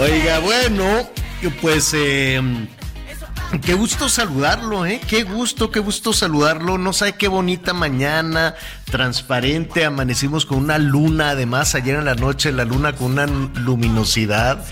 Oiga, 0.00 0.38
bueno, 0.38 1.10
pues 1.60 1.92
eh, 1.94 2.40
qué 3.60 3.74
gusto 3.74 4.08
saludarlo, 4.08 4.86
¿eh? 4.86 4.98
Qué 5.06 5.24
gusto, 5.24 5.70
qué 5.70 5.78
gusto 5.78 6.14
saludarlo. 6.14 6.78
No 6.78 6.94
sabe 6.94 7.16
qué 7.16 7.28
bonita 7.28 7.74
mañana, 7.74 8.54
transparente. 8.86 9.84
Amanecimos 9.84 10.46
con 10.46 10.56
una 10.56 10.78
luna, 10.78 11.30
además, 11.30 11.74
ayer 11.74 11.96
en 11.96 12.06
la 12.06 12.14
noche, 12.14 12.50
la 12.50 12.64
luna 12.64 12.94
con 12.94 13.12
una 13.12 13.26
luminosidad. 13.26 14.64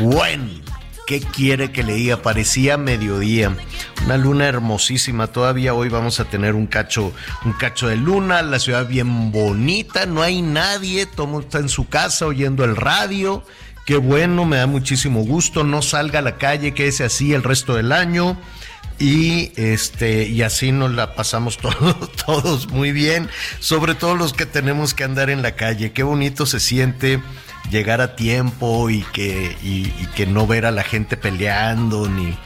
Bueno, 0.00 0.48
¿qué 1.06 1.20
quiere 1.20 1.70
que 1.70 1.82
le 1.82 1.92
diga? 1.92 2.22
Parecía 2.22 2.78
mediodía. 2.78 3.54
Una 4.06 4.16
luna 4.16 4.48
hermosísima. 4.48 5.26
Todavía 5.26 5.74
hoy 5.74 5.90
vamos 5.90 6.20
a 6.20 6.24
tener 6.24 6.54
un 6.54 6.68
cacho, 6.68 7.12
un 7.44 7.52
cacho 7.52 7.88
de 7.88 7.96
luna. 7.96 8.40
La 8.40 8.58
ciudad 8.58 8.88
bien 8.88 9.30
bonita. 9.30 10.06
No 10.06 10.22
hay 10.22 10.40
nadie. 10.40 11.04
Todo 11.04 11.40
está 11.40 11.58
en 11.58 11.68
su 11.68 11.86
casa 11.86 12.24
oyendo 12.24 12.64
el 12.64 12.76
radio. 12.76 13.44
Qué 13.84 13.98
bueno, 13.98 14.46
me 14.46 14.56
da 14.56 14.66
muchísimo 14.66 15.24
gusto. 15.24 15.62
No 15.62 15.82
salga 15.82 16.20
a 16.20 16.22
la 16.22 16.36
calle, 16.36 16.72
quédese 16.72 17.04
así 17.04 17.34
el 17.34 17.42
resto 17.42 17.74
del 17.74 17.92
año. 17.92 18.38
Y 18.98 19.52
este, 19.56 20.28
y 20.28 20.42
así 20.42 20.72
nos 20.72 20.92
la 20.92 21.14
pasamos 21.14 21.58
todos, 21.58 22.12
todos 22.12 22.68
muy 22.70 22.92
bien. 22.92 23.28
Sobre 23.60 23.94
todo 23.94 24.14
los 24.14 24.32
que 24.32 24.46
tenemos 24.46 24.94
que 24.94 25.04
andar 25.04 25.28
en 25.28 25.42
la 25.42 25.54
calle. 25.56 25.92
Qué 25.92 26.02
bonito 26.02 26.46
se 26.46 26.60
siente 26.60 27.20
llegar 27.70 28.00
a 28.00 28.16
tiempo 28.16 28.88
y 28.90 29.02
que, 29.12 29.56
y, 29.62 29.92
y 30.00 30.08
que 30.14 30.26
no 30.26 30.46
ver 30.46 30.66
a 30.66 30.70
la 30.70 30.82
gente 30.82 31.16
peleando, 31.16 32.08
ni, 32.08 32.36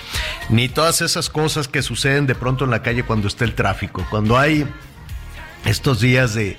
ni 0.48 0.68
todas 0.68 1.02
esas 1.02 1.28
cosas 1.28 1.68
que 1.68 1.82
suceden 1.82 2.26
de 2.26 2.34
pronto 2.34 2.64
en 2.64 2.70
la 2.70 2.82
calle 2.82 3.04
cuando 3.04 3.28
está 3.28 3.44
el 3.44 3.54
tráfico. 3.54 4.06
Cuando 4.10 4.38
hay 4.38 4.66
estos 5.64 6.00
días 6.00 6.34
de, 6.34 6.56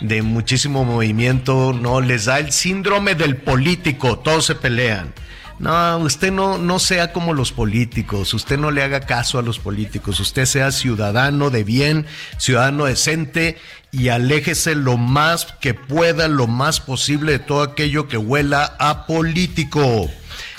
de 0.00 0.22
muchísimo 0.22 0.84
movimiento, 0.84 1.72
no 1.72 2.00
les 2.00 2.26
da 2.26 2.38
el 2.38 2.52
síndrome 2.52 3.14
del 3.14 3.36
político, 3.36 4.18
todos 4.18 4.46
se 4.46 4.54
pelean. 4.54 5.12
No, 5.58 5.98
usted 5.98 6.32
no, 6.32 6.56
no 6.56 6.78
sea 6.78 7.12
como 7.12 7.34
los 7.34 7.52
políticos, 7.52 8.32
usted 8.32 8.58
no 8.58 8.70
le 8.70 8.82
haga 8.82 9.00
caso 9.00 9.38
a 9.38 9.42
los 9.42 9.58
políticos, 9.58 10.18
usted 10.18 10.46
sea 10.46 10.72
ciudadano 10.72 11.50
de 11.50 11.64
bien, 11.64 12.06
ciudadano 12.38 12.86
decente 12.86 13.58
y 13.92 14.08
aléjese 14.08 14.74
lo 14.74 14.96
más 14.96 15.48
que 15.60 15.74
pueda, 15.74 16.28
lo 16.28 16.46
más 16.46 16.80
posible 16.80 17.32
de 17.32 17.38
todo 17.40 17.62
aquello 17.62 18.08
que 18.08 18.16
huela 18.16 18.74
a 18.78 19.06
político. 19.06 20.10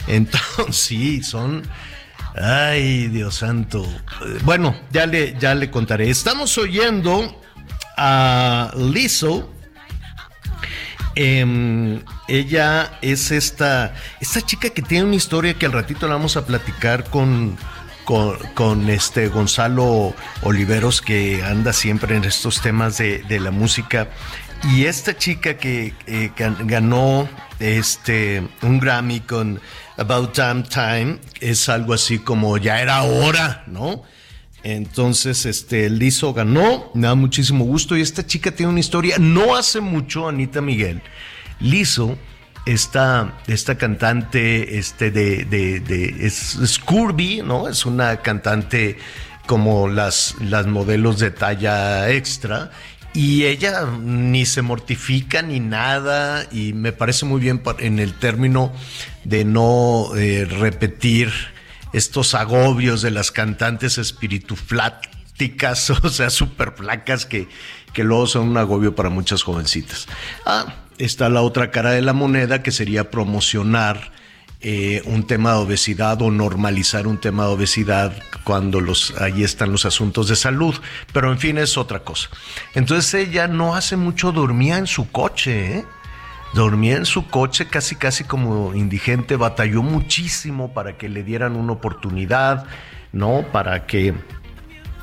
Entonces, 0.07 0.75
sí, 0.75 1.23
son... 1.23 1.63
Ay, 2.33 3.07
Dios 3.07 3.35
santo. 3.35 3.85
Bueno, 4.43 4.73
ya 4.91 5.05
le, 5.05 5.35
ya 5.37 5.53
le 5.53 5.69
contaré. 5.69 6.09
Estamos 6.09 6.57
oyendo 6.57 7.41
a 7.97 8.71
Lizzo. 8.75 9.49
Em, 11.15 12.01
ella 12.27 12.97
es 13.01 13.31
esta, 13.31 13.93
esta 14.21 14.41
chica 14.41 14.69
que 14.69 14.81
tiene 14.81 15.05
una 15.05 15.15
historia 15.15 15.53
que 15.55 15.65
al 15.65 15.73
ratito 15.73 16.07
la 16.07 16.13
vamos 16.13 16.37
a 16.37 16.45
platicar 16.45 17.03
con, 17.09 17.57
con, 18.05 18.89
este 18.89 19.27
Gonzalo 19.27 20.13
Oliveros, 20.43 21.01
que 21.01 21.43
anda 21.43 21.73
siempre 21.73 22.15
en 22.15 22.23
estos 22.23 22.61
temas 22.61 22.97
de, 22.97 23.23
de 23.23 23.39
la 23.39 23.51
música. 23.51 24.07
Y 24.73 24.85
esta 24.85 25.17
chica 25.17 25.57
que 25.57 25.93
eh, 26.07 26.31
gan- 26.37 26.65
ganó 26.65 27.27
este, 27.59 28.47
un 28.61 28.79
Grammy 28.79 29.19
con 29.21 29.59
About 29.97 30.37
Damn 30.37 30.63
Time 30.63 31.19
es 31.41 31.67
algo 31.67 31.93
así 31.93 32.19
como 32.19 32.57
ya 32.57 32.79
era 32.81 33.01
hora, 33.03 33.63
¿no? 33.67 34.03
Entonces, 34.63 35.45
este, 35.45 35.89
Lizo 35.89 36.33
ganó, 36.33 36.91
me 36.93 37.07
da 37.07 37.15
muchísimo 37.15 37.65
gusto. 37.65 37.97
Y 37.97 38.01
esta 38.01 38.25
chica 38.25 38.51
tiene 38.51 38.71
una 38.71 38.79
historia, 38.79 39.17
no 39.19 39.55
hace 39.55 39.81
mucho, 39.81 40.27
Anita 40.27 40.61
Miguel. 40.61 41.01
Lizo, 41.59 42.17
esta, 42.65 43.39
esta 43.47 43.77
cantante, 43.77 44.77
este, 44.77 45.11
de, 45.11 45.45
de, 45.45 46.15
es, 46.25 46.55
es 46.55 46.79
¿no? 47.43 47.67
Es 47.67 47.85
una 47.85 48.17
cantante 48.17 48.97
como 49.47 49.87
las, 49.87 50.35
las 50.39 50.67
modelos 50.67 51.19
de 51.19 51.31
talla 51.31 52.09
extra. 52.11 52.71
Y 53.13 53.43
ella 53.43 53.85
ni 54.01 54.45
se 54.45 54.61
mortifica 54.61 55.41
ni 55.41 55.59
nada. 55.59 56.45
Y 56.51 56.73
me 56.73 56.91
parece 56.91 57.25
muy 57.25 57.41
bien 57.41 57.61
en 57.79 57.99
el 57.99 58.13
término 58.13 58.71
de 59.23 59.43
no 59.43 60.15
eh, 60.15 60.45
repetir 60.45 61.31
estos 61.93 62.33
agobios 62.35 63.01
de 63.01 63.11
las 63.11 63.31
cantantes 63.31 63.97
espiritufláticas, 63.97 65.89
o 66.03 66.09
sea, 66.09 66.29
súper 66.29 66.73
flacas 66.73 67.25
que, 67.25 67.47
que 67.93 68.03
luego 68.03 68.27
son 68.27 68.49
un 68.49 68.57
agobio 68.57 68.95
para 68.95 69.09
muchas 69.09 69.43
jovencitas. 69.43 70.07
Ah, 70.45 70.75
está 70.97 71.29
la 71.29 71.41
otra 71.41 71.71
cara 71.71 71.91
de 71.91 72.01
la 72.01 72.13
moneda 72.13 72.63
que 72.63 72.71
sería 72.71 73.09
promocionar 73.09 74.11
eh, 74.63 75.01
un 75.05 75.25
tema 75.25 75.53
de 75.53 75.57
obesidad 75.57 76.21
o 76.21 76.29
normalizar 76.29 77.07
un 77.07 77.19
tema 77.19 77.45
de 77.45 77.49
obesidad 77.49 78.13
cuando 78.43 78.79
los, 78.79 79.11
ahí 79.19 79.43
están 79.43 79.71
los 79.71 79.85
asuntos 79.85 80.27
de 80.27 80.35
salud. 80.35 80.75
Pero 81.11 81.31
en 81.31 81.39
fin, 81.39 81.57
es 81.57 81.77
otra 81.79 82.01
cosa. 82.03 82.29
Entonces 82.75 83.11
ella 83.15 83.47
no 83.47 83.75
hace 83.75 83.97
mucho 83.97 84.31
dormía 84.31 84.77
en 84.77 84.85
su 84.85 85.09
coche, 85.09 85.77
¿eh? 85.79 85.85
Dormía 86.53 86.97
en 86.97 87.05
su 87.05 87.27
coche 87.27 87.67
casi 87.67 87.95
casi 87.95 88.25
como 88.25 88.75
indigente, 88.75 89.37
batalló 89.37 89.83
muchísimo 89.83 90.73
para 90.73 90.97
que 90.97 91.07
le 91.07 91.23
dieran 91.23 91.55
una 91.55 91.73
oportunidad, 91.73 92.65
¿no? 93.13 93.45
Para 93.51 93.85
que 93.85 94.13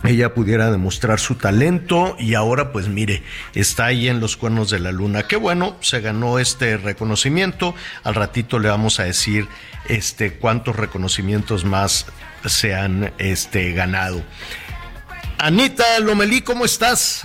ella 0.05 0.33
pudiera 0.33 0.71
demostrar 0.71 1.19
su 1.19 1.35
talento 1.35 2.17
y 2.19 2.35
ahora 2.35 2.71
pues 2.71 2.89
mire, 2.89 3.23
está 3.55 3.87
ahí 3.87 4.09
en 4.09 4.21
los 4.21 4.37
cuernos 4.37 4.71
de 4.71 4.79
la 4.79 4.93
luna. 4.93 5.25
Qué 5.25 5.37
bueno, 5.37 5.77
se 5.81 6.01
ganó 6.01 6.39
este 6.39 6.77
reconocimiento. 6.77 7.75
Al 8.05 8.15
ratito 8.15 8.59
le 8.59 8.69
vamos 8.69 9.01
a 9.01 9.05
decir 9.05 9.49
este 9.89 10.35
cuántos 10.35 10.77
reconocimientos 10.77 11.65
más 11.65 12.07
se 12.45 12.75
han 12.75 13.13
este 13.19 13.73
ganado. 13.73 14.23
Anita 15.39 15.85
Lomelí, 16.01 16.43
¿cómo 16.43 16.65
estás? 16.65 17.25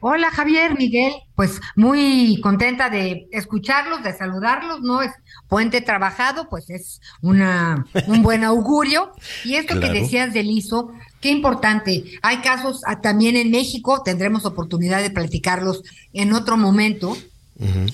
Hola 0.00 0.30
Javier, 0.30 0.78
Miguel, 0.78 1.12
pues 1.34 1.60
muy 1.74 2.38
contenta 2.40 2.88
de 2.88 3.26
escucharlos, 3.32 4.04
de 4.04 4.16
saludarlos, 4.16 4.80
¿no? 4.80 5.02
Es 5.02 5.10
puente 5.48 5.80
trabajado, 5.80 6.48
pues 6.48 6.70
es 6.70 7.00
una, 7.20 7.84
un 8.06 8.22
buen 8.22 8.44
augurio. 8.44 9.10
Y 9.44 9.56
esto 9.56 9.74
Claro. 9.74 9.92
que 9.92 10.00
decías 10.00 10.32
del 10.32 10.50
ISO, 10.50 10.92
qué 11.20 11.30
importante. 11.30 12.04
Hay 12.22 12.38
casos 12.38 12.82
ah, 12.86 13.00
también 13.00 13.34
en 13.36 13.50
México, 13.50 14.02
tendremos 14.04 14.44
oportunidad 14.44 15.02
de 15.02 15.10
platicarlos 15.10 15.82
en 16.12 16.32
otro 16.32 16.56
momento. 16.56 17.16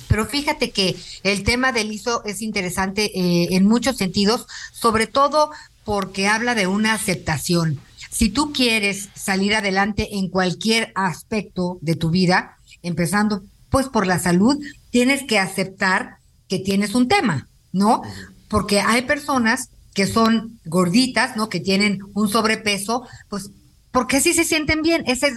Pero 0.09 0.27
fíjate 0.27 0.73
que 0.73 0.95
el 1.23 1.43
tema 1.43 1.73
del 1.73 1.91
ISO 1.91 2.23
es 2.27 2.43
interesante 2.43 3.11
eh, 3.19 3.49
en 3.53 3.65
muchos 3.67 3.97
sentidos, 3.97 4.47
sobre 4.73 5.07
todo 5.07 5.51
porque 5.85 6.29
habla 6.29 6.55
de 6.55 6.67
una 6.67 6.93
aceptación. 6.93 7.81
Si 8.15 8.29
tú 8.29 8.53
quieres 8.53 9.09
salir 9.17 9.57
adelante 9.57 10.09
en 10.13 10.29
cualquier 10.29 10.93
aspecto 10.95 11.79
de 11.81 11.97
tu 11.97 12.11
vida, 12.11 12.59
empezando 12.81 13.43
pues 13.71 13.89
por 13.89 14.07
la 14.07 14.21
salud, 14.21 14.57
tienes 14.91 15.25
que 15.25 15.41
aceptar 15.41 16.19
que 16.49 16.61
tienes 16.61 16.95
un 16.95 17.09
tema, 17.09 17.49
¿no? 17.73 18.03
Porque 18.47 18.81
hay 18.81 19.03
personas 19.03 19.71
que 19.95 20.07
son 20.07 20.61
gorditas, 20.65 21.37
¿no? 21.37 21.49
Que 21.49 21.59
tienen 21.59 21.99
un 22.15 22.29
sobrepeso, 22.29 23.05
pues 23.29 23.51
porque 23.91 24.19
así 24.19 24.33
se 24.33 24.45
sienten 24.45 24.83
bien. 24.83 25.03
Esa 25.09 25.27
es, 25.27 25.35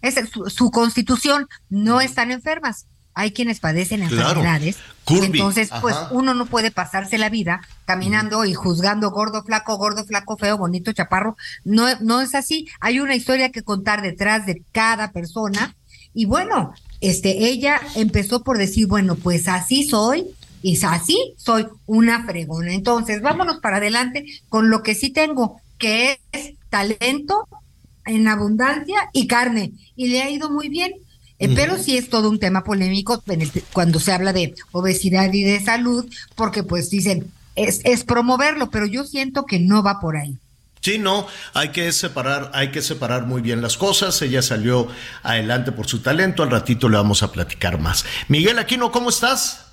es 0.00 0.30
su 0.52 0.70
constitución. 0.70 1.48
No 1.68 2.00
están 2.00 2.30
enfermas. 2.30 2.86
Hay 3.14 3.32
quienes 3.32 3.60
padecen 3.60 4.02
enfermedades. 4.02 4.78
Entonces, 5.08 5.70
pues 5.80 5.96
ajá. 5.96 6.08
uno 6.12 6.34
no 6.34 6.46
puede 6.46 6.70
pasarse 6.70 7.18
la 7.18 7.28
vida 7.28 7.60
caminando 7.84 8.44
y 8.44 8.54
juzgando 8.54 9.10
gordo, 9.10 9.42
flaco, 9.42 9.76
gordo, 9.76 10.04
flaco, 10.04 10.36
feo, 10.36 10.56
bonito, 10.56 10.92
chaparro. 10.92 11.36
No, 11.64 11.86
no 12.00 12.20
es 12.20 12.34
así. 12.34 12.68
Hay 12.80 13.00
una 13.00 13.16
historia 13.16 13.50
que 13.50 13.62
contar 13.62 14.02
detrás 14.02 14.46
de 14.46 14.62
cada 14.72 15.10
persona. 15.10 15.74
Y 16.14 16.26
bueno, 16.26 16.72
este, 17.00 17.46
ella 17.48 17.80
empezó 17.94 18.42
por 18.42 18.58
decir, 18.58 18.86
bueno, 18.86 19.16
pues 19.16 19.48
así 19.48 19.84
soy. 19.84 20.26
Y 20.62 20.78
así 20.84 21.34
soy 21.38 21.66
una 21.86 22.24
fregona. 22.24 22.72
Entonces, 22.74 23.22
vámonos 23.22 23.58
para 23.58 23.78
adelante 23.78 24.26
con 24.48 24.68
lo 24.68 24.82
que 24.82 24.94
sí 24.94 25.10
tengo, 25.10 25.60
que 25.78 26.20
es 26.32 26.52
talento 26.68 27.48
en 28.04 28.28
abundancia 28.28 29.08
y 29.12 29.26
carne. 29.26 29.72
Y 29.96 30.08
le 30.08 30.22
ha 30.22 30.30
ido 30.30 30.50
muy 30.50 30.68
bien. 30.68 30.92
Eh, 31.40 31.50
Pero 31.54 31.78
sí 31.78 31.96
es 31.96 32.10
todo 32.10 32.28
un 32.28 32.38
tema 32.38 32.62
polémico 32.64 33.22
en 33.26 33.40
el- 33.42 33.50
cuando 33.72 33.98
se 33.98 34.12
habla 34.12 34.32
de 34.32 34.54
obesidad 34.72 35.32
y 35.32 35.42
de 35.42 35.58
salud, 35.64 36.04
porque 36.36 36.62
pues 36.62 36.90
dicen, 36.90 37.32
es, 37.56 37.80
es 37.84 38.04
promoverlo, 38.04 38.70
pero 38.70 38.86
yo 38.86 39.04
siento 39.04 39.46
que 39.46 39.58
no 39.58 39.82
va 39.82 40.00
por 40.00 40.16
ahí. 40.16 40.36
Sí, 40.82 40.98
no, 40.98 41.26
hay 41.52 41.70
que 41.70 41.92
separar, 41.92 42.50
hay 42.54 42.70
que 42.70 42.80
separar 42.82 43.26
muy 43.26 43.42
bien 43.42 43.60
las 43.60 43.76
cosas. 43.76 44.20
Ella 44.22 44.40
salió 44.42 44.88
adelante 45.22 45.72
por 45.72 45.86
su 45.86 46.00
talento. 46.00 46.42
Al 46.42 46.50
ratito 46.50 46.88
le 46.88 46.96
vamos 46.96 47.22
a 47.22 47.32
platicar 47.32 47.78
más. 47.78 48.04
Miguel 48.28 48.58
Aquino, 48.58 48.90
¿cómo 48.90 49.10
estás? 49.10 49.66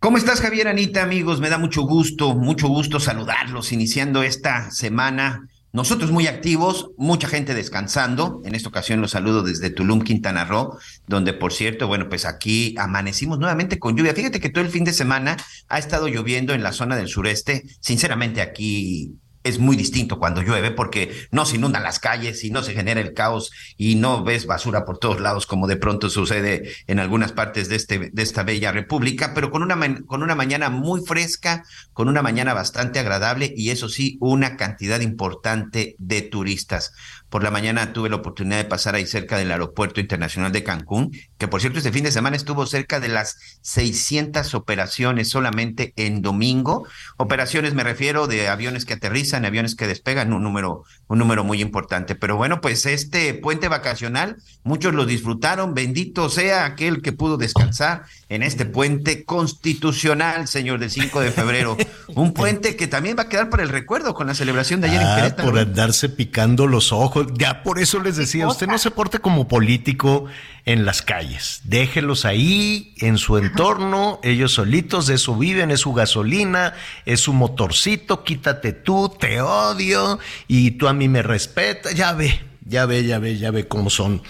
¿Cómo 0.00 0.16
estás, 0.16 0.40
Javier 0.40 0.66
Anita, 0.66 1.02
amigos? 1.02 1.40
Me 1.40 1.50
da 1.50 1.58
mucho 1.58 1.82
gusto, 1.82 2.34
mucho 2.34 2.68
gusto 2.68 2.98
saludarlos 3.00 3.70
iniciando 3.72 4.22
esta 4.22 4.70
semana. 4.70 5.46
Nosotros 5.72 6.10
muy 6.10 6.26
activos, 6.26 6.90
mucha 6.96 7.28
gente 7.28 7.54
descansando. 7.54 8.42
En 8.44 8.56
esta 8.56 8.68
ocasión 8.68 9.00
los 9.00 9.12
saludo 9.12 9.42
desde 9.42 9.70
Tulum, 9.70 10.02
Quintana 10.02 10.44
Roo, 10.44 10.78
donde, 11.06 11.32
por 11.32 11.52
cierto, 11.52 11.86
bueno, 11.86 12.08
pues 12.08 12.24
aquí 12.24 12.74
amanecimos 12.76 13.38
nuevamente 13.38 13.78
con 13.78 13.96
lluvia. 13.96 14.14
Fíjate 14.14 14.40
que 14.40 14.50
todo 14.50 14.64
el 14.64 14.70
fin 14.70 14.84
de 14.84 14.92
semana 14.92 15.36
ha 15.68 15.78
estado 15.78 16.08
lloviendo 16.08 16.54
en 16.54 16.64
la 16.64 16.72
zona 16.72 16.96
del 16.96 17.08
sureste. 17.08 17.64
Sinceramente, 17.80 18.40
aquí 18.40 19.14
es 19.42 19.58
muy 19.58 19.76
distinto 19.76 20.18
cuando 20.18 20.42
llueve 20.42 20.70
porque 20.70 21.14
no 21.30 21.46
se 21.46 21.56
inundan 21.56 21.82
las 21.82 21.98
calles 21.98 22.44
y 22.44 22.50
no 22.50 22.62
se 22.62 22.74
genera 22.74 23.00
el 23.00 23.14
caos 23.14 23.52
y 23.76 23.94
no 23.94 24.22
ves 24.22 24.46
basura 24.46 24.84
por 24.84 24.98
todos 24.98 25.20
lados 25.20 25.46
como 25.46 25.66
de 25.66 25.76
pronto 25.76 26.10
sucede 26.10 26.70
en 26.86 26.98
algunas 26.98 27.32
partes 27.32 27.68
de, 27.68 27.76
este, 27.76 28.10
de 28.12 28.22
esta 28.22 28.42
bella 28.42 28.72
república, 28.72 29.32
pero 29.34 29.50
con 29.50 29.62
una, 29.62 29.78
con 30.06 30.22
una 30.22 30.34
mañana 30.34 30.68
muy 30.68 31.00
fresca, 31.00 31.64
con 31.92 32.08
una 32.08 32.22
mañana 32.22 32.54
bastante 32.54 32.98
agradable 32.98 33.52
y 33.56 33.70
eso 33.70 33.88
sí, 33.88 34.18
una 34.20 34.56
cantidad 34.56 35.00
importante 35.00 35.96
de 35.98 36.22
turistas. 36.22 36.92
Por 37.30 37.42
la 37.42 37.50
mañana 37.50 37.92
tuve 37.92 38.10
la 38.10 38.16
oportunidad 38.16 38.58
de 38.58 38.64
pasar 38.64 38.94
ahí 38.96 39.06
cerca 39.06 39.38
del 39.38 39.50
Aeropuerto 39.50 40.00
Internacional 40.00 40.52
de 40.52 40.62
Cancún, 40.64 41.12
que 41.38 41.48
por 41.48 41.60
cierto 41.60 41.78
este 41.78 41.92
fin 41.92 42.04
de 42.04 42.12
semana 42.12 42.36
estuvo 42.36 42.66
cerca 42.66 43.00
de 43.00 43.08
las 43.08 43.36
600 43.62 44.52
operaciones 44.54 45.30
solamente 45.30 45.92
en 45.96 46.22
domingo. 46.22 46.86
Operaciones 47.16 47.72
me 47.74 47.84
refiero 47.84 48.26
de 48.26 48.48
aviones 48.48 48.84
que 48.84 48.94
aterrizan, 48.94 49.44
aviones 49.44 49.74
que 49.76 49.86
despegan, 49.86 50.32
un 50.32 50.42
número, 50.42 50.82
un 51.06 51.18
número 51.18 51.44
muy 51.44 51.62
importante. 51.62 52.14
Pero 52.16 52.36
bueno, 52.36 52.60
pues 52.60 52.84
este 52.84 53.32
puente 53.34 53.68
vacacional, 53.68 54.36
muchos 54.64 54.92
lo 54.92 55.06
disfrutaron. 55.06 55.72
Bendito 55.72 56.28
sea 56.30 56.64
aquel 56.64 57.00
que 57.00 57.12
pudo 57.12 57.36
descansar 57.36 58.02
en 58.28 58.42
este 58.42 58.66
puente 58.66 59.24
constitucional, 59.24 60.48
señor, 60.48 60.80
del 60.80 60.90
5 60.90 61.20
de 61.20 61.30
febrero. 61.30 61.76
Un 62.14 62.32
puente 62.34 62.76
que 62.76 62.86
también 62.88 63.16
va 63.16 63.22
a 63.22 63.28
quedar 63.28 63.50
para 63.50 63.62
el 63.62 63.68
recuerdo 63.68 64.14
con 64.14 64.26
la 64.26 64.34
celebración 64.34 64.80
de 64.80 64.88
ayer 64.88 65.00
en 65.00 65.06
Ah, 65.06 65.16
Querétaro. 65.16 65.50
por 65.50 65.58
andarse 65.60 66.08
picando 66.08 66.66
los 66.66 66.92
ojos. 66.92 67.19
Ya 67.36 67.62
por 67.62 67.78
eso 67.78 68.00
les 68.00 68.16
decía, 68.16 68.46
usted 68.46 68.66
no 68.66 68.78
se 68.78 68.90
porte 68.90 69.18
como 69.18 69.48
político 69.48 70.26
en 70.64 70.84
las 70.84 71.02
calles. 71.02 71.62
Déjelos 71.64 72.24
ahí, 72.24 72.94
en 72.98 73.18
su 73.18 73.38
entorno, 73.38 74.20
ellos 74.22 74.52
solitos, 74.52 75.06
de 75.06 75.14
eso 75.14 75.36
viven, 75.36 75.70
es 75.70 75.80
su 75.80 75.92
gasolina, 75.92 76.74
es 77.06 77.20
su 77.20 77.32
motorcito, 77.32 78.24
quítate 78.24 78.72
tú, 78.72 79.14
te 79.18 79.40
odio 79.40 80.18
y 80.48 80.72
tú 80.72 80.88
a 80.88 80.92
mí 80.92 81.08
me 81.08 81.22
respetas. 81.22 81.94
Ya 81.94 82.12
ve, 82.12 82.40
ya 82.64 82.86
ve, 82.86 83.04
ya 83.04 83.18
ve, 83.18 83.38
ya 83.38 83.50
ve 83.50 83.68
cómo 83.68 83.90
son. 83.90 84.22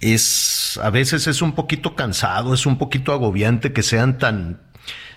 Es, 0.00 0.78
a 0.82 0.90
veces 0.90 1.26
es 1.26 1.42
un 1.42 1.52
poquito 1.52 1.94
cansado, 1.94 2.54
es 2.54 2.66
un 2.66 2.78
poquito 2.78 3.12
agobiante 3.12 3.72
que 3.72 3.82
sean 3.82 4.18
tan, 4.18 4.62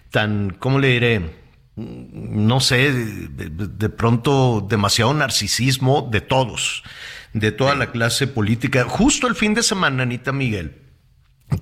tan, 0.09 0.51
¿cómo 0.59 0.79
le 0.79 0.87
diré? 0.87 1.41
no 1.75 2.59
sé, 2.59 2.91
de 2.91 3.89
pronto 3.89 4.65
demasiado 4.67 5.13
narcisismo 5.13 6.07
de 6.11 6.21
todos, 6.21 6.83
de 7.33 7.51
toda 7.51 7.75
la 7.75 7.91
clase 7.91 8.27
política. 8.27 8.85
Justo 8.87 9.27
el 9.27 9.35
fin 9.35 9.53
de 9.53 9.63
semana, 9.63 10.03
Anita 10.03 10.31
Miguel, 10.31 10.81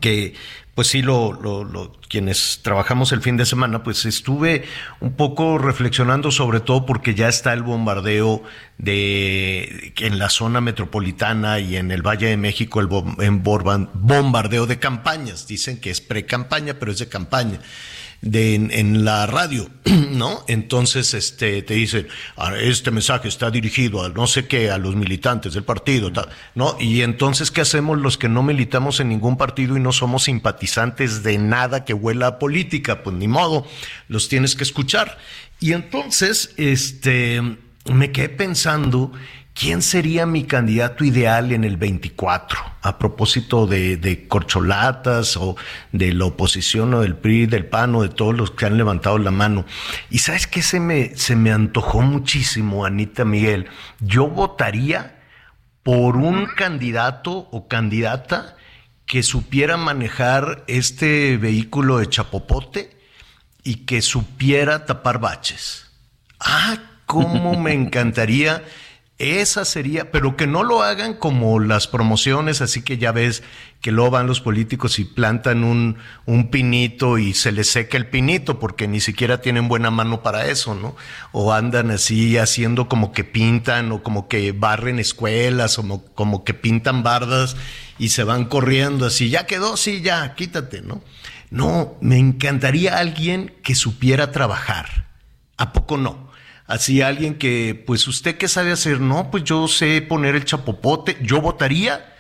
que 0.02 0.34
pues 0.76 0.88
sí, 0.88 1.02
lo, 1.02 1.34
lo- 1.34 1.66
lo- 1.66 1.92
quienes 2.08 2.62
trabajamos 2.64 3.12
el 3.12 3.22
fin 3.22 3.36
de 3.36 3.46
semana, 3.46 3.84
pues 3.84 4.06
estuve 4.06 4.64
un 5.02 5.14
poco 5.18 5.58
reflexionando 5.58 6.32
sobre 6.32 6.62
todo 6.62 6.86
porque 6.86 7.16
ya 7.16 7.28
está 7.28 7.52
el 7.52 7.64
bombardeo 7.64 8.42
de 8.78 9.94
en 9.98 10.20
la 10.20 10.30
zona 10.30 10.62
metropolitana 10.62 11.60
y 11.60 11.76
en 11.76 11.92
el 11.92 12.02
Valle 12.02 12.28
de 12.28 12.38
México, 12.38 12.80
el 12.80 12.88
bom- 12.88 13.22
en 13.22 13.44
borban- 13.44 13.90
bombardeo 13.94 14.68
de 14.68 14.80
campañas. 14.80 15.48
Dicen 15.48 15.82
que 15.82 15.90
es 15.90 16.00
pre-campaña, 16.02 16.76
pero 16.76 16.92
es 16.94 17.00
de 17.00 17.10
campaña 17.10 17.60
de, 18.22 18.56
en, 18.56 19.06
la 19.06 19.26
radio, 19.26 19.70
¿no? 20.12 20.44
Entonces, 20.48 21.14
este, 21.14 21.62
te 21.62 21.74
dicen, 21.74 22.08
"Ah, 22.36 22.54
este 22.60 22.92
mensaje 22.92 23.28
está 23.28 23.50
dirigido 23.50 24.04
a 24.04 24.10
no 24.10 24.28
sé 24.28 24.48
qué, 24.48 24.72
a 24.72 24.78
los 24.78 24.96
militantes 24.96 25.54
del 25.54 25.64
partido, 25.64 26.12
tal", 26.12 26.30
¿no? 26.56 26.76
Y 26.80 27.02
entonces, 27.02 27.52
¿qué 27.52 27.62
hacemos 27.62 27.98
los 27.98 28.18
que 28.18 28.30
no 28.30 28.44
militamos 28.44 29.00
en 29.00 29.10
ningún 29.10 29.38
partido 29.38 29.78
y 29.78 29.80
no 29.80 29.92
somos 29.92 30.24
simpatizantes 30.24 31.24
de 31.24 31.38
nada 31.38 31.86
que 31.86 31.94
huela 31.94 32.28
a 32.28 32.40
política? 32.40 33.04
Pues 33.04 33.16
ni 33.16 33.28
modo, 33.28 33.66
los 34.08 34.28
tienes 34.28 34.56
que 34.56 34.64
escuchar. 34.64 35.18
Y 35.60 35.74
entonces, 35.74 36.54
este, 36.58 37.42
me 37.86 38.12
quedé 38.12 38.30
pensando, 38.30 39.12
¿quién 39.60 39.82
sería 39.82 40.26
mi 40.26 40.46
candidato 40.46 41.04
ideal 41.04 41.52
en 41.52 41.66
el 41.66 41.76
24? 41.76 42.60
A 42.82 42.98
propósito 42.98 43.68
de, 43.68 44.26
corcholatas 44.30 45.36
o 45.36 45.58
de 45.92 46.14
la 46.14 46.26
oposición 46.26 46.94
o 46.94 47.02
del 47.02 47.18
PRI, 47.18 47.46
del 47.46 47.66
PAN 47.66 47.94
o 47.96 48.04
de 48.04 48.10
todos 48.10 48.34
los 48.34 48.52
que 48.52 48.66
han 48.66 48.78
levantado 48.78 49.18
la 49.18 49.32
mano. 49.32 49.66
Y 50.10 50.20
sabes 50.20 50.48
qué 50.48 50.62
se 50.62 50.80
me, 50.80 51.16
se 51.18 51.36
me 51.36 51.52
antojó 51.52 52.02
muchísimo, 52.02 52.86
Anita 52.86 53.26
Miguel. 53.26 53.68
Yo 54.00 54.30
votaría 54.30 55.20
por 55.84 56.16
un 56.16 56.46
candidato 56.46 57.50
o 57.52 57.68
candidata 57.68 58.56
que 59.06 59.24
supiera 59.24 59.76
manejar 59.76 60.64
este 60.68 61.36
vehículo 61.36 61.98
de 61.98 62.08
chapopote 62.08 62.98
y 63.64 63.86
que 63.86 64.02
supiera 64.02 64.86
tapar 64.86 65.20
baches. 65.20 65.92
Ah, 66.40 66.78
cómo 67.06 67.60
me 67.60 67.74
encantaría. 67.74 68.64
Esa 69.20 69.66
sería, 69.66 70.12
pero 70.12 70.38
que 70.38 70.48
no 70.48 70.64
lo 70.64 70.82
hagan 70.82 71.14
como 71.14 71.60
las 71.60 71.88
promociones, 71.88 72.62
así 72.62 72.84
que 72.84 72.98
ya 72.98 73.12
ves 73.12 73.44
que 73.82 73.92
luego 73.92 74.12
van 74.12 74.28
los 74.28 74.40
políticos 74.40 74.98
y 74.98 75.04
plantan 75.04 75.66
un, 75.66 75.98
un 76.26 76.50
pinito 76.50 77.18
y 77.18 77.34
se 77.34 77.52
les 77.52 77.70
seca 77.70 77.98
el 77.98 78.08
pinito 78.08 78.60
porque 78.60 78.88
ni 78.88 79.02
siquiera 79.02 79.42
tienen 79.42 79.68
buena 79.68 79.92
mano 79.92 80.24
para 80.24 80.46
eso, 80.48 80.74
¿no? 80.74 80.96
O 81.34 81.52
andan 81.52 81.92
así 81.92 82.38
haciendo 82.38 82.88
como 82.88 83.12
que 83.12 83.26
pintan 83.26 83.92
o 83.92 84.04
como 84.04 84.30
que 84.30 84.54
barren 84.54 85.00
escuelas 85.00 85.78
o 85.80 85.82
como, 85.82 86.06
como 86.16 86.46
que 86.46 86.54
pintan 86.54 87.04
bardas 87.04 87.58
y 87.98 88.10
se 88.10 88.24
van 88.24 88.46
corriendo 88.46 89.06
así, 89.06 89.30
ya 89.30 89.46
quedó, 89.46 89.76
sí, 89.76 90.02
ya, 90.02 90.34
quítate, 90.34 90.82
¿no? 90.82 91.02
No, 91.52 91.98
me 92.00 92.18
encantaría 92.18 92.98
alguien 92.98 93.54
que 93.64 93.76
supiera 93.76 94.32
trabajar. 94.32 95.10
¿A 95.58 95.74
poco 95.74 95.98
no? 95.98 96.29
Así 96.70 97.02
alguien 97.02 97.36
que, 97.40 97.84
pues 97.88 98.08
usted 98.08 98.38
qué 98.38 98.48
sabe 98.48 98.72
hacer, 98.72 99.02
no, 99.02 99.32
pues 99.32 99.44
yo 99.44 99.68
sé 99.68 100.02
poner 100.04 100.36
el 100.36 100.46
chapopote, 100.46 101.18
yo 101.22 101.42
votaría 101.42 102.16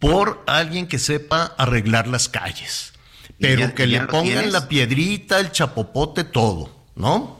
por 0.00 0.42
alguien 0.48 0.88
que 0.88 0.98
sepa 0.98 1.54
arreglar 1.56 2.08
las 2.08 2.28
calles, 2.28 2.92
pero 3.38 3.60
ya- 3.60 3.74
que 3.74 3.86
le 3.86 4.00
pongan 4.00 4.24
tienes. 4.24 4.52
la 4.52 4.68
piedrita, 4.68 5.38
el 5.38 5.52
chapopote, 5.52 6.24
todo, 6.24 6.70
¿no? 6.96 7.38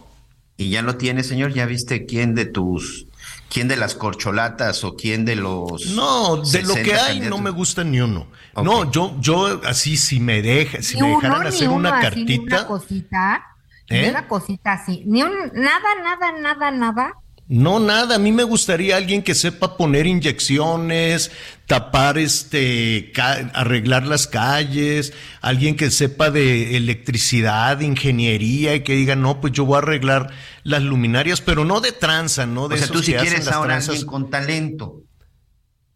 Y 0.56 0.70
ya 0.70 0.82
lo 0.82 0.96
tienes, 0.96 1.26
señor. 1.26 1.52
¿Ya 1.52 1.66
viste 1.66 2.06
quién 2.06 2.36
de 2.36 2.44
tus, 2.46 3.06
quién 3.50 3.66
de 3.66 3.76
las 3.76 3.96
corcholatas 3.96 4.84
o 4.84 4.94
quién 4.94 5.24
de 5.24 5.34
los. 5.34 5.86
No, 5.86 6.36
de 6.36 6.62
lo 6.62 6.74
60 6.74 6.82
que 6.84 6.94
hay 6.94 7.18
no 7.18 7.38
me 7.38 7.50
gusta 7.50 7.82
ni 7.82 8.00
uno. 8.00 8.28
No, 8.62 8.88
yo, 8.92 9.16
yo 9.20 9.60
así 9.66 9.96
si 9.96 10.20
me 10.20 10.40
deja, 10.40 10.80
si 10.80 10.94
Ni 10.94 11.02
me 11.02 11.08
uno, 11.08 11.20
dejaran 11.20 11.46
hacer 11.48 11.68
uno 11.68 11.76
una 11.78 11.98
así, 11.98 12.24
ni 12.24 12.36
una 12.38 12.46
cartita, 12.46 12.66
cosita, 12.68 13.53
¿Eh? 13.88 14.02
ni 14.02 14.08
una 14.08 14.26
cosita 14.28 14.72
así, 14.72 15.02
ni 15.06 15.22
un 15.22 15.32
nada, 15.54 15.88
nada, 16.02 16.32
nada, 16.40 16.70
nada. 16.70 17.12
No, 17.46 17.78
nada. 17.78 18.14
A 18.14 18.18
mí 18.18 18.32
me 18.32 18.42
gustaría 18.44 18.96
alguien 18.96 19.22
que 19.22 19.34
sepa 19.34 19.76
poner 19.76 20.06
inyecciones, 20.06 21.30
tapar 21.66 22.16
este, 22.16 23.12
arreglar 23.52 24.06
las 24.06 24.26
calles, 24.26 25.12
alguien 25.42 25.76
que 25.76 25.90
sepa 25.90 26.30
de 26.30 26.74
electricidad, 26.78 27.76
de 27.76 27.84
ingeniería 27.84 28.74
y 28.74 28.80
que 28.82 28.94
diga, 28.94 29.14
no, 29.14 29.42
pues 29.42 29.52
yo 29.52 29.66
voy 29.66 29.74
a 29.74 29.78
arreglar 29.78 30.30
las 30.62 30.82
luminarias, 30.82 31.42
pero 31.42 31.66
no 31.66 31.82
de 31.82 31.92
tranza, 31.92 32.46
no 32.46 32.68
de 32.68 32.76
O 32.76 32.78
sea, 32.78 32.84
esos 32.86 32.96
tú 32.96 33.02
si 33.02 33.12
que 33.12 33.18
hacen 33.18 33.28
quieres 33.28 33.44
las 33.46 33.54
ahora 33.54 33.68
tranzas. 33.74 33.88
alguien 33.90 34.06
con 34.06 34.30
talento. 34.30 35.00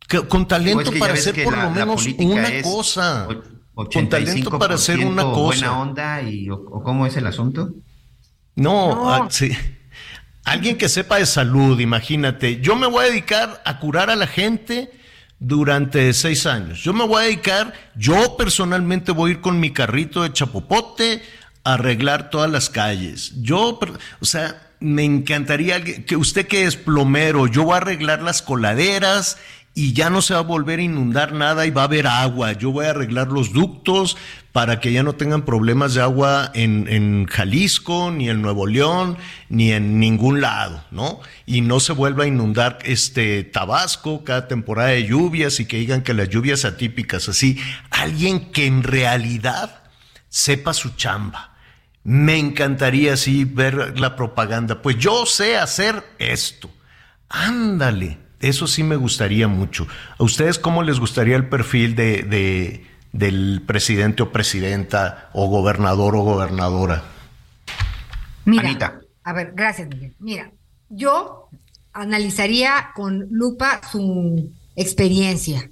Que- 0.07 0.28
con 0.28 0.47
talento 0.47 0.90
que 0.90 0.99
para 0.99 1.14
hacer 1.14 1.45
por 1.45 1.57
la- 1.57 1.64
lo 1.64 1.71
menos 1.71 2.07
una 2.18 2.49
es 2.49 2.62
cosa. 2.62 3.26
Con 3.87 4.08
talento 4.08 4.58
para 4.58 4.75
hacer 4.75 4.99
una 5.04 5.23
85% 5.25 5.35
cosa. 5.35 5.70
Buena 5.70 5.80
onda 5.80 6.23
y 6.23 6.50
o, 6.50 6.56
o 6.56 6.82
cómo 6.82 7.06
es 7.06 7.16
el 7.16 7.26
asunto. 7.26 7.70
No, 8.56 8.94
No. 8.94 9.11
ah, 9.11 9.28
sí. 9.30 9.50
Alguien 10.44 10.78
que 10.78 10.88
sepa 10.88 11.18
de 11.18 11.26
salud, 11.26 11.78
imagínate. 11.78 12.61
Yo 12.61 12.75
me 12.75 12.87
voy 12.87 13.04
a 13.04 13.08
dedicar 13.08 13.62
a 13.64 13.78
curar 13.78 14.11
a 14.11 14.16
la 14.16 14.26
gente 14.26 14.90
durante 15.38 16.12
seis 16.14 16.47
años. 16.47 16.82
Yo 16.82 16.92
me 16.92 17.06
voy 17.06 17.23
a 17.23 17.26
dedicar, 17.26 17.73
yo 17.94 18.37
personalmente 18.37 19.12
voy 19.12 19.30
a 19.30 19.35
ir 19.35 19.40
con 19.40 19.61
mi 19.61 19.73
carrito 19.73 20.23
de 20.23 20.32
chapopote 20.32 21.23
a 21.64 21.75
arreglar 21.75 22.30
todas 22.30 22.50
las 22.50 22.70
calles. 22.70 23.32
Yo, 23.42 23.78
o 24.20 24.25
sea, 24.25 24.68
me 24.80 25.04
encantaría 25.04 25.82
que 25.85 26.16
usted 26.16 26.47
que 26.47 26.64
es 26.64 26.76
plomero, 26.76 27.47
yo 27.47 27.64
voy 27.64 27.75
a 27.75 27.78
arreglar 27.78 28.23
las 28.23 28.42
coladeras 28.42 29.38
y 29.78 29.92
ya 29.92 30.11
no 30.11 30.23
se 30.23 30.35
va 30.35 30.40
a 30.40 30.42
volver 30.42 30.80
a 30.80 30.82
inundar 30.82 31.35
nada 31.35 31.64
y 31.64 31.70
va 31.70 31.82
a 31.82 31.85
haber 31.85 32.08
agua. 32.08 32.50
Yo 32.50 32.73
voy 32.73 32.87
a 32.87 32.90
arreglar 32.90 33.28
los 33.28 33.52
ductos 33.52 34.16
para 34.50 34.80
que 34.80 34.90
ya 34.92 35.04
no 35.04 35.14
tengan 35.14 35.42
problemas 35.42 35.94
de 35.94 36.02
agua 36.02 36.50
en, 36.52 37.26
Jalisco, 37.26 38.11
ni 38.11 38.28
en 38.28 38.42
Nuevo 38.42 38.66
León, 38.66 39.16
ni 39.49 39.70
en 39.70 40.00
ningún 40.00 40.40
lado, 40.40 40.82
¿no? 40.90 41.20
Y 41.47 41.61
no 41.61 41.78
se 41.78 41.92
vuelva 41.92 42.25
a 42.25 42.26
inundar 42.26 42.80
este 42.82 43.44
Tabasco 43.44 44.25
cada 44.25 44.49
temporada 44.49 44.88
de 44.88 45.06
lluvias 45.06 45.61
y 45.61 45.66
que 45.66 45.76
digan 45.76 46.02
que 46.02 46.12
las 46.12 46.28
lluvias 46.28 46.64
atípicas, 46.64 47.28
así. 47.28 47.56
Alguien 47.90 48.50
que 48.50 48.66
en 48.66 48.82
realidad 48.82 49.85
sepa 50.28 50.75
su 50.75 50.97
chamba. 50.97 51.54
Me 52.02 52.37
encantaría 52.37 53.12
así 53.12 53.44
ver 53.44 54.00
la 54.00 54.16
propaganda. 54.16 54.82
Pues 54.82 54.99
yo 54.99 55.25
sé 55.25 55.56
hacer 55.56 56.02
esto. 56.18 56.68
Ándale, 57.28 58.18
eso 58.40 58.66
sí 58.66 58.83
me 58.83 58.97
gustaría 58.97 59.49
mucho. 59.49 59.87
¿A 60.18 60.23
ustedes 60.25 60.59
cómo 60.59 60.83
les 60.83 61.00
gustaría 61.00 61.37
el 61.37 61.49
perfil 61.49 61.95
de, 61.95 62.23
de- 62.23 62.87
del 63.12 63.62
presidente 63.66 64.23
o 64.23 64.30
presidenta 64.33 65.30
o 65.33 65.49
gobernador 65.49 66.14
o 66.16 66.21
gobernadora? 66.23 67.02
Mira, 68.45 68.68
Anita. 68.68 69.00
a 69.25 69.33
ver, 69.33 69.52
gracias, 69.54 69.88
Miguel. 69.88 70.14
Mira, 70.18 70.50
yo 70.88 71.49
analizaría 71.92 72.90
con 72.95 73.26
lupa 73.30 73.80
su 73.90 74.50
experiencia. 74.76 75.71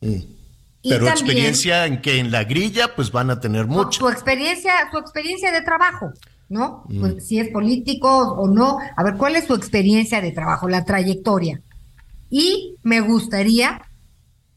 Y 0.00 0.88
Pero 0.88 1.04
también 1.06 1.12
experiencia 1.26 1.86
en 1.86 2.00
que 2.00 2.18
en 2.18 2.30
la 2.30 2.44
grilla 2.44 2.94
pues 2.96 3.12
van 3.12 3.30
a 3.30 3.38
tener 3.40 3.66
mucho. 3.66 4.00
Su 4.00 4.08
experiencia, 4.08 4.72
su 4.90 4.98
experiencia 4.98 5.52
de 5.52 5.60
trabajo, 5.62 6.12
¿no? 6.48 6.84
Mm. 6.88 7.00
Pues, 7.00 7.26
si 7.26 7.38
es 7.38 7.48
político 7.50 8.08
o 8.32 8.48
no. 8.48 8.78
A 8.96 9.02
ver, 9.04 9.14
¿cuál 9.16 9.36
es 9.36 9.44
su 9.46 9.54
experiencia 9.54 10.20
de 10.20 10.32
trabajo, 10.32 10.68
la 10.68 10.84
trayectoria? 10.84 11.60
Y 12.30 12.76
me 12.82 13.00
gustaría 13.00 13.82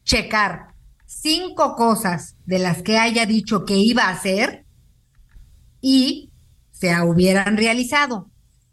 checar 0.04 0.68
cinco 1.06 1.74
cosas 1.76 2.36
de 2.46 2.58
las 2.58 2.82
que 2.82 2.98
haya 2.98 3.26
dicho 3.26 3.64
que 3.64 3.76
iba 3.76 4.04
a 4.04 4.12
hacer 4.12 4.64
y 5.80 6.30
se 6.70 6.98
hubieran 7.02 7.56
realizado. 7.56 8.30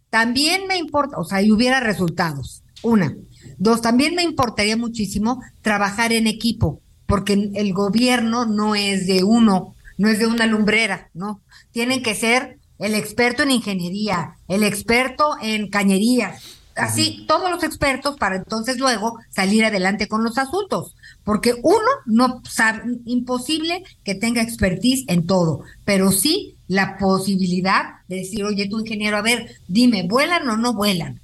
También 0.09 0.67
me 0.67 0.77
importa, 0.77 1.17
o 1.17 1.23
sea, 1.23 1.41
y 1.41 1.51
hubiera 1.51 1.79
resultados. 1.79 2.63
Una. 2.83 3.15
Dos, 3.57 3.81
también 3.81 4.15
me 4.15 4.23
importaría 4.23 4.75
muchísimo 4.75 5.41
trabajar 5.61 6.13
en 6.13 6.27
equipo, 6.27 6.81
porque 7.05 7.51
el 7.53 7.73
gobierno 7.73 8.45
no 8.45 8.75
es 8.75 9.07
de 9.07 9.23
uno, 9.23 9.75
no 9.97 10.09
es 10.09 10.19
de 10.19 10.27
una 10.27 10.47
lumbrera, 10.47 11.09
¿no? 11.13 11.41
Tienen 11.71 12.01
que 12.01 12.15
ser 12.15 12.59
el 12.79 12.95
experto 12.95 13.43
en 13.43 13.51
ingeniería, 13.51 14.35
el 14.47 14.63
experto 14.63 15.35
en 15.41 15.69
cañerías, 15.69 16.60
así 16.75 17.25
todos 17.27 17.49
los 17.51 17.63
expertos 17.63 18.17
para 18.17 18.35
entonces 18.37 18.77
luego 18.77 19.17
salir 19.29 19.65
adelante 19.65 20.07
con 20.07 20.23
los 20.23 20.37
asuntos, 20.37 20.95
porque 21.23 21.55
uno 21.63 21.77
no 22.05 22.41
sabe, 22.49 22.81
imposible 23.05 23.83
que 24.03 24.15
tenga 24.15 24.41
expertise 24.41 25.03
en 25.07 25.25
todo, 25.27 25.61
pero 25.85 26.11
sí 26.11 26.55
la 26.67 26.97
posibilidad 26.97 27.95
de 28.07 28.17
decir, 28.17 28.43
oye, 28.45 28.67
tú 28.69 28.79
ingeniero, 28.79 29.17
a 29.17 29.21
ver, 29.21 29.55
dime, 29.67 30.03
¿vuelan 30.07 30.47
o 30.47 30.57
no 30.57 30.73
vuelan? 30.73 31.19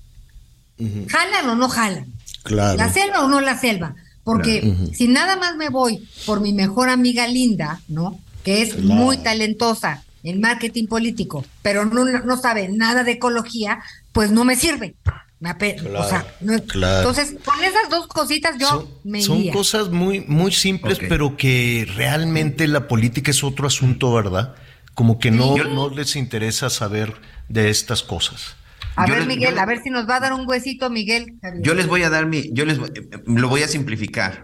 ¿Jalan 1.08 1.50
o 1.50 1.56
no 1.56 1.70
jalan? 1.70 2.06
Claro. 2.44 2.78
¿La 2.78 2.92
selva 2.92 3.24
o 3.24 3.28
no 3.28 3.42
la 3.42 3.58
selva? 3.58 3.96
Porque 4.24 4.60
Claro. 4.62 4.94
si 4.94 5.08
nada 5.08 5.38
más 5.38 5.56
me 5.56 5.70
voy 5.70 6.08
por 6.26 6.42
mi 6.42 6.54
mejor 6.54 6.90
amiga 6.90 7.28
Linda, 7.28 7.80
¿no? 7.88 8.20
Que 8.44 8.62
es 8.62 8.74
Claro. 8.74 8.88
muy 8.88 9.18
talentosa 9.18 10.04
en 10.24 10.42
marketing 10.42 10.88
político, 10.88 11.46
pero 11.62 11.86
no, 11.86 12.04
no 12.06 12.38
sabe 12.38 12.68
nada 12.70 13.04
de 13.06 13.14
ecología, 13.14 13.80
pues 14.12 14.30
no 14.32 14.44
me 14.44 14.56
sirve. 14.56 14.96
Me 15.40 15.50
ape- 15.50 15.80
o 15.96 16.04
sea, 16.10 16.26
no- 16.42 16.64
claro. 16.64 17.10
Entonces, 17.10 17.36
con 17.46 17.64
esas 17.64 17.90
dos 17.92 18.08
cositas 18.08 18.56
yo 18.60 18.68
Son, 18.68 18.90
me 19.04 19.22
son 19.22 19.38
iría. 19.38 19.54
cosas 19.54 19.90
muy, 19.90 20.22
muy 20.22 20.52
simples, 20.52 20.98
pero 21.08 21.38
que 21.38 21.88
realmente 21.96 22.68
la 22.68 22.88
política 22.88 23.30
es 23.32 23.44
otro 23.44 23.68
asunto, 23.68 24.12
¿verdad? 24.14 24.56
Como 24.96 25.20
que 25.20 25.30
no, 25.30 25.56
no 25.58 25.90
les 25.90 26.16
interesa 26.16 26.72
saber 26.72 27.14
de 27.50 27.70
estas 27.70 28.02
cosas. 28.02 28.56
A 28.96 29.06
Yo 29.06 29.14
ver, 29.14 29.28
les- 29.28 29.28
Miguel, 29.38 29.54
yo- 29.54 29.62
a 29.62 29.66
ver 29.68 29.80
si 29.84 29.92
nos 29.92 30.10
va 30.10 30.16
a 30.16 30.20
dar 30.22 30.34
un 30.34 30.48
huesito, 30.50 30.90
Miguel. 30.90 31.36
Yo 31.62 31.76
les 31.76 31.86
voy 31.86 32.02
a 32.02 32.10
dar 32.10 32.26
mi, 32.26 32.50
yo 32.52 32.66
les 32.66 32.80
voy- 32.80 32.92
lo 33.28 33.48
voy 33.48 33.62
a 33.62 33.68
simplificar. 33.68 34.44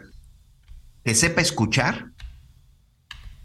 Que 1.03 1.15
sepa 1.15 1.41
escuchar, 1.41 2.11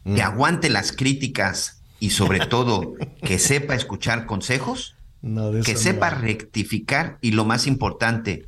Mm. 0.05 0.17
que 0.17 0.23
aguante 0.23 0.69
las 0.69 0.93
críticas 0.93 1.81
y 1.99 2.11
sobre 2.11 2.41
todo 2.47 2.93
que 3.23 3.39
sepa 3.39 3.75
escuchar 3.75 4.27
consejos, 4.27 4.97
No, 5.23 5.51
que 5.65 5.73
no 5.75 5.79
sepa 5.79 6.11
rectificar 6.11 7.19
y 7.21 7.33
lo 7.33 7.45
más 7.45 7.67
importante, 7.67 8.47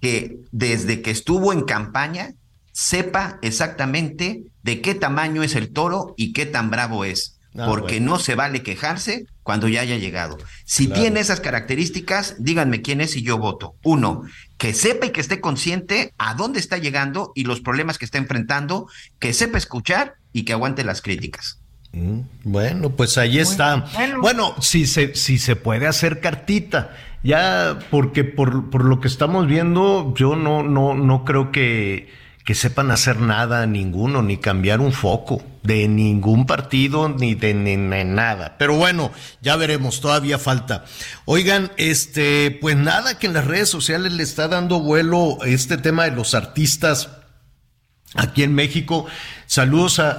que 0.00 0.36
desde 0.50 1.00
que 1.02 1.10
estuvo 1.10 1.52
en 1.52 1.62
campaña 1.62 2.34
sepa 2.72 3.38
exactamente 3.42 4.44
de 4.62 4.80
qué 4.80 4.94
tamaño 4.94 5.42
es 5.42 5.54
el 5.56 5.72
toro 5.72 6.14
y 6.16 6.32
qué 6.32 6.46
tan 6.46 6.70
bravo 6.70 7.04
es, 7.04 7.38
Ah, 7.54 7.66
porque 7.66 7.98
bueno. 7.98 8.12
no 8.12 8.18
se 8.18 8.34
vale 8.34 8.62
quejarse 8.62 9.26
cuando 9.42 9.68
ya 9.68 9.82
haya 9.82 9.98
llegado. 9.98 10.38
Si 10.64 10.86
Claro. 10.86 11.02
tiene 11.02 11.20
esas 11.20 11.40
características, 11.40 12.36
díganme 12.38 12.80
quién 12.80 13.02
es 13.02 13.14
y 13.16 13.22
yo 13.22 13.36
voto. 13.36 13.74
Uno, 13.84 14.22
que 14.56 14.72
sepa 14.72 15.06
y 15.06 15.10
que 15.10 15.20
esté 15.20 15.40
consciente 15.40 16.14
a 16.16 16.34
dónde 16.34 16.60
está 16.60 16.78
llegando 16.78 17.30
y 17.34 17.44
los 17.44 17.60
problemas 17.60 17.98
que 17.98 18.06
está 18.06 18.16
enfrentando, 18.18 18.86
que 19.18 19.34
sepa 19.34 19.58
escuchar 19.58 20.14
y 20.32 20.44
que 20.44 20.54
aguante 20.54 20.82
las 20.82 21.02
críticas. 21.02 21.58
Mm, 21.92 22.20
Bueno, 22.44 22.90
pues 22.90 23.18
ahí 23.18 23.38
está. 23.38 23.84
bueno. 23.94 24.20
Bueno, 24.22 24.54
si 24.60 24.86
se, 24.86 25.14
si 25.14 25.38
se 25.38 25.56
puede 25.56 25.86
hacer 25.86 26.20
cartita, 26.20 26.96
ya 27.22 27.78
porque 27.90 28.24
por, 28.24 28.70
por 28.70 28.84
lo 28.84 29.00
que 29.00 29.08
estamos 29.08 29.46
viendo, 29.46 30.14
yo 30.16 30.34
no, 30.34 30.62
no, 30.62 30.94
no 30.94 31.24
creo 31.24 31.52
que, 31.52 32.08
que 32.44 32.54
sepan 32.54 32.90
hacer 32.90 33.18
nada 33.20 33.66
ninguno, 33.66 34.22
ni 34.22 34.38
cambiar 34.38 34.80
un 34.80 34.92
foco 34.92 35.42
de 35.62 35.86
ningún 35.86 36.46
partido, 36.46 37.08
ni 37.08 37.34
de 37.36 37.54
ni- 37.54 37.76
ni 37.76 38.02
nada. 38.04 38.56
Pero 38.58 38.74
bueno, 38.74 39.12
ya 39.42 39.54
veremos, 39.56 40.00
todavía 40.00 40.38
falta. 40.38 40.84
Oigan, 41.26 41.70
este, 41.76 42.50
pues 42.60 42.76
nada, 42.76 43.18
que 43.18 43.26
en 43.28 43.34
las 43.34 43.46
redes 43.46 43.68
sociales 43.68 44.12
le 44.12 44.22
está 44.24 44.48
dando 44.48 44.80
vuelo 44.80 45.38
este 45.44 45.76
tema 45.76 46.04
de 46.04 46.12
los 46.16 46.34
artistas 46.34 47.10
aquí 48.16 48.42
en 48.42 48.54
México. 48.54 49.06
Saludos 49.56 49.98
a, 49.98 50.12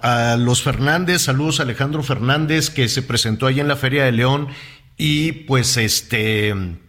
a- 0.00 0.32
a 0.32 0.36
los 0.38 0.62
Fernández, 0.62 1.20
saludos 1.20 1.60
a 1.60 1.64
Alejandro 1.64 2.02
Fernández 2.02 2.70
que 2.70 2.88
se 2.88 3.02
presentó 3.02 3.46
allí 3.46 3.60
en 3.60 3.68
la 3.68 3.76
Feria 3.76 4.02
de 4.06 4.12
León 4.12 4.48
y 4.96 5.32
pues 5.32 5.76
este 5.76 6.48
en, 6.48 6.80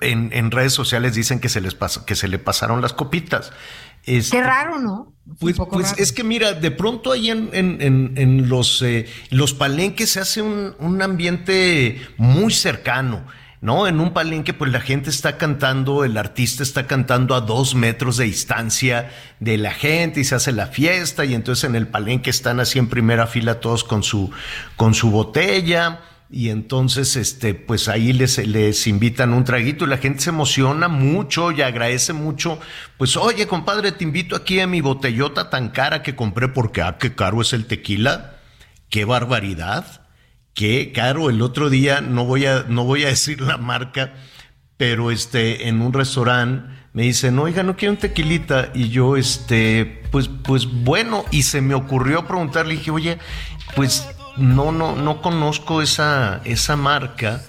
en 0.00 0.50
redes 0.50 0.72
sociales 0.72 1.14
dicen 1.14 1.38
que 1.38 1.50
se 1.50 1.60
les 1.60 1.74
pasa, 1.74 2.06
que 2.06 2.14
se 2.16 2.28
le 2.28 2.38
pasaron 2.38 2.80
las 2.80 2.94
copitas. 2.94 3.52
Este, 4.06 4.38
Qué 4.38 4.42
raro, 4.42 4.78
¿no? 4.78 5.12
Pues, 5.38 5.56
pues 5.70 5.92
es 5.98 6.12
que 6.12 6.24
mira, 6.24 6.54
de 6.54 6.70
pronto 6.70 7.12
ahí 7.12 7.28
en, 7.28 7.50
en- 7.52 7.82
en- 7.82 8.14
en 8.16 8.48
los, 8.48 8.80
eh, 8.80 9.06
los 9.28 9.52
palenques 9.52 10.08
se 10.12 10.20
hace 10.20 10.40
un, 10.40 10.74
un 10.78 11.02
ambiente 11.02 12.00
muy 12.16 12.54
cercano, 12.54 13.26
¿no? 13.60 13.86
En 13.86 14.00
un 14.00 14.12
palenque 14.12 14.54
pues 14.54 14.72
la 14.72 14.80
gente 14.80 15.10
está 15.10 15.36
cantando, 15.36 16.04
el 16.04 16.16
artista 16.16 16.62
está 16.62 16.86
cantando 16.86 17.34
a 17.34 17.42
dos 17.42 17.74
metros 17.74 18.16
de 18.16 18.24
distancia 18.24 19.10
de 19.38 19.58
la 19.58 19.72
gente 19.72 20.20
y 20.20 20.24
se 20.24 20.34
hace 20.34 20.52
la 20.52 20.66
fiesta 20.66 21.24
y 21.24 21.34
entonces 21.34 21.64
en 21.64 21.76
el 21.76 21.88
palenque 21.88 22.30
están 22.30 22.60
así 22.60 22.78
en 22.78 22.88
primera 22.88 23.26
fila 23.26 23.60
todos 23.60 23.84
con 23.84 24.02
su, 24.02 24.30
con 24.76 24.94
su 24.94 25.10
botella. 25.10 26.00
Y 26.32 26.50
entonces, 26.50 27.16
este, 27.16 27.54
pues 27.54 27.88
ahí 27.88 28.12
les, 28.12 28.38
les 28.46 28.86
invitan 28.86 29.34
un 29.34 29.42
traguito 29.42 29.84
y 29.84 29.88
la 29.88 29.96
gente 29.96 30.20
se 30.20 30.30
emociona 30.30 30.86
mucho 30.86 31.50
y 31.50 31.60
agradece 31.60 32.12
mucho. 32.12 32.60
Pues, 32.98 33.16
oye, 33.16 33.48
compadre, 33.48 33.90
te 33.90 34.04
invito 34.04 34.36
aquí 34.36 34.60
a 34.60 34.68
mi 34.68 34.80
botellota 34.80 35.50
tan 35.50 35.70
cara 35.70 36.04
que 36.04 36.14
compré 36.14 36.46
porque, 36.46 36.82
ah, 36.82 36.98
qué 37.00 37.16
caro 37.16 37.40
es 37.40 37.52
el 37.52 37.66
tequila. 37.66 38.36
Qué 38.90 39.04
barbaridad. 39.04 40.02
Qué 40.54 40.92
caro. 40.92 41.30
El 41.30 41.42
otro 41.42 41.70
día, 41.70 42.00
no 42.00 42.24
voy 42.24 42.46
a, 42.46 42.64
no 42.68 42.84
voy 42.84 43.04
a 43.04 43.08
decir 43.08 43.40
la 43.40 43.56
marca, 43.56 44.14
pero 44.76 45.10
este, 45.10 45.68
en 45.68 45.80
un 45.80 45.92
restaurante 45.92 46.68
me 46.92 47.02
dicen, 47.02 47.38
oiga, 47.38 47.62
no 47.62 47.76
quiero 47.76 47.92
un 47.92 47.98
tequilita. 47.98 48.70
Y 48.74 48.88
yo, 48.88 49.16
este, 49.16 50.02
pues, 50.10 50.28
pues 50.28 50.66
bueno, 50.66 51.24
y 51.30 51.42
se 51.42 51.60
me 51.60 51.74
ocurrió 51.74 52.26
preguntarle, 52.26 52.74
dije, 52.74 52.90
oye, 52.90 53.18
pues 53.76 54.08
no, 54.36 54.72
no, 54.72 54.96
no 54.96 55.22
conozco 55.22 55.82
esa, 55.82 56.40
esa 56.44 56.76
marca, 56.76 57.42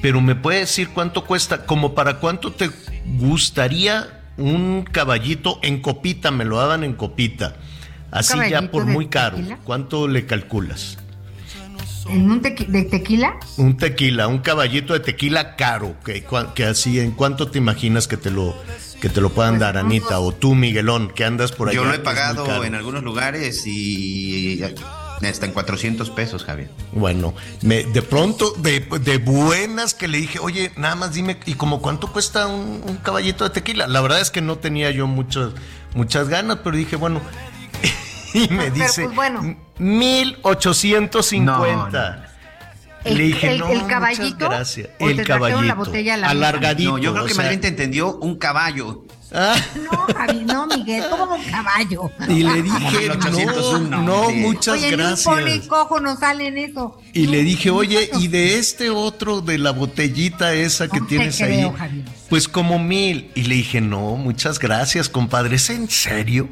pero 0.00 0.20
me 0.20 0.34
puede 0.34 0.60
decir 0.60 0.90
cuánto 0.90 1.24
cuesta, 1.24 1.66
como 1.66 1.94
para 1.94 2.18
cuánto 2.18 2.52
te 2.52 2.70
gustaría 3.18 4.22
un 4.36 4.84
caballito 4.84 5.58
en 5.62 5.80
copita, 5.80 6.30
me 6.30 6.44
lo 6.44 6.58
daban 6.58 6.84
en 6.84 6.94
copita. 6.94 7.56
Así 8.10 8.38
ya 8.48 8.70
por 8.70 8.86
muy 8.86 9.08
caro. 9.08 9.36
tequila? 9.36 9.58
¿Cuánto 9.64 10.08
le 10.08 10.24
calculas? 10.24 10.98
¿En 12.08 12.30
un 12.30 12.40
tequi- 12.42 12.66
de 12.66 12.82
tequila? 12.84 13.38
Un 13.56 13.76
tequila, 13.76 14.28
un 14.28 14.38
caballito 14.38 14.92
de 14.94 15.00
tequila 15.00 15.56
caro, 15.56 15.94
que, 16.04 16.26
cua- 16.26 16.52
que 16.54 16.64
así, 16.64 17.00
¿en 17.00 17.10
cuánto 17.12 17.48
te 17.50 17.58
imaginas 17.58 18.08
que 18.08 18.16
te 18.16 18.30
lo, 18.30 18.56
que 19.00 19.08
te 19.08 19.20
lo 19.20 19.30
puedan 19.30 19.58
dar, 19.58 19.76
Anita? 19.76 20.18
O 20.20 20.32
tú, 20.32 20.54
Miguelón, 20.54 21.10
que 21.14 21.24
andas 21.24 21.52
por 21.52 21.68
allá. 21.68 21.76
Yo 21.76 21.84
lo 21.84 21.92
he 21.94 21.98
pagado 21.98 22.64
en 22.64 22.74
algunos 22.74 23.02
lugares 23.02 23.66
y 23.66 24.62
está 25.22 25.46
en 25.46 25.52
400 25.52 26.10
pesos, 26.10 26.44
Javier. 26.44 26.70
Bueno, 26.92 27.34
me, 27.62 27.84
de 27.84 28.02
pronto, 28.02 28.54
de, 28.58 28.80
de 29.00 29.18
buenas 29.18 29.92
que 29.94 30.08
le 30.08 30.18
dije, 30.18 30.38
oye, 30.38 30.70
nada 30.76 30.94
más 30.94 31.12
dime, 31.12 31.36
¿y 31.44 31.54
como 31.54 31.82
cuánto 31.82 32.10
cuesta 32.12 32.46
un, 32.46 32.82
un 32.86 32.96
caballito 32.98 33.44
de 33.44 33.50
tequila? 33.50 33.86
La 33.86 34.00
verdad 34.00 34.20
es 34.20 34.30
que 34.30 34.40
no 34.40 34.56
tenía 34.56 34.90
yo 34.92 35.06
muchas, 35.06 35.50
muchas 35.94 36.28
ganas, 36.28 36.58
pero 36.64 36.76
dije, 36.76 36.96
bueno, 36.96 37.20
y 38.34 38.40
me 38.48 38.70
Pero, 38.70 38.74
dice, 38.74 39.04
pues, 39.04 39.14
bueno. 39.16 39.56
1850. 39.78 42.24
El- 43.04 43.16
le 43.16 43.22
dije, 43.24 43.52
el- 43.52 43.58
no, 43.60 43.66
el 43.68 43.74
muchas 43.74 43.88
caballito, 43.88 44.48
gracias. 44.48 44.88
o 45.00 45.08
El 45.08 45.24
caballito. 45.24 45.62
la 45.62 45.74
botella 45.74 46.14
a 46.14 46.16
la 46.16 46.22
mesa? 46.26 46.30
alargadito. 46.32 46.90
No, 46.92 46.98
yo 46.98 47.12
creo 47.12 47.24
que 47.26 47.34
sea, 47.34 47.42
más 47.44 47.50
bien 47.50 47.60
te 47.60 47.68
entendió 47.68 48.16
un 48.16 48.36
caballo. 48.36 49.04
ah, 49.32 49.54
No, 49.90 50.06
Javi, 50.14 50.44
no, 50.44 50.66
Miguel, 50.66 51.04
como 51.08 51.36
un 51.36 51.44
caballo. 51.44 52.10
y 52.28 52.42
le 52.42 52.62
dije, 52.62 53.08
1801, 53.08 53.88
no, 53.88 54.02
no, 54.02 54.14
hombre. 54.22 54.36
muchas 54.40 54.74
Oye, 54.74 54.90
gracias. 54.90 55.66
cojo 55.68 56.00
no 56.00 56.16
sale 56.16 56.48
en 56.48 56.58
eso. 56.58 56.98
Y 57.12 57.26
le 57.28 57.44
dije, 57.44 57.68
No, 57.68 57.76
oye, 57.76 58.10
no. 58.12 58.20
y 58.20 58.26
de 58.28 58.58
este 58.58 58.90
otro, 58.90 59.40
de 59.42 59.58
la 59.58 59.70
botellita 59.70 60.52
esa 60.54 60.88
que 60.88 60.98
No 61.00 61.06
tienes 61.06 61.36
creo, 61.36 61.70
ahí, 61.70 61.76
Javier. 61.78 62.04
Pues 62.28 62.48
como 62.48 62.78
mil. 62.78 63.30
Y 63.34 63.42
le 63.44 63.56
dije, 63.56 63.80
no, 63.80 64.16
muchas 64.16 64.58
gracias, 64.58 65.08
compadre, 65.08 65.56
¿es 65.56 65.70
en 65.70 65.88
serio? 65.88 66.48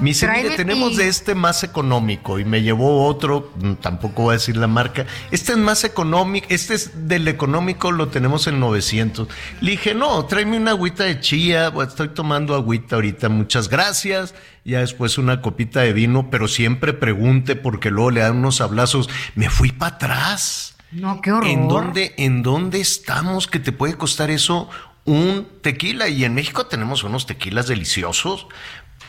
Me 0.00 0.10
dice, 0.10 0.26
mire, 0.28 0.56
tenemos 0.56 0.96
de 0.96 1.08
este 1.08 1.34
más 1.34 1.62
económico. 1.62 2.38
Y 2.38 2.44
me 2.44 2.62
llevó 2.62 3.04
otro, 3.04 3.52
mm, 3.60 3.74
tampoco 3.74 4.22
voy 4.22 4.30
a 4.30 4.38
decir 4.38 4.56
la 4.56 4.66
marca. 4.66 5.04
Este 5.30 5.52
es 5.52 5.58
más 5.58 5.84
económico, 5.84 6.46
este 6.48 6.74
es 6.74 7.06
del 7.06 7.28
económico, 7.28 7.92
lo 7.92 8.08
tenemos 8.08 8.46
en 8.46 8.60
900. 8.60 9.28
Le 9.60 9.72
dije, 9.72 9.94
no, 9.94 10.24
tráeme 10.24 10.56
una 10.56 10.70
agüita 10.70 11.04
de 11.04 11.20
chía, 11.20 11.70
pues, 11.72 11.88
estoy 11.88 12.08
tomando 12.08 12.54
agüita 12.54 12.96
ahorita, 12.96 13.28
muchas 13.28 13.68
gracias. 13.68 14.34
Ya 14.64 14.80
después 14.80 15.18
una 15.18 15.42
copita 15.42 15.80
de 15.80 15.92
vino, 15.92 16.30
pero 16.30 16.48
siempre 16.48 16.94
pregunte 16.94 17.54
porque 17.56 17.90
luego 17.90 18.10
le 18.10 18.20
dan 18.20 18.36
unos 18.36 18.60
hablazos. 18.62 19.10
Me 19.34 19.50
fui 19.50 19.70
para 19.70 19.96
atrás. 19.96 20.76
No, 20.92 21.20
qué 21.20 21.30
horror. 21.30 21.48
¿En 21.48 21.68
dónde, 21.68 22.14
¿En 22.16 22.42
dónde 22.42 22.80
estamos 22.80 23.46
que 23.46 23.60
te 23.60 23.70
puede 23.70 23.94
costar 23.94 24.30
eso 24.30 24.68
un 25.04 25.48
tequila? 25.62 26.08
Y 26.08 26.24
en 26.24 26.34
México 26.34 26.66
tenemos 26.66 27.04
unos 27.04 27.26
tequilas 27.26 27.66
deliciosos, 27.66 28.46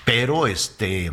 pero 0.06 0.48
este, 0.48 1.12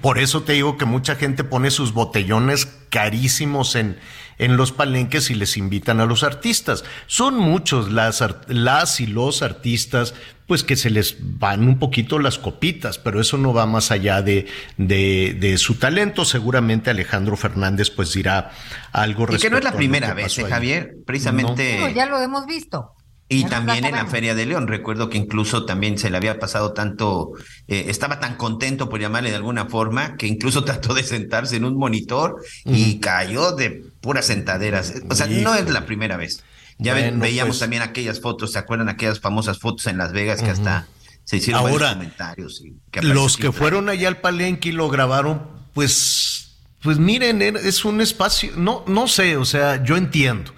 por 0.00 0.18
eso 0.18 0.42
te 0.42 0.52
digo 0.52 0.76
que 0.76 0.84
mucha 0.84 1.16
gente 1.16 1.44
pone 1.44 1.70
sus 1.70 1.92
botellones 1.92 2.66
carísimos 2.90 3.74
en, 3.74 3.98
en 4.38 4.56
los 4.56 4.72
palenques 4.72 5.30
y 5.30 5.34
les 5.34 5.56
invitan 5.56 6.00
a 6.00 6.06
los 6.06 6.22
artistas. 6.22 6.84
Son 7.06 7.36
muchos 7.36 7.90
las, 7.90 8.22
las 8.48 9.00
y 9.00 9.06
los 9.06 9.42
artistas, 9.42 10.14
pues 10.46 10.62
que 10.62 10.76
se 10.76 10.90
les 10.90 11.16
van 11.20 11.68
un 11.68 11.78
poquito 11.78 12.18
las 12.18 12.38
copitas, 12.38 12.98
pero 12.98 13.20
eso 13.20 13.36
no 13.38 13.52
va 13.52 13.66
más 13.66 13.90
allá 13.90 14.22
de, 14.22 14.46
de, 14.76 15.36
de 15.38 15.58
su 15.58 15.74
talento. 15.74 16.24
Seguramente 16.24 16.90
Alejandro 16.90 17.36
Fernández 17.36 17.90
pues 17.90 18.12
dirá 18.12 18.50
algo 18.92 19.26
Y 19.30 19.38
que 19.38 19.50
no 19.50 19.58
es 19.58 19.64
la 19.64 19.70
respecto 19.70 19.76
primera 19.76 20.14
vez, 20.14 20.38
¿eh. 20.38 20.44
Javier. 20.44 20.96
Precisamente. 21.06 21.78
No, 21.80 21.88
ya 21.88 22.06
lo 22.06 22.20
hemos 22.20 22.46
visto. 22.46 22.94
Y 23.28 23.42
nos 23.42 23.50
también 23.50 23.84
en 23.84 23.92
la. 23.92 24.06
Feria 24.06 24.34
de 24.34 24.46
León, 24.46 24.68
recuerdo 24.68 25.10
que 25.10 25.18
incluso 25.18 25.66
también 25.66 25.98
se 25.98 26.08
le 26.08 26.16
había 26.16 26.38
pasado 26.38 26.72
tanto, 26.72 27.32
eh, 27.66 27.86
estaba 27.88 28.20
tan 28.20 28.36
contento 28.36 28.88
por 28.88 29.00
llamarle 29.00 29.30
de 29.30 29.36
alguna 29.36 29.66
forma, 29.66 30.16
que 30.16 30.26
incluso 30.26 30.64
trató 30.64 30.94
de 30.94 31.02
sentarse 31.02 31.56
en 31.56 31.64
un 31.64 31.76
monitor 31.76 32.36
y 32.64 33.00
cayó 33.00 33.52
de 33.52 33.84
puras 34.00 34.26
sentaderas. 34.26 34.94
O 35.10 35.14
sea, 35.14 35.26
no 35.26 35.54
es 35.54 35.68
la 35.68 35.84
primera 35.84 36.16
vez. 36.16 36.42
Ya 36.78 36.94
veíamos 36.94 37.56
pues. 37.56 37.58
también 37.58 37.82
aquellas 37.82 38.20
fotos, 38.20 38.52
¿se 38.52 38.58
acuerdan 38.58 38.88
aquellas 38.88 39.20
famosas 39.20 39.58
fotos 39.58 39.86
en 39.88 39.98
Las 39.98 40.12
Vegas 40.12 40.42
que 40.42 40.50
hasta 40.50 40.86
se 41.24 41.38
hicieron 41.38 41.66
Ahora, 41.66 41.94
comentarios? 41.94 42.62
y 42.64 42.76
que 42.90 43.02
Los 43.02 43.36
que 43.36 43.50
fueron 43.52 43.88
allá 43.88 44.08
al 44.08 44.20
palenque 44.20 44.68
y 44.68 44.72
lo 44.72 44.88
grabaron, 44.88 45.42
pues, 45.74 46.56
pues 46.80 46.98
miren, 46.98 47.42
es 47.42 47.84
un 47.84 48.00
espacio, 48.00 48.52
no, 48.56 48.84
no 48.86 49.08
sé, 49.08 49.36
o 49.36 49.44
sea, 49.44 49.82
yo 49.82 49.96
entiendo. 49.96 50.52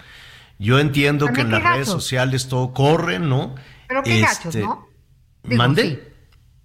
Yo 0.61 0.79
entiendo 0.79 1.27
que 1.33 1.41
en 1.41 1.51
las 1.51 1.63
redes 1.63 1.89
sociales 1.89 2.47
todo 2.49 2.73
corre, 2.75 3.19
¿no? 3.19 3.55
Pero 3.89 4.03
qué 4.03 4.21
gachos, 4.21 4.55
Este, 4.55 4.61
¿no? 4.61 4.87
Digo, 5.43 5.57
¿Mande? 5.57 5.83
sí. 5.83 5.99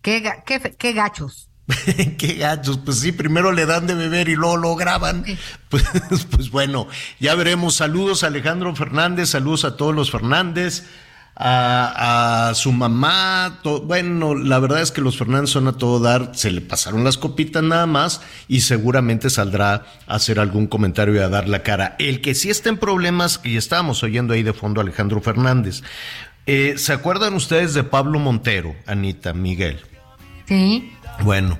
Qué, 0.01 0.21
ga- 0.21 0.43
qué 0.45 0.75
qué 0.77 0.93
gachos. 0.93 1.49
Qué 2.19 2.35
gachos, 2.35 2.77
pues 2.85 2.99
sí, 2.99 3.11
primero 3.11 3.51
le 3.51 3.65
dan 3.65 3.87
de 3.87 3.95
beber 3.95 4.29
y 4.29 4.35
luego 4.35 4.57
lo 4.57 4.75
graban. 4.75 5.25
Pues, 5.69 5.83
pues 6.29 6.51
bueno, 6.51 6.87
ya 7.19 7.33
veremos. 7.35 7.75
Saludos 7.75 8.23
a 8.23 8.27
Alejandro 8.27 8.75
Fernández, 8.75 9.29
saludos 9.29 9.65
a 9.65 9.75
todos 9.75 9.95
los 9.95 10.11
Fernández, 10.11 10.83
a, 11.35 12.49
a 12.49 12.55
su 12.55 12.71
mamá. 12.71 13.59
to- 13.61 13.81
bueno, 13.81 14.35
la 14.35 14.59
verdad 14.59 14.81
es 14.81 14.91
que 14.91 15.01
los 15.01 15.17
Fernández 15.17 15.49
son 15.49 15.67
a 15.67 15.73
todo 15.73 15.99
dar, 15.99 16.31
se 16.33 16.49
le 16.51 16.61
pasaron 16.61 17.03
las 17.03 17.17
copitas 17.17 17.61
nada 17.63 17.85
más 17.85 18.21
y 18.47 18.61
seguramente 18.61 19.29
saldrá 19.29 19.85
a 20.07 20.15
hacer 20.15 20.39
algún 20.39 20.67
comentario 20.67 21.15
y 21.15 21.19
a 21.19 21.27
dar 21.29 21.47
la 21.49 21.61
cara. 21.63 21.95
El 21.99 22.21
que 22.21 22.35
sí 22.35 22.49
está 22.49 22.69
en 22.69 22.77
problemas, 22.77 23.41
y 23.43 23.57
estábamos 23.57 24.01
oyendo 24.03 24.33
ahí 24.33 24.43
de 24.43 24.53
fondo 24.53 24.79
a 24.79 24.83
Alejandro 24.83 25.21
Fernández. 25.21 25.83
Eh, 26.45 26.75
¿Se 26.77 26.93
acuerdan 26.93 27.33
ustedes 27.33 27.73
de 27.73 27.83
Pablo 27.83 28.19
Montero, 28.19 28.75
Anita, 28.85 29.33
Miguel? 29.33 29.81
Sí. 30.47 30.91
Bueno, 31.23 31.57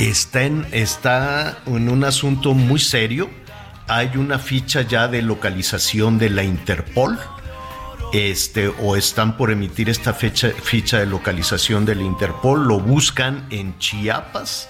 está 0.00 0.42
en, 0.42 0.66
está 0.72 1.58
en 1.66 1.88
un 1.88 2.04
asunto 2.04 2.52
muy 2.52 2.80
serio. 2.80 3.30
Hay 3.86 4.16
una 4.16 4.38
ficha 4.38 4.82
ya 4.82 5.08
de 5.08 5.22
localización 5.22 6.18
de 6.18 6.30
la 6.30 6.42
Interpol. 6.42 7.18
Este, 8.14 8.68
o 8.68 8.94
están 8.94 9.36
por 9.36 9.50
emitir 9.50 9.90
esta 9.90 10.14
fecha, 10.14 10.50
ficha 10.50 11.00
de 11.00 11.06
localización 11.06 11.84
de 11.84 11.96
la 11.96 12.04
Interpol. 12.04 12.68
Lo 12.68 12.78
buscan 12.78 13.44
en 13.50 13.76
Chiapas. 13.80 14.68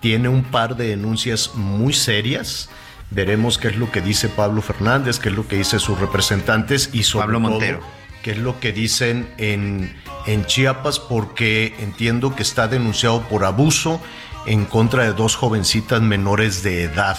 Tiene 0.00 0.30
un 0.30 0.44
par 0.44 0.76
de 0.76 0.88
denuncias 0.88 1.54
muy 1.54 1.92
serias. 1.92 2.70
Veremos 3.10 3.58
qué 3.58 3.68
es 3.68 3.76
lo 3.76 3.92
que 3.92 4.00
dice 4.00 4.30
Pablo 4.30 4.62
Fernández, 4.62 5.18
qué 5.18 5.28
es 5.28 5.34
lo 5.34 5.46
que 5.46 5.56
dice 5.56 5.78
sus 5.78 6.00
representantes 6.00 6.88
y 6.94 7.02
sobre 7.02 7.24
Pablo 7.24 7.40
todo, 7.40 7.50
Montero. 7.50 7.80
qué 8.22 8.30
es 8.30 8.38
lo 8.38 8.58
que 8.60 8.72
dicen 8.72 9.28
en, 9.36 9.94
en 10.26 10.46
Chiapas, 10.46 10.98
porque 10.98 11.74
entiendo 11.80 12.34
que 12.34 12.42
está 12.42 12.66
denunciado 12.66 13.20
por 13.28 13.44
abuso 13.44 14.00
en 14.46 14.64
contra 14.64 15.04
de 15.04 15.12
dos 15.12 15.36
jovencitas 15.36 16.00
menores 16.00 16.62
de 16.62 16.84
edad. 16.84 17.18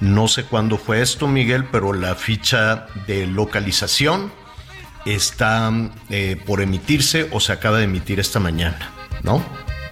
No 0.00 0.28
sé 0.28 0.44
cuándo 0.44 0.78
fue 0.78 1.02
esto, 1.02 1.28
Miguel, 1.28 1.66
pero 1.70 1.92
la 1.92 2.14
ficha 2.14 2.86
de 3.06 3.26
localización 3.26 4.32
está 5.04 5.72
eh, 6.10 6.40
por 6.46 6.60
emitirse 6.60 7.28
o 7.32 7.40
se 7.40 7.52
acaba 7.52 7.78
de 7.78 7.84
emitir 7.84 8.20
esta 8.20 8.40
mañana, 8.40 8.92
¿no? 9.22 9.42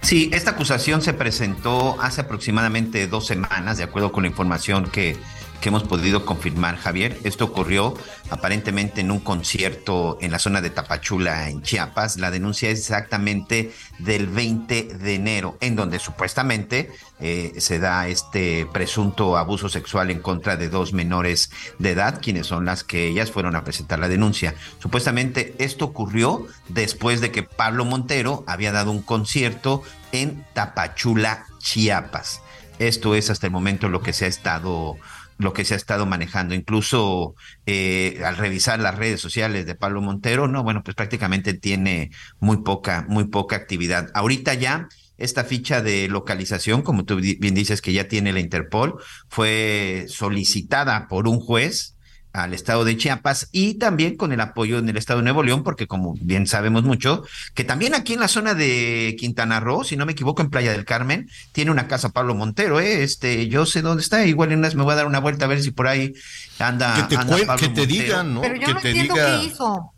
Sí, 0.01 0.29
esta 0.33 0.51
acusación 0.51 1.01
se 1.01 1.13
presentó 1.13 2.01
hace 2.01 2.21
aproximadamente 2.21 3.07
dos 3.07 3.27
semanas, 3.27 3.77
de 3.77 3.83
acuerdo 3.83 4.11
con 4.11 4.23
la 4.23 4.29
información 4.29 4.89
que, 4.89 5.17
que 5.61 5.69
hemos 5.69 5.83
podido 5.83 6.25
confirmar, 6.25 6.75
Javier. 6.75 7.17
Esto 7.23 7.45
ocurrió 7.45 7.93
aparentemente 8.29 9.01
en 9.01 9.11
un 9.11 9.19
concierto 9.19 10.17
en 10.19 10.31
la 10.31 10.39
zona 10.39 10.59
de 10.59 10.71
Tapachula, 10.71 11.49
en 11.49 11.61
Chiapas. 11.61 12.17
La 12.17 12.31
denuncia 12.31 12.69
es 12.69 12.79
exactamente 12.79 13.71
del 13.99 14.27
20 14.27 14.95
de 14.95 15.15
enero, 15.15 15.57
en 15.61 15.75
donde 15.75 15.99
supuestamente 15.99 16.91
eh, 17.19 17.53
se 17.59 17.77
da 17.79 18.07
este 18.07 18.65
presunto 18.73 19.37
abuso 19.37 19.69
sexual 19.69 20.09
en 20.09 20.19
contra 20.19 20.57
de 20.57 20.67
dos 20.67 20.91
menores 20.91 21.51
de 21.77 21.91
edad, 21.91 22.19
quienes 22.21 22.47
son 22.47 22.65
las 22.65 22.83
que 22.83 23.07
ellas 23.07 23.31
fueron 23.31 23.55
a 23.55 23.63
presentar 23.63 23.99
la 23.99 24.09
denuncia. 24.09 24.55
Supuestamente 24.79 25.53
esto 25.59 25.85
ocurrió 25.85 26.47
después 26.69 27.21
de 27.21 27.31
que 27.31 27.43
Pablo 27.43 27.85
Montero 27.85 28.43
había 28.47 28.71
dado 28.71 28.91
un 28.91 29.03
concierto 29.03 29.83
en 30.11 30.43
Tapachula, 30.53 31.45
Chiapas. 31.59 32.41
Esto 32.79 33.13
es 33.13 33.29
hasta 33.29 33.45
el 33.45 33.53
momento 33.53 33.89
lo 33.89 34.01
que 34.01 34.11
se 34.11 34.25
ha 34.25 34.27
estado 34.27 34.97
lo 35.41 35.53
que 35.53 35.65
se 35.65 35.73
ha 35.73 35.77
estado 35.77 36.05
manejando. 36.05 36.55
Incluso 36.55 37.35
eh, 37.65 38.21
al 38.25 38.37
revisar 38.37 38.79
las 38.79 38.95
redes 38.95 39.19
sociales 39.19 39.65
de 39.65 39.75
Pablo 39.75 40.01
Montero, 40.01 40.47
no, 40.47 40.63
bueno, 40.63 40.83
pues 40.83 40.95
prácticamente 40.95 41.53
tiene 41.53 42.11
muy 42.39 42.63
poca, 42.63 43.05
muy 43.07 43.25
poca 43.25 43.55
actividad. 43.55 44.09
Ahorita 44.13 44.53
ya 44.53 44.87
esta 45.17 45.43
ficha 45.43 45.81
de 45.81 46.07
localización, 46.07 46.81
como 46.81 47.05
tú 47.05 47.17
bien 47.17 47.53
dices 47.53 47.81
que 47.81 47.93
ya 47.93 48.07
tiene 48.07 48.33
la 48.33 48.39
Interpol, 48.39 49.01
fue 49.29 50.05
solicitada 50.07 51.07
por 51.07 51.27
un 51.27 51.39
juez 51.39 51.95
al 52.33 52.53
estado 52.53 52.85
de 52.85 52.95
Chiapas 52.97 53.49
y 53.51 53.73
también 53.75 54.15
con 54.15 54.31
el 54.31 54.39
apoyo 54.39 54.77
en 54.77 54.87
el 54.87 54.95
estado 54.97 55.19
de 55.19 55.23
Nuevo 55.23 55.43
León, 55.43 55.63
porque 55.63 55.87
como 55.87 56.13
bien 56.21 56.47
sabemos 56.47 56.83
mucho, 56.83 57.23
que 57.53 57.63
también 57.63 57.93
aquí 57.93 58.13
en 58.13 58.21
la 58.21 58.27
zona 58.27 58.53
de 58.53 59.15
Quintana 59.19 59.59
Roo, 59.59 59.83
si 59.83 59.97
no 59.97 60.05
me 60.05 60.13
equivoco, 60.13 60.41
en 60.41 60.49
Playa 60.49 60.71
del 60.71 60.85
Carmen, 60.85 61.29
tiene 61.51 61.71
una 61.71 61.87
casa 61.87 62.09
Pablo 62.09 62.33
Montero, 62.35 62.79
¿eh? 62.79 63.03
Este, 63.03 63.47
yo 63.47 63.65
sé 63.65 63.81
dónde 63.81 64.01
está, 64.03 64.25
igual 64.25 64.51
en 64.51 64.59
unas 64.59 64.75
me 64.75 64.83
voy 64.83 64.93
a 64.93 64.95
dar 64.95 65.07
una 65.07 65.19
vuelta 65.19 65.45
a 65.45 65.47
ver 65.49 65.61
si 65.61 65.71
por 65.71 65.87
ahí 65.87 66.13
anda. 66.59 66.95
Que 66.95 67.03
te, 67.03 67.15
anda 67.21 67.35
cuen- 67.37 67.45
Pablo 67.47 67.67
que 67.67 67.73
te 67.73 67.85
digan, 67.87 68.33
¿no? 68.33 68.41
Pero 68.41 68.55
yo 68.55 68.65
que 68.67 68.73
no 68.75 68.79
te 68.81 68.89
entiendo 68.89 69.13
diga. 69.15 69.39
qué 69.39 69.45
hizo. 69.47 69.93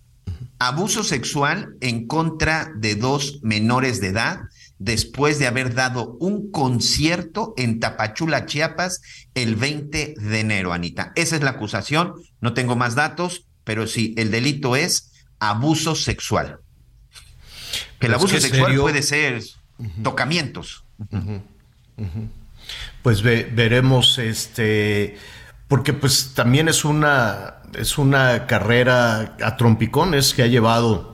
Abuso 0.60 1.04
sexual 1.04 1.76
en 1.82 2.08
contra 2.08 2.72
de 2.78 2.96
dos 2.96 3.40
menores 3.44 4.00
de 4.00 4.08
edad 4.08 4.40
después 4.84 5.40
de 5.40 5.48
haber 5.48 5.74
dado 5.74 6.18
un 6.20 6.52
concierto 6.52 7.54
en 7.58 7.80
Tapachula, 7.80 8.46
Chiapas, 8.46 9.02
el 9.34 9.56
20 9.56 10.16
de 10.18 10.40
enero, 10.40 10.74
Anita. 10.74 11.14
Esa 11.16 11.38
es 11.38 11.42
la 11.42 11.52
acusación, 11.52 12.14
no 12.42 12.54
tengo 12.54 12.76
más 12.76 12.94
datos, 12.96 13.46
pero 13.64 13.88
sí, 13.88 14.14
el 14.18 14.30
delito 14.30 14.76
es 14.76 15.12
abuso 15.40 15.96
sexual. 15.96 16.60
Que 18.00 18.08
el 18.08 18.14
Pues 18.14 18.24
abuso 18.24 18.40
sexual 18.42 18.66
serio. 18.68 18.82
puede 18.82 19.02
ser 19.04 19.42
tocamientos. 20.04 20.84
Pues 23.02 23.22
ve- 23.22 23.50
veremos, 23.54 24.18
este, 24.20 25.18
porque 25.68 25.94
pues 25.94 26.34
también 26.34 26.68
es 26.68 26.84
una, 26.86 27.56
es 27.74 27.98
una 27.98 28.48
carrera 28.48 29.38
a 29.42 29.56
trompicones 29.58 30.34
que 30.34 30.44
ha 30.44 30.48
llevado 30.48 31.13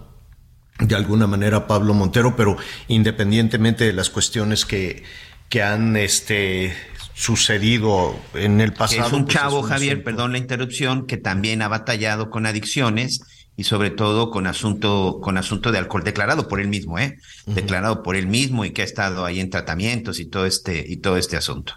de 0.79 0.95
alguna 0.95 1.27
manera 1.27 1.67
Pablo 1.67 1.93
Montero, 1.93 2.35
pero 2.35 2.57
independientemente 2.87 3.85
de 3.85 3.93
las 3.93 4.09
cuestiones 4.09 4.65
que, 4.65 5.03
que 5.49 5.61
han 5.61 5.97
este, 5.97 6.73
sucedido 7.13 8.17
en 8.33 8.61
el 8.61 8.73
pasado. 8.73 9.07
es 9.07 9.13
un 9.13 9.25
pues, 9.25 9.35
chavo, 9.35 9.59
un 9.59 9.67
Javier, 9.67 9.93
asunto. 9.93 10.05
perdón 10.05 10.31
la 10.31 10.37
interrupción, 10.37 11.05
que 11.05 11.17
también 11.17 11.61
ha 11.61 11.67
batallado 11.67 12.29
con 12.29 12.45
adicciones 12.45 13.21
y 13.57 13.65
sobre 13.65 13.89
todo 13.89 14.31
con 14.31 14.47
asunto, 14.47 15.19
con 15.21 15.37
asunto 15.37 15.73
de 15.73 15.79
alcohol 15.79 16.03
declarado 16.03 16.47
por 16.47 16.61
él 16.61 16.69
mismo, 16.69 16.97
¿eh? 16.97 17.17
Declarado 17.45 18.03
por 18.03 18.15
él 18.15 18.27
mismo 18.27 18.63
y 18.63 18.71
que 18.71 18.83
ha 18.83 18.85
estado 18.85 19.25
ahí 19.25 19.41
en 19.41 19.49
tratamientos 19.49 20.21
y 20.21 20.27
todo 20.27 20.45
este, 20.45 20.85
y 20.87 20.97
todo 20.97 21.17
este 21.17 21.35
asunto. 21.35 21.73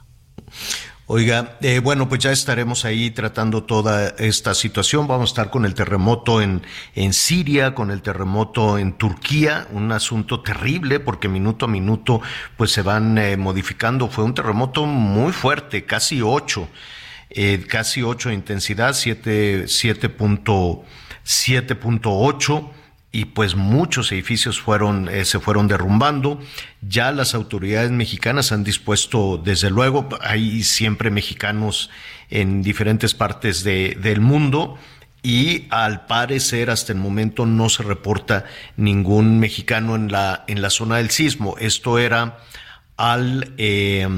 Oiga, 1.14 1.58
eh, 1.60 1.80
bueno, 1.80 2.08
pues 2.08 2.22
ya 2.22 2.32
estaremos 2.32 2.86
ahí 2.86 3.10
tratando 3.10 3.64
toda 3.64 4.14
esta 4.16 4.54
situación. 4.54 5.06
Vamos 5.06 5.28
a 5.28 5.32
estar 5.32 5.50
con 5.50 5.66
el 5.66 5.74
terremoto 5.74 6.40
en, 6.40 6.62
en 6.94 7.12
Siria, 7.12 7.74
con 7.74 7.90
el 7.90 8.00
terremoto 8.00 8.78
en 8.78 8.94
Turquía, 8.94 9.68
un 9.72 9.92
asunto 9.92 10.40
terrible 10.40 11.00
porque 11.00 11.28
minuto 11.28 11.66
a 11.66 11.68
minuto 11.68 12.22
pues 12.56 12.70
se 12.70 12.80
van 12.80 13.18
eh, 13.18 13.36
modificando. 13.36 14.08
Fue 14.08 14.24
un 14.24 14.32
terremoto 14.32 14.86
muy 14.86 15.32
fuerte, 15.32 15.84
casi 15.84 16.22
8, 16.22 16.66
eh, 17.28 17.62
casi 17.68 18.02
8 18.02 18.30
de 18.30 18.34
intensidad, 18.34 18.94
7, 18.94 19.64
7.8 19.64 20.82
y 23.14 23.26
pues 23.26 23.54
muchos 23.56 24.10
edificios 24.10 24.58
fueron 24.58 25.08
eh, 25.08 25.24
se 25.26 25.38
fueron 25.38 25.68
derrumbando. 25.68 26.40
Ya 26.80 27.12
las 27.12 27.34
autoridades 27.34 27.90
mexicanas 27.90 28.52
han 28.52 28.64
dispuesto, 28.64 29.40
desde 29.44 29.68
luego, 29.70 30.08
hay 30.22 30.62
siempre 30.62 31.10
mexicanos 31.10 31.90
en 32.30 32.62
diferentes 32.62 33.12
partes 33.14 33.62
de- 33.64 33.98
del 34.00 34.20
mundo 34.22 34.78
y 35.22 35.66
al 35.70 36.06
parecer 36.06 36.70
hasta 36.70 36.92
el 36.92 36.98
momento 36.98 37.44
no 37.46 37.68
se 37.68 37.82
reporta 37.82 38.44
ningún 38.76 39.38
mexicano 39.38 39.94
en 39.94 40.10
la 40.10 40.44
en 40.48 40.62
la 40.62 40.70
zona 40.70 40.96
del 40.96 41.10
sismo. 41.10 41.54
Esto 41.58 41.98
era 41.98 42.38
al 42.96 43.52
eh, 43.58 44.08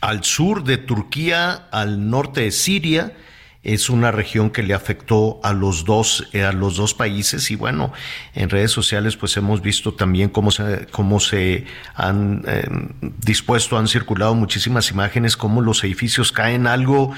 al 0.00 0.22
sur 0.24 0.64
de 0.64 0.76
Turquía, 0.76 1.68
al 1.72 2.10
norte 2.10 2.42
de 2.42 2.50
Siria. 2.50 3.16
Es 3.62 3.90
una 3.90 4.10
región 4.10 4.50
que 4.50 4.64
le 4.64 4.74
afectó 4.74 5.38
a 5.44 5.52
los 5.52 5.84
dos, 5.84 6.28
eh, 6.32 6.42
a 6.42 6.52
los 6.52 6.76
dos 6.76 6.94
países 6.94 7.50
y 7.52 7.54
bueno, 7.54 7.92
en 8.34 8.50
redes 8.50 8.72
sociales 8.72 9.16
pues 9.16 9.36
hemos 9.36 9.62
visto 9.62 9.94
también 9.94 10.30
cómo 10.30 10.50
se, 10.50 10.86
cómo 10.90 11.20
se 11.20 11.66
han 11.94 12.42
eh, 12.48 12.66
dispuesto, 13.00 13.78
han 13.78 13.86
circulado 13.86 14.34
muchísimas 14.34 14.90
imágenes, 14.90 15.36
cómo 15.36 15.60
los 15.60 15.84
edificios 15.84 16.32
caen, 16.32 16.66
algo 16.66 17.12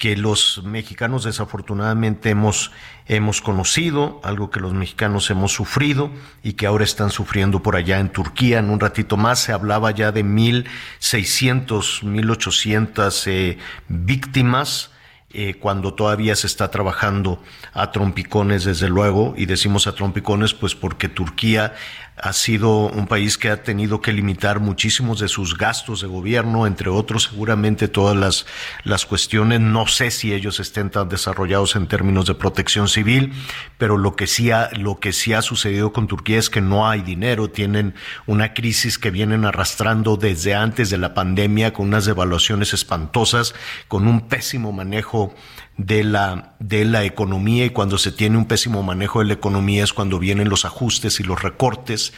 que 0.00 0.16
los 0.16 0.62
mexicanos 0.64 1.24
desafortunadamente 1.24 2.30
hemos, 2.30 2.72
hemos 3.06 3.42
conocido, 3.42 4.18
algo 4.24 4.50
que 4.50 4.58
los 4.58 4.72
mexicanos 4.72 5.28
hemos 5.30 5.52
sufrido 5.52 6.10
y 6.42 6.54
que 6.54 6.66
ahora 6.66 6.84
están 6.84 7.10
sufriendo 7.10 7.62
por 7.62 7.76
allá 7.76 8.00
en 8.00 8.08
Turquía. 8.08 8.60
En 8.60 8.70
un 8.70 8.80
ratito 8.80 9.18
más 9.18 9.40
se 9.40 9.52
hablaba 9.52 9.90
ya 9.90 10.10
de 10.10 10.24
1.600, 10.24 12.02
1.800 12.02 13.26
eh, 13.26 13.58
víctimas. 13.88 14.90
Eh, 15.32 15.54
cuando 15.54 15.94
todavía 15.94 16.34
se 16.34 16.48
está 16.48 16.70
trabajando 16.70 17.40
a 17.72 17.92
trompicones, 17.92 18.64
desde 18.64 18.88
luego, 18.88 19.34
y 19.36 19.46
decimos 19.46 19.86
a 19.86 19.94
trompicones, 19.94 20.54
pues 20.54 20.74
porque 20.74 21.08
Turquía 21.08 21.74
ha 22.22 22.32
sido 22.32 22.86
un 22.86 23.06
país 23.06 23.38
que 23.38 23.50
ha 23.50 23.62
tenido 23.62 24.00
que 24.00 24.12
limitar 24.12 24.60
muchísimos 24.60 25.20
de 25.20 25.28
sus 25.28 25.56
gastos 25.56 26.00
de 26.00 26.06
gobierno, 26.06 26.66
entre 26.66 26.90
otros 26.90 27.24
seguramente 27.24 27.88
todas 27.88 28.16
las, 28.16 28.46
las 28.84 29.06
cuestiones. 29.06 29.60
No 29.60 29.86
sé 29.86 30.10
si 30.10 30.32
ellos 30.32 30.60
estén 30.60 30.90
tan 30.90 31.08
desarrollados 31.08 31.76
en 31.76 31.86
términos 31.86 32.26
de 32.26 32.34
protección 32.34 32.88
civil, 32.88 33.32
pero 33.78 33.96
lo 33.96 34.16
que 34.16 34.26
sí 34.26 34.50
ha, 34.50 34.70
lo 34.72 35.00
que 35.00 35.12
sí 35.12 35.32
ha 35.32 35.42
sucedido 35.42 35.92
con 35.92 36.06
Turquía 36.06 36.38
es 36.38 36.50
que 36.50 36.60
no 36.60 36.88
hay 36.88 37.02
dinero, 37.02 37.50
tienen 37.50 37.94
una 38.26 38.54
crisis 38.54 38.98
que 38.98 39.10
vienen 39.10 39.44
arrastrando 39.44 40.16
desde 40.16 40.54
antes 40.54 40.90
de 40.90 40.98
la 40.98 41.14
pandemia 41.14 41.72
con 41.72 41.88
unas 41.88 42.04
devaluaciones 42.04 42.74
espantosas, 42.74 43.54
con 43.88 44.06
un 44.06 44.28
pésimo 44.28 44.72
manejo 44.72 45.34
de 45.76 46.04
la, 46.04 46.54
de 46.58 46.84
la 46.84 47.04
economía 47.04 47.64
y 47.64 47.70
cuando 47.70 47.98
se 47.98 48.12
tiene 48.12 48.36
un 48.36 48.46
pésimo 48.46 48.82
manejo 48.82 49.20
de 49.20 49.26
la 49.26 49.34
economía 49.34 49.84
es 49.84 49.92
cuando 49.92 50.18
vienen 50.18 50.48
los 50.48 50.64
ajustes 50.64 51.20
y 51.20 51.22
los 51.22 51.42
recortes 51.42 52.12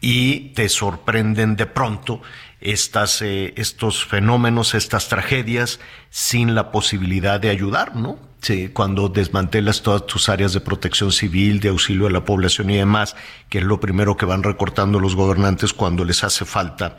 y 0.00 0.50
te 0.50 0.68
sorprenden 0.68 1.56
de 1.56 1.66
pronto 1.66 2.20
estas, 2.60 3.22
eh, 3.22 3.54
estos 3.56 4.04
fenómenos, 4.04 4.74
estas 4.74 5.08
tragedias 5.08 5.80
sin 6.10 6.54
la 6.54 6.72
posibilidad 6.72 7.40
de 7.40 7.50
ayudar, 7.50 7.96
¿no? 7.96 8.18
Sí, 8.40 8.68
cuando 8.72 9.08
desmantelas 9.08 9.82
todas 9.82 10.06
tus 10.06 10.28
áreas 10.28 10.52
de 10.52 10.60
protección 10.60 11.10
civil, 11.10 11.58
de 11.60 11.70
auxilio 11.70 12.06
a 12.06 12.10
la 12.10 12.24
población 12.24 12.70
y 12.70 12.76
demás, 12.76 13.16
que 13.48 13.58
es 13.58 13.64
lo 13.64 13.80
primero 13.80 14.16
que 14.16 14.26
van 14.26 14.42
recortando 14.42 15.00
los 15.00 15.16
gobernantes 15.16 15.72
cuando 15.72 16.04
les 16.04 16.22
hace 16.22 16.44
falta, 16.44 16.98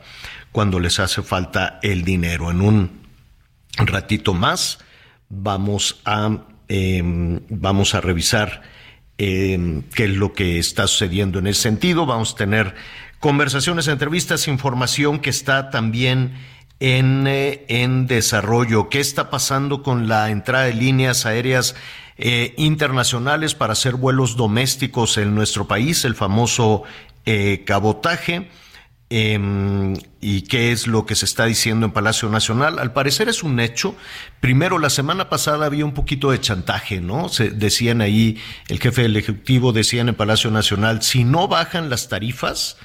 cuando 0.51 0.79
les 0.79 0.99
hace 0.99 1.21
falta 1.21 1.79
el 1.83 2.03
dinero. 2.03 2.51
En 2.51 2.61
un 2.61 3.01
ratito 3.77 4.33
más 4.33 4.79
vamos 5.29 6.01
a, 6.05 6.45
eh, 6.67 7.01
vamos 7.49 7.95
a 7.95 8.01
revisar 8.01 8.61
eh, 9.17 9.81
qué 9.93 10.05
es 10.05 10.11
lo 10.11 10.33
que 10.33 10.59
está 10.59 10.87
sucediendo 10.87 11.39
en 11.39 11.47
ese 11.47 11.61
sentido. 11.61 12.05
Vamos 12.05 12.33
a 12.33 12.37
tener 12.37 12.75
conversaciones, 13.19 13.87
entrevistas, 13.87 14.47
información 14.47 15.19
que 15.19 15.29
está 15.29 15.69
también 15.69 16.33
en, 16.79 17.25
eh, 17.27 17.65
en 17.67 18.07
desarrollo. 18.07 18.89
¿Qué 18.89 18.99
está 18.99 19.29
pasando 19.29 19.83
con 19.83 20.07
la 20.07 20.29
entrada 20.29 20.65
de 20.65 20.73
líneas 20.73 21.25
aéreas 21.25 21.75
eh, 22.17 22.53
internacionales 22.57 23.55
para 23.55 23.73
hacer 23.73 23.95
vuelos 23.95 24.35
domésticos 24.35 25.17
en 25.17 25.35
nuestro 25.35 25.67
país, 25.67 26.05
el 26.05 26.15
famoso 26.15 26.83
eh, 27.25 27.63
cabotaje? 27.65 28.49
Eh, 29.09 29.93
¿Y 30.19 30.41
qué 30.41 30.71
es 30.71 30.87
lo 30.87 31.05
que 31.05 31.15
se 31.15 31.25
está 31.25 31.45
diciendo 31.45 31.85
en 31.85 31.93
Palacio 31.93 32.29
Nacional? 32.29 32.79
Al 32.79 32.91
parecer 32.91 33.29
es 33.29 33.43
un 33.43 33.59
hecho. 33.59 33.95
Primero, 34.41 34.79
la 34.79 34.89
semana 34.89 35.29
pasada 35.29 35.65
había 35.65 35.85
un 35.85 35.93
poquito 35.93 36.31
de 36.31 36.41
chantaje, 36.41 36.99
¿no? 36.99 37.29
Se 37.29 37.49
decían 37.49 38.01
ahí, 38.01 38.37
el 38.67 38.79
jefe 38.79 39.03
del 39.03 39.15
Ejecutivo 39.15 39.71
decía 39.71 40.01
en 40.01 40.13
Palacio 40.13 40.51
Nacional, 40.51 41.01
si 41.01 41.23
no 41.23 41.47
bajan 41.47 41.89
las 41.89 42.09
tarifas, 42.09 42.77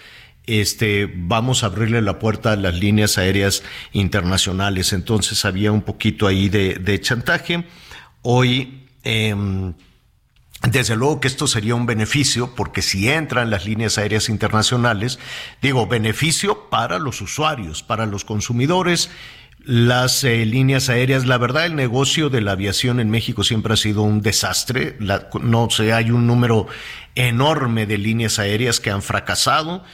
este, 0.46 1.12
vamos 1.12 1.62
a 1.62 1.66
abrirle 1.66 2.02
la 2.02 2.18
puerta 2.18 2.52
a 2.52 2.56
las 2.56 2.74
líneas 2.74 3.18
aéreas 3.18 3.64
internacionales. 3.92 4.92
Entonces 4.92 5.44
había 5.44 5.72
un 5.72 5.82
poquito 5.82 6.28
ahí 6.28 6.48
de, 6.48 6.74
de 6.74 7.00
chantaje. 7.00 7.64
Hoy, 8.22 8.86
eh, 9.02 9.34
desde 10.70 10.96
luego 10.96 11.20
que 11.20 11.28
esto 11.28 11.46
sería 11.46 11.74
un 11.74 11.86
beneficio, 11.86 12.54
porque 12.54 12.82
si 12.82 13.08
entran 13.08 13.50
las 13.50 13.66
líneas 13.66 13.98
aéreas 13.98 14.28
internacionales, 14.28 15.18
digo, 15.60 15.86
beneficio 15.86 16.70
para 16.70 16.98
los 16.98 17.20
usuarios, 17.20 17.82
para 17.82 18.06
los 18.06 18.24
consumidores, 18.24 19.10
las 19.64 20.24
eh, 20.24 20.44
líneas 20.44 20.88
aéreas, 20.88 21.26
la 21.26 21.38
verdad, 21.38 21.66
el 21.66 21.76
negocio 21.76 22.30
de 22.30 22.40
la 22.40 22.52
aviación 22.52 23.00
en 23.00 23.10
México 23.10 23.44
siempre 23.44 23.74
ha 23.74 23.76
sido 23.76 24.02
un 24.02 24.20
desastre. 24.20 24.96
No 25.40 25.70
sé, 25.70 25.92
hay 25.92 26.10
un 26.10 26.26
número 26.26 26.66
enorme 27.14 27.86
de 27.86 27.98
líneas 27.98 28.38
aéreas 28.38 28.80
que 28.80 28.90
han 28.90 29.02
fracasado 29.02 29.84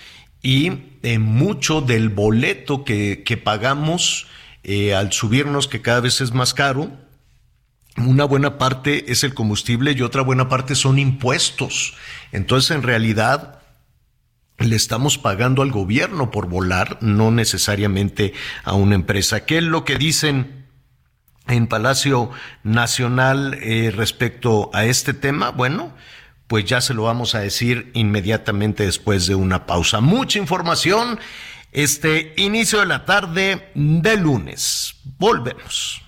y 0.42 0.72
eh, 1.02 1.18
mucho 1.18 1.80
del 1.80 2.08
boleto 2.08 2.84
que, 2.84 3.22
que 3.24 3.36
pagamos 3.36 4.26
eh, 4.64 4.94
al 4.94 5.12
subirnos, 5.12 5.68
que 5.68 5.82
cada 5.82 6.00
vez 6.00 6.20
es 6.20 6.32
más 6.32 6.54
caro, 6.54 6.90
una 7.98 8.24
buena 8.24 8.58
parte 8.58 9.10
es 9.12 9.24
el 9.24 9.34
combustible 9.34 9.92
y 9.92 10.02
otra 10.02 10.22
buena 10.22 10.48
parte 10.48 10.74
son 10.74 10.98
impuestos. 10.98 11.94
Entonces, 12.32 12.70
en 12.72 12.82
realidad, 12.82 13.60
le 14.58 14.76
estamos 14.76 15.18
pagando 15.18 15.62
al 15.62 15.70
gobierno 15.70 16.30
por 16.30 16.48
volar, 16.48 16.98
no 17.00 17.30
necesariamente 17.30 18.34
a 18.64 18.74
una 18.74 18.94
empresa. 18.94 19.46
¿Qué 19.46 19.58
es 19.58 19.64
lo 19.64 19.84
que 19.84 19.96
dicen 19.96 20.66
en 21.46 21.66
Palacio 21.66 22.30
Nacional 22.64 23.58
eh, 23.62 23.92
respecto 23.94 24.70
a 24.74 24.84
este 24.84 25.14
tema? 25.14 25.50
Bueno, 25.50 25.94
pues 26.48 26.64
ya 26.64 26.80
se 26.80 26.94
lo 26.94 27.04
vamos 27.04 27.34
a 27.34 27.40
decir 27.40 27.90
inmediatamente 27.94 28.84
después 28.84 29.26
de 29.26 29.34
una 29.34 29.66
pausa. 29.66 30.00
Mucha 30.00 30.38
información 30.38 31.18
este 31.72 32.32
inicio 32.36 32.80
de 32.80 32.86
la 32.86 33.04
tarde 33.04 33.70
de 33.74 34.16
lunes. 34.16 34.94
Volvemos. 35.18 36.02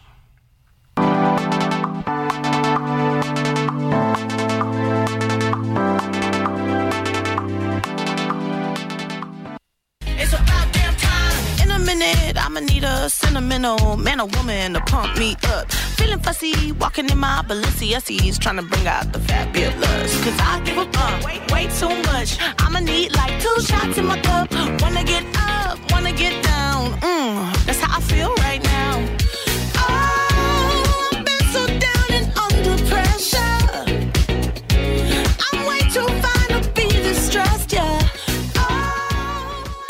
Sentimental 13.11 13.97
man 13.97 14.21
or 14.21 14.29
woman 14.37 14.75
to 14.75 14.81
pump 14.81 15.19
me 15.19 15.37
up. 15.45 15.71
Feeling 15.99 16.21
fussy, 16.21 16.73
walking 16.73 17.09
in 17.11 17.19
my 17.19 17.43
Balenciennes, 17.47 18.39
trying 18.39 18.57
to 18.57 18.63
bring 18.63 18.87
out 18.87 19.13
the 19.13 19.21
fabulous. 19.21 20.25
Cause 20.25 20.39
I 20.41 20.61
give 20.65 20.79
a 20.79 20.87
fuck 20.93 21.51
way, 21.53 21.67
too 21.79 21.95
much. 22.13 22.39
I'ma 22.59 22.81
need 22.81 23.15
like 23.17 23.41
two 23.43 23.61
shots 23.63 23.99
in 23.99 24.07
my 24.07 24.21
cup. 24.21 24.51
Wanna 24.81 25.05
get 25.05 25.25
up, 25.37 25.79
wanna 25.93 26.13
get 26.13 26.43
down. 26.43 26.93
Mm, 27.01 27.67
that's 27.67 27.81
how 27.81 27.99
I 27.99 28.01
feel 28.01 28.35
right 28.37 28.63
now. 28.63 29.40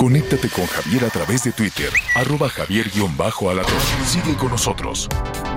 Conéctate 0.00 0.48
con 0.48 0.64
Javier 0.64 1.04
a 1.04 1.10
través 1.10 1.44
de 1.44 1.52
Twitter, 1.52 1.90
arroba 2.14 2.48
javier-alatorre. 2.48 4.06
Sigue 4.06 4.34
con 4.34 4.48
nosotros. 4.48 5.06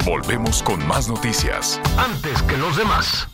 Volvemos 0.04 0.62
con 0.62 0.86
más 0.86 1.08
noticias. 1.08 1.80
Antes 1.98 2.42
que 2.42 2.58
los 2.58 2.76
demás. 2.76 3.30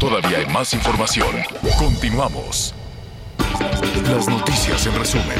Todavía 0.00 0.38
hay 0.38 0.46
más 0.46 0.74
información. 0.74 1.36
Continuamos. 1.78 2.74
Las 4.10 4.26
noticias 4.26 4.84
en 4.86 4.98
resumen. 4.98 5.38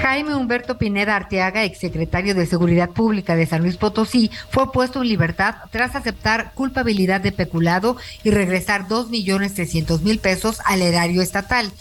Jaime 0.00 0.36
Humberto 0.36 0.78
Pineda 0.78 1.16
Arteaga, 1.16 1.64
exsecretario 1.64 2.36
de 2.36 2.46
Seguridad 2.46 2.90
Pública 2.90 3.34
de 3.34 3.46
San 3.46 3.62
Luis 3.62 3.78
Potosí, 3.78 4.30
fue 4.50 4.70
puesto 4.70 5.02
en 5.02 5.08
libertad 5.08 5.56
tras 5.72 5.96
aceptar 5.96 6.52
culpabilidad 6.54 7.20
de 7.20 7.32
peculado 7.32 7.96
y 8.22 8.30
regresar 8.30 8.86
dos 8.86 9.10
millones 9.10 9.54
trescientos 9.54 10.02
mil 10.02 10.20
pesos 10.20 10.60
al 10.64 10.82
erario 10.82 11.20
estatal. 11.20 11.72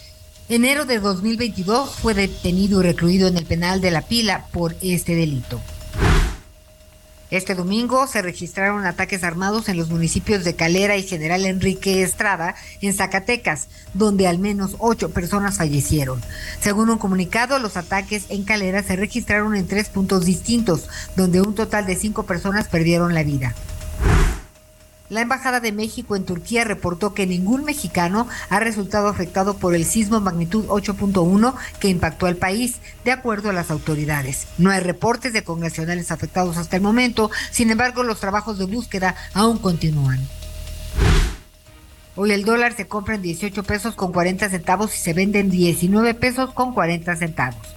Enero 0.49 0.85
de 0.85 0.99
2022 0.99 1.95
fue 1.95 2.13
detenido 2.13 2.79
y 2.79 2.83
recluido 2.83 3.27
en 3.27 3.35
el 3.35 3.45
penal 3.45 3.81
de 3.81 3.91
la 3.91 4.03
pila 4.03 4.45
por 4.53 4.77
este 4.81 5.13
delito. 5.13 5.59
Este 7.29 7.53
domingo 7.53 8.07
se 8.07 8.21
registraron 8.21 8.85
ataques 8.85 9.25
armados 9.25 9.67
en 9.67 9.75
los 9.75 9.89
municipios 9.89 10.45
de 10.45 10.55
Calera 10.55 10.95
y 10.95 11.03
General 11.03 11.45
Enrique 11.45 12.01
Estrada, 12.01 12.55
en 12.79 12.93
Zacatecas, 12.93 13.67
donde 13.93 14.25
al 14.25 14.39
menos 14.39 14.77
ocho 14.79 15.09
personas 15.09 15.57
fallecieron. 15.57 16.21
Según 16.61 16.89
un 16.89 16.97
comunicado, 16.97 17.59
los 17.59 17.75
ataques 17.75 18.27
en 18.29 18.45
Calera 18.45 18.83
se 18.83 18.95
registraron 18.95 19.53
en 19.53 19.67
tres 19.67 19.89
puntos 19.89 20.23
distintos, 20.23 20.87
donde 21.17 21.41
un 21.41 21.55
total 21.55 21.85
de 21.85 21.97
cinco 21.97 22.23
personas 22.23 22.69
perdieron 22.69 23.13
la 23.13 23.23
vida. 23.23 23.53
La 25.09 25.21
Embajada 25.21 25.61
de 25.61 25.71
México 25.71 26.17
en 26.17 26.25
Turquía 26.25 26.65
reportó 26.65 27.13
que 27.13 27.25
ningún 27.25 27.63
mexicano 27.63 28.27
ha 28.49 28.59
resultado 28.59 29.07
afectado 29.07 29.55
por 29.55 29.73
el 29.73 29.85
sismo 29.85 30.19
magnitud 30.19 30.65
8.1 30.67 31.53
que 31.79 31.87
impactó 31.87 32.25
al 32.25 32.35
país, 32.35 32.79
de 33.05 33.13
acuerdo 33.13 33.49
a 33.49 33.53
las 33.53 33.71
autoridades. 33.71 34.47
No 34.57 34.69
hay 34.69 34.81
reportes 34.81 35.31
de 35.31 35.45
congresionales 35.45 36.11
afectados 36.11 36.57
hasta 36.57 36.75
el 36.75 36.81
momento, 36.81 37.31
sin 37.51 37.71
embargo 37.71 38.03
los 38.03 38.19
trabajos 38.19 38.59
de 38.59 38.65
búsqueda 38.65 39.15
aún 39.33 39.59
continúan. 39.59 40.19
Hoy 42.17 42.31
el 42.31 42.43
dólar 42.43 42.73
se 42.75 42.87
compra 42.87 43.15
en 43.15 43.21
18 43.21 43.63
pesos 43.63 43.95
con 43.95 44.11
40 44.11 44.49
centavos 44.49 44.93
y 44.93 44.97
se 44.97 45.13
vende 45.13 45.39
en 45.39 45.49
19 45.49 46.15
pesos 46.15 46.51
con 46.53 46.73
40 46.73 47.15
centavos. 47.15 47.76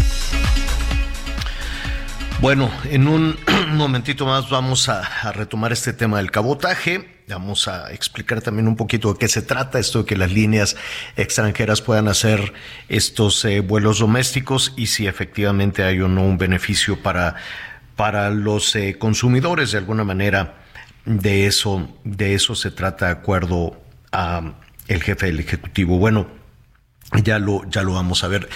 Bueno, 2.41 2.71
en 2.85 3.07
un 3.07 3.37
momentito 3.75 4.25
más 4.25 4.49
vamos 4.49 4.89
a, 4.89 5.31
retomar 5.31 5.71
este 5.71 5.93
tema 5.93 6.17
del 6.17 6.31
cabotaje. 6.31 7.21
Vamos 7.29 7.67
a 7.67 7.93
explicar 7.93 8.41
también 8.41 8.67
un 8.67 8.75
poquito 8.75 9.13
de 9.13 9.19
qué 9.19 9.27
se 9.27 9.43
trata 9.43 9.77
esto 9.77 9.99
de 9.99 10.05
que 10.05 10.17
las 10.17 10.31
líneas 10.31 10.75
extranjeras 11.15 11.83
puedan 11.83 12.07
hacer 12.07 12.51
estos 12.89 13.45
eh, 13.45 13.59
vuelos 13.59 13.99
domésticos 13.99 14.73
y 14.75 14.87
si 14.87 15.05
efectivamente 15.05 15.83
hay 15.83 16.01
o 16.01 16.07
no 16.07 16.23
un 16.23 16.39
beneficio 16.39 17.03
para, 17.03 17.35
para 17.95 18.31
los 18.31 18.75
eh, 18.75 18.97
consumidores 18.97 19.71
de 19.73 19.77
alguna 19.77 20.03
manera. 20.03 20.63
De 21.05 21.45
eso, 21.45 21.95
de 22.03 22.33
eso 22.33 22.55
se 22.55 22.71
trata 22.71 23.05
de 23.05 23.11
acuerdo 23.11 23.79
a 24.11 24.55
el 24.87 25.03
jefe 25.03 25.27
del 25.27 25.41
ejecutivo. 25.41 25.99
Bueno, 25.99 26.27
ya 27.23 27.37
lo, 27.37 27.69
ya 27.69 27.83
lo 27.83 27.93
vamos 27.93 28.23
a 28.23 28.27
ver. 28.27 28.49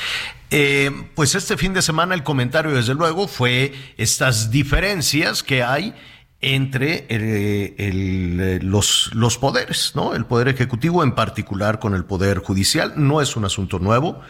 Eh, 0.57 1.09
pues 1.15 1.35
este 1.35 1.57
fin 1.57 1.73
de 1.73 1.81
semana 1.81 2.15
el 2.15 2.23
comentario, 2.23 2.71
desde 2.71 2.93
luego, 2.93 3.27
fue 3.27 3.73
estas 3.97 4.51
diferencias 4.51 5.43
que 5.43 5.63
hay 5.63 5.93
entre 6.39 7.05
eh, 7.09 7.75
el, 7.77 8.39
eh, 8.39 8.59
los, 8.61 9.13
los 9.13 9.37
poderes, 9.37 9.91
¿no? 9.95 10.15
El 10.15 10.25
poder 10.25 10.47
ejecutivo 10.47 11.03
en 11.03 11.13
particular 11.13 11.79
con 11.79 11.93
el 11.93 12.05
poder 12.05 12.39
judicial. 12.39 12.93
No 12.95 13.19
es 13.19 13.35
un 13.35 13.43
asunto 13.43 13.79
nuevo. 13.79 14.21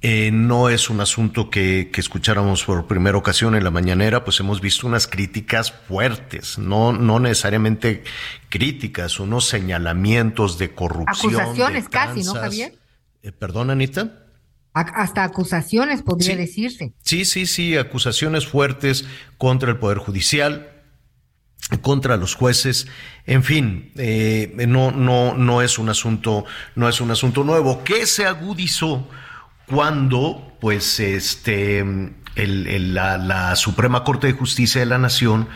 Eh, 0.00 0.32
no 0.32 0.70
es 0.70 0.90
un 0.90 1.00
asunto 1.00 1.50
que, 1.50 1.88
que, 1.92 2.00
escucháramos 2.00 2.64
por 2.64 2.88
primera 2.88 3.16
ocasión 3.16 3.54
en 3.54 3.62
la 3.62 3.70
mañanera, 3.70 4.24
pues 4.24 4.40
hemos 4.40 4.60
visto 4.60 4.88
unas 4.88 5.06
críticas 5.06 5.70
fuertes, 5.70 6.58
no, 6.58 6.92
no 6.92 7.20
necesariamente 7.20 8.02
críticas, 8.50 9.18
unos 9.18 9.46
señalamientos 9.46 10.58
de 10.58 10.74
corrupción. 10.74 11.36
Acusaciones 11.36 11.84
de 11.84 11.90
casi, 11.90 12.22
¿no, 12.24 12.34
Javier? 12.34 12.74
Eh, 13.22 13.32
Perdón, 13.32 13.70
Anita. 13.70 14.23
Hasta 14.74 15.22
acusaciones 15.24 16.02
podría 16.02 16.32
Sí. 16.32 16.36
decirse. 16.36 16.92
Sí, 17.02 17.24
sí, 17.24 17.46
sí, 17.46 17.76
acusaciones 17.76 18.46
fuertes 18.46 19.04
contra 19.38 19.70
el 19.70 19.78
Poder 19.78 19.98
Judicial, 19.98 20.68
contra 21.80 22.16
los 22.16 22.34
jueces, 22.34 22.86
en 23.24 23.42
fin, 23.44 23.92
eh, 23.96 24.52
no, 24.68 24.90
no, 24.90 25.34
no 25.34 25.62
es 25.62 25.78
un 25.78 25.88
asunto, 25.88 26.44
no 26.74 26.88
es 26.88 27.00
un 27.00 27.10
asunto 27.10 27.44
nuevo, 27.44 27.84
que 27.84 28.04
se 28.06 28.26
agudizó 28.26 29.08
cuando, 29.66 30.56
pues, 30.60 31.00
este, 31.00 31.78
el- 31.78 32.66
el- 32.66 32.94
la, 32.94 33.16
la 33.16 33.56
Suprema 33.56 34.04
Corte 34.04 34.26
de 34.26 34.32
Justicia 34.34 34.80
de 34.80 34.86
la 34.86 34.98
Nación, 34.98 35.48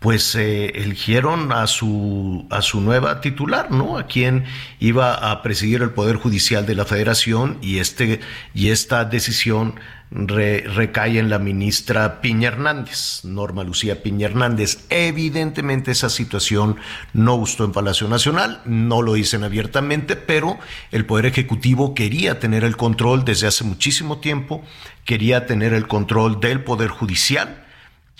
pues 0.00 0.34
eh, 0.34 0.72
eligieron 0.76 1.52
a 1.52 1.66
su 1.66 2.46
a 2.50 2.62
su 2.62 2.80
nueva 2.80 3.20
titular, 3.20 3.70
¿no? 3.70 3.98
A 3.98 4.06
quien 4.06 4.44
iba 4.80 5.30
a 5.30 5.42
presidir 5.42 5.82
el 5.82 5.90
poder 5.90 6.16
judicial 6.16 6.64
de 6.66 6.74
la 6.74 6.86
Federación 6.86 7.58
y 7.60 7.78
este 7.78 8.20
y 8.54 8.70
esta 8.70 9.04
decisión 9.04 9.74
re- 10.10 10.64
recae 10.74 11.18
en 11.18 11.28
la 11.28 11.38
ministra 11.38 12.22
Piña 12.22 12.48
Hernández, 12.48 13.24
Norma 13.24 13.62
Lucía 13.62 14.02
Piña 14.02 14.26
Hernández. 14.28 14.86
Evidentemente 14.88 15.90
esa 15.90 16.08
situación 16.08 16.76
no 17.12 17.36
gustó 17.36 17.64
en 17.66 17.72
Palacio 17.72 18.08
Nacional, 18.08 18.62
no 18.64 19.02
lo 19.02 19.12
dicen 19.12 19.44
abiertamente, 19.44 20.16
pero 20.16 20.58
el 20.92 21.04
poder 21.04 21.26
ejecutivo 21.26 21.94
quería 21.94 22.40
tener 22.40 22.64
el 22.64 22.78
control 22.78 23.26
desde 23.26 23.48
hace 23.48 23.64
muchísimo 23.64 24.18
tiempo, 24.18 24.64
quería 25.04 25.44
tener 25.44 25.74
el 25.74 25.86
control 25.86 26.40
del 26.40 26.64
poder 26.64 26.88
judicial 26.88 27.66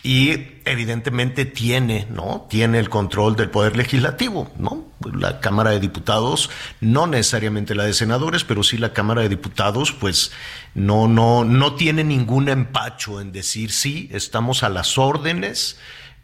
y 0.02 0.30
evidentemente 0.64 1.44
tiene, 1.44 2.06
¿no? 2.10 2.46
Tiene 2.48 2.78
el 2.78 2.88
control 2.88 3.36
del 3.36 3.50
poder 3.50 3.76
legislativo, 3.76 4.50
¿no? 4.58 4.86
La 5.14 5.40
Cámara 5.40 5.70
de 5.70 5.80
Diputados, 5.80 6.48
no 6.80 7.06
necesariamente 7.06 7.74
la 7.74 7.84
de 7.84 7.92
senadores, 7.92 8.44
pero 8.44 8.62
sí 8.62 8.78
la 8.78 8.92
Cámara 8.94 9.22
de 9.22 9.28
Diputados, 9.28 9.92
pues 9.92 10.32
no, 10.74 11.06
no, 11.08 11.44
no 11.44 11.74
tiene 11.74 12.02
ningún 12.04 12.48
empacho 12.48 13.20
en 13.20 13.32
decir 13.32 13.70
sí, 13.72 14.08
estamos 14.12 14.62
a 14.62 14.68
las 14.70 14.96
órdenes. 14.98 15.78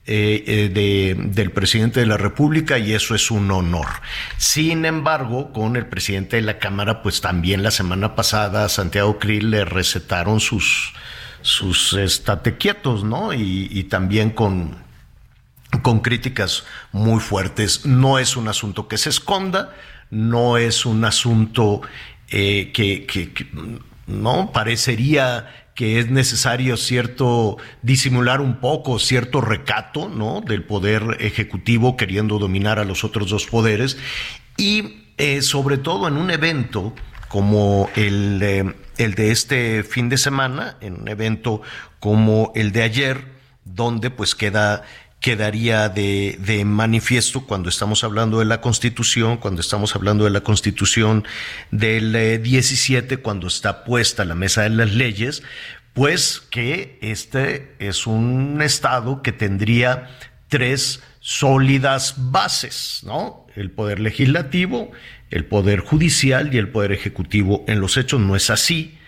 eh, 0.09 0.45
eh, 0.47 0.69
de- 0.73 1.17
del 1.33 1.51
presidente 1.51 1.99
de 1.99 2.07
la 2.07 2.17
República 2.17 2.79
y 2.79 2.93
eso 2.93 3.17
es 3.17 3.33
un 3.33 3.51
honor. 3.51 3.89
Sin 4.37 4.85
embargo, 4.85 5.53
con 5.53 5.75
el 5.75 5.87
presidente 5.87 6.37
de 6.37 6.43
la 6.43 6.61
Cámara, 6.61 7.03
pues 7.03 7.21
también 7.21 7.65
la 7.65 7.73
semana 7.73 8.15
pasada 8.15 8.69
Santiago 8.69 9.19
Krill 9.19 9.51
le 9.51 9.65
recetaron 9.65 10.39
sus, 10.39 10.93
sus 11.47 11.93
estate 11.93 12.57
quietos, 12.57 13.05
¿no? 13.05 13.33
Y, 13.33 13.85
también 13.85 14.31
con, 14.31 14.77
con 15.83 16.01
críticas 16.01 16.65
muy 16.91 17.21
fuertes. 17.21 17.87
No 17.87 18.19
es 18.19 18.37
un 18.37 18.49
asunto 18.49 18.89
que 18.89 18.99
se 18.99 19.11
esconda, 19.11 19.73
no 20.11 20.59
es 20.59 20.85
un 20.85 21.05
asunto 21.05 21.83
eh, 22.31 22.73
que, 22.75 23.07
no 24.09 24.51
parecería 24.53 25.69
que 25.77 26.01
es 26.01 26.11
necesario 26.11 26.77
cierto 26.77 27.59
disimular 27.83 28.41
un 28.41 28.57
poco 28.57 28.99
cierto 28.99 29.41
recato 29.41 30.09
no 30.09 30.41
del 30.41 30.65
poder 30.65 31.19
ejecutivo 31.21 31.97
queriendo 31.97 32.39
dominar 32.39 32.79
a 32.79 32.85
los 32.85 33.05
otros 33.05 33.29
dos 33.29 33.47
poderes 33.47 33.99
y 34.57 35.05
eh, 35.19 35.43
sobre 35.43 35.77
todo 35.77 36.09
en 36.09 36.17
un 36.17 36.31
evento 36.31 36.95
como 37.29 37.91
el, 37.95 38.41
eh, 38.43 38.75
el 38.99 39.15
de 39.15 39.31
este 39.31 39.83
fin 39.83 40.09
de 40.09 40.19
semana 40.19 40.77
en 40.81 41.01
un 41.01 41.09
evento 41.09 41.63
como 42.01 42.53
el 42.55 42.73
de 42.73 42.83
ayer 42.83 43.25
donde 43.65 44.11
pues 44.11 44.35
queda 44.35 44.83
quedaría 45.21 45.89
de, 45.89 46.39
de 46.41 46.65
manifiesto 46.65 47.47
cuando 47.47 47.69
estamos 47.69 48.05
hablando 48.05 48.39
de 48.39 48.45
la 48.45 48.61
Constitución, 48.61 49.39
cuando 49.39 49.61
estamos 49.61 49.97
hablando 49.97 50.25
de 50.25 50.31
la 50.31 50.43
Constitución 50.43 51.25
del 51.71 52.15
eh, 52.15 52.39
17, 52.39 53.17
cuando 53.17 53.49
está 53.49 53.83
puesta 53.83 54.25
la 54.25 54.35
mesa 54.35 54.63
de 54.63 54.71
las 54.71 54.93
leyes, 54.93 55.43
pues 55.95 56.41
que 56.41 56.99
este 57.01 57.75
es 57.79 58.07
un 58.07 58.61
Estado 58.63 59.23
que 59.23 59.33
tendría 59.33 60.11
tres 60.49 61.03
sólidas 61.21 62.15
bases, 62.31 63.01
¿no? 63.05 63.47
El 63.57 63.71
poder 63.71 63.99
legislativo, 63.99 64.93
el 65.31 65.45
poder 65.45 65.81
judicial 65.81 66.55
y 66.55 66.59
el 66.59 66.69
poder 66.69 66.93
ejecutivo. 66.93 67.65
En 67.67 67.81
los 67.81 67.97
hechos 67.97 68.21
no 68.21 68.37
es 68.37 68.51
así. 68.51 68.99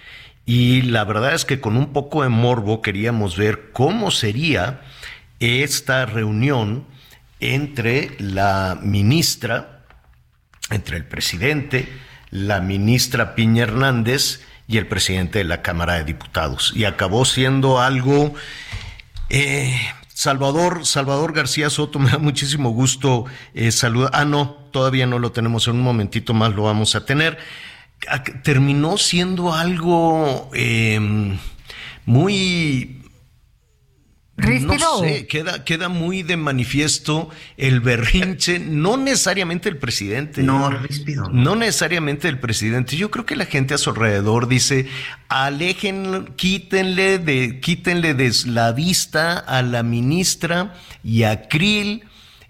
Y 0.47 0.83
la 0.83 1.05
verdad 1.05 1.35
es 1.35 1.45
que 1.45 1.61
con 1.61 1.77
un 1.77 1.93
poco 1.93 2.23
de 2.23 2.29
morbo 2.29 2.81
queríamos 2.81 3.37
ver 3.37 3.71
cómo 3.73 4.11
sería 4.11 4.81
esta 5.41 6.07
reunión 6.07 6.87
entre 7.41 8.13
la 8.19 8.79
ministra, 8.83 9.85
entre 10.71 10.97
el 10.97 11.05
presidente, 11.05 11.89
la 12.31 12.61
ministra 12.61 13.35
Piña 13.35 13.65
Hernández 13.65 14.41
y 14.67 14.79
el 14.79 14.87
presidente 14.87 15.39
de 15.39 15.45
la 15.45 15.63
Cámara 15.63 15.95
de 15.95 16.05
Diputados. 16.05 16.73
Y 16.75 16.85
acabó 16.85 17.25
siendo 17.25 17.81
algo... 17.81 18.35
eh, 19.29 19.79
Salvador, 20.19 20.85
Salvador 20.85 21.33
García 21.33 21.71
Soto, 21.71 21.99
me 22.01 22.11
da 22.11 22.19
muchísimo 22.19 22.71
gusto 22.71 23.27
eh, 23.55 23.71
saludar. 23.71 24.11
Ah, 24.13 24.25
no, 24.25 24.68
todavía 24.71 25.07
no 25.07 25.19
lo 25.19 25.33
tenemos, 25.33 25.69
en 25.69 25.77
un 25.77 25.83
momentito 25.83 26.35
más 26.35 26.55
lo 26.55 26.65
vamos 26.65 26.95
a 26.95 27.05
tener. 27.05 27.39
Terminó 28.43 28.97
siendo 28.97 29.53
algo 29.55 30.51
eh, 30.55 31.37
muy 32.07 32.99
¿Ríspido 34.39 34.77
no 34.79 34.99
sé, 35.01 35.27
queda, 35.27 35.65
queda 35.65 35.89
muy 35.89 36.23
de 36.23 36.37
manifiesto 36.37 37.29
el 37.57 37.81
berrinche, 37.81 38.61
no 38.61 38.97
necesariamente 38.97 39.69
el 39.69 39.79
presidente. 39.79 40.45
No, 40.45 40.71
ríspido. 40.71 41.29
No 41.33 41.57
necesariamente 41.57 42.29
el 42.29 42.39
presidente. 42.39 42.97
Yo 42.97 43.11
creo 43.11 43.27
que 43.27 43.35
la 43.35 43.47
gente 43.47 43.75
a 43.75 43.79
su 43.79 43.91
alrededor 43.91 44.47
dice, 44.47 44.87
alejen, 45.29 46.27
quítenle 46.37 47.19
de, 47.19 47.59
quítenle 47.59 48.15
de 48.15 48.33
la 48.47 48.71
vista 48.71 49.39
a 49.39 49.61
la 49.63 49.83
ministra 49.83 50.73
y 51.03 51.25
a 51.25 51.49
Krill 51.49 52.05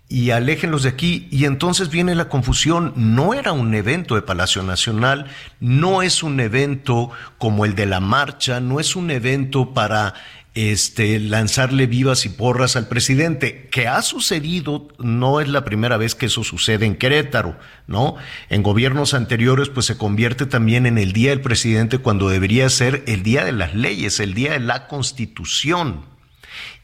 y 0.09 0.31
aléjenlos 0.31 0.85
de 0.85 0.90
aquí. 0.90 1.29
Y 1.31 1.44
entonces 1.44 1.90
viene 1.90 2.14
la 2.14 2.29
confusión. 2.29 2.92
No 2.97 3.35
era 3.35 3.53
un 3.53 3.75
evento 3.75 4.14
de 4.14 4.23
Palacio 4.23 4.62
Nacional, 4.62 5.27
no 5.61 6.03
es 6.03 6.23
un 6.23 6.40
evento 6.40 7.11
como 7.37 7.64
el 7.64 7.75
de 7.75 7.87
la 7.87 8.01
marcha, 8.01 8.61
no 8.61 8.81
es 8.81 8.97
un 8.97 9.11
evento 9.11 9.75
para 9.75 10.14
este, 10.55 11.21
lanzarle 11.21 11.87
vivas 11.87 12.25
y 12.25 12.31
porras 12.31 12.75
al 12.75 12.88
presidente, 12.88 13.68
que 13.71 13.87
ha 13.87 14.03
sucedido, 14.03 14.88
no 14.99 15.40
es 15.40 15.49
la 15.49 15.64
primera 15.64 15.99
vez 15.99 16.14
que 16.14 16.27
eso 16.27 16.42
sucede 16.42 16.85
en 16.85 16.97
Querétaro, 16.97 17.57
¿no? 17.87 18.16
En 18.49 18.64
gobiernos 18.64 19.14
anteriores, 19.14 19.68
pues 19.68 19.87
se 19.87 19.99
convierte 19.99 20.47
también 20.47 20.87
en 20.87 20.99
el 20.99 21.12
Día 21.12 21.31
del 21.31 21.42
Presidente 21.42 21.99
cuando 21.99 22.29
debería 22.29 22.68
ser 22.71 23.05
el 23.07 23.23
Día 23.23 23.44
de 23.44 23.53
las 23.53 23.75
Leyes, 23.75 24.18
el 24.18 24.35
Día 24.35 24.53
de 24.53 24.61
la 24.61 24.88
Constitución 24.88 26.17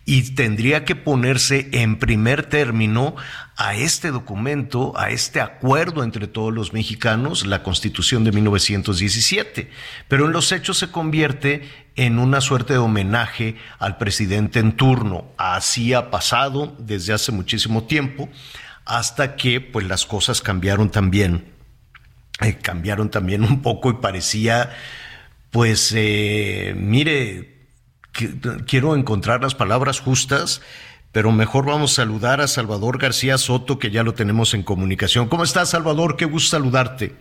y 0.07 0.35
tendría 0.35 0.85
que 0.85 0.97
ponerse 0.97 1.69
en 1.73 1.99
primer 1.99 2.45
término 2.47 3.17
a 3.57 3.75
este 3.75 4.11
documento, 4.11 4.93
a 4.99 5.11
este 5.11 5.41
acuerdo 5.41 6.03
entre 6.03 6.27
todos 6.27 6.53
los 6.53 6.73
mexicanos, 6.73 7.47
la 7.47 7.63
Constitución 7.63 8.25
de 8.25 8.33
1917. 8.33 9.71
Pero 10.09 10.27
en 10.27 10.33
los 10.33 10.53
hechos 10.53 10.79
se 10.79 10.91
convierte 10.91 11.69
en 11.97 12.19
una 12.19 12.41
suerte 12.41 12.75
de 12.75 12.81
homenaje 12.81 13.57
al 13.79 13.97
presidente 13.97 14.59
en 14.59 14.73
turno. 14.73 15.27
Así 15.39 15.95
ha 15.95 16.11
pasado 16.11 16.77
desde 16.79 17.15
hace 17.15 17.33
muchísimo 17.33 17.85
tiempo, 17.85 18.29
hasta 18.85 19.37
que 19.37 19.61
pues 19.63 19.87
las 19.87 20.05
cosas 20.05 20.43
cambiaron 20.43 20.91
también. 20.91 21.53
Eh, 22.41 22.59
cambiaron 22.61 23.11
también 23.11 23.45
un 23.45 23.63
poco 23.63 23.91
y 23.91 23.95
parecía, 23.95 24.75
pues, 25.51 25.93
eh, 25.97 26.75
mire, 26.77 27.54
quiero 28.67 28.97
encontrar 28.97 29.43
las 29.43 29.55
palabras 29.55 30.01
justas, 30.01 30.63
pero 31.13 31.33
mejor 31.33 31.67
vamos 31.67 31.93
a 31.93 32.03
saludar 32.03 32.41
a 32.41 32.47
Salvador 32.47 32.99
García 32.99 33.39
Soto, 33.39 33.79
que 33.79 33.91
ya 33.91 34.03
lo 34.03 34.15
tenemos 34.15 34.55
en 34.55 34.63
comunicación. 34.63 35.29
¿Cómo 35.29 35.45
estás, 35.45 35.71
Salvador? 35.71 36.17
Qué 36.17 36.25
gusto 36.25 36.57
saludarte. 36.57 37.15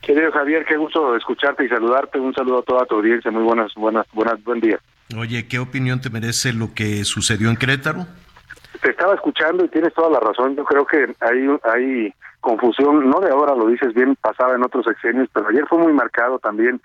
Querido 0.00 0.32
Javier, 0.32 0.64
qué 0.64 0.76
gusto 0.76 1.16
escucharte 1.16 1.64
y 1.64 1.68
saludarte. 1.68 2.18
Un 2.18 2.34
saludo 2.34 2.58
a 2.58 2.62
toda 2.62 2.86
tu 2.86 2.96
audiencia. 2.96 3.30
Muy 3.30 3.42
buenas, 3.42 3.72
buenas, 3.74 4.06
buenas, 4.12 4.42
buen 4.44 4.60
día. 4.60 4.78
Oye, 5.16 5.46
¿qué 5.46 5.58
opinión 5.58 6.00
te 6.00 6.10
merece 6.10 6.52
lo 6.52 6.74
que 6.74 7.04
sucedió 7.04 7.50
en 7.50 7.56
Querétaro? 7.56 8.06
Te 8.80 8.90
estaba 8.90 9.14
escuchando 9.14 9.64
y 9.64 9.68
tienes 9.68 9.94
toda 9.94 10.10
la 10.10 10.20
razón. 10.20 10.56
Yo 10.56 10.64
creo 10.64 10.86
que 10.86 11.14
hay, 11.20 11.48
hay 11.72 12.14
confusión, 12.42 13.08
no 13.08 13.20
de 13.20 13.30
ahora 13.30 13.54
lo 13.54 13.68
dices 13.68 13.94
bien, 13.94 14.16
pasaba 14.20 14.54
en 14.54 14.64
otros 14.64 14.84
sexenios, 14.84 15.28
pero 15.32 15.48
ayer 15.48 15.64
fue 15.68 15.78
muy 15.78 15.92
marcado 15.92 16.38
también, 16.40 16.80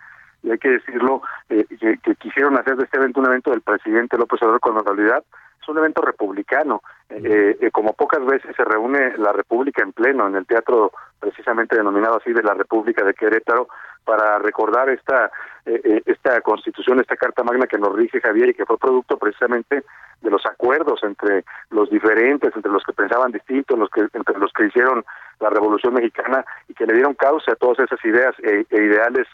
y 0.48 0.52
hay 0.52 0.58
que 0.58 0.70
decirlo, 0.70 1.22
eh, 1.50 1.66
que, 1.80 1.98
que 1.98 2.16
quisieron 2.16 2.58
hacer 2.58 2.78
de 2.78 2.86
este 2.86 2.98
evento 2.98 3.20
un 3.20 3.28
evento 3.28 3.52
del 3.52 3.62
presidente 3.62 4.18
López 4.18 4.42
Obrador 4.42 4.62
cuando 4.62 4.80
en 4.80 4.98
realidad 4.98 5.24
es 5.62 5.68
un 5.68 5.78
evento 5.78 6.02
republicano. 6.02 6.82
Eh, 7.10 7.58
eh, 7.60 7.72
como 7.72 7.94
pocas 7.94 8.26
veces 8.26 8.56
se 8.56 8.64
reúne 8.64 9.18
la 9.18 9.34
República 9.34 9.84
en 9.84 9.92
pleno, 9.92 10.28
en 10.28 10.36
el 10.36 10.46
teatro 10.46 10.92
precisamente 11.20 11.76
denominado 11.76 12.18
así 12.18 12.32
de 12.32 12.44
la 12.44 12.54
República 12.54 13.04
de 13.04 13.14
Querétaro, 13.14 13.68
para 14.06 14.40
recordar 14.40 14.90
esta 14.90 15.30
esta 15.66 16.40
constitución, 16.40 17.02
esta 17.02 17.18
carta 17.18 17.44
magna 17.44 17.68
que 17.68 17.78
nos 17.78 17.94
rige 17.94 18.22
Javier 18.22 18.48
y 18.48 18.54
que 18.54 18.66
fue 18.66 18.78
producto 18.78 19.18
precisamente 19.18 19.84
de 20.22 20.30
los 20.30 20.46
acuerdos 20.46 21.02
entre 21.04 21.44
los 21.72 21.90
diferentes, 21.90 22.56
entre 22.56 22.72
los 22.72 22.84
que 22.86 22.94
pensaban 22.94 23.34
distintos, 23.34 23.78
los 23.78 23.90
que 23.90 24.08
entre 24.14 24.40
los 24.40 24.54
que 24.54 24.68
hicieron 24.68 25.04
la 25.42 25.50
Revolución 25.50 25.94
Mexicana 25.94 26.46
y 26.68 26.74
que 26.74 26.86
le 26.86 26.94
dieron 26.94 27.16
causa 27.16 27.52
a 27.52 27.56
todas 27.56 27.80
esas 27.80 28.04
ideas 28.06 28.34
e, 28.40 28.66
e 28.70 28.78
ideales 28.78 29.28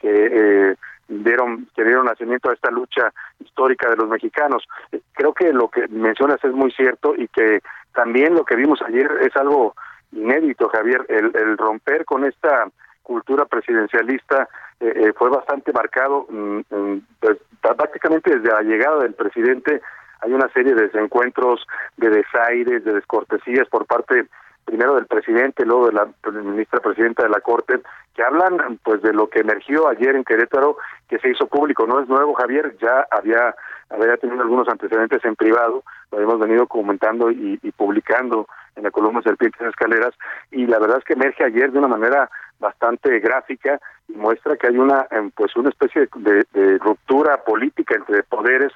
que 0.00 0.08
eh, 0.10 0.76
dieron 1.08 1.68
que 1.74 1.84
dieron 1.84 2.06
nacimiento 2.06 2.50
a 2.50 2.54
esta 2.54 2.70
lucha 2.70 3.12
histórica 3.40 3.90
de 3.90 3.96
los 3.96 4.08
mexicanos. 4.08 4.66
Creo 5.12 5.34
que 5.34 5.52
lo 5.52 5.68
que 5.68 5.88
mencionas 5.88 6.42
es 6.44 6.52
muy 6.52 6.70
cierto 6.72 7.14
y 7.16 7.28
que 7.28 7.60
también 7.92 8.34
lo 8.34 8.44
que 8.44 8.56
vimos 8.56 8.80
ayer 8.82 9.10
es 9.22 9.36
algo 9.36 9.74
inédito, 10.12 10.68
Javier, 10.68 11.04
el, 11.08 11.32
el 11.34 11.58
romper 11.58 12.04
con 12.04 12.24
esta 12.24 12.68
cultura 13.02 13.44
presidencialista 13.44 14.48
eh, 14.78 14.92
eh, 14.94 15.12
fue 15.16 15.30
bastante 15.30 15.72
marcado, 15.72 16.26
mm, 16.30 16.60
mm, 16.70 17.06
pues, 17.20 17.38
prácticamente 17.60 18.36
desde 18.36 18.48
la 18.48 18.62
llegada 18.62 19.02
del 19.02 19.14
presidente 19.14 19.80
hay 20.22 20.32
una 20.32 20.48
serie 20.50 20.74
de 20.74 20.82
desencuentros, 20.82 21.66
de 21.96 22.10
desaires, 22.10 22.84
de 22.84 22.94
descortesías 22.94 23.68
por 23.68 23.86
parte 23.86 24.26
primero 24.70 24.94
del 24.94 25.06
presidente, 25.06 25.66
luego 25.66 25.88
de 25.88 25.94
la 25.94 26.08
ministra 26.42 26.78
presidenta 26.78 27.24
de 27.24 27.28
la 27.28 27.40
Corte, 27.40 27.80
que 28.14 28.22
hablan 28.22 28.78
pues 28.84 29.02
de 29.02 29.12
lo 29.12 29.28
que 29.28 29.40
emergió 29.40 29.88
ayer 29.88 30.14
en 30.14 30.22
Querétaro, 30.22 30.76
que 31.08 31.18
se 31.18 31.30
hizo 31.30 31.48
público. 31.48 31.88
No 31.88 32.00
es 32.00 32.08
nuevo, 32.08 32.34
Javier, 32.34 32.76
ya 32.80 33.04
había, 33.10 33.52
había 33.88 34.16
tenido 34.18 34.42
algunos 34.42 34.68
antecedentes 34.68 35.24
en 35.24 35.34
privado, 35.34 35.82
lo 36.12 36.20
hemos 36.20 36.38
venido 36.38 36.68
comentando 36.68 37.32
y, 37.32 37.58
y 37.60 37.72
publicando 37.72 38.46
en 38.76 38.84
la 38.84 38.92
columna 38.92 39.22
Serpientes 39.22 39.60
en 39.60 39.66
Escaleras, 39.66 40.14
y 40.52 40.68
la 40.68 40.78
verdad 40.78 40.98
es 40.98 41.04
que 41.04 41.14
emerge 41.14 41.42
ayer 41.42 41.72
de 41.72 41.78
una 41.80 41.88
manera 41.88 42.30
bastante 42.60 43.18
gráfica 43.18 43.80
y 44.08 44.12
muestra 44.12 44.56
que 44.56 44.68
hay 44.68 44.76
una 44.76 45.06
em, 45.10 45.30
pues 45.32 45.56
una 45.56 45.70
especie 45.70 46.08
de, 46.16 46.44
de 46.52 46.78
ruptura 46.78 47.42
política 47.42 47.96
entre 47.96 48.22
poderes 48.22 48.72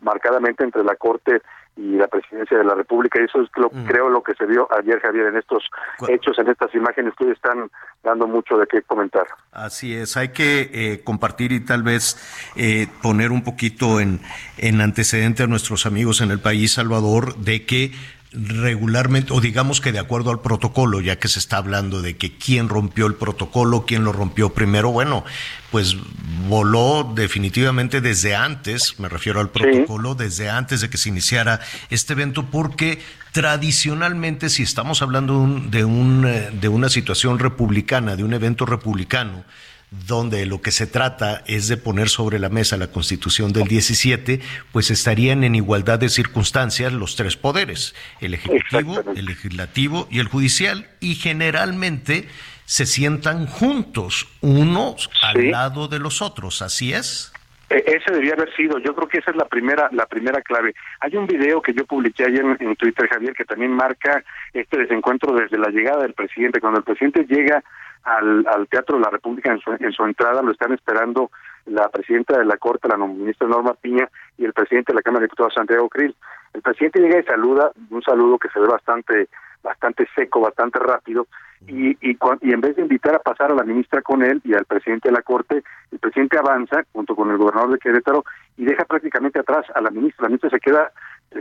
marcadamente 0.00 0.64
entre 0.64 0.84
la 0.84 0.94
corte 0.96 1.40
y 1.76 1.96
la 1.96 2.06
presidencia 2.06 2.58
de 2.58 2.64
la 2.64 2.74
república. 2.74 3.20
Y 3.20 3.24
eso 3.24 3.40
es 3.40 3.48
lo, 3.56 3.70
creo 3.86 4.10
lo 4.10 4.22
que 4.22 4.34
se 4.34 4.44
vio 4.44 4.68
ayer 4.78 5.00
Javier 5.00 5.26
en 5.26 5.38
estos 5.38 5.64
hechos 6.08 6.38
en 6.38 6.48
estas 6.48 6.74
imágenes 6.74 7.14
que 7.16 7.24
hoy 7.24 7.32
están 7.32 7.70
dando 8.02 8.26
mucho 8.26 8.58
de 8.58 8.66
qué 8.66 8.82
comentar. 8.82 9.26
Así 9.52 9.94
es, 9.94 10.16
hay 10.16 10.28
que 10.28 10.70
eh, 10.72 11.00
compartir 11.02 11.52
y 11.52 11.64
tal 11.64 11.82
vez 11.82 12.16
eh, 12.56 12.88
poner 13.02 13.32
un 13.32 13.42
poquito 13.42 14.00
en, 14.00 14.20
en 14.58 14.80
antecedente 14.80 15.42
a 15.42 15.46
nuestros 15.46 15.86
amigos 15.86 16.20
en 16.20 16.30
el 16.30 16.40
país, 16.40 16.74
Salvador, 16.74 17.36
de 17.36 17.64
que 17.64 17.92
regularmente, 18.34 19.32
o 19.32 19.40
digamos 19.40 19.80
que 19.80 19.92
de 19.92 19.98
acuerdo 19.98 20.30
al 20.30 20.40
protocolo, 20.40 21.00
ya 21.00 21.18
que 21.18 21.28
se 21.28 21.38
está 21.38 21.58
hablando 21.58 22.00
de 22.02 22.16
que 22.16 22.36
quién 22.36 22.68
rompió 22.68 23.06
el 23.06 23.14
protocolo, 23.14 23.84
quién 23.86 24.04
lo 24.04 24.12
rompió 24.12 24.50
primero, 24.54 24.90
bueno, 24.90 25.24
pues 25.70 25.96
voló 26.48 27.12
definitivamente 27.14 28.00
desde 28.00 28.34
antes, 28.34 28.98
me 28.98 29.08
refiero 29.08 29.40
al 29.40 29.50
protocolo, 29.50 30.14
desde 30.14 30.48
antes 30.50 30.80
de 30.80 30.90
que 30.90 30.96
se 30.98 31.08
iniciara 31.08 31.60
este 31.90 32.12
evento, 32.14 32.46
porque 32.50 33.00
Tradicionalmente, 33.32 34.50
si 34.50 34.62
estamos 34.62 35.00
hablando 35.00 35.32
de, 35.32 35.38
un- 35.40 35.70
de, 35.70 35.84
un, 35.86 36.26
eh, 36.26 36.50
de 36.52 36.68
una 36.68 36.90
situación 36.90 37.38
republicana, 37.38 38.14
de 38.14 38.24
un 38.24 38.34
evento 38.34 38.66
republicano, 38.66 39.44
donde 40.06 40.46
lo 40.46 40.62
que 40.62 40.70
se 40.70 40.86
trata 40.86 41.42
es 41.46 41.68
de 41.68 41.76
poner 41.76 42.08
sobre 42.08 42.38
la 42.38 42.48
mesa 42.48 42.76
la 42.78 42.86
constitución 42.86 43.52
del 43.52 43.68
17, 43.68 44.40
pues 44.72 44.90
estarían 44.90 45.44
en 45.44 45.54
igualdad 45.54 45.98
de 45.98 46.08
circunstancias 46.08 46.92
los 46.92 47.14
tres 47.14 47.36
poderes, 47.36 47.94
el 48.20 48.34
ejecutivo, 48.34 49.02
el 49.14 49.26
legislativo 49.26 50.08
y 50.10 50.18
el 50.20 50.28
judicial, 50.28 50.86
y 51.00 51.14
generalmente 51.16 52.26
se 52.64 52.86
sientan 52.86 53.46
juntos, 53.46 54.28
unos 54.40 55.10
al 55.22 55.50
lado 55.50 55.88
de 55.88 55.98
los 55.98 56.22
otros, 56.22 56.62
¿así 56.62 56.94
es? 56.94 57.30
E- 57.68 57.84
Ese 57.86 58.14
debía 58.14 58.32
haber 58.32 58.54
sido, 58.56 58.78
yo 58.78 58.94
creo 58.94 59.08
que 59.08 59.18
esa 59.18 59.30
es 59.30 59.36
la 59.36 59.46
primera, 59.46 59.90
la 59.92 60.06
primera 60.06 60.40
clave. 60.40 60.74
Hay 61.00 61.16
un 61.16 61.26
video 61.26 61.60
que 61.60 61.74
yo 61.74 61.84
publiqué 61.84 62.24
ayer 62.24 62.40
en, 62.40 62.56
en 62.60 62.76
Twitter, 62.76 63.06
Javier, 63.08 63.34
que 63.34 63.44
también 63.44 63.72
marca 63.72 64.24
este 64.54 64.78
desencuentro 64.78 65.34
desde 65.34 65.58
la 65.58 65.68
llegada 65.68 66.02
del 66.02 66.14
presidente. 66.14 66.60
Cuando 66.60 66.78
el 66.78 66.84
presidente 66.84 67.26
llega 67.28 67.62
al, 68.04 68.46
al 68.46 68.68
Teatro 68.68 68.96
de 68.96 69.04
la 69.04 69.10
República 69.10 69.52
en 69.52 69.60
su, 69.60 69.70
en 69.72 69.92
su 69.92 70.04
entrada, 70.04 70.42
lo 70.42 70.52
están 70.52 70.72
esperando 70.72 71.30
la 71.66 71.88
presidenta 71.88 72.38
de 72.38 72.44
la 72.44 72.56
Corte, 72.56 72.88
la 72.88 72.96
ministra 72.96 73.46
Norma 73.46 73.74
Piña, 73.74 74.08
y 74.36 74.44
el 74.44 74.52
presidente 74.52 74.92
de 74.92 74.96
la 74.96 75.02
Cámara 75.02 75.20
de 75.20 75.26
Diputados, 75.26 75.54
Santiago 75.54 75.88
Krill. 75.88 76.14
El 76.52 76.62
presidente 76.62 77.00
llega 77.00 77.20
y 77.20 77.24
saluda, 77.24 77.70
un 77.90 78.02
saludo 78.02 78.38
que 78.38 78.48
se 78.48 78.60
ve 78.60 78.66
bastante, 78.66 79.28
bastante 79.62 80.06
seco, 80.14 80.40
bastante 80.40 80.78
rápido, 80.78 81.26
y, 81.66 81.90
y, 82.00 82.18
y 82.40 82.52
en 82.52 82.60
vez 82.60 82.76
de 82.76 82.82
invitar 82.82 83.14
a 83.14 83.20
pasar 83.20 83.52
a 83.52 83.54
la 83.54 83.62
ministra 83.62 84.02
con 84.02 84.22
él 84.22 84.40
y 84.44 84.54
al 84.54 84.64
presidente 84.64 85.08
de 85.08 85.14
la 85.14 85.22
Corte, 85.22 85.62
el 85.90 85.98
presidente 85.98 86.38
avanza 86.38 86.84
junto 86.92 87.14
con 87.14 87.30
el 87.30 87.38
gobernador 87.38 87.72
de 87.72 87.78
Querétaro 87.78 88.24
y 88.56 88.64
deja 88.64 88.84
prácticamente 88.84 89.38
atrás 89.38 89.64
a 89.74 89.80
la 89.80 89.90
ministra. 89.90 90.24
La 90.24 90.28
ministra 90.28 90.50
se 90.50 90.60
queda 90.60 90.92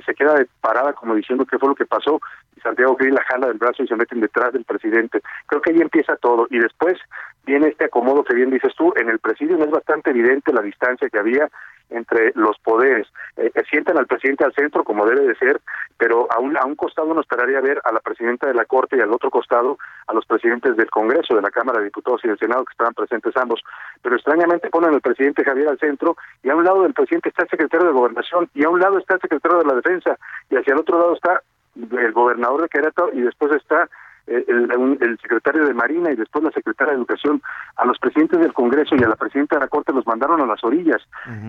se 0.05 0.15
queda 0.15 0.35
parada 0.61 0.93
como 0.93 1.15
diciendo 1.15 1.45
qué 1.45 1.59
fue 1.59 1.67
lo 1.67 1.75
que 1.75 1.85
pasó 1.85 2.21
y 2.55 2.61
Santiago 2.61 2.95
Krill 2.95 3.13
la 3.13 3.23
jala 3.23 3.47
del 3.47 3.57
brazo 3.57 3.83
y 3.83 3.87
se 3.87 3.95
meten 3.95 4.21
detrás 4.21 4.53
del 4.53 4.63
presidente. 4.63 5.21
Creo 5.47 5.61
que 5.61 5.71
ahí 5.71 5.81
empieza 5.81 6.15
todo 6.15 6.47
y 6.49 6.59
después 6.59 6.97
viene 7.45 7.67
este 7.67 7.85
acomodo 7.85 8.23
que 8.23 8.35
bien 8.35 8.51
dices 8.51 8.73
tú. 8.77 8.93
En 8.95 9.09
el 9.09 9.19
presidio 9.19 9.57
no 9.57 9.65
es 9.65 9.71
bastante 9.71 10.11
evidente 10.11 10.53
la 10.53 10.61
distancia 10.61 11.09
que 11.09 11.19
había 11.19 11.49
entre 11.91 12.31
los 12.35 12.57
poderes. 12.59 13.07
Eh, 13.37 13.51
eh, 13.53 13.63
sientan 13.69 13.97
al 13.97 14.07
presidente 14.07 14.43
al 14.43 14.53
centro 14.53 14.83
como 14.83 15.05
debe 15.05 15.27
de 15.27 15.35
ser, 15.35 15.61
pero 15.97 16.27
a 16.31 16.39
un, 16.39 16.57
a 16.57 16.65
un 16.65 16.75
costado 16.75 17.09
uno 17.09 17.21
esperaría 17.21 17.61
ver 17.61 17.81
a 17.83 17.91
la 17.91 17.99
presidenta 17.99 18.47
de 18.47 18.53
la 18.53 18.65
Corte 18.65 18.97
y 18.97 19.01
al 19.01 19.11
otro 19.13 19.29
costado 19.29 19.77
a 20.07 20.13
los 20.13 20.25
presidentes 20.25 20.75
del 20.75 20.89
Congreso, 20.89 21.35
de 21.35 21.41
la 21.41 21.51
Cámara 21.51 21.79
de 21.79 21.85
Diputados 21.85 22.21
y 22.23 22.27
del 22.27 22.39
Senado 22.39 22.65
que 22.65 22.71
estaban 22.71 22.93
presentes 22.93 23.35
ambos. 23.37 23.61
Pero 24.01 24.15
extrañamente 24.15 24.69
ponen 24.69 24.93
al 24.93 25.01
presidente 25.01 25.43
Javier 25.43 25.69
al 25.69 25.79
centro 25.79 26.15
y 26.43 26.49
a 26.49 26.55
un 26.55 26.63
lado 26.63 26.83
del 26.83 26.93
presidente 26.93 27.29
está 27.29 27.43
el 27.43 27.49
secretario 27.49 27.87
de 27.87 27.93
Gobernación 27.93 28.49
y 28.53 28.63
a 28.63 28.69
un 28.69 28.79
lado 28.79 28.97
está 28.97 29.15
el 29.15 29.21
secretario 29.21 29.59
de 29.59 29.65
la 29.65 29.75
Defensa 29.75 30.17
y 30.49 30.57
hacia 30.57 30.73
el 30.73 30.79
otro 30.79 30.99
lado 30.99 31.13
está 31.13 31.41
el 31.75 32.11
gobernador 32.11 32.61
de 32.63 32.69
Querétaro 32.69 33.11
y 33.13 33.21
después 33.21 33.51
está 33.53 33.89
el, 34.27 34.71
un- 34.77 34.97
el 35.01 35.17
secretario 35.19 35.65
de 35.65 35.73
Marina 35.73 36.11
y 36.11 36.15
después 36.15 36.43
la 36.43 36.51
secretaria 36.51 36.93
de 36.93 36.99
Educación, 36.99 37.41
a 37.75 37.85
los 37.85 37.97
presidentes 37.99 38.39
del 38.39 38.53
Congreso 38.53 38.95
y 38.95 39.03
a 39.03 39.07
la 39.09 39.15
presidenta 39.15 39.55
de 39.55 39.61
la 39.61 39.67
Corte 39.67 39.91
los 39.93 40.05
mandaron 40.05 40.39
a 40.41 40.45
las 40.45 40.63
orillas. 40.63 41.01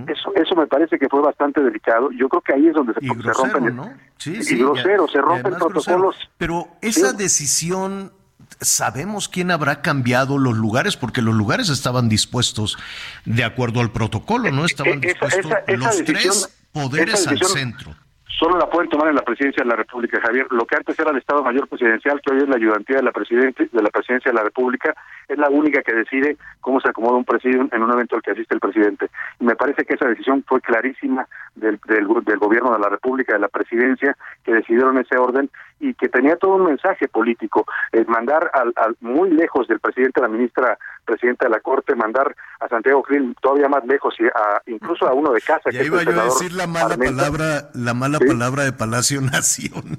Eso 0.07 0.33
eso 0.35 0.55
me 0.57 0.66
parece 0.66 0.99
que 0.99 1.09
fue 1.09 1.20
bastante 1.20 1.61
delicado. 1.62 2.11
Yo 2.12 2.29
creo 2.29 2.41
que 2.43 2.55
ahí 2.55 2.66
es 2.68 2.75
donde 2.75 2.95
se, 2.95 3.01
rompen. 3.33 3.77
¿no? 3.77 3.93
Sí, 4.16 4.37
y 4.37 4.43
sí, 4.43 4.59
grosero, 4.59 5.07
se 5.09 5.20
rompen 5.20 5.55
además 5.55 5.68
grosero. 5.73 5.97
protocolos. 5.99 6.31
Pero 6.39 6.68
esa 6.81 7.11
Sí. 7.11 7.16
decisión, 7.16 8.12
¿sabemos 8.61 9.29
quién 9.29 9.51
habrá 9.51 9.83
cambiado 9.83 10.39
los 10.39 10.57
lugares? 10.57 10.97
Porque 10.97 11.23
los 11.23 11.35
lugares 11.35 11.68
estaban 11.68 12.09
dispuestos 12.09 12.79
de 13.25 13.45
acuerdo 13.45 13.81
al 13.81 13.91
protocolo, 13.91 14.51
¿no? 14.51 14.64
Estaban 14.64 14.95
Eh, 15.05 15.09
esa- 15.09 15.27
dispuestos 15.27 15.45
esa- 15.47 15.59
esa 15.66 15.77
los 15.77 15.99
decisión- 15.99 16.14
tres 16.33 16.59
poderes 16.73 17.27
al 17.29 17.39
centro. 17.43 17.95
Solo 18.39 18.59
la 18.59 18.66
pueden 18.66 18.89
tomar 18.89 19.09
en 19.09 19.14
la 19.14 19.22
presidencia 19.22 19.62
de 19.62 19.68
la 19.68 19.76
República, 19.76 20.20
Javier. 20.20 20.47
Lo 20.51 20.64
que 20.64 20.76
antes 20.76 20.99
era 20.99 21.11
el 21.11 21.18
Estado 21.18 21.45
Mayor 21.45 21.68
Presidencial, 21.68 22.20
que 22.20 22.33
hoy 22.33 22.43
es 22.43 22.49
la 22.49 22.57
ayudantía 22.57 22.97
de 22.97 23.03
la, 23.03 23.12
presidente, 23.12 23.68
de 23.70 23.83
la 23.83 23.91
presidencia 23.91 24.30
de 24.30 24.37
la 24.37 24.43
República, 24.43 24.95
es 25.28 25.39
la 25.39 25.49
única 25.51 25.83
que 25.83 25.95
decide 25.95 26.37
cómo 26.61 26.80
se 26.80 26.89
acomoda 26.89 27.18
un 27.18 27.24
presidium 27.24 27.68
en 27.70 27.83
un 27.83 27.93
evento 27.93 28.16
al 28.16 28.22
que 28.22 28.33
asiste 28.33 28.55
el 28.55 28.61
presidente. 28.61 29.09
Y 29.39 29.45
me 29.45 29.55
parece 29.55 29.85
que 29.85 29.95
esa 29.95 30.09
decisión 30.09 30.43
fue 30.47 30.61
clarísima 30.61 31.28
del, 31.55 31.78
del, 31.87 32.07
del 32.24 32.39
gobierno 32.39 32.72
de 32.72 32.78
la 32.78 32.89
República, 32.89 33.35
de 33.35 33.41
la 33.41 33.49
presidencia, 33.49 34.16
que 34.45 34.55
decidieron 34.55 34.99
ese 34.99 35.18
orden 35.18 35.51
y 35.83 35.95
que 35.95 36.09
tenía 36.09 36.37
todo 36.37 36.53
un 36.55 36.64
mensaje 36.66 37.09
político. 37.09 37.66
Eh, 37.93 38.05
mandar 38.07 38.51
al, 38.55 38.72
al- 38.76 38.97
muy 39.01 39.30
lejos 39.30 39.66
del 39.68 39.80
presidente, 39.80 40.20
la 40.20 40.28
ministra 40.28 40.78
presidenta 41.05 41.47
de 41.47 41.51
la 41.51 41.61
Corte, 41.61 41.95
mandar 41.97 42.35
a 42.61 42.68
Santiago 42.68 43.03
Krill 43.03 43.35
todavía 43.43 43.68
más 43.68 43.85
lejos, 43.85 44.14
y 44.20 44.24
a, 44.26 44.62
incluso 44.66 45.07
a 45.09 45.12
uno 45.12 45.33
de 45.33 45.41
casa, 45.41 45.70
que 45.70 45.76
Ya 45.76 45.80
es 45.83 45.87
iba 45.89 46.03
yo 46.03 46.20
a 46.20 46.24
decir 46.24 46.53
la 46.53 46.66
mala 46.66 46.95
Armenta. 46.95 47.16
palabra, 47.16 47.68
la 47.74 47.95
mala 47.95 48.18
Sí. 48.18 48.26
palabra 48.26 48.62
de 48.64 48.72
Palacio 48.72 49.20
Nacional. 49.33 49.93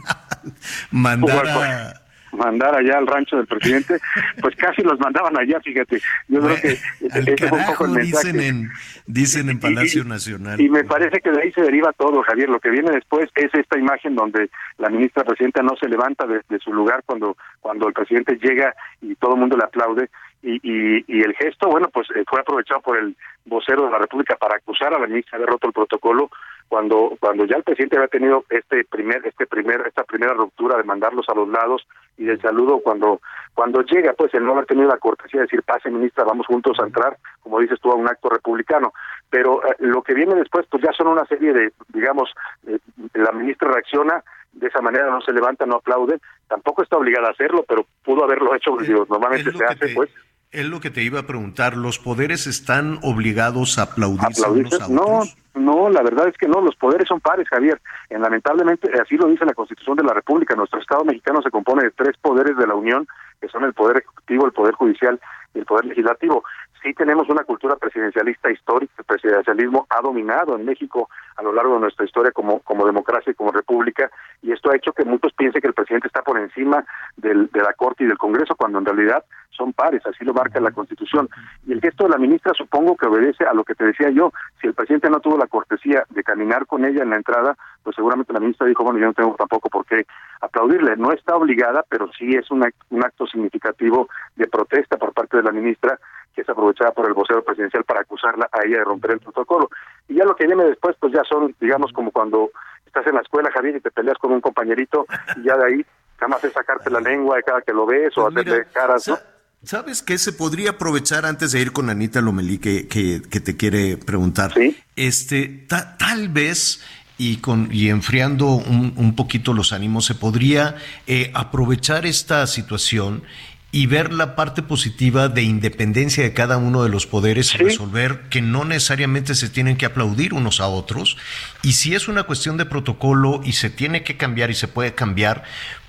Mandar 0.91 1.47
a, 1.47 1.93
mandar 2.33 2.75
allá 2.75 2.97
al 2.97 3.07
rancho 3.07 3.37
del 3.37 3.47
presidente, 3.47 3.99
pues 4.41 4.55
casi 4.55 4.81
los 4.81 4.99
mandaban 4.99 5.37
allá, 5.37 5.59
fíjate. 5.61 6.01
Yo 6.27 6.41
creo 6.41 6.55
que 6.61 6.77
al 7.11 7.27
ese 7.27 7.47
fue 7.47 7.57
un 7.59 7.65
poco 7.65 7.85
el 7.85 7.91
mensaje. 7.91 8.31
dicen 8.31 8.41
en, 8.41 8.71
dicen 9.05 9.49
en 9.49 9.59
Palacio 9.59 10.03
Nacional. 10.03 10.59
Y 10.59 10.69
me 10.69 10.83
parece 10.83 11.19
que 11.21 11.31
de 11.31 11.41
ahí 11.41 11.51
se 11.51 11.61
deriva 11.61 11.91
todo, 11.93 12.21
Javier. 12.23 12.49
Lo 12.49 12.59
que 12.59 12.69
viene 12.69 12.91
después 12.91 13.29
es 13.35 13.53
esta 13.53 13.77
imagen 13.77 14.15
donde 14.15 14.49
la 14.77 14.89
ministra 14.89 15.23
presidenta 15.23 15.61
no 15.61 15.75
se 15.79 15.87
levanta 15.87 16.25
de, 16.25 16.41
de 16.49 16.59
su 16.59 16.73
lugar 16.73 17.03
cuando 17.05 17.37
cuando 17.61 17.87
el 17.87 17.93
presidente 17.93 18.37
llega 18.41 18.75
y 19.01 19.15
todo 19.15 19.33
el 19.33 19.39
mundo 19.39 19.57
le 19.57 19.63
aplaude. 19.63 20.09
Y, 20.41 20.55
y, 20.61 21.05
y 21.07 21.21
el 21.21 21.33
gesto, 21.35 21.69
bueno, 21.69 21.87
pues 21.93 22.07
eh, 22.15 22.23
fue 22.27 22.41
aprovechado 22.41 22.81
por 22.81 22.97
el 22.97 23.15
vocero 23.45 23.85
de 23.85 23.91
la 23.91 23.99
República 23.99 24.35
para 24.35 24.57
acusar 24.57 24.93
a 24.93 24.99
la 24.99 25.07
ministra 25.07 25.37
de 25.37 25.43
haber 25.43 25.53
roto 25.53 25.67
el 25.67 25.73
protocolo 25.73 26.29
cuando 26.67 27.13
cuando 27.19 27.45
ya 27.45 27.57
el 27.57 27.63
presidente 27.63 27.97
había 27.97 28.07
tenido 28.07 28.45
este 28.49 28.83
primer 28.85 29.25
este 29.25 29.45
primer 29.45 29.85
esta 29.87 30.03
primera 30.03 30.33
ruptura 30.33 30.77
de 30.77 30.83
mandarlos 30.83 31.27
a 31.29 31.35
los 31.35 31.47
lados 31.47 31.85
y 32.17 32.25
del 32.25 32.41
saludo 32.41 32.79
cuando 32.79 33.21
cuando 33.53 33.81
llega 33.81 34.13
pues 34.13 34.33
el 34.33 34.45
no 34.45 34.53
haber 34.53 34.65
tenido 34.65 34.87
la 34.87 34.97
cortesía 34.97 35.41
de 35.41 35.45
decir 35.45 35.63
pase 35.63 35.89
ministra 35.89 36.23
vamos 36.23 36.47
juntos 36.47 36.77
a 36.79 36.85
entrar 36.85 37.17
como 37.41 37.59
dices 37.59 37.79
tú 37.79 37.91
a 37.91 37.95
un 37.95 38.07
acto 38.07 38.29
republicano. 38.29 38.93
Pero 39.29 39.65
eh, 39.65 39.75
lo 39.79 40.01
que 40.01 40.13
viene 40.13 40.35
después 40.35 40.65
pues 40.69 40.83
ya 40.83 40.91
son 40.93 41.07
una 41.07 41.25
serie 41.25 41.53
de 41.53 41.73
digamos 41.89 42.33
eh, 42.67 42.79
la 43.13 43.31
ministra 43.31 43.71
reacciona 43.71 44.23
de 44.53 44.67
esa 44.67 44.81
manera 44.81 45.09
no 45.09 45.21
se 45.21 45.33
levanta 45.33 45.65
no 45.65 45.77
aplaude 45.77 46.19
tampoco 46.47 46.83
está 46.83 46.97
obligada 46.97 47.29
a 47.29 47.31
hacerlo 47.31 47.65
pero 47.67 47.85
pudo 48.03 48.23
haberlo 48.23 48.53
hecho 48.55 48.75
digo, 48.77 49.05
normalmente 49.09 49.51
se 49.51 49.65
hace 49.65 49.89
pues 49.95 50.09
Es 50.53 50.67
lo 50.69 50.79
que 50.79 50.91
te 50.91 51.01
iba 51.01 51.19
a 51.19 51.23
preguntar, 51.25 51.75
¿los 51.75 51.97
poderes 51.97 52.45
están 52.45 52.99
obligados 53.01 53.79
a 53.79 53.83
aplaudirse 53.83 54.43
aplaudirse. 54.43 54.75
unos 54.77 54.89
a 54.89 54.93
No, 54.93 55.01
otros? 55.17 55.37
no, 55.55 55.89
la 55.89 56.03
verdad 56.03 56.27
es 56.27 56.37
que 56.37 56.47
no, 56.47 56.61
los 56.61 56.75
poderes 56.75 57.07
son 57.07 57.19
pares, 57.19 57.49
Javier. 57.49 57.81
Eh, 58.11 58.19
lamentablemente, 58.19 58.87
así 59.01 59.17
lo 59.17 59.27
dice 59.27 59.45
la 59.45 59.55
Constitución 59.55 59.97
de 59.97 60.03
la 60.03 60.13
República. 60.13 60.55
Nuestro 60.55 60.79
Estado 60.79 61.03
mexicano 61.03 61.41
se 61.41 61.49
compone 61.49 61.83
de 61.85 61.91
tres 61.91 62.15
poderes 62.21 62.55
de 62.55 62.67
la 62.67 62.75
Unión, 62.75 63.07
que 63.41 63.47
son 63.49 63.63
el 63.63 63.73
Poder 63.73 63.97
Ejecutivo, 63.97 64.45
el 64.45 64.51
Poder 64.51 64.75
Judicial 64.75 65.19
y 65.55 65.59
el 65.59 65.65
Poder 65.65 65.85
Legislativo. 65.85 66.43
Sí 66.83 66.93
tenemos 66.93 67.29
una 67.29 67.45
cultura 67.45 67.75
presidencialista 67.77 68.51
histórica, 68.51 68.93
el 68.99 69.05
presidencialismo 69.05 69.87
ha 69.89 70.01
dominado 70.01 70.55
en 70.57 70.65
México 70.65 71.09
a 71.37 71.41
lo 71.41 71.53
largo 71.53 71.75
de 71.75 71.79
nuestra 71.79 72.05
historia 72.05 72.31
como, 72.31 72.59
como 72.59 72.85
democracia 72.85 73.31
y 73.31 73.35
como 73.35 73.51
república, 73.53 74.11
y 74.41 74.51
esto 74.51 74.69
ha 74.69 74.75
hecho 74.75 74.91
que 74.91 75.05
muchos 75.05 75.31
piensen 75.33 75.61
que 75.61 75.69
el 75.69 75.73
presidente 75.73 76.07
está 76.07 76.21
por 76.21 76.37
encima 76.37 76.83
del, 77.15 77.49
de 77.51 77.61
la 77.61 77.71
Corte 77.73 78.03
y 78.03 78.07
del 78.07 78.17
Congreso, 78.17 78.55
cuando 78.57 78.79
en 78.79 78.85
realidad 78.85 79.23
son 79.55 79.73
pares, 79.73 80.05
así 80.05 80.23
lo 80.25 80.33
marca 80.33 80.59
la 80.59 80.71
Constitución. 80.71 81.29
Y 81.65 81.73
el 81.73 81.81
gesto 81.81 82.03
de 82.05 82.09
la 82.09 82.17
ministra 82.17 82.53
supongo 82.53 82.95
que 82.97 83.07
obedece 83.07 83.45
a 83.45 83.53
lo 83.53 83.63
que 83.63 83.75
te 83.75 83.85
decía 83.85 84.09
yo, 84.09 84.31
si 84.59 84.67
el 84.67 84.73
presidente 84.73 85.09
no 85.09 85.19
tuvo 85.19 85.37
la 85.37 85.47
cortesía 85.47 86.03
de 86.09 86.23
caminar 86.23 86.65
con 86.65 86.85
ella 86.85 87.03
en 87.03 87.09
la 87.11 87.17
entrada, 87.17 87.55
pues 87.83 87.95
seguramente 87.95 88.33
la 88.33 88.39
ministra 88.39 88.67
dijo, 88.67 88.83
bueno, 88.83 88.99
yo 88.99 89.05
no 89.07 89.13
tengo 89.13 89.35
tampoco 89.35 89.69
por 89.69 89.85
qué 89.85 90.05
aplaudirle. 90.41 90.95
No 90.97 91.11
está 91.11 91.35
obligada, 91.35 91.83
pero 91.87 92.09
sí 92.17 92.35
es 92.35 92.49
un, 92.51 92.61
act- 92.63 92.75
un 92.89 93.03
acto 93.03 93.27
significativo 93.27 94.09
de 94.35 94.47
protesta 94.47 94.97
por 94.97 95.13
parte 95.13 95.37
de 95.37 95.43
la 95.43 95.51
ministra, 95.51 95.99
que 96.33 96.41
es 96.41 96.49
aprovechada 96.49 96.91
por 96.91 97.05
el 97.07 97.13
vocero 97.13 97.43
presidencial 97.43 97.83
para 97.83 98.01
acusarla 98.01 98.49
a 98.51 98.65
ella 98.65 98.79
de 98.79 98.83
romper 98.85 99.11
el 99.11 99.19
protocolo. 99.19 99.69
Y 100.07 100.15
ya 100.15 100.25
lo 100.25 100.35
que 100.35 100.47
viene 100.47 100.63
después, 100.63 100.95
pues 100.99 101.13
ya 101.13 101.23
son, 101.23 101.55
digamos, 101.59 101.91
como 101.93 102.11
cuando 102.11 102.49
estás 102.85 103.05
en 103.07 103.15
la 103.15 103.21
escuela, 103.21 103.51
Javier, 103.51 103.75
y 103.75 103.81
te 103.81 103.91
peleas 103.91 104.17
con 104.17 104.31
un 104.31 104.41
compañerito, 104.41 105.05
y 105.37 105.43
ya 105.43 105.57
de 105.57 105.65
ahí 105.65 105.85
nada 106.21 106.27
más 106.29 106.43
es 106.43 106.53
sacarte 106.53 106.89
la 106.89 106.99
lengua 107.01 107.35
de 107.37 107.43
cada 107.43 107.61
que 107.61 107.73
lo 107.73 107.85
ves 107.85 108.17
o 108.17 108.23
Pues 108.23 108.35
mira, 108.35 108.51
hacerle 108.53 108.71
caras, 108.73 109.07
¿no? 109.07 109.17
Sa- 109.63 109.77
¿Sabes 109.77 110.01
qué 110.01 110.17
se 110.17 110.33
podría 110.33 110.71
aprovechar 110.71 111.25
antes 111.25 111.51
de 111.51 111.61
ir 111.61 111.71
con 111.71 111.89
Anita 111.89 112.21
Lomelí 112.21 112.57
que, 112.57 112.87
que, 112.87 113.21
que 113.29 113.39
te 113.39 113.55
quiere 113.57 113.97
preguntar? 113.97 114.53
Este, 114.95 115.45
ta- 115.67 115.97
tal 115.97 116.29
vez 116.29 116.81
y 117.17 117.37
con 117.37 117.69
y 117.71 117.89
enfriando 117.89 118.47
un, 118.55 118.93
un 118.97 119.15
poquito 119.15 119.53
los 119.53 119.71
ánimos 119.71 120.05
se 120.05 120.15
podría 120.15 120.75
eh, 121.07 121.31
aprovechar 121.35 122.05
esta 122.05 122.45
situación 122.47 123.23
y 123.71 123.87
ver 123.87 124.13
la 124.13 124.35
parte 124.35 124.61
positiva 124.61 125.29
de 125.29 125.41
independencia 125.43 126.23
de 126.23 126.33
cada 126.33 126.57
uno 126.57 126.83
de 126.83 126.89
los 126.89 127.07
poderes 127.07 127.55
y 127.55 127.57
resolver 127.57 128.21
que 128.29 128.41
no 128.41 128.65
necesariamente 128.65 129.33
se 129.33 129.49
tienen 129.49 129.77
que 129.77 129.87
aplaudir 129.87 130.33
unos 130.35 130.59
a 130.59 130.67
otros. 130.67 131.17
Y 131.63 131.73
si 131.73 131.95
es 131.95 132.07
una 132.07 132.23
cuestión 132.23 132.57
de 132.57 132.65
protocolo 132.67 133.41
y 133.43 133.53
se 133.53 133.71
tiene 133.71 134.03
que 134.03 134.15
cambiar 134.15 134.51
y 134.51 134.53
se 134.53 134.67
puede 134.67 134.93
cambiar, 134.93 135.43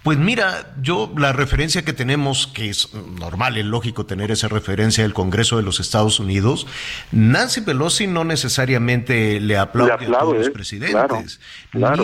pues 0.05 0.19
mira, 0.19 0.75
yo 0.83 1.13
la 1.17 1.33
referencia 1.33 1.83
que 1.83 1.93
tenemos, 1.95 2.47
que 2.47 2.69
es 2.69 2.91
normal, 3.19 3.57
es 3.57 3.65
lógico 3.65 4.05
tener 4.07 4.31
esa 4.31 4.47
referencia 4.49 5.03
del 5.03 5.15
Congreso 5.15 5.57
de 5.57 5.63
los 5.65 5.81
Estados 5.81 6.21
Unidos, 6.21 6.67
Nancy 7.11 7.63
Pelosi 7.63 8.07
no 8.07 8.23
necesariamente 8.23 9.41
le 9.41 9.57
aplaude, 9.59 9.93
a 9.93 9.97
todos 10.21 10.37
los 10.37 10.51
presidentes, 10.51 11.41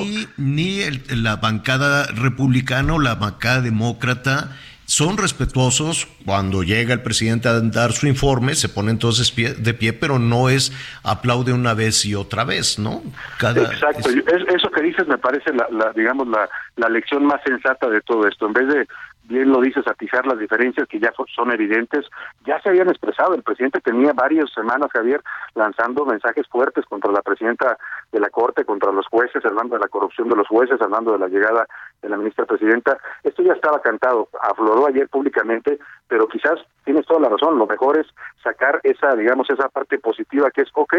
ni, 0.01 0.27
ni 0.39 0.81
el- 0.81 1.03
la 1.23 1.37
bancada 1.37 2.07
republicana 2.07 2.95
o 2.95 2.99
la 2.99 3.15
bancada 3.17 3.61
demócrata 3.61 4.57
son 4.91 5.17
respetuosos 5.19 6.09
cuando 6.27 6.65
llega 6.65 6.93
el 6.93 7.01
presidente 7.01 7.49
a 7.49 7.61
dar 7.61 7.93
su 7.93 8.09
informe, 8.09 8.57
se 8.57 8.69
ponen 8.69 8.91
entonces 8.97 9.31
pie- 9.33 9.55
de 9.55 9.73
pie, 9.73 9.93
pero 9.93 10.19
no 10.19 10.49
es 10.49 10.73
aplaude 11.05 11.53
una 11.53 11.75
vez 11.75 12.05
y 12.05 12.17
otra 12.17 12.43
vez, 12.43 12.77
¿no? 12.77 13.01
Cada, 13.39 13.63
Exacto, 13.63 14.09
Es- 14.11 14.49
eso 14.49 14.69
que 14.73 14.83
dices 14.83 15.07
me 15.07 15.17
parece 15.19 15.53
la, 15.55 15.69
la, 15.71 15.93
digamos 15.93 16.27
la, 16.27 16.49
la 16.75 16.89
lección 16.89 17.25
más 17.25 17.41
sensata 17.47 17.89
de 17.89 18.01
todo 18.01 18.27
esto. 18.27 18.47
En 18.49 18.53
vez 18.53 18.67
de 18.67 18.89
bien 19.25 19.49
lo 19.53 19.61
dices 19.61 19.87
atizar 19.87 20.27
las 20.27 20.41
diferencias 20.41 20.89
que 20.89 20.99
ya 20.99 21.13
son 21.37 21.53
evidentes, 21.53 22.05
ya 22.45 22.61
se 22.61 22.69
habían 22.71 22.89
expresado. 22.89 23.33
El 23.37 23.45
presidente 23.45 23.81
tenía 23.81 24.13
varias 24.13 24.51
semanas, 24.53 24.89
Javier, 24.93 25.23
lanzando 25.55 26.05
mensajes 26.05 26.49
fuertes 26.49 26.85
contra 26.87 27.13
la 27.13 27.23
presidenta 27.23 27.79
de 28.11 28.19
la 28.19 28.29
Corte, 28.29 28.65
contra 28.65 28.91
los 28.91 29.07
jueces, 29.07 29.45
hablando 29.45 29.77
de 29.77 29.83
la 29.83 29.87
corrupción 29.89 30.29
de 30.29 30.35
los 30.35 30.49
jueces, 30.49 30.81
hablando 30.83 31.13
de 31.13 31.21
la 31.21 31.29
llegada 31.29 31.65
de 32.03 32.09
la 32.09 32.17
ministra 32.17 32.47
presidenta. 32.47 32.99
Esto 33.23 33.43
ya 33.43 33.53
estaba 33.53 33.81
cantado, 33.81 34.29
afloró 34.43 34.87
ayer 34.87 35.09
públicamente, 35.09 35.79
pero 36.09 36.27
quizás 36.29 36.59
tienes 36.85 37.07
toda 37.07 37.21
la 37.21 37.29
razón. 37.29 37.59
Lo 37.59 37.67
mejor 37.67 37.99
es 37.99 38.07
sacar 38.43 38.81
esa, 38.83 39.15
digamos, 39.15 39.49
esa 39.51 39.69
parte 39.69 39.99
positiva 39.99 40.51
que 40.51 40.63
es, 40.63 40.69
ok, 40.75 40.95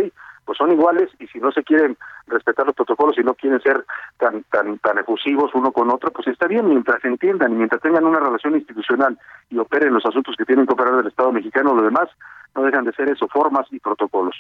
pues 0.45 0.58
son 0.58 0.72
iguales 0.72 1.10
y 1.20 1.28
si 1.28 1.39
no 1.39 1.52
se 1.52 1.64
quieren 1.64 1.97
respetar 2.28 2.66
los 2.66 2.76
protocolos 2.76 3.18
y 3.18 3.24
no 3.24 3.34
quieren 3.34 3.62
ser 3.62 3.86
tan 4.18 4.43
tan 4.52 4.80
tan 4.80 4.97
efusivos 4.97 5.52
uno 5.54 5.72
con 5.72 5.91
otro, 5.91 6.12
pues 6.12 6.28
está 6.28 6.47
bien 6.47 6.68
mientras 6.68 7.02
se 7.02 7.08
entiendan 7.08 7.52
y 7.52 7.56
mientras 7.56 7.82
tengan 7.82 8.06
una 8.06 8.20
relación 8.20 8.56
institucional 8.56 9.18
y 9.49 9.58
operen 9.58 9.93
los 9.93 10.06
asuntos 10.06 10.36
que 10.38 10.45
tienen 10.45 10.66
que 10.66 10.74
operar 10.74 10.95
del 10.97 11.08
Estado 11.08 11.32
mexicano, 11.32 11.76
lo 11.76 11.84
demás 11.84 12.10
no 12.56 12.64
dejan 12.64 12.86
de 12.86 12.93
ser 12.93 13.10
eso, 13.10 13.28
formas 13.28 13.66
y 13.72 13.80
protocolos. 13.80 14.36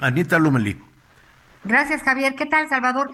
Anita 0.00 0.38
Lumeli. 0.38 0.78
Gracias, 1.64 2.02
Javier. 2.02 2.34
¿Qué 2.34 2.46
tal, 2.46 2.68
Salvador? 2.68 3.10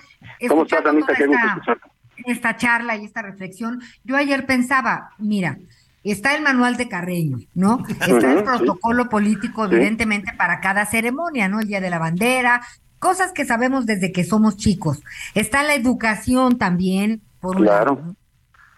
¿Cómo 0.49 0.62
estás, 0.62 0.87
Anita? 0.87 1.14
Qué 1.14 1.27
gusto 1.27 1.47
escucharte. 1.47 1.96
Esta 2.25 2.57
charla 2.57 2.97
y 2.97 3.05
esta 3.05 3.23
reflexión, 3.23 3.81
yo 4.05 4.17
ayer 4.17 4.47
pensaba, 4.47 5.11
mira, 5.19 5.59
está 6.05 6.35
el 6.35 6.43
manual 6.43 6.77
de 6.77 6.89
Carreño, 6.89 7.39
¿no? 7.55 7.85
Está 7.89 8.07
el 8.33 8.39
sí. 8.39 8.45
protocolo 8.45 9.09
político, 9.09 9.69
Sí. 9.69 9.75
evidentemente, 9.75 10.33
para 10.37 10.61
cada 10.61 10.87
ceremonia, 10.87 11.49
¿no? 11.49 11.61
El 11.61 11.69
Día 11.69 11.81
de 11.81 11.91
la 11.91 11.99
Bandera, 11.99 12.62
cosas 12.99 13.33
que 13.33 13.45
sabemos 13.45 13.87
desde 13.87 14.12
que 14.12 14.25
somos 14.25 14.57
chicos. 14.57 15.03
Está 15.35 15.62
la 15.62 15.75
educación 15.75 16.59
también, 16.59 17.23
por 17.41 17.57
un 17.57 17.62
Claro. 17.64 17.95
lado, 17.97 18.07
¿no? 18.07 18.17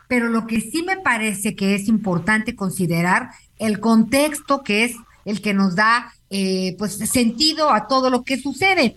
Pero 0.09 0.29
lo 0.29 0.47
que 0.47 0.61
sí 0.63 0.83
me 0.83 0.97
parece 0.97 1.55
que 1.55 1.75
es 1.75 1.87
importante 1.87 2.57
considerar 2.57 3.31
el 3.59 3.79
contexto 3.79 4.63
que 4.63 4.85
es 4.85 4.97
el 5.27 5.43
que 5.43 5.53
nos 5.53 5.75
da 5.77 6.13
eh, 6.31 6.77
pues 6.79 6.97
sentido 6.97 7.71
a 7.71 7.87
todo 7.87 8.09
lo 8.11 8.23
que 8.23 8.39
sucede. 8.39 8.97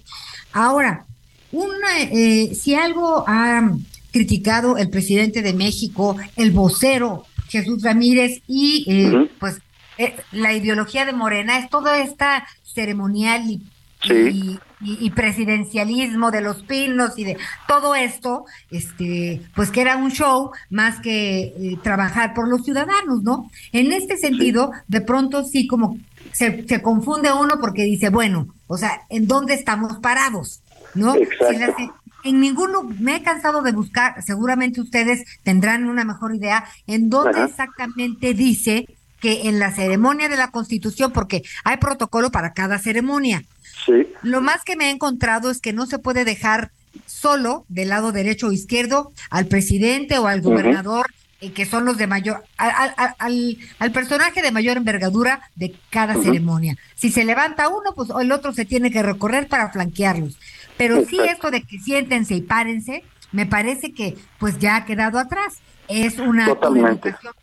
Ahora, 0.53 1.05
una, 1.51 1.99
eh, 1.99 2.53
si 2.55 2.75
algo 2.75 3.25
ha 3.27 3.71
criticado 4.11 4.77
el 4.77 4.89
presidente 4.89 5.41
de 5.41 5.53
México, 5.53 6.17
el 6.35 6.51
vocero 6.51 7.23
Jesús 7.49 7.83
Ramírez 7.83 8.41
y 8.47 8.85
eh, 8.87 9.29
pues 9.39 9.59
eh, 9.97 10.15
la 10.31 10.53
ideología 10.53 11.05
de 11.05 11.13
Morena 11.13 11.57
es 11.57 11.69
toda 11.69 11.99
esta 11.99 12.47
ceremonial 12.63 13.49
y, 13.49 13.61
Sí. 14.03 14.59
y, 14.83 14.97
y 15.05 15.11
presidencialismo 15.11 16.31
de 16.31 16.41
los 16.41 16.63
pinos 16.63 17.19
y 17.19 17.23
de 17.23 17.37
todo 17.67 17.93
esto, 17.93 18.45
este, 18.71 19.43
pues 19.55 19.69
que 19.69 19.81
era 19.81 19.95
un 19.97 20.09
show 20.11 20.49
más 20.71 20.99
que 21.01 21.53
eh, 21.55 21.77
trabajar 21.83 22.33
por 22.33 22.47
los 22.49 22.63
ciudadanos, 22.63 23.21
¿no? 23.21 23.51
En 23.73 23.91
este 23.91 24.17
sentido, 24.17 24.71
de 24.87 25.01
pronto 25.01 25.43
sí 25.43 25.67
como 25.67 25.99
se, 26.31 26.65
se 26.67 26.81
confunde 26.81 27.31
uno 27.31 27.59
porque 27.61 27.83
dice, 27.83 28.09
bueno, 28.09 28.47
o 28.65 28.75
sea, 28.75 29.01
¿en 29.09 29.27
dónde 29.27 29.53
estamos 29.53 29.97
parados? 29.99 30.61
¿No? 30.95 31.13
Exacto. 31.15 31.47
Si 31.51 31.57
las- 31.57 31.75
en 32.23 32.39
ninguno, 32.39 32.83
me 32.83 33.15
he 33.17 33.23
cansado 33.23 33.61
de 33.61 33.71
buscar, 33.71 34.21
seguramente 34.23 34.81
ustedes 34.81 35.25
tendrán 35.43 35.85
una 35.89 36.03
mejor 36.03 36.35
idea, 36.35 36.65
en 36.87 37.09
dónde 37.09 37.39
Ajá. 37.39 37.45
exactamente 37.45 38.33
dice 38.33 38.87
que 39.19 39.47
en 39.49 39.59
la 39.59 39.71
ceremonia 39.71 40.29
de 40.29 40.37
la 40.37 40.49
Constitución, 40.51 41.11
porque 41.11 41.43
hay 41.63 41.77
protocolo 41.77 42.31
para 42.31 42.53
cada 42.53 42.79
ceremonia, 42.79 43.43
Sí. 43.85 44.07
lo 44.21 44.41
más 44.41 44.63
que 44.63 44.75
me 44.75 44.85
he 44.87 44.89
encontrado 44.91 45.49
es 45.49 45.59
que 45.59 45.73
no 45.73 45.85
se 45.85 45.97
puede 45.99 46.25
dejar 46.25 46.71
solo 47.05 47.65
del 47.69 47.89
lado 47.89 48.11
derecho 48.11 48.47
o 48.47 48.51
izquierdo 48.51 49.11
al 49.29 49.45
presidente 49.45 50.17
o 50.19 50.27
al 50.27 50.41
gobernador, 50.41 51.07
eh, 51.39 51.51
que 51.53 51.65
son 51.65 51.85
los 51.85 51.97
de 51.97 52.05
mayor, 52.05 52.43
al, 52.57 52.93
al- 52.97 53.15
al- 53.17 53.57
al 53.79 53.91
personaje 53.91 54.41
de 54.43 54.51
mayor 54.51 54.77
envergadura 54.77 55.41
de 55.55 55.73
cada 55.89 56.13
ceremonia. 56.21 56.77
Si 56.95 57.09
se 57.11 57.23
levanta 57.25 57.69
uno, 57.69 57.93
pues 57.95 58.09
el 58.19 58.31
otro 58.31 58.53
se 58.53 58.65
tiene 58.65 58.91
que 58.91 59.01
recorrer 59.01 59.47
para 59.47 59.69
flanquearlos. 59.71 60.37
Pero 60.81 61.05
sí 61.05 61.19
esto 61.29 61.51
de 61.51 61.61
que 61.61 61.77
siéntense 61.77 62.33
y 62.33 62.41
párense, 62.41 63.03
me 63.31 63.45
parece 63.45 63.93
que 63.93 64.17
pues 64.39 64.57
ya 64.57 64.77
ha 64.77 64.85
quedado 64.85 65.19
atrás. 65.19 65.59
Es 65.87 66.17
un 66.17 66.39
acto 66.39 66.71
de 66.71 66.79
educación 66.81 67.33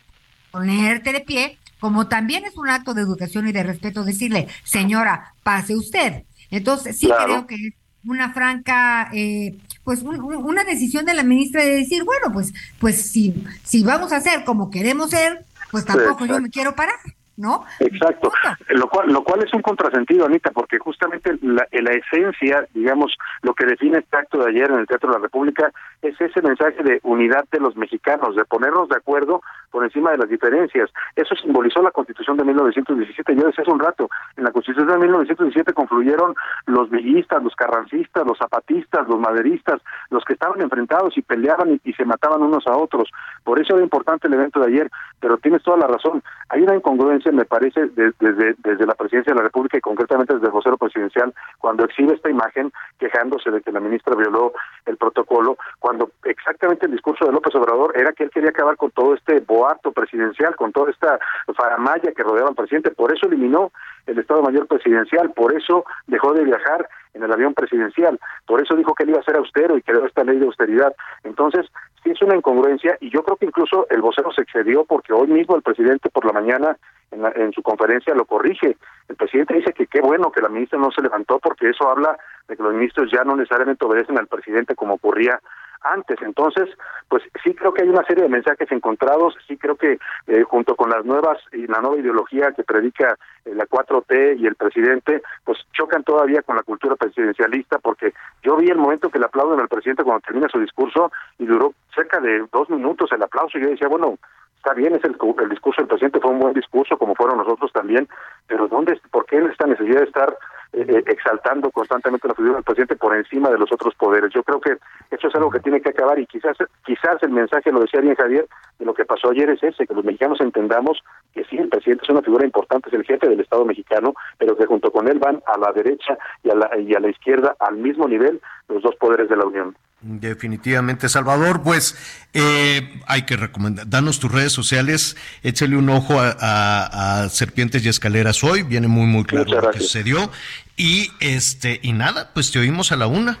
ponerte 0.51 1.13
de 1.13 1.21
pie, 1.21 1.57
como 1.79 2.07
también 2.07 2.43
es 2.43 2.57
un 2.57 2.69
acto 2.69 2.93
de 2.93 3.01
educación 3.01 3.47
y 3.47 3.53
de 3.53 3.63
respeto 3.63 4.03
decirle, 4.03 4.47
señora, 4.63 5.33
pase 5.43 5.75
usted. 5.77 6.23
Entonces, 6.51 6.97
sí 6.99 7.05
Claro. 7.05 7.25
creo 7.25 7.47
que 7.47 7.55
es 7.55 7.73
una 8.03 8.33
franca, 8.33 9.09
eh, 9.13 9.55
pues 9.85 10.01
un- 10.01 10.19
un- 10.19 10.35
una 10.43 10.63
decisión 10.65 11.05
de 11.05 11.13
la 11.13 11.23
ministra 11.23 11.63
de 11.63 11.75
decir, 11.77 12.03
bueno, 12.03 12.33
pues, 12.33 12.51
pues 12.79 13.01
si, 13.09 13.33
si 13.63 13.83
vamos 13.83 14.11
a 14.11 14.17
hacer 14.17 14.43
como 14.43 14.69
queremos 14.69 15.11
ser, 15.11 15.45
pues 15.71 15.85
tampoco 15.85 16.25
yo 16.25 16.41
me 16.41 16.49
quiero 16.49 16.75
parar, 16.75 16.95
¿no? 17.39 17.63
Exacto, 17.79 18.31
lo 18.67 18.87
cual, 18.89 19.11
lo 19.11 19.23
cual 19.23 19.41
es 19.43 19.53
un 19.53 19.61
contrasentido, 19.61 20.25
Anita, 20.25 20.51
porque 20.51 20.77
justamente 20.77 21.37
la, 21.41 21.65
la 21.71 21.91
esencia, 21.91 22.67
digamos, 22.73 23.17
lo 23.43 23.53
que 23.53 23.65
define 23.65 23.99
este 23.99 24.17
acto 24.17 24.39
de 24.39 24.49
ayer 24.49 24.69
en 24.69 24.79
el 24.79 24.87
Teatro 24.87 25.09
de 25.09 25.17
la 25.17 25.23
República 25.23 25.71
es 26.01 26.19
ese 26.19 26.41
mensaje 26.41 26.83
de 26.83 26.99
unidad 27.03 27.45
de 27.49 27.59
los 27.59 27.77
mexicanos, 27.77 28.35
de 28.35 28.43
ponernos 28.43 28.89
de 28.89 28.97
acuerdo 28.97 29.41
por 29.71 29.85
encima 29.85 30.11
de 30.11 30.17
las 30.17 30.29
diferencias. 30.29 30.89
Eso 31.15 31.33
simbolizó 31.35 31.81
la 31.81 31.91
Constitución 31.91 32.35
de 32.37 32.43
1917. 32.43 33.35
Yo 33.35 33.47
decía 33.47 33.63
hace 33.63 33.71
un 33.71 33.79
rato, 33.79 34.09
en 34.35 34.43
la 34.43 34.51
Constitución 34.51 34.87
de 34.87 34.97
1917 34.97 35.73
confluyeron 35.73 36.35
los 36.65 36.89
villistas, 36.89 37.41
los 37.41 37.55
carrancistas, 37.55 38.25
los 38.25 38.37
zapatistas, 38.37 39.07
los 39.07 39.19
maderistas, 39.19 39.81
los 40.09 40.25
que 40.25 40.33
estaban 40.33 40.59
enfrentados 40.61 41.17
y 41.17 41.21
peleaban 41.21 41.73
y, 41.73 41.89
y 41.89 41.93
se 41.93 42.05
mataban 42.05 42.41
unos 42.41 42.67
a 42.67 42.75
otros. 42.75 43.09
Por 43.43 43.61
eso 43.61 43.75
era 43.75 43.83
importante 43.83 44.27
el 44.27 44.33
evento 44.33 44.59
de 44.59 44.67
ayer, 44.67 44.91
pero 45.19 45.37
tienes 45.37 45.63
toda 45.63 45.77
la 45.77 45.87
razón. 45.87 46.21
Hay 46.49 46.61
una 46.63 46.75
incongruencia, 46.75 47.28
me 47.31 47.45
parece, 47.45 47.87
de- 47.87 48.13
desde, 48.19 48.55
desde 48.59 48.85
la 48.85 48.95
presidencia 48.95 49.33
de 49.33 49.37
la 49.39 49.43
República 49.43 49.77
y 49.77 49.81
concretamente 49.81 50.33
desde 50.33 50.47
el 50.47 50.51
vocero 50.53 50.77
presidencial, 50.77 51.33
cuando 51.59 51.85
exhibe 51.85 52.13
esta 52.13 52.29
imagen 52.29 52.71
quejándose 52.97 53.51
de 53.51 53.61
que 53.61 53.71
la 53.71 53.79
ministra 53.79 54.15
violó 54.15 54.53
el 54.85 54.97
protocolo, 54.97 55.57
cuando 55.79 56.11
exactamente 56.25 56.85
el 56.85 56.91
discurso 56.91 57.25
de 57.25 57.31
López 57.31 57.53
Obrador 57.55 57.93
era 57.95 58.13
que 58.13 58.23
él 58.23 58.29
quería 58.31 58.49
acabar 58.49 58.75
con 58.77 58.91
todo 58.91 59.13
este 59.13 59.39
boato 59.41 59.91
presidencial, 59.91 60.55
con 60.55 60.71
toda 60.71 60.91
esta 60.91 61.19
faramaya 61.55 62.11
que 62.11 62.23
rodeaba 62.23 62.49
al 62.49 62.55
presidente. 62.55 62.91
Por 62.91 63.13
eso 63.13 63.27
eliminó 63.27 63.71
el 64.05 64.17
Estado 64.19 64.41
Mayor 64.41 64.67
Presidencial, 64.67 65.31
por 65.31 65.53
eso 65.53 65.85
dejó 66.07 66.33
de 66.33 66.43
viajar 66.43 66.87
en 67.13 67.23
el 67.23 67.31
avión 67.31 67.53
presidencial, 67.53 68.19
por 68.45 68.61
eso 68.61 68.75
dijo 68.75 68.93
que 68.93 69.03
él 69.03 69.09
iba 69.09 69.19
a 69.19 69.23
ser 69.23 69.35
austero 69.35 69.77
y 69.77 69.81
creó 69.81 70.05
esta 70.05 70.23
ley 70.23 70.37
de 70.37 70.45
austeridad. 70.45 70.93
Entonces, 71.23 71.65
sí 72.03 72.11
es 72.11 72.21
una 72.21 72.35
incongruencia 72.35 72.97
y 73.01 73.09
yo 73.09 73.23
creo 73.23 73.35
que 73.37 73.45
incluso 73.47 73.87
el 73.89 74.01
vocero 74.01 74.31
se 74.31 74.41
excedió 74.43 74.85
porque 74.85 75.11
hoy 75.13 75.27
mismo 75.27 75.55
el 75.55 75.61
presidente 75.63 76.09
por 76.09 76.25
la 76.25 76.33
mañana 76.33 76.77
en, 77.11 77.21
la- 77.21 77.31
en 77.35 77.51
su 77.53 77.61
conferencia 77.61 78.13
lo 78.15 78.25
corrige. 78.25 78.77
El 79.07 79.15
presidente 79.15 79.55
dice 79.55 79.73
que 79.73 79.87
qué 79.87 80.01
bueno 80.01 80.31
que 80.31 80.41
la 80.41 80.49
ministra 80.49 80.79
no 80.79 80.91
se 80.91 81.01
levantó 81.01 81.39
porque 81.39 81.69
eso 81.69 81.89
habla 81.89 82.17
de 82.47 82.55
que 82.57 82.63
los 82.63 82.73
ministros 82.73 83.11
ya 83.11 83.23
no 83.23 83.35
necesariamente 83.35 83.85
obedecen 83.85 84.17
al 84.17 84.27
presidente 84.27 84.75
como 84.75 84.95
ocurría 84.95 85.39
antes. 85.81 86.21
Entonces, 86.21 86.67
pues 87.07 87.23
sí 87.41 87.53
creo 87.55 87.73
que 87.73 87.83
hay 87.83 87.87
una 87.89 88.03
serie 88.03 88.23
de 88.23 88.29
mensajes 88.29 88.69
encontrados, 88.69 89.33
sí 89.47 89.57
creo 89.57 89.77
que 89.77 89.97
eh, 90.27 90.43
junto 90.43 90.75
con 90.75 90.89
las 90.89 91.05
nuevas 91.05 91.37
y 91.53 91.67
la 91.67 91.79
nueva 91.79 91.97
ideología 91.97 92.51
que 92.51 92.63
predica 92.65 93.17
eh, 93.45 93.55
la 93.55 93.65
4T 93.65 94.37
y 94.39 94.45
el 94.45 94.55
presidente, 94.55 95.21
pues 95.45 95.57
chocan 95.71 96.03
todavía 96.03 96.41
con 96.41 96.57
la 96.57 96.63
cultura 96.63 96.97
presidencialista 96.97 97.79
porque 97.79 98.13
yo 98.43 98.57
vi 98.57 98.67
el 98.67 98.77
momento 98.77 99.09
que 99.09 99.19
le 99.19 99.25
aplauden 99.25 99.61
al 99.61 99.69
presidente 99.69 100.03
cuando 100.03 100.19
termina 100.21 100.49
su 100.49 100.59
discurso 100.59 101.11
y 101.37 101.45
duró 101.45 101.73
cerca 101.95 102.19
de 102.19 102.45
dos 102.51 102.69
minutos 102.69 103.09
el 103.13 103.23
aplauso 103.23 103.57
y 103.57 103.61
yo 103.61 103.69
decía, 103.69 103.87
bueno, 103.87 104.17
está 104.59 104.73
bien, 104.73 104.93
es 104.93 105.03
el, 105.05 105.15
el 105.41 105.49
discurso 105.49 105.81
del 105.81 105.87
presidente, 105.87 106.19
fue 106.19 106.31
un 106.31 106.39
buen 106.39 106.53
discurso, 106.53 106.97
como 106.97 107.15
fueron 107.15 107.37
nosotros 107.37 107.71
también, 107.71 108.07
pero 108.45 108.67
¿dónde, 108.67 108.99
por 109.09 109.25
qué 109.25 109.37
esta 109.37 109.65
necesidad 109.65 110.01
de 110.01 110.05
estar 110.05 110.37
eh, 110.73 110.85
eh, 110.87 111.03
exaltando 111.07 111.71
constantemente 111.71 112.27
la 112.27 112.35
figura 112.35 112.55
del 112.55 112.63
presidente 112.63 112.95
por 112.95 113.15
encima 113.15 113.49
de 113.49 113.57
los 113.57 113.71
otros 113.71 113.95
poderes. 113.95 114.31
Yo 114.31 114.43
creo 114.43 114.61
que 114.61 114.77
eso 115.09 115.27
es 115.27 115.35
algo 115.35 115.49
que 115.49 115.61
tiene 115.61 115.81
que 115.81 115.89
acabar 115.89 116.19
y 116.19 116.27
quizás 116.27 116.57
quizás 116.85 117.23
el 117.23 117.31
mensaje, 117.31 117.71
lo 117.71 117.79
decía 117.79 118.01
bien 118.01 118.13
Javier, 118.15 118.45
de 118.77 118.85
lo 118.85 118.93
que 118.93 119.03
pasó 119.03 119.31
ayer 119.31 119.49
es 119.49 119.63
ese, 119.63 119.87
que 119.87 119.95
los 119.95 120.05
mexicanos 120.05 120.39
entendamos 120.41 121.01
que 121.33 121.43
sí, 121.45 121.57
el 121.57 121.69
presidente 121.69 122.03
es 122.03 122.09
una 122.09 122.21
figura 122.21 122.45
importante, 122.45 122.89
es 122.89 122.93
el 122.93 123.03
jefe 123.03 123.27
del 123.27 123.39
Estado 123.39 123.65
mexicano, 123.65 124.13
pero 124.37 124.55
que 124.55 124.67
junto 124.67 124.91
con 124.91 125.07
él 125.07 125.17
van 125.17 125.41
a 125.47 125.57
la 125.57 125.71
derecha 125.71 126.17
y 126.43 126.51
a 126.51 126.55
la, 126.55 126.77
y 126.77 126.93
a 126.93 126.99
la 126.99 127.09
izquierda 127.09 127.55
al 127.59 127.77
mismo 127.77 128.07
nivel 128.07 128.39
los 128.67 128.83
dos 128.83 128.95
poderes 128.97 129.27
de 129.27 129.37
la 129.37 129.45
Unión. 129.45 129.75
Definitivamente, 130.01 131.09
Salvador, 131.09 131.61
pues 131.61 131.97
eh, 132.33 133.01
hay 133.05 133.23
que 133.23 133.35
recomendar, 133.35 133.89
danos 133.89 134.21
tus 134.21 134.31
redes 134.31 134.53
sociales, 134.53 135.17
échale 135.43 135.75
un 135.75 135.89
ojo 135.89 136.21
a, 136.21 137.23
a, 137.23 137.29
Serpientes 137.29 137.85
y 137.85 137.89
Escaleras 137.89 138.41
hoy, 138.45 138.63
viene 138.63 138.87
muy 138.87 139.05
muy 139.05 139.25
claro 139.25 139.61
lo 139.61 139.71
que 139.71 139.79
sucedió, 139.79 140.31
y 140.77 141.09
este, 141.19 141.81
y 141.83 141.91
nada, 141.91 142.31
pues 142.33 142.49
te 142.49 142.59
oímos 142.59 142.93
a 142.93 142.95
la 142.95 143.07
una. 143.07 143.39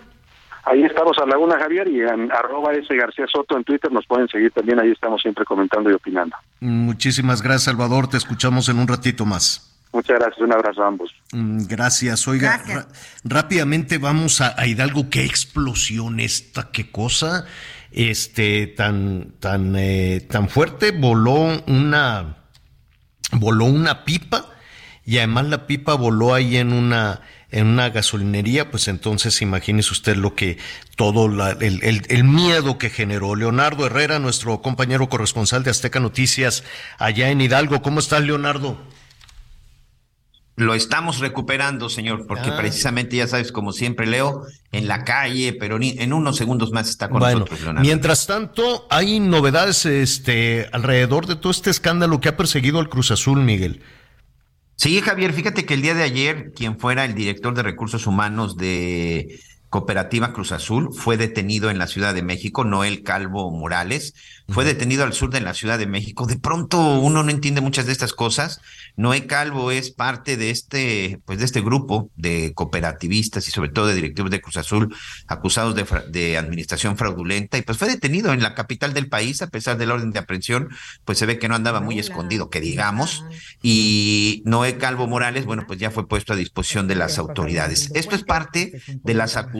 Ahí 0.65 0.83
estamos 0.83 1.17
a 1.17 1.25
la 1.25 1.37
una, 1.37 1.57
Javier, 1.57 1.87
y 1.87 2.01
en 2.01 2.29
arroba 2.29 2.73
ese 2.73 2.93
García 2.97 3.25
Soto 3.31 3.55
en 3.55 3.63
Twitter 3.63 3.89
nos 3.89 4.05
pueden 4.05 4.27
seguir 4.27 4.51
también, 4.51 4.81
ahí 4.81 4.91
estamos 4.91 5.21
siempre 5.21 5.45
comentando 5.45 5.89
y 5.89 5.93
opinando. 5.93 6.35
Muchísimas 6.59 7.41
gracias, 7.41 7.63
Salvador, 7.63 8.09
te 8.09 8.17
escuchamos 8.17 8.67
en 8.67 8.79
un 8.79 8.87
ratito 8.89 9.25
más. 9.25 9.68
Muchas 9.91 10.19
gracias, 10.19 10.39
un 10.39 10.53
abrazo 10.53 10.83
a 10.83 10.87
ambos. 10.87 11.11
Mm, 11.31 11.65
gracias, 11.65 12.27
oiga, 12.27 12.87
rápidamente 13.23 13.97
vamos 13.97 14.39
a, 14.39 14.53
a, 14.55 14.67
Hidalgo, 14.67 15.09
qué 15.09 15.25
explosión 15.25 16.19
esta, 16.19 16.69
qué 16.71 16.91
cosa, 16.91 17.45
este, 17.91 18.67
tan, 18.67 19.33
tan, 19.39 19.75
eh, 19.75 20.21
tan 20.29 20.47
fuerte, 20.47 20.91
voló 20.91 21.63
una, 21.65 22.37
voló 23.31 23.65
una 23.65 24.05
pipa, 24.05 24.45
y 25.05 25.17
además 25.17 25.47
la 25.47 25.65
pipa 25.65 25.95
voló 25.95 26.35
ahí 26.35 26.57
en 26.57 26.71
una, 26.71 27.21
en 27.49 27.65
una 27.65 27.89
gasolinería, 27.89 28.69
pues 28.69 28.87
entonces 28.87 29.41
imagínese 29.41 29.91
usted 29.91 30.15
lo 30.17 30.35
que, 30.35 30.59
todo 30.97 31.27
la, 31.27 31.49
el, 31.49 31.83
el, 31.83 32.03
el, 32.09 32.23
miedo 32.25 32.77
que 32.77 32.91
generó. 32.91 33.33
Leonardo 33.33 33.87
Herrera, 33.87 34.19
nuestro 34.19 34.61
compañero 34.61 35.09
corresponsal 35.09 35.63
de 35.63 35.71
Azteca 35.71 35.99
Noticias, 35.99 36.63
allá 36.99 37.31
en 37.31 37.41
Hidalgo, 37.41 37.81
¿cómo 37.81 37.99
estás, 37.99 38.21
Leonardo? 38.21 38.77
Lo 40.59 40.73
estamos 40.73 41.19
recuperando, 41.19 41.87
señor, 41.87 42.27
porque 42.27 42.49
ah. 42.49 42.57
precisamente 42.57 43.15
ya 43.15 43.27
sabes, 43.27 43.53
como 43.53 43.71
siempre 43.71 44.05
leo, 44.05 44.43
en 44.73 44.89
la 44.89 45.05
calle, 45.05 45.53
pero 45.53 45.79
en 45.81 46.11
unos 46.11 46.35
segundos 46.35 46.73
más 46.73 46.89
está 46.89 47.07
con 47.07 47.19
bueno, 47.19 47.39
nosotros, 47.39 47.61
Leonardo. 47.61 47.81
Mientras 47.81 48.27
tanto, 48.27 48.85
hay 48.89 49.21
novedades 49.21 49.85
este, 49.85 50.67
alrededor 50.73 51.27
de 51.27 51.37
todo 51.37 51.51
este 51.51 51.69
escándalo 51.69 52.19
que 52.19 52.27
ha 52.27 52.35
perseguido 52.35 52.79
al 52.79 52.89
Cruz 52.89 53.09
Azul, 53.09 53.41
Miguel. 53.41 53.81
Sí, 54.75 54.99
Javier, 54.99 55.31
fíjate 55.31 55.65
que 55.65 55.75
el 55.75 55.81
día 55.81 55.93
de 55.93 56.03
ayer, 56.03 56.51
quien 56.53 56.77
fuera 56.77 57.05
el 57.05 57.15
director 57.15 57.53
de 57.53 57.63
recursos 57.63 58.05
humanos 58.05 58.57
de 58.57 59.39
Cooperativa 59.69 60.33
Cruz 60.33 60.51
Azul 60.51 60.89
fue 60.91 61.15
detenido 61.15 61.69
en 61.69 61.77
la 61.77 61.85
Ciudad 61.85 62.15
de 62.15 62.23
México, 62.23 62.63
Noel 62.63 63.03
Calvo 63.03 63.51
Morales, 63.51 64.15
fue 64.47 64.65
detenido 64.65 65.03
al 65.03 65.13
sur 65.13 65.29
de 65.29 65.41
la 65.41 65.53
Ciudad 65.53 65.77
de 65.77 65.85
México. 65.85 66.25
De 66.25 66.39
pronto 66.39 66.99
uno 66.99 67.21
no 67.21 67.29
entiende 67.29 67.61
muchas 67.61 67.85
de 67.85 67.91
estas 67.91 68.13
cosas. 68.13 68.61
Noé 68.95 69.27
Calvo 69.27 69.69
es 69.69 69.91
parte 69.91 70.37
de 70.37 70.49
este, 70.49 71.21
pues 71.25 71.37
de 71.37 71.45
este 71.45 71.61
grupo 71.61 72.09
de 72.15 72.53
cooperativistas 72.55 73.47
y 73.47 73.51
sobre 73.51 73.69
todo 73.69 73.85
de 73.85 73.93
directivos 73.93 74.31
de 74.31 74.41
Cruz 74.41 74.57
Azul 74.57 74.95
acusados 75.27 75.75
de, 75.75 75.85
de, 76.09 76.37
administración 76.39 76.97
fraudulenta 76.97 77.59
y 77.59 77.61
pues 77.61 77.77
fue 77.77 77.87
detenido 77.87 78.33
en 78.33 78.41
la 78.41 78.55
capital 78.55 78.95
del 78.95 79.07
país 79.07 79.43
a 79.43 79.47
pesar 79.47 79.77
del 79.77 79.91
orden 79.91 80.11
de 80.11 80.19
aprehensión, 80.19 80.69
pues 81.05 81.19
se 81.19 81.27
ve 81.27 81.37
que 81.37 81.47
no 81.47 81.53
andaba 81.53 81.79
muy 81.79 81.99
escondido, 81.99 82.49
que 82.49 82.59
digamos. 82.59 83.23
Y 83.61 84.41
Noé 84.45 84.77
Calvo 84.77 85.05
Morales, 85.05 85.45
bueno, 85.45 85.65
pues 85.67 85.77
ya 85.77 85.91
fue 85.91 86.07
puesto 86.07 86.33
a 86.33 86.35
disposición 86.35 86.87
de 86.87 86.95
las 86.95 87.19
autoridades. 87.19 87.91
Esto 87.93 88.15
es 88.15 88.23
parte 88.23 88.81
de 88.87 89.13
las 89.13 89.37
acusaciones 89.37 89.58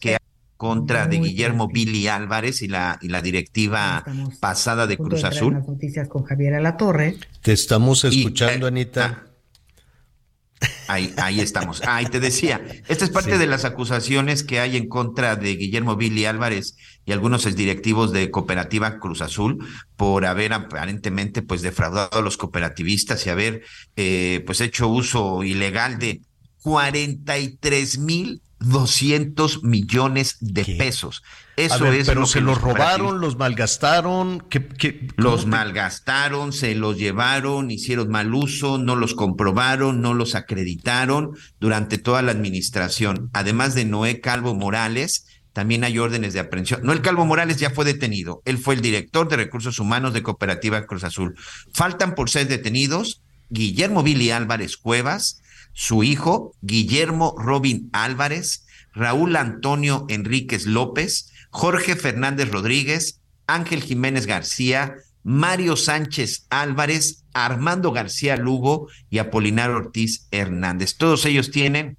que 0.00 0.16
contra 0.56 1.06
de 1.06 1.18
Guillermo 1.18 1.68
Billy 1.68 2.08
Álvarez 2.08 2.62
y 2.62 2.68
la, 2.68 2.98
y 3.02 3.08
la 3.08 3.20
directiva 3.20 4.04
pasada 4.40 4.86
de 4.86 4.96
Cruz 4.96 5.24
Azul. 5.24 5.54
Las 5.54 5.68
noticias 5.68 6.08
con 6.08 6.24
Javier 6.24 6.54
Alatorre. 6.54 7.16
Te 7.42 7.52
estamos 7.52 8.04
escuchando, 8.04 8.66
y, 8.66 8.68
eh, 8.68 8.72
Anita. 8.72 9.22
Ah, 9.22 10.94
ahí, 10.94 11.12
ahí 11.18 11.40
estamos. 11.40 11.82
Ahí 11.86 12.06
te 12.06 12.20
decía, 12.20 12.62
esta 12.88 13.04
es 13.04 13.10
parte 13.10 13.32
sí. 13.32 13.38
de 13.38 13.46
las 13.46 13.66
acusaciones 13.66 14.42
que 14.42 14.58
hay 14.58 14.78
en 14.78 14.88
contra 14.88 15.36
de 15.36 15.56
Guillermo 15.56 15.96
Billy 15.96 16.24
Álvarez 16.24 16.76
y 17.04 17.12
algunos 17.12 17.44
directivos 17.54 18.12
de 18.12 18.30
Cooperativa 18.30 18.98
Cruz 18.98 19.20
Azul 19.20 19.58
por 19.96 20.24
haber 20.24 20.54
aparentemente 20.54 21.42
pues 21.42 21.60
defraudado 21.60 22.18
a 22.18 22.22
los 22.22 22.38
cooperativistas 22.38 23.26
y 23.26 23.30
haber 23.30 23.62
eh, 23.96 24.42
pues 24.46 24.62
hecho 24.62 24.88
uso 24.88 25.44
ilegal 25.44 25.98
de 25.98 26.22
43 26.62 27.98
mil 27.98 28.40
200 28.68 29.62
millones 29.64 30.36
de 30.40 30.64
¿Qué? 30.64 30.74
pesos. 30.76 31.22
Eso 31.56 31.84
ver, 31.84 31.94
es 31.94 32.06
pero 32.06 32.20
lo 32.20 32.26
se 32.26 32.40
los 32.40 32.60
robaron, 32.60 33.20
los 33.20 33.36
malgastaron, 33.36 34.44
¿qué, 34.50 34.66
qué, 34.66 35.08
los 35.16 35.42
te... 35.42 35.46
malgastaron, 35.46 36.52
se 36.52 36.74
los 36.74 36.98
llevaron, 36.98 37.70
hicieron 37.70 38.10
mal 38.10 38.34
uso, 38.34 38.76
no 38.76 38.94
los 38.94 39.14
comprobaron, 39.14 40.02
no 40.02 40.12
los 40.12 40.34
acreditaron 40.34 41.30
durante 41.58 41.96
toda 41.96 42.20
la 42.20 42.32
administración. 42.32 43.30
Además 43.32 43.74
de 43.74 43.86
Noé 43.86 44.20
Calvo 44.20 44.54
Morales, 44.54 45.24
también 45.54 45.84
hay 45.84 45.98
órdenes 45.98 46.34
de 46.34 46.40
aprehensión. 46.40 46.82
Noel 46.82 47.00
Calvo 47.00 47.24
Morales 47.24 47.56
ya 47.56 47.70
fue 47.70 47.86
detenido. 47.86 48.42
Él 48.44 48.58
fue 48.58 48.74
el 48.74 48.82
director 48.82 49.26
de 49.26 49.36
recursos 49.36 49.78
humanos 49.78 50.12
de 50.12 50.22
Cooperativa 50.22 50.84
Cruz 50.84 51.04
Azul. 51.04 51.34
Faltan 51.72 52.14
por 52.14 52.28
ser 52.28 52.46
detenidos 52.48 53.22
Guillermo 53.48 54.02
Billy 54.02 54.30
Álvarez 54.30 54.76
Cuevas, 54.76 55.40
su 55.76 56.02
hijo, 56.02 56.54
Guillermo 56.62 57.34
Robin 57.36 57.90
Álvarez, 57.92 58.64
Raúl 58.94 59.36
Antonio 59.36 60.06
Enríquez 60.08 60.64
López, 60.64 61.30
Jorge 61.50 61.96
Fernández 61.96 62.50
Rodríguez, 62.50 63.20
Ángel 63.46 63.82
Jiménez 63.82 64.24
García, 64.24 64.96
Mario 65.22 65.76
Sánchez 65.76 66.46
Álvarez, 66.48 67.24
Armando 67.34 67.92
García 67.92 68.38
Lugo 68.38 68.88
y 69.10 69.18
Apolinar 69.18 69.70
Ortiz 69.70 70.28
Hernández. 70.30 70.96
Todos 70.96 71.26
ellos 71.26 71.50
tienen 71.50 71.98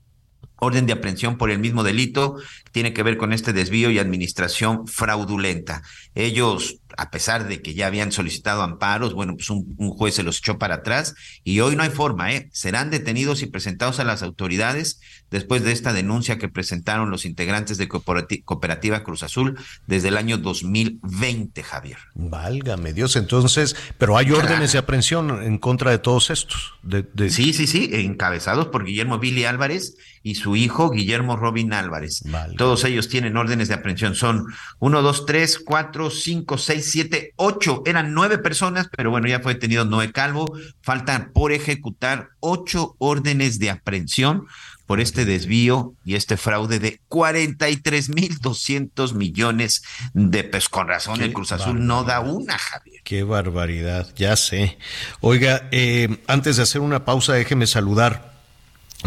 orden 0.55 0.87
de 0.87 0.93
aprehensión 0.93 1.37
por 1.37 1.51
el 1.51 1.59
mismo 1.59 1.83
delito, 1.83 2.37
tiene 2.71 2.93
que 2.93 3.03
ver 3.03 3.17
con 3.17 3.31
este 3.31 3.53
desvío 3.53 3.91
y 3.91 3.99
administración 3.99 4.87
fraudulenta. 4.87 5.83
Ellos, 6.15 6.79
a 6.97 7.11
pesar 7.11 7.47
de 7.47 7.61
que 7.61 7.75
ya 7.75 7.87
habían 7.87 8.11
solicitado 8.11 8.63
amparos, 8.63 9.13
bueno, 9.13 9.35
pues 9.35 9.49
un, 9.49 9.75
un, 9.77 9.91
juez 9.91 10.15
se 10.15 10.23
los 10.23 10.39
echó 10.39 10.57
para 10.57 10.75
atrás 10.75 11.15
y 11.43 11.59
hoy 11.59 11.75
no 11.75 11.83
hay 11.83 11.91
forma, 11.91 12.33
¿eh? 12.33 12.49
Serán 12.51 12.89
detenidos 12.89 13.43
y 13.43 13.45
presentados 13.45 13.99
a 13.99 14.03
las 14.03 14.23
autoridades 14.23 14.99
después 15.29 15.63
de 15.63 15.71
esta 15.71 15.93
denuncia 15.93 16.37
que 16.37 16.49
presentaron 16.49 17.11
los 17.11 17.25
integrantes 17.25 17.77
de 17.77 17.87
Cooperativa 17.87 19.03
Cruz 19.03 19.23
Azul 19.23 19.59
desde 19.85 20.07
el 20.07 20.17
año 20.17 20.37
2020, 20.37 21.63
Javier. 21.63 21.97
Válgame 22.15 22.93
Dios, 22.93 23.15
entonces, 23.15 23.75
pero 23.97 24.17
hay 24.17 24.31
órdenes 24.31 24.71
de 24.71 24.79
aprehensión 24.79 25.43
en 25.43 25.57
contra 25.57 25.91
de 25.91 25.99
todos 25.99 26.29
estos. 26.29 26.73
De, 26.81 27.03
de... 27.13 27.29
Sí, 27.29 27.53
sí, 27.53 27.67
sí, 27.67 27.89
encabezados 27.93 28.67
por 28.67 28.85
Guillermo 28.85 29.19
Billy 29.19 29.45
Álvarez 29.45 29.95
y 30.27 30.35
su 30.35 30.57
hijo 30.57 30.89
Guillermo 30.89 31.37
Robin 31.37 31.71
Álvarez. 31.71 32.21
Vale. 32.25 32.55
Todos 32.57 32.83
ellos 32.83 33.07
tienen 33.07 33.37
órdenes 33.37 33.69
de 33.69 33.75
aprehensión. 33.75 34.13
Son 34.13 34.45
uno, 34.79 35.01
dos, 35.01 35.25
tres, 35.25 35.57
cuatro, 35.57 36.09
cinco, 36.09 36.57
seis, 36.57 36.91
siete, 36.91 37.31
ocho. 37.37 37.81
Eran 37.85 38.13
nueve 38.13 38.37
personas, 38.37 38.89
pero 38.93 39.09
bueno, 39.09 39.29
ya 39.29 39.39
fue 39.39 39.53
detenido 39.53 39.85
Noé 39.85 40.11
Calvo. 40.11 40.45
Faltan 40.81 41.31
por 41.33 41.53
ejecutar 41.53 42.31
ocho 42.41 42.97
órdenes 42.99 43.57
de 43.59 43.69
aprehensión 43.69 44.47
por 44.85 44.99
este 44.99 45.23
desvío 45.23 45.93
y 46.03 46.15
este 46.15 46.35
fraude 46.35 46.79
de 46.79 46.99
43 47.07 48.09
mil 48.09 48.37
200 48.39 49.13
millones 49.13 49.83
de 50.13 50.43
pesos. 50.43 50.67
Con 50.67 50.89
razón, 50.89 51.21
el 51.21 51.31
Cruz 51.31 51.53
Azul 51.53 51.85
no 51.85 52.03
da 52.03 52.19
una, 52.19 52.57
Javier. 52.57 53.01
Qué 53.05 53.23
barbaridad, 53.23 54.09
ya 54.17 54.35
sé. 54.35 54.77
Oiga, 55.21 55.69
eh, 55.71 56.21
antes 56.27 56.57
de 56.57 56.63
hacer 56.63 56.81
una 56.81 57.05
pausa, 57.05 57.33
déjeme 57.33 57.65
saludar 57.65 58.36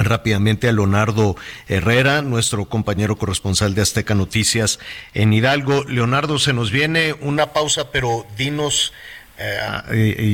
rápidamente 0.07 0.69
a 0.69 0.73
Leonardo 0.73 1.37
Herrera, 1.69 2.23
nuestro 2.23 2.65
compañero 2.67 3.17
corresponsal 3.17 3.75
de 3.75 3.83
Azteca 3.83 4.15
Noticias 4.15 4.79
en 5.15 5.33
Hidalgo. 5.33 5.85
Leonardo, 5.85 6.39
se 6.39 6.53
nos 6.53 6.71
viene 6.71 7.15
una 7.21 7.53
pausa, 7.53 7.91
pero 7.93 8.27
dinos 8.37 8.93
eh, 9.39 9.59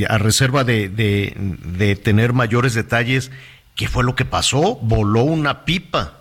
a, 0.09 0.14
a, 0.14 0.19
reserva 0.19 0.64
de, 0.64 0.89
de, 0.89 1.35
de 1.37 1.97
tener 1.97 2.33
mayores 2.33 2.75
detalles 2.75 3.31
¿Qué 3.77 3.89
fue 3.89 4.05
lo 4.05 4.14
que 4.14 4.25
pasó? 4.25 4.77
Voló 4.77 5.23
una 5.23 5.67
pipa. 5.67 6.14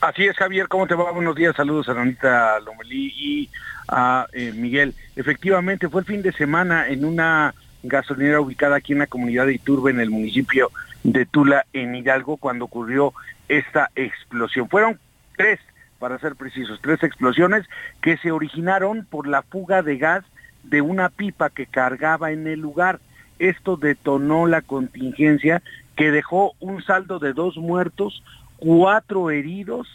Así 0.00 0.24
es, 0.26 0.36
Javier, 0.36 0.66
¿cómo 0.66 0.88
te 0.88 0.94
va? 0.96 1.12
Buenos 1.12 1.36
días, 1.36 1.54
saludos 1.56 1.88
a 1.88 1.92
Anita 1.92 2.58
Lomelí 2.58 3.14
y 3.16 3.50
a 3.86 4.26
eh, 4.32 4.52
Miguel. 4.52 4.94
Efectivamente, 5.14 5.88
fue 5.88 6.00
el 6.00 6.06
fin 6.06 6.22
de 6.22 6.32
semana 6.32 6.88
en 6.88 7.04
una 7.04 7.54
gasolinera 7.84 8.40
ubicada 8.40 8.76
aquí 8.76 8.92
en 8.92 8.98
la 8.98 9.06
comunidad 9.06 9.46
de 9.46 9.54
Iturbe, 9.54 9.92
en 9.92 10.00
el 10.00 10.10
municipio 10.10 10.72
de 11.04 11.26
Tula, 11.26 11.66
en 11.72 11.94
Hidalgo, 11.94 12.38
cuando 12.38 12.64
ocurrió 12.64 13.12
esta 13.48 13.90
explosión. 13.94 14.68
Fueron 14.68 14.98
tres, 15.36 15.60
para 15.98 16.18
ser 16.18 16.34
precisos, 16.34 16.80
tres 16.82 17.02
explosiones 17.02 17.66
que 18.00 18.16
se 18.16 18.32
originaron 18.32 19.04
por 19.04 19.28
la 19.28 19.42
fuga 19.42 19.82
de 19.82 19.98
gas 19.98 20.24
de 20.64 20.80
una 20.80 21.10
pipa 21.10 21.50
que 21.50 21.66
cargaba 21.66 22.32
en 22.32 22.46
el 22.46 22.60
lugar. 22.60 23.00
Esto 23.38 23.76
detonó 23.76 24.46
la 24.46 24.62
contingencia 24.62 25.62
que 25.96 26.10
dejó 26.10 26.54
un 26.58 26.82
saldo 26.82 27.18
de 27.18 27.32
dos 27.32 27.56
muertos, 27.56 28.22
cuatro 28.56 29.30
heridos, 29.30 29.86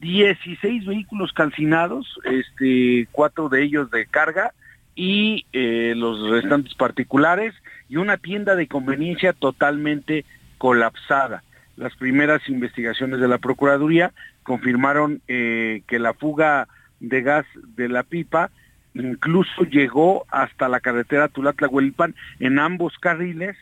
16 0.00 0.86
vehículos 0.86 1.32
calcinados, 1.32 2.18
este, 2.24 3.08
cuatro 3.10 3.48
de 3.48 3.62
ellos 3.62 3.90
de 3.90 4.06
carga 4.06 4.52
y 4.94 5.46
eh, 5.52 5.94
los 5.96 6.30
restantes 6.30 6.74
particulares 6.74 7.54
y 7.88 7.96
una 7.96 8.16
tienda 8.16 8.54
de 8.54 8.68
conveniencia 8.68 9.32
totalmente 9.32 10.24
colapsada. 10.58 11.42
Las 11.76 11.94
primeras 11.96 12.48
investigaciones 12.48 13.20
de 13.20 13.28
la 13.28 13.38
Procuraduría 13.38 14.12
confirmaron 14.42 15.20
eh, 15.26 15.82
que 15.86 15.98
la 15.98 16.14
fuga 16.14 16.68
de 17.00 17.22
gas 17.22 17.46
de 17.76 17.88
la 17.88 18.02
pipa 18.02 18.50
incluso 18.94 19.64
llegó 19.64 20.24
hasta 20.30 20.68
la 20.68 20.80
carretera 20.80 21.28
Tulatla-Huelipan 21.28 22.14
en 22.38 22.58
ambos 22.58 22.96
carriles 22.98 23.56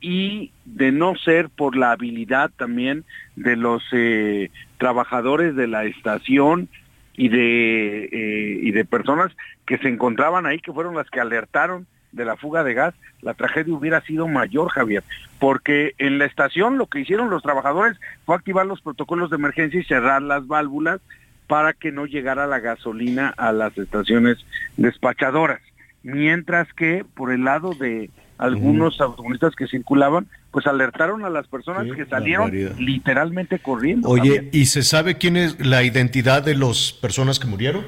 y 0.00 0.52
de 0.66 0.92
no 0.92 1.16
ser 1.16 1.48
por 1.48 1.76
la 1.76 1.92
habilidad 1.92 2.50
también 2.56 3.04
de 3.36 3.56
los 3.56 3.82
eh, 3.92 4.50
trabajadores 4.76 5.56
de 5.56 5.66
la 5.66 5.84
estación 5.84 6.68
y 7.16 7.28
de 7.28 8.04
eh, 8.04 8.58
y 8.62 8.70
de 8.72 8.84
personas 8.84 9.32
que 9.66 9.78
se 9.78 9.88
encontraban 9.88 10.44
ahí 10.44 10.58
que 10.58 10.72
fueron 10.72 10.94
las 10.94 11.08
que 11.08 11.20
alertaron 11.20 11.86
de 12.14 12.24
la 12.24 12.36
fuga 12.36 12.62
de 12.64 12.74
gas, 12.74 12.94
la 13.22 13.34
tragedia 13.34 13.74
hubiera 13.74 14.00
sido 14.02 14.28
mayor, 14.28 14.68
Javier, 14.70 15.02
porque 15.38 15.94
en 15.98 16.18
la 16.18 16.24
estación 16.26 16.78
lo 16.78 16.86
que 16.86 17.00
hicieron 17.00 17.30
los 17.30 17.42
trabajadores 17.42 17.96
fue 18.24 18.36
activar 18.36 18.66
los 18.66 18.80
protocolos 18.80 19.30
de 19.30 19.36
emergencia 19.36 19.80
y 19.80 19.84
cerrar 19.84 20.22
las 20.22 20.46
válvulas 20.46 21.00
para 21.46 21.72
que 21.72 21.92
no 21.92 22.06
llegara 22.06 22.46
la 22.46 22.60
gasolina 22.60 23.34
a 23.36 23.52
las 23.52 23.76
estaciones 23.76 24.38
despachadoras, 24.76 25.60
mientras 26.02 26.72
que 26.72 27.04
por 27.14 27.32
el 27.32 27.44
lado 27.44 27.72
de 27.74 28.10
algunos 28.38 29.00
automovilistas 29.00 29.54
que 29.54 29.66
circulaban, 29.68 30.26
pues 30.50 30.66
alertaron 30.66 31.24
a 31.24 31.30
las 31.30 31.46
personas 31.46 31.86
que 31.94 32.04
salieron 32.06 32.46
barbaridad. 32.46 32.76
literalmente 32.78 33.58
corriendo. 33.58 34.08
Oye. 34.08 34.48
¿y 34.52 34.66
se 34.66 34.82
sabe 34.82 35.16
quién 35.18 35.36
es 35.36 35.64
la 35.64 35.82
identidad 35.82 36.42
de 36.42 36.56
las 36.56 36.92
personas 36.92 37.38
que 37.38 37.46
murieron? 37.46 37.84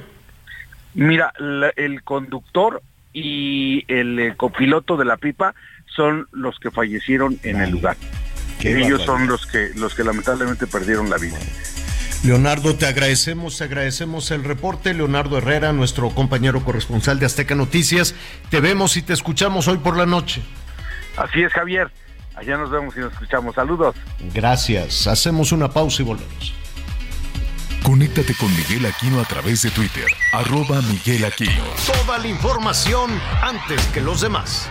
Mira, 0.94 1.32
la- 1.38 1.72
el 1.76 2.02
conductor 2.02 2.82
y 3.18 3.82
el 3.88 4.18
eh, 4.18 4.34
copiloto 4.36 4.98
de 4.98 5.06
la 5.06 5.16
pipa 5.16 5.54
son 5.86 6.28
los 6.32 6.58
que 6.58 6.70
fallecieron 6.70 7.38
en 7.44 7.62
el 7.62 7.70
lugar. 7.70 7.96
Qué 8.60 8.72
Ellos 8.72 9.06
barbaridad. 9.06 9.06
son 9.06 9.26
los 9.26 9.46
que 9.46 9.70
los 9.74 9.94
que 9.94 10.04
lamentablemente 10.04 10.66
perdieron 10.66 11.08
la 11.08 11.16
vida. 11.16 11.38
Leonardo, 12.24 12.74
te 12.76 12.84
agradecemos, 12.86 13.56
te 13.56 13.64
agradecemos 13.64 14.30
el 14.32 14.44
reporte. 14.44 14.92
Leonardo 14.92 15.38
Herrera, 15.38 15.72
nuestro 15.72 16.10
compañero 16.10 16.62
corresponsal 16.62 17.18
de 17.18 17.24
Azteca 17.24 17.54
Noticias. 17.54 18.14
Te 18.50 18.60
vemos 18.60 18.98
y 18.98 19.02
te 19.02 19.14
escuchamos 19.14 19.66
hoy 19.66 19.78
por 19.78 19.96
la 19.96 20.04
noche. 20.04 20.42
Así 21.16 21.42
es, 21.42 21.52
Javier. 21.54 21.90
Allá 22.34 22.58
nos 22.58 22.70
vemos 22.70 22.94
y 22.98 23.00
nos 23.00 23.14
escuchamos. 23.14 23.54
Saludos. 23.54 23.96
Gracias. 24.34 25.06
Hacemos 25.06 25.52
una 25.52 25.70
pausa 25.70 26.02
y 26.02 26.04
volvemos. 26.04 26.52
Conéctate 27.86 28.34
con 28.36 28.48
Miguel 28.48 28.84
Aquino 28.84 29.20
a 29.20 29.24
través 29.24 29.62
de 29.62 29.70
Twitter, 29.70 30.08
arroba 30.32 30.82
Miguel 30.90 31.24
Aquino. 31.24 31.62
Toda 31.86 32.18
la 32.18 32.26
información 32.26 33.10
antes 33.40 33.80
que 33.92 34.00
los 34.00 34.22
demás. 34.22 34.68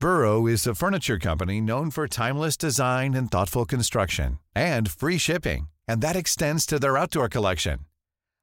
Burrow 0.00 0.46
is 0.46 0.66
a 0.66 0.74
furniture 0.74 1.18
company 1.18 1.60
known 1.60 1.90
for 1.90 2.08
timeless 2.08 2.56
design 2.56 3.12
and 3.12 3.30
thoughtful 3.30 3.66
construction 3.66 4.38
and 4.54 4.90
free 4.90 5.18
shipping, 5.18 5.68
and 5.86 6.00
that 6.00 6.16
extends 6.16 6.64
to 6.64 6.78
their 6.78 6.96
outdoor 6.96 7.28
collection. 7.28 7.80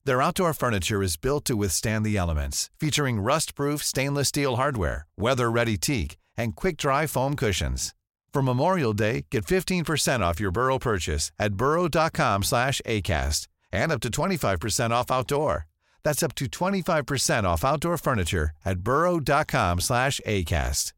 Their 0.05 0.21
outdoor 0.21 0.53
furniture 0.53 1.01
is 1.01 1.17
built 1.17 1.45
to 1.45 1.55
withstand 1.55 2.05
the 2.05 2.15
elements, 2.15 2.69
featuring 2.79 3.21
rust-proof 3.21 3.83
stainless 3.83 4.27
steel 4.27 4.57
hardware, 4.57 5.07
weather-ready 5.17 5.77
teak, 5.77 6.17
and 6.37 6.55
quick-dry 6.55 7.07
foam 7.07 7.35
cushions. 7.35 7.95
For 8.33 8.41
Memorial 8.41 8.93
Day, 8.93 9.25
get 9.29 9.45
15% 9.45 10.21
off 10.21 10.39
your 10.39 10.51
Burrow 10.51 10.79
purchase 10.79 11.31
at 11.37 11.53
burrow.com 11.53 12.41
slash 12.41 12.81
ACAST 12.83 13.47
and 13.71 13.91
up 13.91 14.01
to 14.01 14.09
25% 14.09 14.89
off 14.89 15.11
outdoor. 15.11 15.67
That's 16.03 16.23
up 16.23 16.33
to 16.35 16.47
25% 16.47 17.43
off 17.43 17.63
outdoor 17.63 17.97
furniture 17.97 18.49
at 18.65 18.79
burrow.com 18.79 19.81
slash 19.81 20.19
ACAST. 20.25 20.93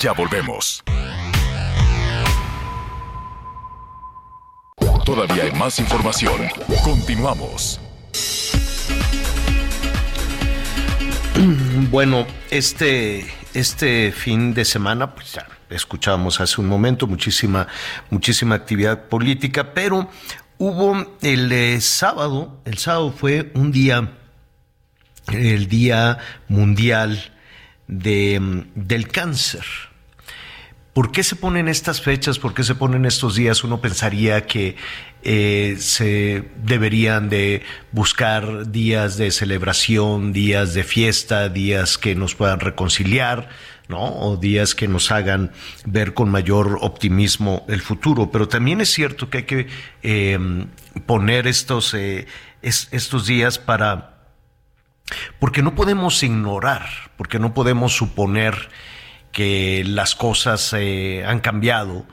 Ya 0.00 0.14
volvemos. 0.14 0.82
Todavía 5.04 5.42
hay 5.42 5.52
más 5.58 5.80
información. 5.80 6.48
Continuamos. 6.84 7.80
Bueno, 11.90 12.26
este, 12.50 13.26
este 13.54 14.12
fin 14.12 14.54
de 14.54 14.64
semana, 14.64 15.14
pues 15.14 15.32
ya 15.32 15.46
escuchábamos 15.70 16.40
hace 16.40 16.60
un 16.60 16.68
momento 16.68 17.06
muchísima, 17.06 17.66
muchísima 18.10 18.54
actividad 18.54 19.08
política, 19.08 19.74
pero 19.74 20.08
hubo 20.58 21.16
el 21.22 21.50
eh, 21.52 21.80
sábado, 21.80 22.60
el 22.64 22.78
sábado 22.78 23.12
fue 23.12 23.50
un 23.54 23.72
día, 23.72 24.12
el 25.32 25.68
Día 25.68 26.18
Mundial 26.48 27.32
de, 27.86 28.40
mm, 28.40 28.62
del 28.74 29.08
Cáncer. 29.08 29.64
¿Por 30.92 31.12
qué 31.12 31.22
se 31.22 31.36
ponen 31.36 31.68
estas 31.68 32.00
fechas? 32.00 32.38
¿Por 32.40 32.54
qué 32.54 32.64
se 32.64 32.74
ponen 32.74 33.04
estos 33.04 33.36
días? 33.36 33.62
Uno 33.62 33.80
pensaría 33.80 34.46
que 34.46 34.74
eh, 35.22 35.76
se 35.78 36.44
deberían 36.64 37.28
de 37.28 37.62
buscar 37.92 38.70
días 38.72 39.16
de 39.16 39.30
celebración, 39.30 40.32
días 40.32 40.74
de 40.74 40.82
fiesta, 40.82 41.48
días 41.50 41.98
que 41.98 42.16
nos 42.16 42.34
puedan 42.34 42.58
reconciliar, 42.58 43.48
¿no? 43.86 44.02
O 44.02 44.36
días 44.38 44.74
que 44.74 44.88
nos 44.88 45.12
hagan 45.12 45.52
ver 45.84 46.14
con 46.14 46.30
mayor 46.30 46.78
optimismo 46.80 47.64
el 47.68 47.80
futuro. 47.80 48.32
Pero 48.32 48.48
también 48.48 48.80
es 48.80 48.90
cierto 48.92 49.30
que 49.30 49.38
hay 49.38 49.44
que 49.44 49.66
eh, 50.02 50.38
poner 51.06 51.46
estos, 51.46 51.94
eh, 51.94 52.26
es- 52.62 52.88
estos 52.90 53.26
días 53.26 53.58
para 53.60 54.14
porque 55.38 55.62
no 55.62 55.74
podemos 55.74 56.22
ignorar, 56.22 56.86
porque 57.16 57.38
no 57.38 57.54
podemos 57.54 57.94
suponer 57.94 58.68
que 59.32 59.84
las 59.86 60.14
cosas 60.14 60.72
eh, 60.76 61.24
han 61.26 61.40
cambiado 61.40 62.06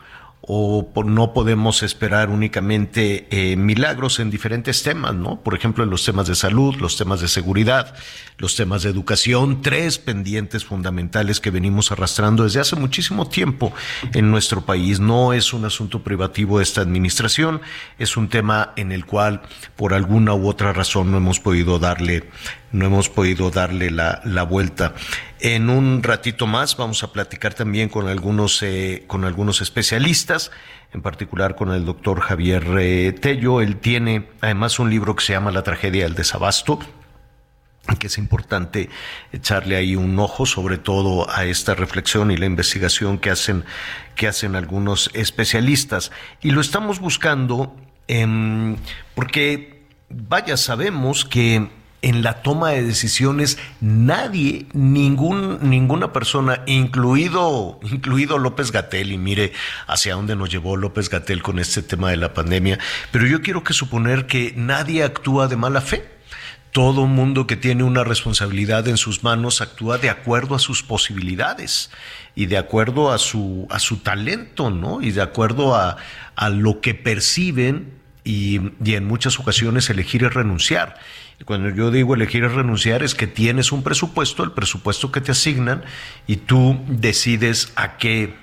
o 0.47 0.91
por- 0.93 1.07
no 1.07 1.33
podemos 1.33 1.81
esperar 1.81 2.29
únicamente 2.29 3.25
eh, 3.31 3.55
milagros 3.55 4.19
en 4.19 4.29
diferentes 4.29 4.83
temas, 4.83 5.15
¿no? 5.15 5.41
Por 5.41 5.55
ejemplo, 5.55 5.83
en 5.83 5.89
los 5.89 6.05
temas 6.05 6.27
de 6.27 6.35
salud, 6.35 6.75
los 6.75 6.97
temas 6.97 7.19
de 7.19 7.27
seguridad, 7.27 7.95
los 8.37 8.55
temas 8.55 8.83
de 8.83 8.91
educación, 8.91 9.63
tres 9.63 9.97
pendientes 9.97 10.63
fundamentales 10.63 11.39
que 11.39 11.49
venimos 11.49 11.91
arrastrando 11.91 12.43
desde 12.43 12.59
hace 12.59 12.75
muchísimo 12.75 13.27
tiempo 13.27 13.73
en 14.13 14.29
nuestro 14.29 14.61
país. 14.61 14.99
No 14.99 15.33
es 15.33 15.51
un 15.51 15.65
asunto 15.65 16.03
privativo 16.03 16.59
de 16.59 16.63
esta 16.63 16.81
administración, 16.81 17.59
es 17.97 18.15
un 18.15 18.27
tema 18.29 18.71
en 18.75 18.91
el 18.91 19.07
cual 19.07 19.41
por 19.75 19.95
alguna 19.95 20.35
u 20.35 20.47
otra 20.47 20.73
razón 20.73 21.09
no 21.09 21.17
hemos 21.17 21.39
podido 21.39 21.79
darle 21.79 22.29
no 22.71 22.85
hemos 22.87 23.07
podido 23.09 23.51
darle 23.51 23.89
la, 23.89 24.19
la 24.25 24.43
vuelta. 24.43 24.93
En 25.47 25.69
un 25.69 26.01
ratito 26.01 26.47
más 26.47 26.75
vamos 26.75 27.03
a 27.03 27.13
platicar 27.13 27.53
también 27.53 27.87
con 27.87 28.07
algunos, 28.07 28.63
eh, 28.63 29.03
con 29.05 29.25
algunos 29.25 29.61
especialistas, 29.61 30.49
en 30.91 31.03
particular 31.03 31.55
con 31.55 31.71
el 31.71 31.85
doctor 31.85 32.19
Javier 32.19 32.65
eh, 32.79 33.13
Tello. 33.13 33.61
Él 33.61 33.75
tiene 33.75 34.27
además 34.41 34.79
un 34.79 34.89
libro 34.89 35.15
que 35.15 35.23
se 35.23 35.33
llama 35.33 35.51
La 35.51 35.61
tragedia 35.61 36.05
del 36.05 36.15
desabasto 36.15 36.79
que 37.99 38.07
es 38.07 38.17
importante 38.17 38.89
echarle 39.31 39.75
ahí 39.75 39.95
un 39.95 40.17
ojo, 40.17 40.47
sobre 40.47 40.79
todo 40.79 41.29
a 41.29 41.45
esta 41.45 41.75
reflexión 41.75 42.31
y 42.31 42.37
la 42.37 42.47
investigación 42.47 43.19
que 43.19 43.29
hacen, 43.29 43.65
que 44.15 44.27
hacen 44.27 44.55
algunos 44.55 45.11
especialistas. 45.13 46.11
Y 46.41 46.49
lo 46.49 46.61
estamos 46.61 46.99
buscando 46.99 47.75
em, 48.07 48.77
porque, 49.13 49.83
vaya, 50.09 50.57
sabemos 50.57 51.23
que 51.23 51.69
en 52.05 52.21
la 52.21 52.43
toma 52.43 52.69
de 52.69 52.83
decisiones 52.83 53.57
nadie, 53.81 54.67
ningún, 54.73 55.57
ninguna 55.67 56.13
persona, 56.13 56.61
incluido, 56.67 57.79
incluido 57.81 58.37
López 58.37 58.71
Gatel, 58.71 59.11
y 59.11 59.17
mire 59.17 59.53
hacia 59.87 60.13
dónde 60.13 60.35
nos 60.35 60.51
llevó 60.51 60.77
López 60.77 61.09
Gatel 61.09 61.41
con 61.41 61.57
este 61.57 61.81
tema 61.81 62.11
de 62.11 62.17
la 62.17 62.31
pandemia, 62.35 62.77
pero 63.11 63.25
yo 63.25 63.41
quiero 63.41 63.63
que 63.63 63.73
suponer 63.73 64.27
que 64.27 64.53
nadie 64.55 65.03
actúa 65.03 65.47
de 65.47 65.57
mala 65.57 65.81
fe 65.81 66.07
todo 66.71 67.07
mundo 67.07 67.47
que 67.47 67.55
tiene 67.55 67.83
una 67.83 68.03
responsabilidad 68.03 68.87
en 68.87 68.97
sus 68.97 69.23
manos 69.23 69.61
actúa 69.61 69.97
de 69.97 70.09
acuerdo 70.09 70.53
a 70.53 70.59
sus 70.59 70.83
posibilidades 70.83 71.89
y 72.35 72.45
de 72.45 72.57
acuerdo 72.57 73.13
a 73.13 73.17
su, 73.17 73.65
a 73.71 73.79
su 73.79 73.97
talento, 73.97 74.69
¿no? 74.69 75.01
Y 75.01 75.11
de 75.11 75.21
acuerdo 75.21 75.73
a, 75.73 75.95
a 76.35 76.49
lo 76.49 76.81
que 76.81 76.93
perciben 76.93 77.93
y, 78.25 78.59
y 78.83 78.95
en 78.95 79.05
muchas 79.05 79.39
ocasiones 79.39 79.89
elegir 79.89 80.25
es 80.25 80.33
renunciar. 80.33 80.99
Cuando 81.43 81.69
yo 81.69 81.91
digo 81.91 82.15
elegir 82.15 82.45
es 82.45 82.53
renunciar 82.53 83.03
es 83.03 83.13
que 83.13 83.27
tienes 83.27 83.71
un 83.71 83.83
presupuesto, 83.83 84.43
el 84.43 84.53
presupuesto 84.53 85.11
que 85.11 85.19
te 85.19 85.31
asignan 85.31 85.83
y 86.27 86.37
tú 86.37 86.79
decides 86.87 87.73
a 87.75 87.97
qué 87.97 88.33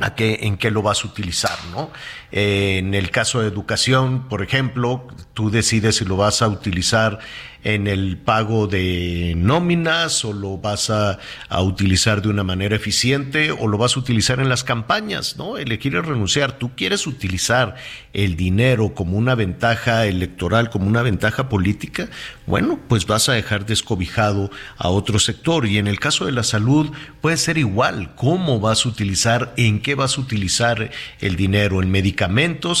a 0.00 0.14
qué, 0.14 0.40
en 0.42 0.58
qué 0.58 0.70
lo 0.70 0.82
vas 0.82 1.04
a 1.04 1.08
utilizar, 1.08 1.58
¿no? 1.72 1.90
En 2.30 2.94
el 2.94 3.10
caso 3.10 3.40
de 3.40 3.48
educación, 3.48 4.28
por 4.28 4.42
ejemplo, 4.42 5.06
tú 5.32 5.50
decides 5.50 5.96
si 5.96 6.04
lo 6.04 6.16
vas 6.16 6.42
a 6.42 6.48
utilizar 6.48 7.20
en 7.64 7.88
el 7.88 8.16
pago 8.18 8.66
de 8.68 9.34
nóminas 9.36 10.24
o 10.24 10.32
lo 10.32 10.58
vas 10.58 10.90
a, 10.90 11.18
a 11.48 11.62
utilizar 11.62 12.22
de 12.22 12.28
una 12.28 12.44
manera 12.44 12.76
eficiente 12.76 13.50
o 13.50 13.66
lo 13.66 13.78
vas 13.78 13.96
a 13.96 14.00
utilizar 14.00 14.40
en 14.40 14.48
las 14.48 14.62
campañas, 14.62 15.36
¿no? 15.36 15.58
Elegir 15.58 15.96
es 15.96 16.04
renunciar. 16.04 16.58
Tú 16.58 16.70
quieres 16.76 17.06
utilizar 17.06 17.74
el 18.12 18.36
dinero 18.36 18.94
como 18.94 19.16
una 19.16 19.34
ventaja 19.34 20.06
electoral, 20.06 20.70
como 20.70 20.86
una 20.86 21.02
ventaja 21.02 21.48
política, 21.48 22.08
bueno, 22.46 22.78
pues 22.88 23.06
vas 23.06 23.28
a 23.28 23.32
dejar 23.32 23.66
descobijado 23.66 24.50
a 24.76 24.88
otro 24.88 25.18
sector. 25.18 25.66
Y 25.66 25.78
en 25.78 25.86
el 25.86 25.98
caso 25.98 26.26
de 26.26 26.32
la 26.32 26.44
salud 26.44 26.90
puede 27.20 27.36
ser 27.36 27.58
igual. 27.58 28.14
¿Cómo 28.14 28.60
vas 28.60 28.86
a 28.86 28.88
utilizar, 28.88 29.52
en 29.56 29.80
qué 29.80 29.94
vas 29.94 30.16
a 30.16 30.20
utilizar 30.20 30.90
el 31.20 31.36
dinero? 31.36 31.82
En 31.82 31.90
medicamentos 31.90 32.17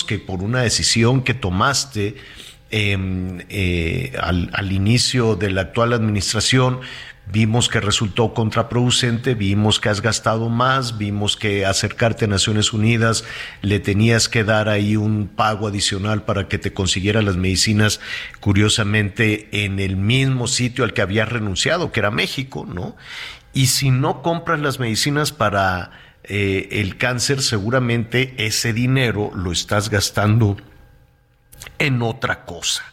que 0.06 0.18
por 0.18 0.42
una 0.42 0.62
decisión 0.62 1.22
que 1.22 1.34
tomaste 1.34 2.16
em, 2.70 3.38
eh, 3.48 4.12
al, 4.20 4.50
al 4.52 4.72
inicio 4.72 5.36
de 5.36 5.50
la 5.50 5.62
actual 5.62 5.92
administración, 5.92 6.80
Vimos 7.30 7.68
que 7.68 7.80
resultó 7.80 8.32
contraproducente, 8.32 9.34
vimos 9.34 9.80
que 9.80 9.90
has 9.90 10.00
gastado 10.00 10.48
más, 10.48 10.96
vimos 10.96 11.36
que 11.36 11.66
acercarte 11.66 12.24
a 12.24 12.28
Naciones 12.28 12.72
Unidas 12.72 13.24
le 13.60 13.80
tenías 13.80 14.30
que 14.30 14.44
dar 14.44 14.70
ahí 14.70 14.96
un 14.96 15.28
pago 15.28 15.68
adicional 15.68 16.22
para 16.22 16.48
que 16.48 16.56
te 16.56 16.72
consiguiera 16.72 17.20
las 17.20 17.36
medicinas, 17.36 18.00
curiosamente, 18.40 19.48
en 19.52 19.78
el 19.78 19.96
mismo 19.96 20.46
sitio 20.46 20.84
al 20.84 20.94
que 20.94 21.02
habías 21.02 21.28
renunciado, 21.28 21.92
que 21.92 22.00
era 22.00 22.10
México, 22.10 22.66
¿no? 22.66 22.96
Y 23.52 23.66
si 23.66 23.90
no 23.90 24.22
compras 24.22 24.60
las 24.60 24.78
medicinas 24.78 25.30
para 25.30 25.90
eh, 26.28 26.68
el 26.72 26.98
cáncer, 26.98 27.42
seguramente 27.42 28.34
ese 28.36 28.72
dinero 28.72 29.30
lo 29.34 29.50
estás 29.50 29.88
gastando 29.88 30.56
en 31.78 32.02
otra 32.02 32.44
cosa. 32.44 32.84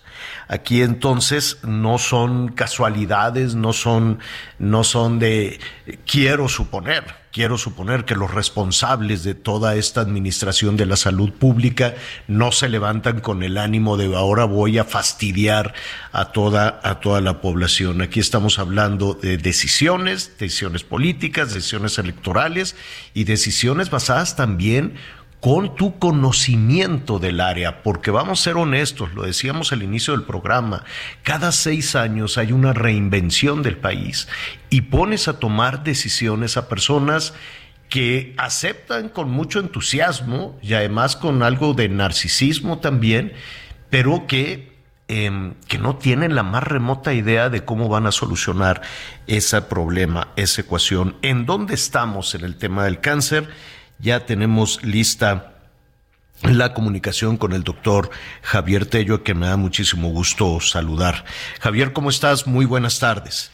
Aquí 0.47 0.81
entonces 0.81 1.57
no 1.63 1.97
son 1.97 2.49
casualidades, 2.49 3.55
no 3.55 3.73
son, 3.73 4.19
no 4.59 4.83
son 4.83 5.19
de 5.19 5.59
quiero 6.05 6.47
suponer, 6.47 7.03
quiero 7.35 7.57
suponer 7.57 8.05
que 8.05 8.15
los 8.15 8.33
responsables 8.33 9.25
de 9.25 9.35
toda 9.35 9.75
esta 9.75 9.99
administración 9.99 10.77
de 10.77 10.85
la 10.85 10.95
salud 10.95 11.33
pública 11.33 11.95
no 12.29 12.53
se 12.53 12.69
levantan 12.69 13.19
con 13.19 13.43
el 13.43 13.57
ánimo 13.57 13.97
de 13.97 14.15
ahora 14.15 14.45
voy 14.45 14.77
a 14.77 14.85
fastidiar 14.85 15.73
a 16.13 16.31
toda, 16.31 16.79
a 16.81 17.01
toda 17.01 17.19
la 17.19 17.41
población. 17.41 18.01
Aquí 18.01 18.21
estamos 18.21 18.57
hablando 18.57 19.15
de 19.15 19.35
decisiones, 19.37 20.31
decisiones 20.39 20.85
políticas, 20.85 21.53
decisiones 21.53 21.97
electorales 21.97 22.77
y 23.13 23.25
decisiones 23.25 23.89
basadas 23.89 24.37
también 24.37 24.95
con 25.45 25.75
tu 25.75 25.99
conocimiento 25.99 27.19
del 27.19 27.39
área, 27.39 27.83
porque 27.83 28.09
vamos 28.09 28.39
a 28.39 28.43
ser 28.45 28.57
honestos, 28.57 29.13
lo 29.13 29.21
decíamos 29.21 29.71
al 29.71 29.83
inicio 29.83 30.15
del 30.15 30.25
programa, 30.25 30.83
cada 31.21 31.51
seis 31.51 31.95
años 31.95 32.39
hay 32.39 32.51
una 32.51 32.73
reinvención 32.73 33.61
del 33.61 33.77
país 33.77 34.27
y 34.71 34.81
pones 34.81 35.27
a 35.27 35.37
tomar 35.37 35.83
decisiones 35.83 36.57
a 36.57 36.67
personas 36.67 37.35
que 37.89 38.33
aceptan 38.39 39.07
con 39.07 39.29
mucho 39.29 39.59
entusiasmo 39.59 40.57
y 40.63 40.73
además 40.73 41.15
con 41.15 41.43
algo 41.43 41.75
de 41.75 41.89
narcisismo 41.89 42.79
también, 42.79 43.31
pero 43.91 44.25
que, 44.25 44.73
em, 45.07 45.53
que 45.67 45.77
no 45.77 45.97
tienen 45.97 46.33
la 46.33 46.41
más 46.41 46.63
remota 46.63 47.13
idea 47.13 47.51
de 47.51 47.63
cómo 47.63 47.87
van 47.87 48.07
a 48.07 48.11
solucionar 48.11 48.81
ese 49.27 49.61
problema, 49.61 50.29
esa 50.37 50.61
ecuación. 50.61 51.17
¿En 51.21 51.45
dónde 51.45 51.75
estamos 51.75 52.33
en 52.33 52.45
el 52.45 52.55
tema 52.55 52.85
del 52.85 52.99
cáncer? 52.99 53.47
Ya 53.99 54.25
tenemos 54.25 54.83
lista 54.83 55.53
la 56.43 56.73
comunicación 56.73 57.37
con 57.37 57.53
el 57.53 57.63
doctor 57.63 58.09
Javier 58.41 58.85
Tello, 58.85 59.23
que 59.23 59.33
me 59.33 59.47
da 59.47 59.57
muchísimo 59.57 60.09
gusto 60.09 60.59
saludar. 60.59 61.25
Javier, 61.61 61.93
¿cómo 61.93 62.09
estás? 62.09 62.45
Muy 62.45 62.65
buenas 62.65 62.99
tardes. 62.99 63.51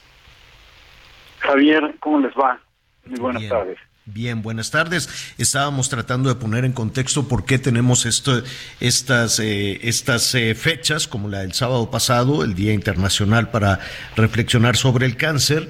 Javier, 1.40 1.96
¿cómo 2.00 2.20
les 2.20 2.34
va? 2.34 2.60
Muy 3.06 3.20
buenas 3.20 3.42
Bien. 3.42 3.52
tardes. 3.52 3.78
Bien, 4.06 4.42
buenas 4.42 4.72
tardes. 4.72 5.34
Estábamos 5.38 5.90
tratando 5.90 6.28
de 6.30 6.36
poner 6.36 6.66
en 6.66 6.74
contexto 6.74 7.28
por 7.28 7.46
qué 7.46 7.60
tenemos 7.60 8.08
esto, 8.08 8.42
estas, 8.80 9.40
eh, 9.40 9.80
estas 9.84 10.34
eh, 10.34 10.56
fechas, 10.56 11.08
como 11.08 11.30
la 11.30 11.40
del 11.40 11.54
sábado 11.54 11.92
pasado, 11.92 12.44
el 12.44 12.56
Día 12.56 12.74
Internacional 12.74 13.52
para 13.52 13.80
reflexionar 14.16 14.76
sobre 14.76 15.06
el 15.06 15.18
cáncer, 15.18 15.70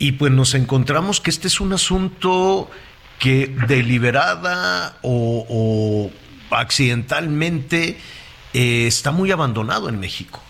y 0.00 0.12
pues 0.12 0.32
nos 0.32 0.54
encontramos 0.54 1.20
que 1.20 1.30
este 1.30 1.46
es 1.46 1.60
un 1.60 1.72
asunto 1.72 2.68
que 3.18 3.48
deliberada 3.66 4.98
o, 5.02 6.10
accidentalmente 6.50 7.96
eh, 8.54 8.86
está 8.86 9.10
muy 9.10 9.30
abandonado 9.30 9.88
en 9.88 10.00
México. 10.00 10.42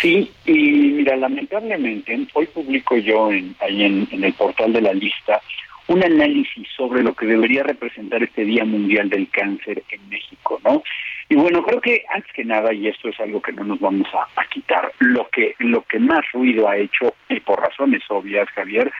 Sí, 0.00 0.30
y 0.44 0.52
mira, 0.52 1.16
lamentablemente, 1.16 2.26
hoy 2.34 2.46
publico 2.46 2.96
yo 2.96 3.32
en, 3.32 3.54
ahí 3.60 3.84
en, 3.84 4.08
en 4.10 4.24
el 4.24 4.32
portal 4.34 4.72
de 4.72 4.82
la 4.82 4.92
lista 4.92 5.40
un 5.88 6.02
análisis 6.02 6.66
sobre 6.76 7.02
lo 7.02 7.14
que 7.14 7.26
debería 7.26 7.62
representar 7.62 8.22
este 8.22 8.44
Día 8.44 8.64
Mundial 8.64 9.08
del 9.08 9.28
Cáncer 9.30 9.84
en 9.90 10.08
México, 10.08 10.60
¿no? 10.64 10.82
Y 11.28 11.34
bueno, 11.36 11.62
creo 11.64 11.80
que 11.80 12.04
antes 12.12 12.32
que 12.32 12.44
nada, 12.44 12.72
y 12.72 12.88
esto 12.88 13.08
es 13.08 13.18
algo 13.20 13.40
que 13.40 13.52
no 13.52 13.64
nos 13.64 13.80
vamos 13.80 14.08
a, 14.14 14.40
a 14.40 14.46
quitar, 14.46 14.92
lo 14.98 15.28
que, 15.28 15.54
lo 15.58 15.82
que 15.82 15.98
más 15.98 16.24
ruido 16.32 16.68
ha 16.68 16.76
hecho, 16.76 17.14
y 17.28 17.40
por 17.40 17.60
razones 17.60 18.02
obvias, 18.08 18.48
Javier, 18.50 18.92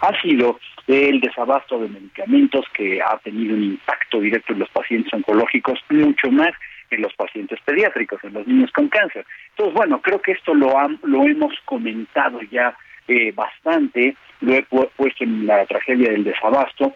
ha 0.00 0.20
sido 0.20 0.58
el 0.86 1.20
desabasto 1.20 1.78
de 1.78 1.88
medicamentos 1.88 2.64
que 2.74 3.00
ha 3.00 3.16
tenido 3.18 3.54
un 3.54 3.62
impacto 3.64 4.20
directo 4.20 4.52
en 4.52 4.58
los 4.60 4.68
pacientes 4.70 5.12
oncológicos, 5.14 5.78
mucho 5.90 6.30
más 6.30 6.50
en 6.90 7.00
los 7.02 7.14
pacientes 7.14 7.58
pediátricos, 7.64 8.22
en 8.24 8.34
los 8.34 8.46
niños 8.46 8.70
con 8.72 8.88
cáncer. 8.88 9.24
Entonces, 9.50 9.74
bueno, 9.74 10.00
creo 10.02 10.20
que 10.20 10.32
esto 10.32 10.54
lo, 10.54 10.78
han- 10.78 10.98
lo 11.02 11.24
hemos 11.24 11.54
comentado 11.64 12.40
ya 12.50 12.76
eh, 13.08 13.32
bastante, 13.32 14.16
lo 14.40 14.54
he 14.54 14.66
pu- 14.68 14.88
puesto 14.96 15.24
en 15.24 15.46
la 15.46 15.64
tragedia 15.66 16.10
del 16.10 16.24
desabasto, 16.24 16.94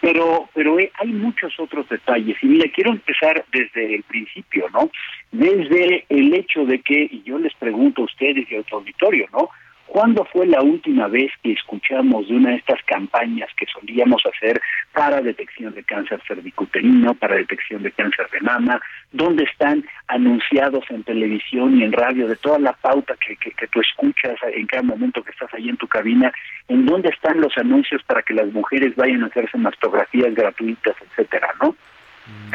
pero 0.00 0.48
pero 0.54 0.78
eh, 0.78 0.90
hay 0.94 1.08
muchos 1.08 1.52
otros 1.60 1.86
detalles. 1.88 2.36
Y 2.42 2.46
mira 2.46 2.70
quiero 2.74 2.90
empezar 2.90 3.44
desde 3.52 3.96
el 3.96 4.02
principio 4.04 4.66
no 4.72 4.90
desde 5.30 6.04
el 6.08 6.32
hecho 6.34 6.64
de 6.64 6.80
que 6.80 7.08
y 7.10 7.22
yo 7.24 7.38
les 7.38 7.52
pregunto 7.54 8.02
a 8.02 8.04
ustedes 8.06 8.50
y 8.50 8.56
a 8.56 8.62
tu 8.62 8.76
auditorio 8.76 9.26
no 9.32 9.50
¿Cuándo 9.90 10.24
fue 10.26 10.46
la 10.46 10.62
última 10.62 11.08
vez 11.08 11.32
que 11.42 11.50
escuchamos 11.50 12.28
de 12.28 12.36
una 12.36 12.50
de 12.50 12.58
estas 12.58 12.80
campañas 12.84 13.50
que 13.56 13.66
solíamos 13.66 14.22
hacer 14.24 14.60
para 14.92 15.20
detección 15.20 15.74
de 15.74 15.82
cáncer 15.82 16.22
cervicuterino, 16.28 17.12
para 17.14 17.34
detección 17.34 17.82
de 17.82 17.90
cáncer 17.90 18.28
de 18.30 18.40
mama? 18.40 18.80
¿Dónde 19.10 19.42
están 19.42 19.84
anunciados 20.06 20.84
en 20.90 21.02
televisión 21.02 21.76
y 21.76 21.82
en 21.82 21.90
radio 21.90 22.28
de 22.28 22.36
toda 22.36 22.60
la 22.60 22.72
pauta 22.72 23.16
que, 23.16 23.34
que, 23.34 23.50
que 23.50 23.66
tú 23.66 23.80
escuchas 23.80 24.36
en 24.54 24.68
cada 24.68 24.84
momento 24.84 25.24
que 25.24 25.32
estás 25.32 25.52
ahí 25.54 25.68
en 25.68 25.76
tu 25.76 25.88
cabina? 25.88 26.32
¿En 26.68 26.86
dónde 26.86 27.08
están 27.08 27.40
los 27.40 27.58
anuncios 27.58 28.00
para 28.04 28.22
que 28.22 28.34
las 28.34 28.46
mujeres 28.52 28.94
vayan 28.94 29.24
a 29.24 29.26
hacerse 29.26 29.58
mastografías 29.58 30.32
gratuitas, 30.36 30.94
etcétera, 31.02 31.48
no? 31.60 31.74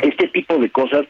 Este 0.02 0.30
tipo 0.30 0.58
de 0.58 0.70
cosas 0.70 1.06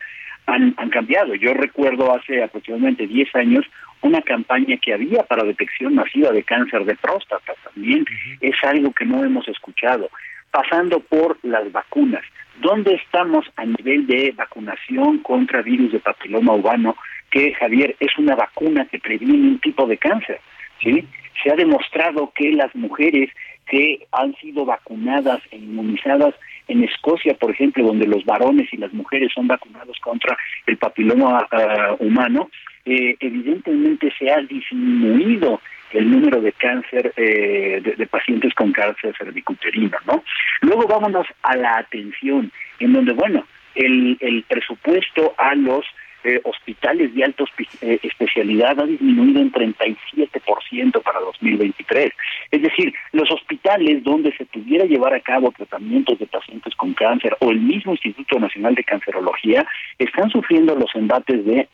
han, 0.46 0.74
han 0.78 0.89
cambiado. 0.89 1.36
Yo 1.36 1.54
recuerdo 1.54 2.14
hace 2.16 2.43
aproximadamente 2.43 3.08
10 3.08 3.36
años 3.36 3.66
una 4.02 4.22
campaña 4.22 4.78
que 4.78 4.93
había 4.93 5.24
para 5.24 5.43
detección 5.43 5.96
masiva 5.96 6.32
de 6.32 6.43
cáncer 6.43 6.86
de 6.86 6.96
próstata 6.96 7.54
también. 7.64 8.06
Es 8.41 8.56
algo 8.64 8.91
que 8.93 9.06
no 9.06 9.24
hemos 9.24 9.48
escuchado. 9.48 10.10
Pasando 10.52 11.00
por 11.00 11.38
las 11.43 11.70
vacunas. 11.72 12.24
¿Dónde 12.62 12.93
estamos 12.93 13.46
a 13.58 13.66
nivel 13.66 14.08
de 14.08 14.32
vacunación 14.36 15.20
contra 15.20 15.62
virus 15.62 15.91
de 15.91 16.00
papiloma 16.00 16.54
humano? 16.54 16.96
Que, 17.30 17.54
Javier, 17.56 17.96
es 18.00 18.18
una 18.18 18.36
vacuna 18.36 18.86
que 18.86 19.00
previene 19.00 19.50
un 19.50 19.60
tipo 19.60 19.86
de 19.86 19.98
cáncer. 19.98 20.39
¿sí? 20.82 21.06
Se 21.43 21.52
ha 21.52 21.56
demostrado 21.56 22.32
que 22.34 22.54
las 22.54 22.74
mujeres 22.76 23.30
que 23.66 24.07
han 24.11 24.36
sido 24.36 24.66
vacunadas 24.66 25.41
e 25.51 25.57
inmunizadas 25.57 26.36
en 26.68 26.84
Escocia, 26.84 27.36
por 27.36 27.51
ejemplo, 27.51 27.86
donde 27.86 28.07
los 28.07 28.26
varones 28.26 28.72
y 28.74 28.78
las 28.78 28.93
mujeres 28.93 29.32
son 29.34 29.47
vacunados 29.47 29.97
contra 29.99 30.38
el 30.66 30.78
papiloma 30.78 31.47
ah, 31.51 31.95
humano, 31.99 32.49
eh, 32.86 33.16
evidentemente 33.20 34.11
se 34.18 34.32
ha 34.32 34.41
disminuido 34.41 35.61
el 35.91 36.11
número 36.11 36.41
de 36.41 36.51
cáncer 36.53 37.13
eh, 37.16 37.82
de, 37.84 37.95
de 37.95 38.07
pacientes 38.07 38.53
con 38.53 38.72
cáncer 38.72 39.16
cervicuterino, 39.18 39.97
¿no? 40.05 40.24
Luego 40.61 40.88
vámonos 40.88 41.28
a 41.43 41.55
la 41.55 41.78
atención, 41.78 42.51
en 42.80 42.93
donde, 42.93 43.13
bueno, 43.13 43.45
el, 43.76 44.18
el 44.20 44.43
presupuesto 44.43 45.34
a 45.38 45.55
los 45.55 45.86
eh, 46.26 46.41
hospitales 46.43 47.13
de 47.13 47.23
alta 47.23 47.43
eh, 47.82 47.99
especialidad 48.03 48.80
ha 48.80 48.86
disminuido 48.86 49.39
en 49.41 49.51
37% 49.51 51.01
para 51.03 51.19
2023. 51.19 52.11
Es 52.51 52.61
decir, 52.61 52.93
los 53.11 53.32
hospitales 53.32 54.03
donde 54.03 54.36
se 54.36 54.45
pudiera 54.45 54.86
llevar 54.86 55.13
a 55.13 55.19
cabo 55.19 55.51
tratamientos 55.51 56.17
de 56.19 56.26
pacientes 56.26 56.73
con 56.76 56.93
cáncer 56.93 57.38
o 57.39 57.51
el 57.51 57.59
mismo 57.59 57.91
Instituto 57.93 58.39
Nacional 58.39 58.73
de 58.76 58.84
Cancerología 58.84 59.65
están 59.99 60.30
sufriendo 60.32 60.76
los 60.76 60.93
embates 60.95 61.45
de 61.45 61.67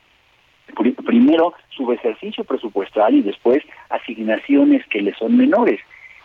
pri- 0.75 0.91
primero 0.91 1.53
su 1.69 1.91
ejercicio 1.91 2.43
presupuestal 2.43 3.15
y 3.15 3.21
después 3.21 3.63
asignaciones 3.89 4.85
que 4.87 5.01
le 5.01 5.13
son 5.15 5.37
menores. 5.37 5.79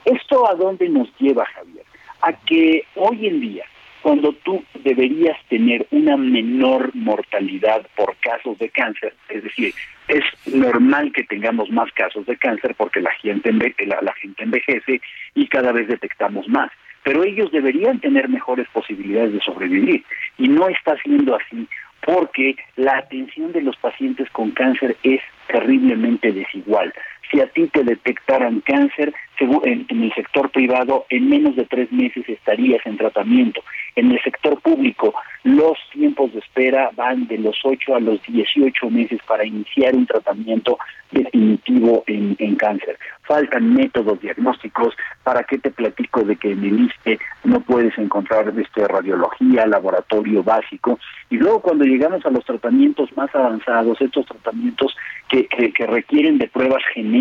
¿Esto 0.05 0.49
a 0.51 0.55
dónde 0.55 0.89
nos 0.89 1.09
lleva, 1.19 1.45
Javier? 1.47 1.85
A 2.23 2.33
que 2.33 2.83
hoy 2.97 3.27
en 3.27 3.41
día, 3.41 3.65
cuando 4.07 4.33
tú 4.45 4.63
deberías 4.85 5.37
tener 5.49 5.85
una 5.91 6.17
menor 6.17 6.95
mortalidad 6.95 7.85
por 7.97 8.15
casos 8.19 8.57
de 8.61 8.69
cáncer, 8.69 9.13
es 9.29 9.43
decir, 9.43 9.75
es 10.07 10.23
normal 10.55 11.11
que 11.13 11.25
tengamos 11.25 11.71
más 11.71 11.91
casos 11.91 12.25
de 12.25 12.37
cáncer 12.37 12.77
porque 12.77 13.01
la 13.01 13.11
gente, 13.15 13.51
enve- 13.53 13.75
la, 13.85 14.01
la 14.03 14.15
gente 14.15 14.45
envejece 14.45 15.01
y 15.35 15.49
cada 15.49 15.73
vez 15.73 15.89
detectamos 15.89 16.49
más. 16.49 16.71
Pero 17.03 17.25
ellos 17.25 17.51
deberían 17.51 17.99
tener 17.99 18.29
mejores 18.29 18.69
posibilidades 18.69 19.33
de 19.33 19.41
sobrevivir 19.41 20.05
y 20.39 20.47
no 20.47 20.69
está 20.69 20.97
siendo 21.03 21.35
así 21.35 21.67
porque 22.03 22.55
la 22.77 22.99
atención 22.99 23.51
de 23.51 23.63
los 23.63 23.77
pacientes 23.77 24.31
con 24.31 24.53
cáncer 24.53 24.97
es 25.03 25.21
terriblemente 25.49 26.31
desigual. 26.31 26.95
Si 27.31 27.41
a 27.41 27.47
ti 27.49 27.67
te 27.67 27.83
detectaran 27.83 28.61
cáncer 28.61 29.13
en, 29.39 29.87
el 30.03 30.13
sector 30.15 30.51
privado, 30.51 31.07
en 31.11 31.29
menos 31.29 31.57
de 31.57 31.65
tres 31.65 31.91
meses 31.93 32.29
estarías 32.29 32.85
en 32.87 32.97
tratamiento. 32.97 33.63
En 33.95 34.11
el 34.11 34.23
sector 34.23 34.61
público, 34.61 35.15
los 35.45 35.79
tiempos 35.93 36.33
de 36.33 36.41
espera 36.41 36.91
van 36.95 37.27
de 37.27 37.39
los 37.39 37.57
8 37.63 37.97
a 37.97 38.01
los 38.01 38.21
18 38.23 38.91
meses 38.91 39.21
para 39.27 39.45
iniciar 39.45 39.95
un 39.95 40.07
tratamiento 40.07 40.79
definitivo 41.11 42.05
en, 42.07 42.37
cáncer. 42.57 42.99
Faltan 43.23 43.75
métodos 43.75 44.21
diagnósticos. 44.21 44.95
¿Para 45.23 45.45
qué 45.45 45.59
te 45.59 45.71
platico 45.71 46.23
de 46.23 46.37
que 46.37 46.53
en 46.53 46.65
el 46.65 46.81
ISSSTE 46.81 47.19
no 47.45 47.61
puedes 47.61 47.97
encontrar 47.99 48.53
este, 48.59 48.87
radiología, 48.87 49.67
laboratorio 49.67 50.43
básico? 50.43 50.99
Y 51.31 51.37
luego 51.37 51.61
cuando 51.61 51.85
llegamos 51.85 52.25
a 52.25 52.31
los 52.31 52.45
tratamientos 52.45 53.15
más 53.17 53.35
avanzados, 53.35 54.01
estos 54.01 54.27
tratamientos 54.27 54.97
que, 55.29 55.47
que, 55.47 55.73
que 55.73 55.87
requieren 55.87 56.39
de 56.39 56.49
pruebas 56.49 56.83
genéticas 56.95 57.16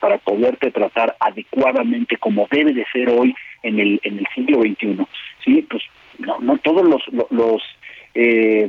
para 0.00 0.18
poderte 0.18 0.70
tratar 0.70 1.16
adecuadamente 1.20 2.16
como 2.16 2.46
debe 2.50 2.72
de 2.72 2.84
ser 2.92 3.08
hoy 3.10 3.34
en 3.62 3.78
el, 3.80 4.00
en 4.04 4.18
el 4.18 4.26
siglo 4.34 4.60
XXI, 4.62 5.06
¿sí? 5.44 5.66
Pues 5.68 5.82
no, 6.18 6.38
no 6.40 6.58
todos 6.58 6.86
los, 6.88 7.02
lo- 7.12 7.28
los 7.30 7.62
eh, 8.14 8.68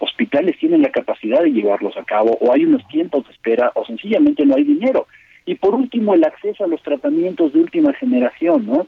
hospitales 0.00 0.58
tienen 0.58 0.82
la 0.82 0.90
capacidad 0.90 1.42
de 1.42 1.50
llevarlos 1.52 1.96
a 1.96 2.04
cabo 2.04 2.36
o 2.40 2.52
hay 2.52 2.64
unos 2.64 2.86
tiempos 2.88 3.26
de 3.26 3.32
espera 3.32 3.70
o 3.74 3.84
sencillamente 3.84 4.44
no 4.44 4.56
hay 4.56 4.64
dinero. 4.64 5.06
Y 5.46 5.56
por 5.56 5.74
último, 5.74 6.14
el 6.14 6.24
acceso 6.24 6.64
a 6.64 6.68
los 6.68 6.82
tratamientos 6.82 7.52
de 7.52 7.60
última 7.60 7.92
generación, 7.94 8.66
¿no? 8.66 8.86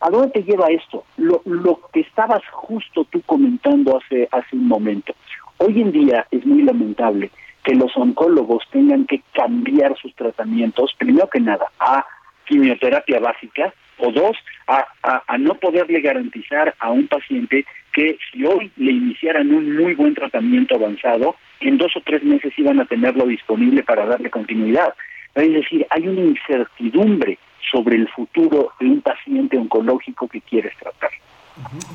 ¿A 0.00 0.10
dónde 0.10 0.30
te 0.30 0.42
lleva 0.42 0.68
esto? 0.68 1.04
Lo, 1.16 1.42
lo 1.44 1.80
que 1.92 2.00
estabas 2.00 2.40
justo 2.50 3.04
tú 3.10 3.20
comentando 3.26 3.98
hace, 3.98 4.28
hace 4.30 4.56
un 4.56 4.68
momento. 4.68 5.14
Hoy 5.58 5.80
en 5.82 5.90
día 5.92 6.26
es 6.30 6.46
muy 6.46 6.62
lamentable 6.62 7.30
que 7.68 7.74
los 7.74 7.94
oncólogos 7.98 8.64
tengan 8.70 9.04
que 9.04 9.20
cambiar 9.34 9.94
sus 10.00 10.14
tratamientos, 10.14 10.94
primero 10.96 11.28
que 11.28 11.38
nada, 11.38 11.66
a 11.78 12.02
quimioterapia 12.46 13.20
básica, 13.20 13.74
o 13.98 14.10
dos, 14.10 14.38
a, 14.68 14.86
a, 15.02 15.36
no 15.36 15.54
poderle 15.56 16.00
garantizar 16.00 16.74
a 16.78 16.90
un 16.90 17.06
paciente 17.08 17.66
que 17.92 18.16
si 18.32 18.42
hoy 18.46 18.72
le 18.78 18.92
iniciaran 18.92 19.52
un 19.52 19.76
muy 19.76 19.94
buen 19.94 20.14
tratamiento 20.14 20.76
avanzado, 20.76 21.36
en 21.60 21.76
dos 21.76 21.94
o 21.94 22.00
tres 22.00 22.24
meses 22.24 22.54
iban 22.56 22.80
a 22.80 22.86
tenerlo 22.86 23.26
disponible 23.26 23.82
para 23.82 24.06
darle 24.06 24.30
continuidad. 24.30 24.94
Es 25.34 25.52
decir, 25.52 25.86
hay 25.90 26.08
una 26.08 26.22
incertidumbre 26.22 27.38
sobre 27.70 27.96
el 27.96 28.08
futuro 28.08 28.72
de 28.80 28.86
un 28.86 29.02
paciente 29.02 29.58
oncológico 29.58 30.26
que 30.26 30.40
quieres 30.40 30.72
tratar. 30.78 31.10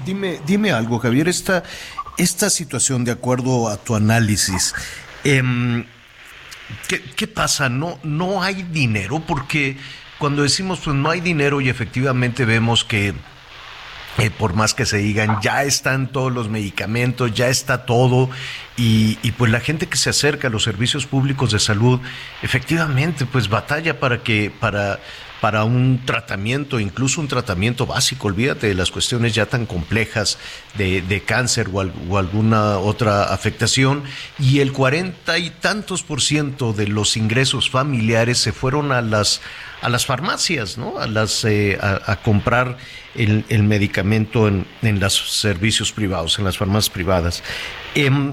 Dime, 0.06 0.38
dime 0.46 0.72
algo, 0.72 1.00
Javier, 1.00 1.28
esta, 1.30 1.64
esta 2.20 2.52
situación, 2.52 3.06
de 3.06 3.12
acuerdo 3.12 3.70
a 3.70 3.78
tu 3.78 3.96
análisis, 3.96 4.76
em, 5.24 5.86
¿qué, 7.16 7.28
pasa? 7.28 7.70
¿No, 7.70 8.00
¿No 8.04 8.44
hay 8.44 8.64
dinero? 8.64 9.22
Porque 9.26 9.78
cuando 10.18 10.44
decimos 10.44 10.80
pues 10.84 10.96
no 10.96 11.10
hay 11.10 11.22
dinero 11.22 11.62
y 11.62 11.70
efectivamente 11.70 12.46
vemos 12.46 12.84
que 12.84 13.14
eh, 14.20 14.30
por 14.30 14.54
más 14.54 14.76
que 14.76 14.86
se 14.86 14.98
digan, 14.98 15.40
ya 15.42 15.64
están 15.64 16.08
todos 16.08 16.32
los 16.32 16.48
medicamentos, 16.48 17.34
ya 17.34 17.48
está 17.48 17.86
todo, 17.86 18.30
y, 18.78 19.18
y, 19.24 19.32
pues 19.32 19.52
la 19.52 19.60
gente 19.60 19.88
que 19.88 19.98
se 19.98 20.12
acerca 20.12 20.50
a 20.50 20.52
los 20.52 20.62
servicios 20.62 21.08
públicos 21.08 21.52
de 21.52 21.60
salud, 21.60 22.00
efectivamente, 22.44 23.26
pues 23.26 23.50
batalla 23.50 24.00
para 24.00 24.22
que, 24.22 24.52
para, 24.60 25.00
para 25.44 25.66
un 25.66 26.00
tratamiento, 26.06 26.80
incluso 26.80 27.20
un 27.20 27.28
tratamiento 27.28 27.86
básico, 27.86 28.30
olvídate 28.30 28.68
de 28.68 28.76
las 28.76 28.92
cuestiones 28.92 29.36
ya 29.36 29.46
tan 29.46 29.66
complejas 29.66 30.38
de, 30.78 31.22
cáncer 31.26 31.68
o, 31.74 31.82
al- 31.82 31.92
o 32.10 32.18
alguna 32.18 32.78
otra 32.78 33.26
afectación, 33.26 34.04
y 34.40 34.60
el 34.62 34.72
cuarenta 34.72 35.38
y 35.40 35.50
tantos 35.50 36.02
por 36.02 36.22
ciento 36.22 36.72
de 36.72 36.88
los 36.88 37.18
ingresos 37.18 37.70
familiares 37.70 38.38
se 38.38 38.54
fueron 38.54 38.94
a 38.94 39.02
las 39.02 39.42
a 39.82 39.90
las 39.90 40.06
farmacias, 40.06 40.78
¿no? 40.78 40.98
A 40.98 41.08
las 41.08 41.44
eh, 41.44 41.78
a, 41.82 42.16
comprar 42.24 42.78
el, 43.14 43.44
el 43.50 43.64
medicamento 43.64 44.48
en, 44.48 44.66
en 44.82 45.02
los 45.02 45.14
servicios 45.42 45.92
privados, 45.92 46.40
en 46.40 46.46
las 46.46 46.58
farmacias 46.58 46.90
privadas. 46.90 47.44
Em, 47.96 48.32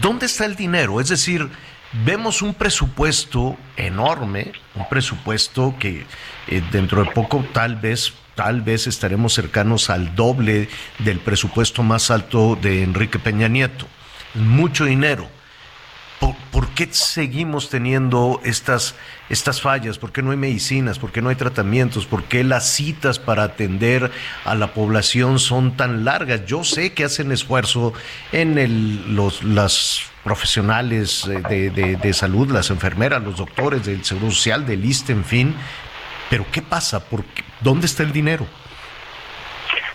¿Dónde 0.00 0.24
está 0.24 0.46
el 0.46 0.56
dinero? 0.56 0.98
Es 1.02 1.10
decir, 1.10 1.50
vemos 1.92 2.42
un 2.42 2.54
presupuesto 2.54 3.56
enorme, 3.76 4.52
un 4.74 4.88
presupuesto 4.88 5.74
que 5.78 6.06
eh, 6.46 6.62
dentro 6.70 7.02
de 7.04 7.10
poco 7.10 7.44
tal 7.52 7.76
vez 7.76 8.12
tal 8.34 8.62
vez 8.62 8.86
estaremos 8.86 9.34
cercanos 9.34 9.90
al 9.90 10.14
doble 10.14 10.68
del 10.98 11.18
presupuesto 11.18 11.82
más 11.82 12.10
alto 12.10 12.56
de 12.56 12.82
Enrique 12.82 13.18
Peña 13.18 13.48
Nieto. 13.48 13.86
Mucho 14.34 14.86
dinero. 14.86 15.28
¿Por, 16.18 16.34
por 16.50 16.68
qué 16.70 16.88
seguimos 16.90 17.68
teniendo 17.68 18.40
estas, 18.42 18.94
estas 19.28 19.60
fallas? 19.60 19.98
¿Por 19.98 20.12
qué 20.12 20.22
no 20.22 20.30
hay 20.30 20.38
medicinas? 20.38 20.98
¿Por 20.98 21.12
qué 21.12 21.20
no 21.20 21.28
hay 21.28 21.36
tratamientos? 21.36 22.06
¿Por 22.06 22.24
qué 22.24 22.42
las 22.42 22.66
citas 22.66 23.18
para 23.18 23.42
atender 23.42 24.10
a 24.46 24.54
la 24.54 24.72
población 24.72 25.38
son 25.38 25.76
tan 25.76 26.04
largas? 26.06 26.46
Yo 26.46 26.64
sé 26.64 26.94
que 26.94 27.04
hacen 27.04 27.32
esfuerzo 27.32 27.92
en 28.32 28.58
el, 28.58 29.14
los 29.14 29.42
las 29.42 30.09
profesionales 30.24 31.26
eh, 31.28 31.42
de, 31.48 31.70
de- 31.70 31.96
de 31.96 32.12
salud, 32.12 32.50
las 32.50 32.70
enfermeras, 32.70 33.22
los 33.22 33.36
doctores 33.36 33.84
del 33.86 34.04
Seguro 34.04 34.30
Social, 34.30 34.66
del 34.66 34.84
ISTE, 34.84 35.12
en 35.12 35.24
fin. 35.24 35.54
Pero 36.28 36.44
¿qué 36.52 36.62
pasa? 36.62 37.08
¿Por? 37.08 37.24
¿Dónde 37.60 37.86
está 37.86 38.02
el 38.02 38.12
dinero? 38.12 38.46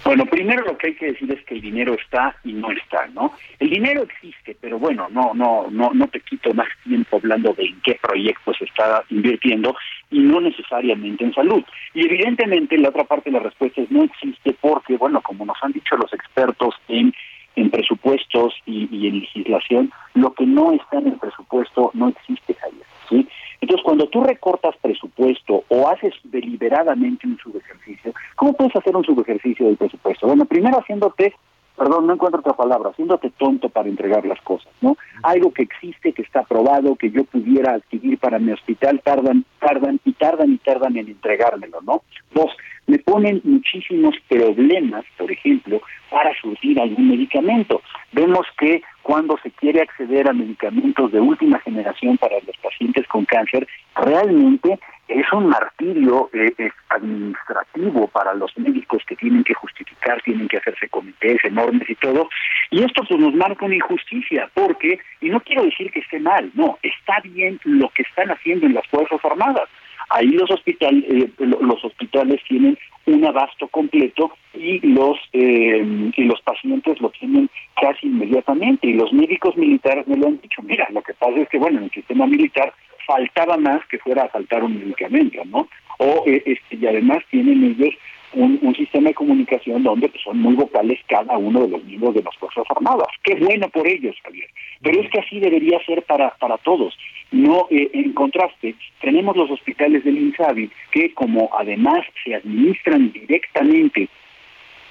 Bueno, 0.04 0.28
primero 0.28 0.64
lo 0.64 0.78
que 0.78 0.88
hay 0.88 0.94
que 0.96 1.08
decir 1.08 1.32
es 1.32 1.44
que 1.46 1.56
el 1.56 1.62
dinero 1.62 1.96
está 1.96 2.36
y 2.44 2.54
no 2.54 2.70
está, 2.70 3.08
¿no? 3.16 3.34
El 3.58 3.72
dinero 3.72 4.04
existe, 4.04 4.56
pero 4.62 4.78
bueno, 4.78 5.08
no, 5.10 5.34
no, 5.34 5.66
no, 5.72 5.92
no 5.96 6.08
te 6.10 6.20
quito 6.20 6.54
más 6.54 6.68
tiempo 6.84 7.18
hablando 7.18 7.54
de 7.54 7.64
en 7.66 7.82
qué 7.82 7.98
proyectos 8.00 8.56
se 8.60 8.66
está 8.66 9.04
invirtiendo 9.10 9.76
y 10.12 10.20
no 10.20 10.42
necesariamente 10.42 11.24
en 11.24 11.34
salud. 11.34 11.64
Y 11.96 12.06
evidentemente 12.06 12.78
la 12.78 12.90
otra 12.90 13.06
parte 13.06 13.32
de 13.32 13.38
la 13.40 13.44
respuesta 13.46 13.82
es 13.82 13.90
no 13.90 14.04
existe 14.04 14.56
porque, 14.62 14.96
bueno, 14.96 15.22
como 15.22 15.44
nos 15.44 15.58
han 15.64 15.72
dicho 15.72 15.98
los 15.98 16.14
expertos 16.14 16.76
en 16.88 17.12
en 17.56 17.72
presupuestos 17.72 18.54
y, 18.66 18.88
y 18.92 19.08
en 19.08 19.20
legislación, 19.20 19.92
lo 20.14 20.34
que 20.34 20.46
no 20.46 20.74
está 20.74 20.98
en 21.00 21.08
el 21.08 21.18
presupuesto 21.18 21.92
no 21.94 22.10
existe, 22.10 22.54
Javier. 22.54 22.86
¿sí? 23.10 23.28
Entonces, 23.62 23.84
cuando 23.84 24.08
tú 24.08 24.24
recortas 24.24 24.76
presupuesto 24.82 25.64
o 25.70 25.88
haces 25.90 26.14
deliberadamente 26.24 27.28
un 27.28 27.38
subejercicio, 27.38 28.14
¿cómo 28.36 28.54
puedes 28.54 28.76
hacer 28.76 28.96
un 28.96 29.04
subejercicio 29.04 29.66
del 29.66 29.78
presupuesto? 29.78 30.28
Bueno, 30.28 30.46
primero 30.46 30.80
haciéndote, 30.80 31.34
perdón, 31.76 32.08
no 32.08 32.14
encuentro 32.14 32.42
otra 32.42 32.54
palabra, 32.54 32.90
haciéndote 32.90 33.32
tonto 33.32 33.70
para 33.70 33.90
entregar 33.90 34.26
las 34.26 34.42
cosas, 34.42 34.72
¿no? 34.82 34.98
Algo 35.24 35.52
que 35.52 35.64
existe, 35.64 36.14
que 36.14 36.22
está 36.22 36.42
aprobado, 36.42 36.96
que 36.96 37.12
yo 37.12 37.24
pudiera 37.24 37.74
adquirir 37.74 38.20
para 38.20 38.40
mi 38.40 38.52
hospital, 38.52 39.02
tardan, 39.04 39.46
tardan 39.60 40.00
y 40.06 40.14
tardan 40.14 40.52
y 40.54 40.58
tardan 40.58 40.98
en 40.98 41.08
entregármelo, 41.08 41.82
¿no? 41.82 42.04
Dos, 42.34 42.52
me 42.88 43.00
ponen 43.00 43.42
muchísimos 43.44 44.16
problemas, 44.28 45.04
por 45.18 45.32
ejemplo, 45.32 45.82
para 46.10 46.34
surtir 46.40 46.80
algún 46.80 47.10
medicamento. 47.10 47.82
Vemos 48.12 48.46
que 48.58 48.82
cuando 49.02 49.38
se 49.44 49.52
quiere 49.52 49.82
acceder 49.82 50.30
a 50.30 50.34
medicamentos 50.34 51.12
de 51.12 51.20
última 51.20 51.60
generación 51.60 52.18
para 52.18 52.36
los 52.46 52.58
pacientes 52.58 53.08
con 53.08 53.26
cáncer, 53.26 53.68
realmente 53.96 54.80
es 55.08 55.32
un 55.34 55.48
martirio 55.48 56.30
eh, 56.34 56.72
administrativo 56.90 58.08
para 58.08 58.34
los 58.34 58.58
médicos 58.58 59.04
que 59.08 59.16
tienen 59.16 59.44
que 59.44 59.54
justificar, 59.54 60.22
tienen 60.24 60.48
que 60.48 60.58
hacerse 60.58 60.90
comités 60.90 61.44
enormes 61.44 61.88
y 61.90 61.96
todo. 61.96 62.30
Y 62.72 62.84
esto 62.84 63.04
pues 63.08 63.20
nos 63.20 63.34
marca 63.36 63.66
una 63.66 63.76
injusticia, 63.76 64.50
porque, 64.54 65.00
y 65.22 65.30
no 65.30 65.40
quiero 65.42 65.64
decir 65.64 65.92
que 65.92 66.00
esté 66.00 66.20
mal, 66.20 66.52
no, 66.56 66.80
está 66.82 67.20
bien 67.24 67.60
lo 67.64 67.90
que 67.90 68.02
están 68.02 68.32
haciendo 68.32 68.66
en 68.66 68.74
las 68.74 68.88
Fuerzas 68.88 69.24
Armadas. 69.24 69.70
Ahí 70.10 70.28
los 70.28 70.50
hospitales, 70.52 71.04
eh, 71.10 71.30
lo- 71.40 71.62
los 71.62 71.84
hospitales 71.84 72.42
tienen 72.48 72.78
un 73.08 73.26
abasto 73.26 73.68
completo 73.68 74.32
y 74.54 74.80
los 74.88 75.18
eh, 75.34 76.12
y 76.16 76.24
los 76.24 76.42
pacientes 76.42 77.00
lo 77.02 77.10
tienen 77.10 77.50
casi 77.80 78.08
inmediatamente. 78.08 78.88
Y 78.88 78.94
los 78.94 79.12
médicos 79.14 79.56
militares 79.58 80.08
me 80.08 80.18
lo 80.18 80.28
han 80.28 80.40
dicho 80.42 80.62
mira 80.64 80.88
lo 80.92 81.02
que 81.02 81.14
pasa 81.14 81.40
es 81.40 81.50
que 81.50 81.58
bueno 81.58 81.80
en 81.80 81.86
el 81.86 81.92
sistema 81.92 82.26
militar 82.28 82.74
faltaba 83.06 83.58
más 83.58 83.86
que 83.88 84.00
fuera 84.00 84.24
a 84.24 84.30
faltar 84.30 84.64
un 84.64 84.80
medicamento 84.80 85.44
no 85.46 85.68
o 86.00 86.24
eh, 86.26 86.42
este, 86.46 86.76
y 86.76 86.86
además 86.88 87.20
tienen 87.30 87.64
ellos 87.64 87.94
un, 88.34 88.60
un 88.64 88.76
sistema 88.76 89.10
de 89.10 89.14
comunicación 89.16 89.84
donde 89.84 90.10
pues, 90.10 90.22
son 90.24 90.40
muy 90.40 90.56
vocales 90.56 91.00
cada 91.08 91.38
uno 91.38 91.62
de 91.62 91.70
los 91.70 91.84
miembros 91.86 92.16
de 92.16 92.24
las 92.24 92.36
fuerzas 92.38 92.66
armadas 92.76 93.08
qué 93.24 93.36
bueno 93.36 93.70
por 93.70 93.88
ellos 93.88 94.16
Javier. 94.24 94.50
Pero 94.82 95.02
es 95.02 95.10
que 95.10 95.20
así 95.20 95.40
debería 95.40 95.80
ser 95.86 96.04
para 96.04 96.32
para 96.40 96.58
todos 96.58 96.98
no 97.32 97.68
eh, 97.70 97.90
en 97.94 98.14
contraste 98.14 98.76
tenemos 99.02 99.36
los 99.36 99.50
hospitales 99.52 100.04
del 100.04 100.18
INSABI 100.18 100.70
que 100.92 101.14
como 101.14 101.50
además 101.58 102.06
se 102.24 102.36
administran 102.36 103.12
directamente 103.12 104.08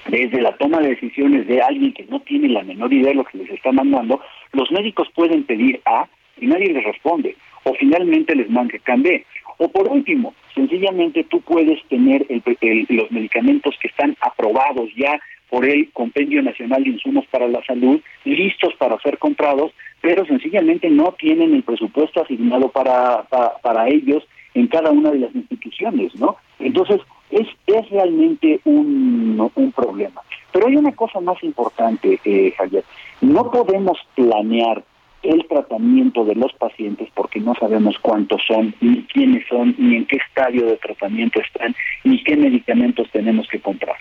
desde 0.08 0.42
la 0.42 0.54
toma 0.56 0.80
de 0.80 0.90
decisiones 0.90 1.46
de 1.46 1.62
alguien 1.62 1.92
que 1.94 2.04
no 2.04 2.20
tiene 2.20 2.48
la 2.48 2.62
menor 2.62 2.92
idea 2.92 3.08
de 3.08 3.14
lo 3.14 3.24
que 3.24 3.38
les 3.38 3.50
está 3.50 3.72
mandando, 3.72 4.20
los 4.52 4.70
médicos 4.70 5.08
pueden 5.14 5.44
pedir 5.44 5.80
A 5.86 6.06
y 6.38 6.46
nadie 6.46 6.72
les 6.74 6.84
responde, 6.84 7.36
o 7.62 7.72
finalmente 7.74 8.34
les 8.36 8.50
mandan 8.50 9.02
B. 9.02 9.24
O 9.56 9.70
por 9.70 9.88
último, 9.88 10.34
sencillamente 10.54 11.24
tú 11.24 11.40
puedes 11.40 11.82
tener 11.84 12.26
el- 12.28 12.42
el- 12.60 12.86
los 12.90 13.10
medicamentos 13.12 13.74
que 13.80 13.88
están 13.88 14.14
aprobados 14.20 14.90
ya 14.96 15.18
por 15.50 15.64
el 15.64 15.90
Compendio 15.92 16.42
Nacional 16.42 16.84
de 16.84 16.90
Insumos 16.90 17.24
para 17.30 17.46
la 17.48 17.62
Salud, 17.64 18.00
listos 18.24 18.74
para 18.78 18.98
ser 19.00 19.18
comprados, 19.18 19.72
pero 20.00 20.24
sencillamente 20.26 20.90
no 20.90 21.12
tienen 21.18 21.54
el 21.54 21.62
presupuesto 21.62 22.22
asignado 22.22 22.68
para, 22.70 23.22
pa- 23.24 23.56
para 23.62 23.88
ellos 23.88 24.26
en 24.54 24.66
cada 24.68 24.90
una 24.90 25.10
de 25.10 25.18
las 25.20 25.34
instituciones, 25.34 26.14
¿no? 26.16 26.36
Entonces, 26.58 27.00
es, 27.30 27.48
es 27.66 27.88
realmente 27.90 28.60
un, 28.64 29.50
un 29.54 29.72
problema. 29.72 30.20
Pero 30.52 30.68
hay 30.68 30.76
una 30.76 30.92
cosa 30.92 31.20
más 31.20 31.42
importante, 31.42 32.20
eh, 32.24 32.52
Javier. 32.56 32.84
No 33.20 33.50
podemos 33.50 33.98
planear 34.14 34.84
el 35.24 35.46
tratamiento 35.46 36.24
de 36.24 36.34
los 36.34 36.52
pacientes 36.54 37.08
porque 37.14 37.40
no 37.40 37.54
sabemos 37.54 37.98
cuántos 38.00 38.42
son, 38.46 38.74
ni 38.80 39.02
quiénes 39.04 39.46
son, 39.48 39.74
ni 39.78 39.96
en 39.96 40.06
qué 40.06 40.16
estadio 40.16 40.66
de 40.66 40.76
tratamiento 40.76 41.40
están, 41.40 41.74
ni 42.04 42.22
qué 42.22 42.36
medicamentos 42.36 43.08
tenemos 43.10 43.48
que 43.48 43.60
comprar. 43.60 43.96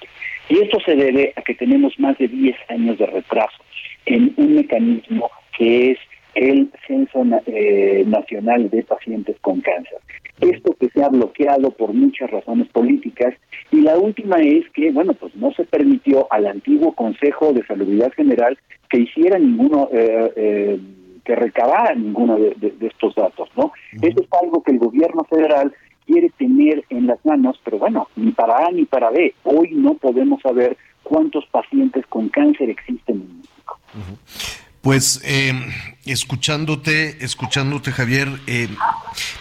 Y 0.50 0.60
esto 0.60 0.80
se 0.82 0.96
debe 0.96 1.34
a 1.36 1.42
que 1.42 1.56
tenemos 1.56 1.98
más 2.00 2.18
de 2.18 2.28
10 2.28 2.56
años 2.70 2.98
de 2.98 3.06
retraso 3.06 3.58
en 4.06 4.34
un 4.38 4.56
mecanismo 4.56 5.30
que 5.58 5.92
es 5.92 6.00
el 6.36 6.72
Censo 6.88 7.24
eh, 7.46 8.04
Nacional 8.08 8.70
de 8.70 8.84
Pacientes 8.84 9.38
con 9.42 9.62
Cáncer. 9.62 10.00
Esto 10.42 10.76
que 10.80 10.90
se 10.90 11.04
ha 11.04 11.10
bloqueado 11.10 11.72
por 11.72 11.94
muchas 11.94 12.30
razones 12.32 12.68
políticas 12.70 13.36
y 13.72 13.82
la 13.82 13.98
última 13.98 14.38
es 14.38 14.68
que, 14.72 14.92
bueno, 14.92 15.14
pues 15.14 15.36
no 15.36 15.54
se 15.54 15.64
permitió 15.64 16.28
al 16.32 16.48
antiguo 16.48 16.94
Consejo 16.94 17.54
de 17.54 17.66
Salubridad 17.66 18.12
General 18.14 18.58
que 18.90 19.02
hiciera 19.02 19.38
ninguno, 19.38 19.90
eh, 19.94 20.34
eh, 20.36 20.80
que 21.26 21.36
recabara 21.36 21.96
ninguno 21.96 22.36
de, 22.38 22.54
de- 22.58 22.72
de 22.72 22.88
estos 22.88 23.16
datos, 23.16 23.50
¿no? 23.56 23.72
Eso 23.94 24.22
es 24.22 24.28
algo 24.42 24.62
que 24.64 24.72
el 24.72 24.80
gobierno 24.80 25.24
federal 25.30 25.74
quiere 26.06 26.30
tener 26.38 26.84
en 26.90 27.08
las 27.08 27.18
manos, 27.26 27.60
pero 27.64 27.78
bueno, 27.78 28.10
ni 28.16 28.32
para 28.32 28.58
A 28.68 28.72
ni 28.72 28.86
para 28.86 29.10
B. 29.10 29.34
Hoy 29.44 29.72
no 29.72 29.94
podemos 29.94 30.42
saber 30.42 30.78
cuántos 31.02 31.46
pacientes 31.48 32.06
con 32.08 32.28
cáncer 32.30 32.70
existen 32.70 33.16
en 33.22 33.38
México. 33.38 33.80
Pues 34.82 35.22
eh, 35.24 35.54
escuchándote, 36.06 37.24
escuchándote 37.24 37.92
Javier, 37.94 38.28
eh, 38.48 38.68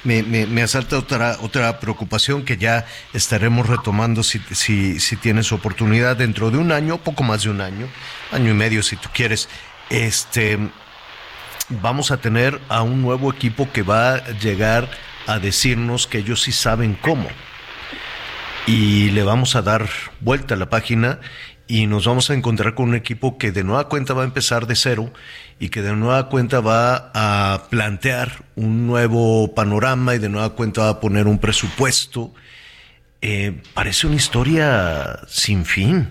me, 0.05 0.23
me- 0.23 0.47
me 0.47 0.63
asalta 0.63 0.99
otra 0.99 1.37
otra 1.43 1.81
preocupación 1.81 2.45
que 2.45 2.57
ya 2.57 2.87
estaremos 3.13 3.69
retomando 3.69 4.23
si, 4.23 4.39
si, 4.53 5.01
si 5.01 5.17
tienes 5.17 5.51
oportunidad 5.53 6.17
dentro 6.17 6.51
de 6.53 6.59
un 6.59 6.71
año, 6.71 6.99
poco 6.99 7.25
más 7.25 7.43
de 7.43 7.51
un 7.51 7.61
año, 7.61 7.87
año 8.31 8.51
y 8.53 8.55
medio 8.55 8.83
si 8.85 8.95
tú 8.97 9.09
quieres. 9.13 9.49
Este, 9.91 10.59
vamos 11.81 12.11
a 12.11 12.19
tener 12.19 12.61
a 12.69 12.83
un 12.83 13.03
nuevo 13.03 13.33
equipo 13.33 13.71
que 13.73 13.83
va 13.83 14.15
a 14.15 14.31
llegar 14.33 14.89
a 15.27 15.39
decirnos 15.39 16.07
que 16.07 16.19
ellos 16.19 16.43
sí 16.43 16.53
saben 16.53 16.95
cómo 17.01 17.29
y 18.67 19.11
le 19.11 19.23
vamos 19.23 19.57
a 19.57 19.63
dar 19.63 19.89
vuelta 20.21 20.55
a 20.55 20.59
la 20.59 20.69
página 20.69 21.19
y 21.67 21.87
nos 21.87 22.07
vamos 22.07 22.31
a 22.31 22.35
encontrar 22.35 22.75
con 22.75 22.91
un 22.91 22.95
equipo 22.95 23.39
que 23.39 23.51
de 23.51 23.65
nueva 23.65 23.89
cuenta 23.89 24.15
va 24.15 24.23
a 24.23 24.27
empezar 24.27 24.67
de 24.67 24.75
cero 24.75 25.11
y 25.59 25.71
que 25.71 25.83
de 25.83 25.95
nueva 25.95 26.29
cuenta 26.29 26.61
va 26.61 27.11
a 27.15 27.63
plantear 27.71 28.45
un 28.57 28.87
nuevo 28.87 29.55
panorama 29.55 30.15
y 30.15 30.19
de 30.19 30.29
nueva 30.29 30.51
cuenta 30.51 30.83
va 30.83 30.89
a 30.91 31.01
poner 31.01 31.27
un 31.27 31.39
presupuesto. 31.39 32.33
Eh, 33.21 33.63
parece 33.75 34.07
una 34.07 34.17
historia 34.17 35.21
sin 35.27 35.65
fin. 35.65 36.11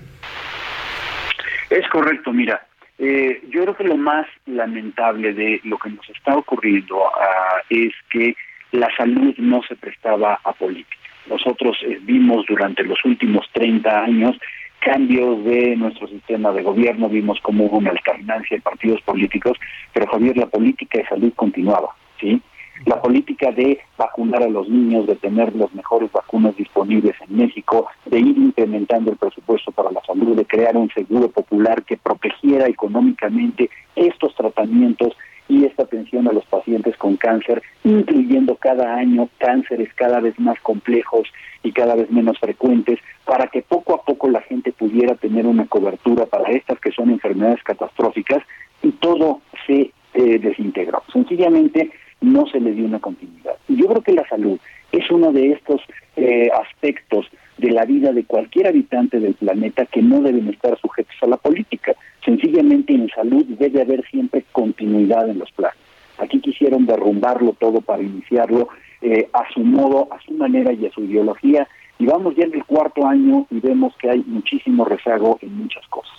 Es 1.70 1.88
correcto, 1.90 2.34
mira. 2.34 2.66
Eh, 3.04 3.42
yo 3.50 3.64
creo 3.64 3.76
que 3.76 3.84
lo 3.84 3.98
más 3.98 4.28
lamentable 4.46 5.34
de 5.34 5.60
lo 5.64 5.80
que 5.80 5.90
nos 5.90 6.08
está 6.08 6.38
ocurriendo 6.38 7.04
ah, 7.08 7.64
es 7.68 7.92
que 8.12 8.36
la 8.74 8.88
salud 8.96 9.34
no 9.38 9.64
se 9.64 9.76
prestaba 9.76 10.40
a 10.44 10.54
política. 10.54 10.98
Nosotros 11.26 11.80
eh, 11.82 11.98
vimos 12.04 12.46
durante 12.48 12.84
los 12.84 13.04
últimos 13.04 13.48
30 13.54 14.04
años 14.04 14.38
cambios 14.82 15.44
de 15.46 15.76
nuestro 15.78 16.08
sistema 16.10 16.52
de 16.52 16.62
gobierno, 16.62 17.10
vimos 17.10 17.40
cómo 17.42 17.66
hubo 17.66 17.80
una 17.80 17.90
alternancia 17.90 18.58
de 18.58 18.62
partidos 18.62 19.02
políticos, 19.02 19.58
pero 19.94 20.06
Javier, 20.06 20.38
la 20.38 20.46
política 20.46 21.00
de 21.00 21.08
salud 21.08 21.34
continuaba, 21.36 21.96
¿sí? 22.20 22.40
La 22.86 23.00
política 23.02 23.52
de 23.52 23.80
vacunar 23.98 24.44
a 24.44 24.50
los 24.50 24.68
niños, 24.68 25.06
de 25.06 25.16
tener 25.16 25.56
las 25.56 25.74
mejores 25.74 26.12
vacunas 26.12 26.56
disponibles 26.56 27.16
en 27.28 27.38
México, 27.38 27.88
de 28.06 28.20
ir 28.20 28.38
incrementando 28.38 29.12
el 29.12 29.18
presupuesto 29.18 29.72
para 29.72 29.92
la 29.92 30.02
salud, 30.02 30.36
de 30.36 30.46
crear 30.46 30.76
un 30.76 30.90
seguro 30.90 31.30
popular 31.30 31.84
que 31.84 31.98
protegiera 31.98 32.68
económicamente 32.68 33.70
estos 33.96 34.34
tratamientos 34.36 35.16
y 35.48 35.66
esta 35.66 35.84
atención 35.84 36.28
a 36.28 36.32
los 36.32 36.46
pacientes 36.46 36.96
con 36.98 37.18
cáncer, 37.18 37.62
incluyendo 37.84 38.56
cada 38.56 38.96
año 38.96 39.28
cánceres 39.38 39.94
cada 39.96 40.20
vez 40.22 40.40
más 40.40 40.60
complejos 40.62 41.28
y 41.62 41.74
cada 41.74 41.96
vez 41.96 42.10
menos 42.10 42.40
frecuentes, 42.40 43.00
para 43.26 43.48
que 43.48 43.62
poco 43.62 43.94
a 43.94 44.02
poco 44.04 44.30
la 44.30 44.42
gente 44.42 44.72
pudiera 44.72 45.16
tener 45.16 45.46
una 45.46 45.66
cobertura 45.66 46.26
para 46.26 46.52
estas 46.52 46.80
que 46.80 46.92
son 46.92 47.12
enfermedades 47.12 47.62
catastróficas 47.64 48.42
y 48.82 48.92
todo 48.92 49.42
se 49.68 49.92
eh, 50.14 50.40
desintegró. 50.40 51.04
Sencillamente 51.12 51.92
no 52.22 52.46
se 52.48 52.60
le 52.60 52.72
dio 52.72 52.86
una 52.86 53.00
continuidad. 53.00 53.56
Y 53.68 53.76
yo 53.78 53.88
creo 53.88 54.02
que 54.02 54.14
la 54.14 54.28
salud 54.28 54.60
es 54.92 55.10
uno 55.10 55.32
de 55.32 55.52
estos 55.52 55.82
eh, 56.16 56.50
aspectos 56.54 57.28
de 57.58 57.72
la 57.72 57.86
vida 57.86 58.12
de 58.12 58.24
cualquier 58.24 58.68
habitante 58.68 59.20
del 59.20 59.34
planeta 59.36 59.86
que 59.86 60.02
no 60.02 60.22
deben 60.22 60.50
estar 60.50 60.80
sujetos 60.80 61.16
a 61.22 61.28
la 61.28 61.38
política. 61.38 61.94
Sencillamente 62.24 62.94
en 62.94 63.10
salud 63.10 63.46
debe 63.60 63.82
haber 63.82 64.06
siempre 64.10 64.44
continuidad 64.52 65.30
en 65.30 65.40
los 65.40 65.52
planes. 65.52 65.78
Aquí 66.18 66.40
quisieron 66.40 66.86
derrumbarlo 66.86 67.54
todo 67.60 67.82
para 67.82 68.04
iniciarlo 68.04 68.70
eh, 69.02 69.28
a 69.34 69.44
su 69.54 69.62
modo, 69.62 70.08
a 70.12 70.22
su 70.22 70.34
manera 70.34 70.72
y 70.74 70.86
a 70.86 70.92
su 70.92 71.04
ideología. 71.04 71.68
Y 71.98 72.06
vamos 72.06 72.36
ya 72.36 72.44
en 72.44 72.54
el 72.54 72.64
cuarto 72.66 73.08
año 73.08 73.48
y 73.50 73.60
vemos 73.60 73.96
que 73.98 74.10
hay 74.10 74.24
muchísimo 74.26 74.86
rezago 74.86 75.40
en 75.42 75.56
muchas 75.58 75.86
cosas. 75.88 76.14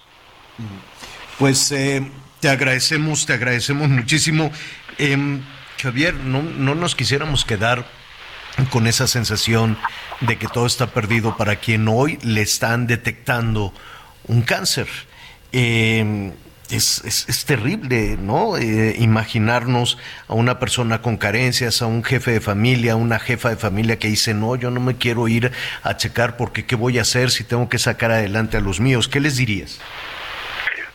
Pues 1.38 1.72
eh, 1.72 2.02
te 2.40 2.48
agradecemos, 2.48 3.26
te 3.26 3.32
agradecemos 3.32 3.88
muchísimo. 3.88 4.50
Em, 4.98 5.40
Javier, 5.82 6.14
no, 6.14 6.42
no 6.42 6.74
nos 6.74 6.94
quisiéramos 6.94 7.44
quedar 7.44 7.84
con 8.70 8.86
esa 8.86 9.06
sensación 9.06 9.78
de 10.20 10.36
que 10.38 10.46
todo 10.46 10.66
está 10.66 10.88
perdido 10.88 11.36
para 11.36 11.56
quien 11.56 11.88
hoy 11.88 12.18
le 12.22 12.42
están 12.42 12.86
detectando 12.86 13.72
un 14.26 14.42
cáncer. 14.42 14.86
Eh, 15.52 16.32
es, 16.70 17.02
es- 17.04 17.28
es 17.28 17.44
terrible, 17.44 18.16
¿no? 18.20 18.56
Eh, 18.56 18.94
imaginarnos 18.98 19.98
a 20.28 20.34
una 20.34 20.58
persona 20.58 21.02
con 21.02 21.16
carencias, 21.16 21.82
a 21.82 21.86
un 21.86 22.02
jefe 22.04 22.30
de 22.30 22.40
familia, 22.40 22.92
a 22.92 22.96
una 22.96 23.18
jefa 23.18 23.50
de 23.50 23.56
familia 23.56 23.98
que 23.98 24.08
dice, 24.08 24.32
no, 24.34 24.56
yo 24.56 24.70
no 24.70 24.80
me 24.80 24.96
quiero 24.96 25.28
ir 25.28 25.50
a 25.82 25.96
checar 25.96 26.36
porque 26.36 26.64
qué 26.64 26.76
voy 26.76 26.98
a 26.98 27.02
hacer 27.02 27.30
si 27.30 27.44
tengo 27.44 27.68
que 27.68 27.78
sacar 27.78 28.10
adelante 28.12 28.56
a 28.56 28.60
los 28.60 28.80
míos. 28.80 29.08
¿Qué 29.08 29.20
les 29.20 29.36
dirías? 29.36 29.80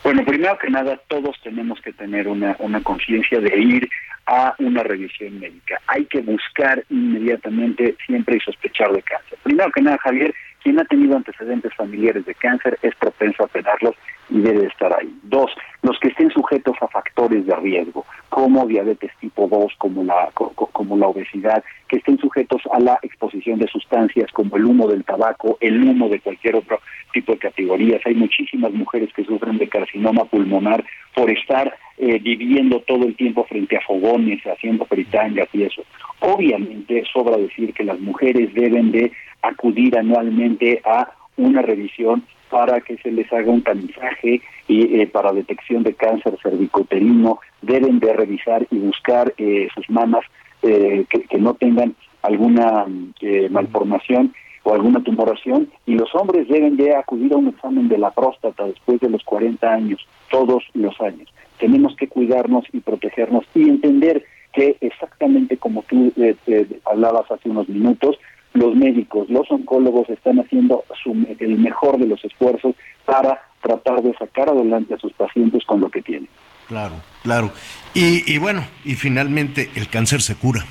Bueno, 0.02 0.24
primero 0.24 0.56
que 0.58 0.70
nada, 0.70 1.00
todos 1.08 1.36
tenemos 1.42 1.80
que 1.80 1.92
tener 1.92 2.28
una, 2.28 2.56
una 2.60 2.82
conciencia 2.82 3.40
de 3.40 3.58
ir 3.58 3.90
a 4.26 4.54
una 4.58 4.82
revisión 4.82 5.40
médica. 5.40 5.80
Hay 5.86 6.04
que 6.06 6.20
buscar 6.20 6.84
inmediatamente 6.90 7.96
siempre 8.06 8.36
y 8.36 8.40
sospechar 8.40 8.92
de 8.92 9.02
cáncer. 9.02 9.38
Primero 9.42 9.70
que 9.72 9.82
nada, 9.82 9.98
Javier, 9.98 10.34
quien 10.62 10.78
ha 10.78 10.84
tenido 10.84 11.16
antecedentes 11.16 11.74
familiares 11.74 12.24
de 12.26 12.34
cáncer 12.34 12.78
es 12.82 12.94
propenso 12.96 13.44
a 13.44 13.48
tenerlos 13.48 13.94
y 14.30 14.40
debe 14.40 14.66
estar 14.66 14.92
ahí. 14.92 15.10
Dos, 15.22 15.50
los 15.82 15.98
que 16.00 16.08
estén 16.08 16.30
sujetos 16.30 16.76
a 16.82 16.88
factores 16.88 17.46
de 17.46 17.56
riesgo, 17.56 18.04
como 18.28 18.66
diabetes 18.66 19.10
tipo 19.20 19.48
2, 19.48 19.72
como 19.78 20.04
la, 20.04 20.28
co- 20.34 20.52
co- 20.54 20.66
como 20.66 20.96
la 20.98 21.06
obesidad, 21.08 21.64
que 21.88 21.96
estén 21.96 22.18
sujetos 22.18 22.60
a 22.72 22.78
la 22.80 22.98
exposición 23.02 23.58
de 23.58 23.66
sustancias 23.68 24.30
como 24.32 24.56
el 24.56 24.66
humo 24.66 24.86
del 24.88 25.04
tabaco, 25.04 25.56
el 25.60 25.82
humo 25.82 26.08
de 26.10 26.20
cualquier 26.20 26.56
otro 26.56 26.80
tipo 27.14 27.32
de 27.32 27.38
categorías. 27.38 28.02
Hay 28.04 28.14
muchísimas 28.14 28.72
mujeres 28.72 29.10
que 29.14 29.24
sufren 29.24 29.56
de 29.56 29.68
carcinoma 29.68 30.26
pulmonar 30.26 30.84
por 31.14 31.30
estar 31.30 31.74
eh, 31.96 32.18
viviendo 32.18 32.80
todo 32.80 33.06
el 33.06 33.16
tiempo 33.16 33.44
frente 33.44 33.76
a 33.78 33.80
fogones, 33.80 34.42
haciendo 34.46 34.84
fritangas 34.84 35.48
y 35.54 35.62
eso. 35.62 35.82
Obviamente 36.20 37.04
sobra 37.12 37.36
decir 37.38 37.72
que 37.72 37.84
las 37.84 37.98
mujeres 38.00 38.52
deben 38.52 38.92
de 38.92 39.10
acudir 39.42 39.96
anualmente 39.98 40.80
a 40.84 41.12
una 41.36 41.62
revisión 41.62 42.24
para 42.50 42.80
que 42.80 42.96
se 42.98 43.10
les 43.12 43.30
haga 43.32 43.50
un 43.50 43.62
tamizaje 43.62 44.40
y 44.66 45.00
eh, 45.00 45.06
para 45.06 45.32
detección 45.32 45.82
de 45.82 45.94
cáncer 45.94 46.36
cervicuterino 46.42 47.40
deben 47.62 48.00
de 48.00 48.12
revisar 48.12 48.66
y 48.70 48.78
buscar 48.78 49.34
eh, 49.36 49.68
sus 49.74 49.88
mamas 49.90 50.24
eh, 50.62 51.04
que, 51.08 51.22
que 51.24 51.38
no 51.38 51.54
tengan 51.54 51.94
alguna 52.22 52.86
eh, 53.20 53.48
malformación 53.50 54.34
o 54.64 54.74
alguna 54.74 55.02
tumoración 55.02 55.70
y 55.86 55.94
los 55.94 56.14
hombres 56.14 56.48
deben 56.48 56.76
de 56.76 56.94
acudir 56.94 57.32
a 57.32 57.36
un 57.36 57.48
examen 57.48 57.88
de 57.88 57.98
la 57.98 58.10
próstata 58.10 58.66
después 58.66 59.00
de 59.00 59.08
los 59.08 59.22
40 59.24 59.72
años, 59.72 60.06
todos 60.30 60.64
los 60.74 61.00
años. 61.00 61.32
Tenemos 61.58 61.96
que 61.96 62.08
cuidarnos 62.08 62.64
y 62.72 62.80
protegernos 62.80 63.44
y 63.54 63.68
entender 63.68 64.24
que 64.52 64.76
exactamente 64.80 65.56
como 65.56 65.82
tú 65.82 66.12
eh, 66.16 66.34
eh, 66.46 66.66
hablabas 66.84 67.30
hace 67.30 67.48
unos 67.48 67.68
minutos, 67.68 68.18
los 68.58 68.74
médicos, 68.74 69.28
los 69.28 69.50
oncólogos 69.50 70.08
están 70.10 70.40
haciendo 70.40 70.84
su, 71.02 71.10
el 71.38 71.58
mejor 71.58 71.98
de 71.98 72.06
los 72.06 72.24
esfuerzos 72.24 72.74
para 73.04 73.40
tratar 73.62 74.02
de 74.02 74.14
sacar 74.14 74.48
adelante 74.48 74.94
a 74.94 74.98
sus 74.98 75.12
pacientes 75.12 75.64
con 75.64 75.80
lo 75.80 75.90
que 75.90 76.02
tienen. 76.02 76.28
Claro, 76.66 76.96
claro. 77.22 77.50
Y, 77.94 78.30
y 78.32 78.38
bueno, 78.38 78.64
y 78.84 78.94
finalmente 78.94 79.70
el 79.74 79.88
cáncer 79.88 80.20
se 80.20 80.36
cura 80.36 80.64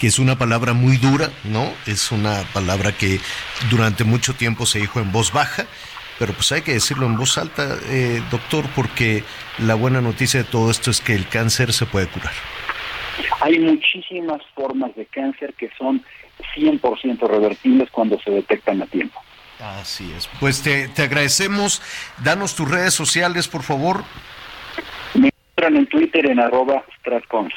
que 0.00 0.06
es 0.06 0.18
una 0.18 0.36
palabra 0.36 0.74
muy 0.74 0.96
dura, 0.98 1.30
¿no? 1.44 1.72
Es 1.86 2.12
una 2.12 2.42
palabra 2.52 2.92
que 2.92 3.18
durante 3.70 4.04
mucho 4.04 4.34
tiempo 4.34 4.66
se 4.66 4.78
dijo 4.78 5.00
en 5.00 5.10
voz 5.10 5.32
baja, 5.32 5.64
pero 6.18 6.32
pues 6.32 6.52
hay 6.52 6.62
que 6.62 6.72
decirlo 6.72 7.06
en 7.06 7.16
voz 7.16 7.38
alta, 7.38 7.76
eh, 7.88 8.22
doctor, 8.30 8.64
porque 8.74 9.22
la 9.58 9.74
buena 9.74 10.00
noticia 10.00 10.42
de 10.42 10.48
todo 10.48 10.70
esto 10.70 10.90
es 10.90 11.00
que 11.00 11.14
el 11.14 11.28
cáncer 11.28 11.72
se 11.72 11.86
puede 11.86 12.06
curar. 12.08 12.32
Hay 13.40 13.58
muchísimas 13.58 14.42
formas 14.54 14.94
de 14.96 15.06
cáncer 15.06 15.54
que 15.54 15.70
son 15.78 16.02
100% 16.56 17.28
revertibles 17.28 17.90
cuando 17.90 18.18
se 18.20 18.30
detectan 18.30 18.82
a 18.82 18.86
tiempo. 18.86 19.20
Así 19.58 20.12
es. 20.16 20.28
Pues 20.40 20.62
te, 20.62 20.88
te 20.88 21.02
agradecemos. 21.02 21.82
Danos 22.22 22.54
tus 22.54 22.70
redes 22.70 22.94
sociales, 22.94 23.48
por 23.48 23.62
favor. 23.62 24.04
Me 25.14 25.28
encuentran 25.28 25.76
en 25.76 25.86
Twitter 25.86 26.30
en 26.30 26.40
arroba 26.40 26.84
stratcons. 26.98 27.54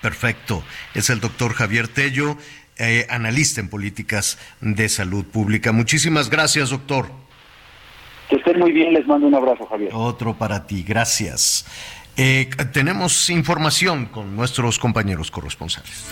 Perfecto. 0.00 0.62
Es 0.94 1.10
el 1.10 1.20
doctor 1.20 1.54
Javier 1.54 1.88
Tello, 1.88 2.36
eh, 2.78 3.06
analista 3.08 3.60
en 3.60 3.68
políticas 3.68 4.38
de 4.60 4.88
salud 4.88 5.24
pública. 5.24 5.72
Muchísimas 5.72 6.28
gracias, 6.28 6.70
doctor. 6.70 7.10
Que 8.28 8.36
estén 8.36 8.58
muy 8.58 8.72
bien, 8.72 8.92
les 8.92 9.06
mando 9.06 9.26
un 9.26 9.34
abrazo, 9.34 9.66
Javier. 9.66 9.90
Otro 9.92 10.34
para 10.34 10.66
ti, 10.66 10.82
gracias. 10.82 11.66
Eh, 12.16 12.48
tenemos 12.72 13.28
información 13.30 14.06
con 14.06 14.36
nuestros 14.36 14.78
compañeros 14.78 15.30
corresponsales. 15.30 16.06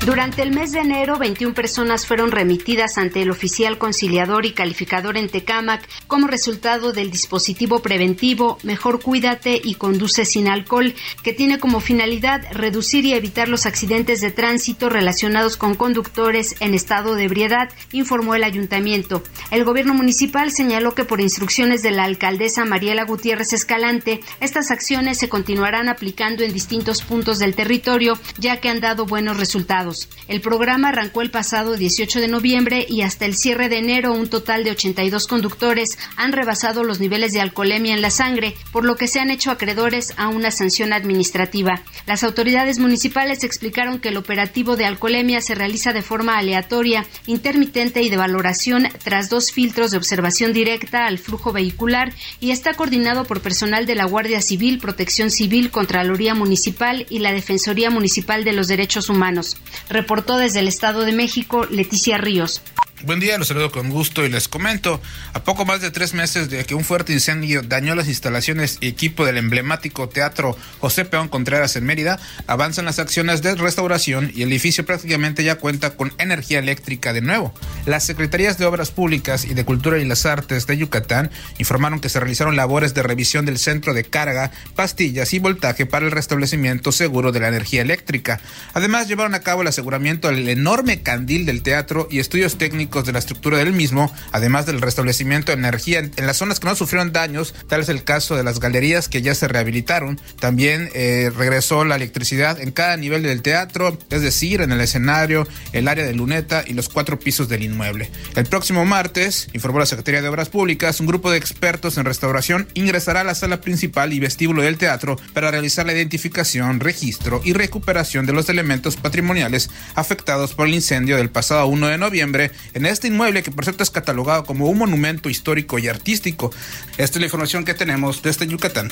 Durante 0.00 0.42
el 0.42 0.50
mes 0.50 0.72
de 0.72 0.80
enero, 0.80 1.18
21 1.18 1.54
personas 1.54 2.06
fueron 2.06 2.30
remitidas 2.30 2.98
ante 2.98 3.22
el 3.22 3.30
oficial 3.30 3.78
conciliador 3.78 4.44
y 4.44 4.52
calificador 4.52 5.16
en 5.16 5.30
Tecámac 5.30 5.88
como 6.06 6.26
resultado 6.26 6.92
del 6.92 7.10
dispositivo 7.10 7.80
preventivo 7.80 8.58
Mejor 8.64 9.00
Cuídate 9.00 9.58
y 9.64 9.76
Conduce 9.76 10.26
sin 10.26 10.46
Alcohol, 10.46 10.94
que 11.22 11.32
tiene 11.32 11.58
como 11.58 11.80
finalidad 11.80 12.42
reducir 12.52 13.06
y 13.06 13.14
evitar 13.14 13.48
los 13.48 13.64
accidentes 13.64 14.20
de 14.20 14.30
tránsito 14.30 14.90
relacionados 14.90 15.56
con 15.56 15.74
conductores 15.74 16.56
en 16.60 16.74
estado 16.74 17.14
de 17.14 17.24
ebriedad, 17.24 17.70
informó 17.92 18.34
el 18.34 18.44
ayuntamiento. 18.44 19.22
El 19.50 19.64
gobierno 19.64 19.94
municipal 19.94 20.50
señaló 20.50 20.94
que 20.94 21.04
por 21.04 21.22
instrucciones 21.22 21.82
de 21.82 21.92
la 21.92 22.04
alcaldesa 22.04 22.66
Mariela 22.66 23.04
Gutiérrez 23.04 23.54
Escalante, 23.54 24.20
estas 24.40 24.70
acciones 24.70 25.16
se 25.16 25.30
continuarán 25.30 25.88
aplicando 25.88 26.42
en 26.42 26.52
distintos 26.52 27.00
puntos 27.00 27.38
del 27.38 27.54
territorio, 27.54 28.18
ya 28.36 28.60
que 28.60 28.68
han 28.68 28.80
dado 28.80 29.06
buenos 29.06 29.38
resultados. 29.38 29.83
El 30.28 30.40
programa 30.40 30.88
arrancó 30.88 31.20
el 31.20 31.30
pasado 31.30 31.76
18 31.76 32.20
de 32.20 32.28
noviembre 32.28 32.86
y 32.88 33.02
hasta 33.02 33.26
el 33.26 33.36
cierre 33.36 33.68
de 33.68 33.78
enero 33.78 34.12
un 34.12 34.28
total 34.28 34.64
de 34.64 34.70
82 34.70 35.26
conductores 35.26 35.98
han 36.16 36.32
rebasado 36.32 36.84
los 36.84 37.00
niveles 37.00 37.32
de 37.32 37.40
alcoholemia 37.40 37.94
en 37.94 38.02
la 38.02 38.10
sangre, 38.10 38.54
por 38.72 38.84
lo 38.84 38.96
que 38.96 39.08
se 39.08 39.20
han 39.20 39.30
hecho 39.30 39.50
acreedores 39.50 40.14
a 40.16 40.28
una 40.28 40.50
sanción 40.50 40.92
administrativa. 40.92 41.82
Las 42.06 42.24
autoridades 42.24 42.78
municipales 42.78 43.44
explicaron 43.44 43.98
que 43.98 44.08
el 44.08 44.16
operativo 44.16 44.76
de 44.76 44.86
alcoholemia 44.86 45.40
se 45.40 45.54
realiza 45.54 45.92
de 45.92 46.02
forma 46.02 46.38
aleatoria, 46.38 47.04
intermitente 47.26 48.02
y 48.02 48.08
de 48.08 48.16
valoración 48.16 48.88
tras 49.02 49.28
dos 49.28 49.52
filtros 49.52 49.90
de 49.90 49.98
observación 49.98 50.52
directa 50.52 51.06
al 51.06 51.18
flujo 51.18 51.52
vehicular 51.52 52.12
y 52.40 52.50
está 52.50 52.74
coordinado 52.74 53.24
por 53.24 53.40
personal 53.40 53.86
de 53.86 53.94
la 53.94 54.04
Guardia 54.04 54.40
Civil, 54.40 54.78
Protección 54.78 55.30
Civil, 55.30 55.70
Contraloría 55.70 56.34
Municipal 56.34 57.06
y 57.10 57.18
la 57.18 57.32
Defensoría 57.32 57.90
Municipal 57.90 58.44
de 58.44 58.52
los 58.52 58.68
Derechos 58.68 59.08
Humanos. 59.08 59.56
Reportó 59.88 60.36
desde 60.36 60.60
el 60.60 60.68
Estado 60.68 61.04
de 61.04 61.12
México 61.12 61.66
Leticia 61.70 62.18
Ríos. 62.18 62.62
Buen 63.06 63.20
día, 63.20 63.36
los 63.36 63.48
saludo 63.48 63.70
con 63.70 63.90
gusto 63.90 64.24
y 64.24 64.30
les 64.30 64.48
comento. 64.48 64.98
A 65.34 65.44
poco 65.44 65.66
más 65.66 65.82
de 65.82 65.90
tres 65.90 66.14
meses 66.14 66.48
de 66.48 66.64
que 66.64 66.74
un 66.74 66.84
fuerte 66.84 67.12
incendio 67.12 67.60
dañó 67.60 67.94
las 67.94 68.08
instalaciones 68.08 68.78
y 68.80 68.86
equipo 68.86 69.26
del 69.26 69.36
emblemático 69.36 70.08
Teatro 70.08 70.56
José 70.80 71.04
Peón 71.04 71.28
Contreras 71.28 71.76
en 71.76 71.84
Mérida, 71.84 72.18
avanzan 72.46 72.86
las 72.86 72.98
acciones 72.98 73.42
de 73.42 73.56
restauración 73.56 74.32
y 74.34 74.40
el 74.40 74.50
edificio 74.52 74.86
prácticamente 74.86 75.44
ya 75.44 75.56
cuenta 75.56 75.96
con 75.96 76.14
energía 76.16 76.60
eléctrica 76.60 77.12
de 77.12 77.20
nuevo. 77.20 77.52
Las 77.84 78.04
Secretarías 78.04 78.56
de 78.56 78.64
Obras 78.64 78.90
Públicas 78.90 79.44
y 79.44 79.52
de 79.52 79.66
Cultura 79.66 79.98
y 79.98 80.06
las 80.06 80.24
Artes 80.24 80.66
de 80.66 80.78
Yucatán 80.78 81.30
informaron 81.58 82.00
que 82.00 82.08
se 82.08 82.20
realizaron 82.20 82.56
labores 82.56 82.94
de 82.94 83.02
revisión 83.02 83.44
del 83.44 83.58
centro 83.58 83.92
de 83.92 84.04
carga, 84.04 84.50
pastillas 84.76 85.34
y 85.34 85.40
voltaje 85.40 85.84
para 85.84 86.06
el 86.06 86.12
restablecimiento 86.12 86.90
seguro 86.90 87.32
de 87.32 87.40
la 87.40 87.48
energía 87.48 87.82
eléctrica. 87.82 88.40
Además, 88.72 89.08
llevaron 89.08 89.34
a 89.34 89.40
cabo 89.40 89.60
el 89.60 89.68
aseguramiento 89.68 90.28
del 90.28 90.48
enorme 90.48 91.02
candil 91.02 91.44
del 91.44 91.62
teatro 91.62 92.08
y 92.10 92.18
estudios 92.18 92.56
técnicos 92.56 92.93
de 93.02 93.12
la 93.12 93.18
estructura 93.18 93.58
del 93.58 93.72
mismo, 93.72 94.12
además 94.32 94.66
del 94.66 94.80
restablecimiento 94.80 95.52
de 95.52 95.58
energía 95.58 95.98
en, 95.98 96.26
las 96.26 96.36
zonas 96.36 96.60
que 96.60 96.66
no 96.66 96.76
sufrieron 96.76 97.12
daños, 97.12 97.54
tal 97.68 97.80
es 97.80 97.88
el 97.88 98.04
caso 98.04 98.36
de 98.36 98.44
las 98.44 98.60
galerías 98.60 99.08
que 99.08 99.22
ya 99.22 99.34
se 99.34 99.48
rehabilitaron. 99.48 100.20
También 100.38 100.90
eh, 100.94 101.30
regresó 101.36 101.84
la 101.84 101.96
electricidad 101.96 102.60
en 102.60 102.70
cada 102.70 102.96
nivel 102.96 103.22
del 103.22 103.42
teatro, 103.42 103.98
es 104.10 104.22
decir, 104.22 104.60
en 104.60 104.72
el 104.72 104.80
escenario, 104.80 105.46
el 105.72 105.88
área 105.88 106.04
de 106.04 106.14
luneta 106.14 106.64
y 106.66 106.74
los 106.74 106.88
cuatro 106.88 107.18
pisos 107.18 107.48
del 107.48 107.62
inmueble. 107.62 108.10
El 108.36 108.46
próximo 108.46 108.84
martes, 108.84 109.48
informó 109.52 109.80
la 109.80 109.86
Secretaría 109.86 110.22
de 110.22 110.28
Obras 110.28 110.48
Públicas, 110.48 111.00
un 111.00 111.06
grupo 111.06 111.30
de 111.30 111.38
expertos 111.38 111.98
en 111.98 112.04
restauración 112.04 112.68
ingresará 112.74 113.20
a 113.20 113.24
la 113.24 113.34
sala 113.34 113.60
principal 113.60 114.12
y 114.12 114.20
vestíbulo 114.20 114.62
del 114.62 114.78
teatro 114.78 115.16
para 115.32 115.50
realizar 115.50 115.86
la 115.86 115.92
identificación, 115.92 116.80
registro 116.80 117.40
y 117.44 117.52
recuperación 117.52 118.26
de 118.26 118.32
los 118.32 118.48
elementos 118.48 118.96
patrimoniales 118.96 119.70
afectados 119.94 120.54
por 120.54 120.68
el 120.68 120.74
incendio 120.74 121.16
del 121.16 121.30
pasado 121.30 121.66
1 121.66 121.88
de 121.88 121.98
noviembre 121.98 122.50
en 122.74 122.86
este 122.86 123.08
inmueble 123.08 123.42
que 123.42 123.50
por 123.50 123.64
cierto 123.64 123.82
es 123.82 123.90
catalogado 123.90 124.44
como 124.44 124.66
un 124.68 124.78
monumento 124.78 125.30
histórico 125.30 125.78
y 125.78 125.88
artístico. 125.88 126.50
Esta 126.98 127.18
es 127.18 127.20
la 127.20 127.26
información 127.26 127.64
que 127.64 127.74
tenemos 127.74 128.22
desde 128.22 128.46
Yucatán. 128.46 128.90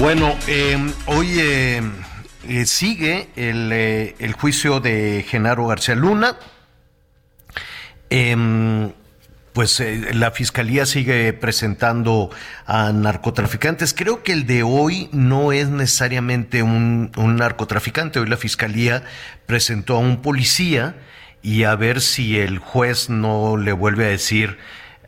Bueno, 0.00 0.36
eh, 0.46 0.78
hoy 1.06 1.40
eh, 1.40 1.82
eh, 2.48 2.66
sigue 2.66 3.28
eh, 3.36 4.14
el, 4.18 4.32
juicio 4.32 4.80
de 4.80 5.24
Genaro 5.28 5.66
García 5.66 5.94
Luna. 5.94 6.38
Pues 9.58 9.82
la 10.12 10.30
fiscalía 10.30 10.86
sigue 10.86 11.32
presentando 11.32 12.30
a 12.64 12.92
narcotraficantes. 12.92 13.92
Creo 13.92 14.22
que 14.22 14.32
el 14.32 14.46
de 14.46 14.62
hoy 14.62 15.08
no 15.10 15.50
es 15.50 15.68
necesariamente 15.68 16.62
un, 16.62 17.10
un 17.16 17.34
narcotraficante. 17.34 18.20
Hoy 18.20 18.28
la 18.28 18.36
fiscalía 18.36 19.02
presentó 19.46 19.96
a 19.96 19.98
un 19.98 20.22
policía 20.22 20.94
y 21.42 21.64
a 21.64 21.74
ver 21.74 22.00
si 22.00 22.38
el 22.38 22.60
juez 22.60 23.10
no 23.10 23.56
le 23.56 23.72
vuelve 23.72 24.04
a 24.04 24.10
decir 24.10 24.58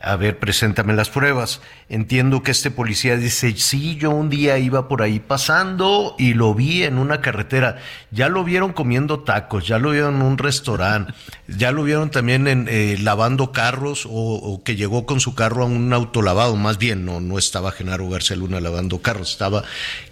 a 0.03 0.15
ver, 0.15 0.39
preséntame 0.39 0.93
las 0.93 1.09
pruebas. 1.09 1.61
Entiendo 1.87 2.41
que 2.41 2.51
este 2.51 2.71
policía 2.71 3.17
dice, 3.17 3.53
sí, 3.55 3.95
yo 3.97 4.09
un 4.11 4.29
día 4.29 4.57
iba 4.57 4.87
por 4.87 5.01
ahí 5.01 5.19
pasando 5.19 6.15
y 6.17 6.33
lo 6.33 6.53
vi 6.55 6.83
en 6.83 6.97
una 6.97 7.21
carretera. 7.21 7.77
Ya 8.09 8.27
lo 8.27 8.43
vieron 8.43 8.73
comiendo 8.73 9.19
tacos, 9.19 9.67
ya 9.67 9.77
lo 9.77 9.91
vieron 9.91 10.15
en 10.15 10.21
un 10.23 10.37
restaurante, 10.37 11.13
ya 11.47 11.71
lo 11.71 11.83
vieron 11.83 12.09
también 12.09 12.47
en, 12.47 12.67
eh, 12.69 12.97
lavando 12.99 13.51
carros 13.51 14.05
o, 14.05 14.09
o, 14.09 14.63
que 14.63 14.75
llegó 14.75 15.05
con 15.05 15.19
su 15.19 15.35
carro 15.35 15.63
a 15.63 15.67
un 15.67 15.93
autolavado. 15.93 16.55
Más 16.55 16.77
bien, 16.77 17.05
no, 17.05 17.21
no 17.21 17.37
estaba 17.37 17.71
Genaro 17.71 18.09
García 18.09 18.37
Luna 18.37 18.59
lavando 18.59 19.01
carros, 19.01 19.31
estaba 19.31 19.63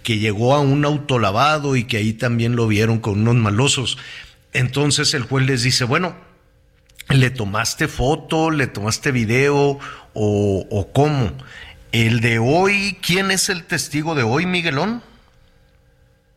que 0.02 0.18
llegó 0.18 0.54
a 0.54 0.60
un 0.60 0.84
autolavado 0.84 1.74
y 1.74 1.84
que 1.84 1.96
ahí 1.96 2.12
también 2.12 2.54
lo 2.54 2.66
vieron 2.68 3.00
con 3.00 3.20
unos 3.20 3.34
malosos. 3.36 3.98
Entonces 4.52 5.14
el 5.14 5.22
juez 5.24 5.46
les 5.46 5.62
dice, 5.62 5.84
bueno, 5.84 6.29
¿Le 7.10 7.30
tomaste 7.30 7.88
foto? 7.88 8.50
¿Le 8.50 8.68
tomaste 8.68 9.10
video? 9.10 9.78
¿O, 10.14 10.66
o 10.70 10.92
cómo? 10.92 11.32
El 11.90 12.20
de 12.20 12.38
hoy, 12.38 12.98
¿quién 13.04 13.32
es 13.32 13.48
el 13.48 13.64
testigo 13.64 14.14
de 14.14 14.22
hoy, 14.22 14.46
Miguelón? 14.46 15.02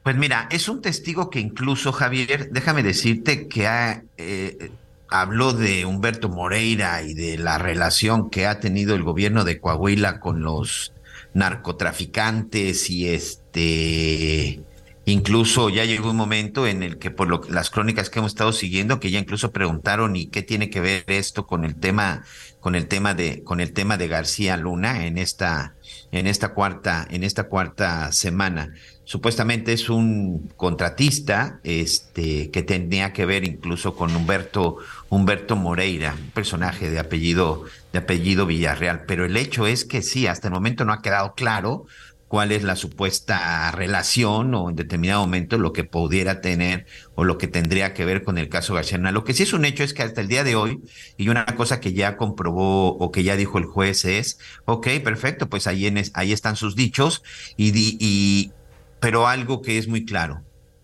Pues 0.01 0.15
mira, 0.15 0.47
es 0.51 0.67
un 0.67 0.81
testigo 0.81 1.29
que 1.29 1.39
incluso, 1.39 1.91
Javier, 1.91 2.49
déjame 2.51 2.81
decirte 2.81 3.47
que 3.47 3.67
ha, 3.67 4.03
eh, 4.17 4.71
habló 5.09 5.53
de 5.53 5.85
Humberto 5.85 6.27
Moreira 6.27 7.03
y 7.03 7.13
de 7.13 7.37
la 7.37 7.59
relación 7.59 8.31
que 8.31 8.47
ha 8.47 8.59
tenido 8.59 8.95
el 8.95 9.03
gobierno 9.03 9.43
de 9.43 9.59
Coahuila 9.59 10.19
con 10.19 10.41
los 10.41 10.91
narcotraficantes 11.35 12.89
y 12.89 13.09
este 13.09 14.59
Incluso 15.05 15.69
ya 15.69 15.83
llegó 15.83 16.11
un 16.11 16.15
momento 16.15 16.65
en 16.65 16.81
el 16.81 16.97
que 16.97 17.11
por 17.11 17.27
lo, 17.27 17.41
las 17.49 17.69
crónicas 17.69 18.09
que 18.09 18.19
hemos 18.19 18.31
estado 18.31 18.53
siguiendo, 18.53 19.01
que 19.01 19.11
ya 19.11 19.19
incluso 19.19 19.51
preguntaron 19.51 20.15
y 20.15 20.27
qué 20.27 20.43
tiene 20.43 20.69
que 20.69 20.79
ver 20.79 21.03
esto 21.07 21.45
con 21.45 21.65
el 21.65 21.75
tema, 21.75 22.23
con 22.61 22.75
el 22.75 22.87
tema 22.87 23.13
de, 23.13 23.43
con 23.43 23.59
el 23.59 23.73
tema 23.73 23.97
de 23.97 24.07
García 24.07 24.55
Luna 24.55 25.05
en 25.05 25.17
esta, 25.17 25.75
en 26.13 26.25
esta 26.25 26.53
cuarta, 26.53 27.05
en 27.09 27.25
esta 27.25 27.49
cuarta 27.49 28.13
semana. 28.13 28.73
Supuestamente 29.03 29.73
es 29.73 29.89
un 29.89 30.49
contratista, 30.55 31.59
este, 31.65 32.49
que 32.51 32.63
tenía 32.63 33.11
que 33.11 33.25
ver 33.25 33.43
incluso 33.43 33.95
con 33.95 34.15
Humberto, 34.15 34.77
Humberto 35.09 35.57
Moreira, 35.57 36.15
un 36.17 36.31
personaje 36.31 36.89
de 36.89 36.99
apellido, 36.99 37.65
de 37.91 37.99
apellido 37.99 38.45
Villarreal. 38.45 39.03
Pero 39.05 39.25
el 39.25 39.35
hecho 39.35 39.67
es 39.67 39.83
que 39.83 40.01
sí, 40.01 40.27
hasta 40.27 40.47
el 40.47 40.53
momento 40.53 40.85
no 40.85 40.93
ha 40.93 41.01
quedado 41.01 41.33
claro 41.33 41.85
cuál 42.33 42.51
es 42.51 42.63
la 42.63 42.75
supuesta 42.75 43.69
relación 43.71 44.55
o 44.55 44.69
en 44.69 44.75
determinado 44.75 45.21
momento 45.21 45.59
lo 45.59 45.71
que 45.71 45.83
pudiera 45.83 46.41
tener 46.41 46.87
o 47.13 47.23
lo 47.25 47.37
que 47.37 47.47
tendría 47.47 47.93
que 47.93 48.05
ver 48.05 48.23
con 48.23 48.39
el 48.39 48.49
caso 48.49 48.73
García. 48.73 48.97
Lo 48.97 49.23
que 49.23 49.33
sí 49.35 49.43
es 49.43 49.53
un 49.53 49.65
hecho 49.65 49.83
es 49.83 49.93
que 49.93 50.01
hasta 50.01 50.21
el 50.21 50.27
día 50.27 50.43
de 50.43 50.55
hoy, 50.55 50.81
y 51.15 51.29
una 51.29 51.45
cosa 51.45 51.79
que 51.79 51.93
ya 51.93 52.17
comprobó 52.17 52.97
o 52.97 53.11
que 53.11 53.23
ya 53.23 53.35
dijo 53.35 53.59
el 53.59 53.65
juez 53.65 54.03
es, 54.05 54.39
ok, 54.65 54.87
perfecto, 55.03 55.47
pues 55.49 55.67
ahí, 55.67 55.85
en 55.85 55.97
es- 55.99 56.11
ahí 56.15 56.31
están 56.33 56.55
sus 56.55 56.75
dichos, 56.75 57.21
y, 57.55 57.71
y, 57.99 58.55
pero 58.99 59.27
algo 59.27 59.61
que 59.61 59.77
es 59.77 59.87
muy 59.87 60.03
claro, 60.05 60.43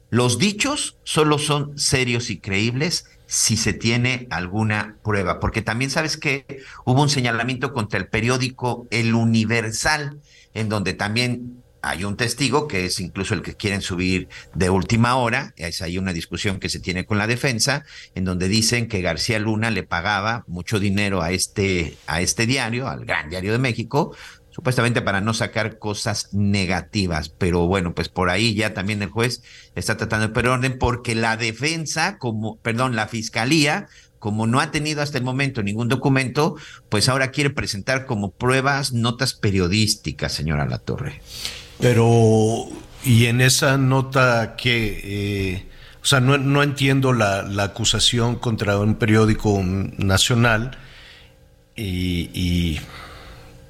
los 0.09 0.37
dichos 0.39 0.99
solo 1.03 1.37
son 1.39 1.77
serios 1.77 2.29
y 2.29 2.39
creíbles 2.39 3.05
si 3.25 3.57
se 3.57 3.73
tiene 3.73 4.27
alguna 4.31 4.97
prueba, 5.03 5.39
porque 5.39 5.61
también 5.61 5.91
sabes 5.91 6.17
que 6.17 6.45
hubo 6.85 7.01
un 7.03 7.09
señalamiento 7.09 7.73
contra 7.73 7.99
el 7.99 8.07
periódico 8.09 8.87
El 8.91 9.13
Universal, 9.13 10.19
en 10.53 10.69
donde 10.69 10.93
también 10.93 11.63
hay 11.81 12.03
un 12.03 12.17
testigo 12.17 12.67
que 12.67 12.85
es 12.85 12.99
incluso 12.99 13.33
el 13.33 13.41
que 13.41 13.55
quieren 13.55 13.81
subir 13.81 14.27
de 14.53 14.69
última 14.69 15.15
hora, 15.15 15.53
es 15.55 15.81
ahí 15.81 15.97
una 15.97 16.13
discusión 16.13 16.59
que 16.59 16.69
se 16.69 16.79
tiene 16.79 17.05
con 17.05 17.17
la 17.17 17.27
defensa, 17.27 17.85
en 18.15 18.25
donde 18.25 18.47
dicen 18.47 18.87
que 18.87 19.01
García 19.01 19.39
Luna 19.39 19.71
le 19.71 19.83
pagaba 19.83 20.43
mucho 20.47 20.79
dinero 20.79 21.21
a 21.21 21.31
este, 21.31 21.97
a 22.07 22.21
este 22.21 22.45
diario, 22.45 22.87
al 22.87 23.05
Gran 23.05 23.29
Diario 23.29 23.53
de 23.53 23.59
México, 23.59 24.15
supuestamente 24.49 25.01
para 25.01 25.21
no 25.21 25.33
sacar 25.33 25.79
cosas 25.79 26.33
negativas, 26.33 27.29
pero 27.29 27.65
bueno, 27.67 27.95
pues 27.95 28.09
por 28.09 28.29
ahí 28.29 28.55
ya 28.55 28.73
también 28.73 29.01
el 29.01 29.09
juez 29.09 29.41
está 29.75 29.95
tratando 29.95 30.27
de 30.27 30.33
poner 30.33 30.51
orden 30.51 30.77
porque 30.77 31.15
la 31.15 31.37
defensa, 31.37 32.17
como, 32.17 32.57
perdón, 32.57 32.95
la 32.95 33.07
fiscalía, 33.07 33.87
como 34.19 34.47
no 34.47 34.59
ha 34.59 34.71
tenido 34.71 35.01
hasta 35.01 35.17
el 35.17 35.23
momento 35.23 35.63
ningún 35.63 35.87
documento, 35.87 36.55
pues 36.89 37.09
ahora 37.09 37.31
quiere 37.31 37.49
presentar 37.49 38.05
como 38.05 38.31
pruebas 38.31 38.93
notas 38.93 39.33
periodísticas, 39.33 40.33
señora 40.33 40.65
Latorre. 40.65 41.21
Pero, 41.79 42.67
y 43.03 43.25
en 43.25 43.41
esa 43.41 43.77
nota 43.77 44.55
que, 44.57 45.01
eh, 45.03 45.65
o 46.01 46.05
sea, 46.05 46.19
no, 46.19 46.37
no 46.37 46.61
entiendo 46.61 47.13
la, 47.13 47.43
la 47.43 47.63
acusación 47.63 48.35
contra 48.35 48.77
un 48.77 48.95
periódico 48.95 49.61
nacional 49.63 50.77
y, 51.75 52.29
y, 52.33 52.79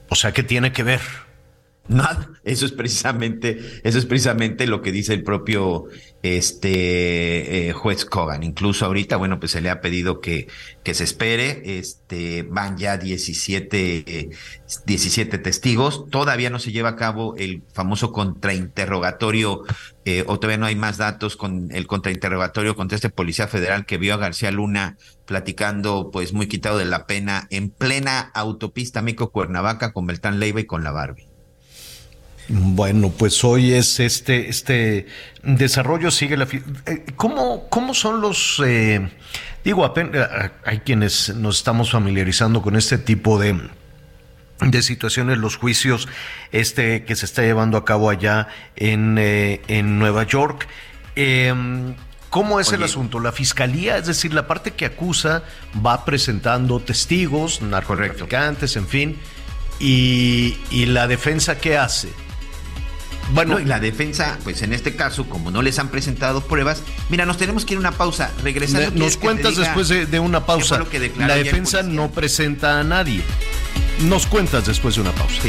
o 0.10 0.16
sea, 0.16 0.32
¿qué 0.32 0.42
tiene 0.42 0.72
que 0.72 0.84
ver? 0.84 1.02
Nada, 1.90 2.30
eso 2.44 2.68
es 2.68 2.72
precisamente, 2.72 3.82
eso 3.84 3.98
es 3.98 4.06
precisamente 4.06 4.68
lo 4.68 4.84
que 4.84 4.92
dice 4.92 5.16
el 5.16 5.24
propio 5.24 5.88
este 6.22 7.70
eh, 7.70 7.74
juez 7.74 8.06
Kogan. 8.06 8.44
Incluso 8.44 8.86
ahorita, 8.86 9.18
bueno, 9.18 9.40
pues 9.40 9.54
se 9.54 9.62
le 9.62 9.72
ha 9.72 9.82
pedido 9.82 10.22
que, 10.22 10.48
que 10.84 10.94
se 10.94 11.04
espere. 11.04 11.80
Este 11.80 12.44
van 12.44 12.78
ya 12.78 12.98
17, 12.98 14.04
eh, 14.06 14.30
17 14.86 15.40
testigos. 15.40 16.08
Todavía 16.12 16.52
no 16.52 16.60
se 16.60 16.72
lleva 16.72 16.90
a 16.90 16.96
cabo 16.96 17.36
el 17.38 17.64
famoso 17.74 18.12
contrainterrogatorio, 18.12 19.64
eh, 20.06 20.24
o 20.28 20.40
todavía 20.40 20.60
no 20.60 20.68
hay 20.68 20.76
más 20.76 20.98
datos 20.98 21.36
con 21.38 21.70
el 21.72 21.88
contrainterrogatorio 21.88 22.76
contra 22.76 22.98
este 22.98 23.10
policía 23.10 23.48
federal 23.48 23.88
que 23.88 23.98
vio 23.98 24.14
a 24.14 24.18
García 24.18 24.52
Luna 24.52 24.96
platicando, 25.26 26.12
pues 26.12 26.34
muy 26.34 26.48
quitado 26.48 26.78
de 26.78 26.86
la 26.86 27.08
pena, 27.08 27.48
en 27.50 27.72
plena 27.72 28.20
autopista 28.36 29.02
Mico 29.02 29.32
Cuernavaca 29.32 29.92
con 29.92 30.06
Beltrán 30.06 30.40
Leiva 30.40 30.60
y 30.60 30.66
con 30.66 30.84
la 30.84 30.92
Barbie. 30.92 31.29
Bueno, 32.52 33.10
pues 33.10 33.44
hoy 33.44 33.74
es 33.74 34.00
este, 34.00 34.50
este 34.50 35.06
desarrollo, 35.44 36.10
sigue 36.10 36.36
la... 36.36 36.48
eh, 36.88 37.06
¿Cómo, 37.16 37.70
cómo 37.70 37.94
son 37.94 38.22
los... 38.22 38.60
eh, 38.66 39.08
digo, 39.64 39.94
eh, 39.96 40.50
hay 40.66 40.80
quienes 40.80 41.36
nos 41.36 41.58
estamos 41.58 41.92
familiarizando 41.92 42.64
con 42.64 42.76
este 42.76 42.98
tipo 42.98 43.38
de, 43.38 43.70
de 44.62 44.82
situaciones, 44.82 45.38
los 45.38 45.58
juicios 45.58 46.08
este 46.52 47.06
que 47.06 47.16
se 47.16 47.28
está 47.28 47.44
llevando 47.44 47.78
a 47.78 47.86
cabo 47.86 48.10
allá 48.10 48.48
en, 48.76 49.18
eh, 49.20 49.62
en 49.68 50.00
Nueva 50.00 50.24
York. 50.24 50.68
Eh, 51.16 51.54
¿Cómo 52.32 52.60
es 52.60 52.72
el 52.74 52.82
asunto? 52.82 53.20
La 53.20 53.32
fiscalía, 53.32 53.98
es 53.98 54.08
decir, 54.08 54.34
la 54.34 54.48
parte 54.48 54.72
que 54.72 54.86
acusa, 54.86 55.44
va 55.86 56.04
presentando 56.04 56.80
testigos, 56.80 57.62
narcotraficantes, 57.62 58.76
en 58.76 58.88
fin, 58.88 59.18
y, 59.80 60.58
y 60.72 60.86
la 60.88 61.08
defensa, 61.08 61.60
¿qué 61.60 61.78
hace? 61.78 62.10
Bueno, 63.34 63.60
y 63.60 63.66
la 63.66 63.80
defensa, 63.80 64.38
pues 64.44 64.62
en 64.62 64.74
este 64.74 64.96
caso, 64.96 65.26
como 65.28 65.52
no 65.52 65.62
les 65.62 65.78
han 65.80 65.90
presentado 65.90 66.42
pruebas, 66.42 66.82
mira, 67.10 67.26
nos 67.26 67.38
tenemos 67.38 67.66
que 67.66 67.74
ir 67.74 67.78
a 67.78 67.82
una 67.82 67.92
pausa. 67.92 68.32
Regresando. 68.44 68.88
Ne- 68.88 68.92
¿quieres 68.94 69.14
Nos 69.16 69.18
cuentas 69.18 69.56
después 69.56 69.88
de, 69.90 70.06
de 70.06 70.20
una 70.20 70.46
pausa. 70.46 70.78
lo 70.80 70.90
que 70.90 71.12
La 71.18 71.36
defensa 71.36 71.84
no 71.84 72.10
presenta 72.12 72.80
a 72.80 72.84
nadie. 72.84 73.24
Nos 74.02 74.26
cuentas 74.26 74.66
después 74.66 74.96
de 74.96 75.02
una 75.02 75.12
pausa. 75.12 75.44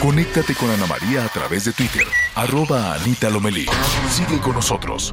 Conéctate 0.00 0.54
con 0.54 0.70
Ana 0.70 0.86
María 0.86 1.24
a 1.24 1.28
través 1.28 1.64
de 1.64 1.72
Twitter, 1.72 2.06
arroba 2.34 2.94
Anita 2.94 3.28
Lomelí. 3.30 3.66
Sigue 4.10 4.38
con 4.40 4.54
nosotros. 4.54 5.12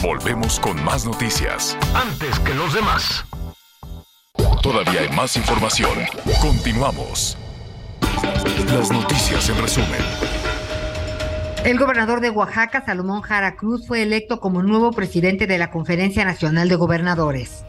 Volvemos 0.00 0.58
con 0.58 0.82
más 0.82 1.04
noticias. 1.04 1.76
Antes 1.94 2.38
que 2.40 2.54
los 2.54 2.72
demás. 2.74 3.24
Todavía 4.62 5.00
hay 5.00 5.08
más 5.10 5.36
información. 5.36 5.90
Continuamos. 6.40 7.36
Las 8.66 8.90
noticias 8.90 9.48
en 9.48 9.58
resumen. 9.60 10.00
El 11.64 11.78
gobernador 11.78 12.20
de 12.20 12.30
Oaxaca, 12.30 12.84
Salomón 12.84 13.22
Jara 13.22 13.54
Cruz, 13.54 13.86
fue 13.86 14.02
electo 14.02 14.40
como 14.40 14.62
nuevo 14.62 14.92
presidente 14.92 15.46
de 15.46 15.58
la 15.58 15.70
Conferencia 15.70 16.24
Nacional 16.24 16.68
de 16.68 16.74
Gobernadores. 16.74 17.64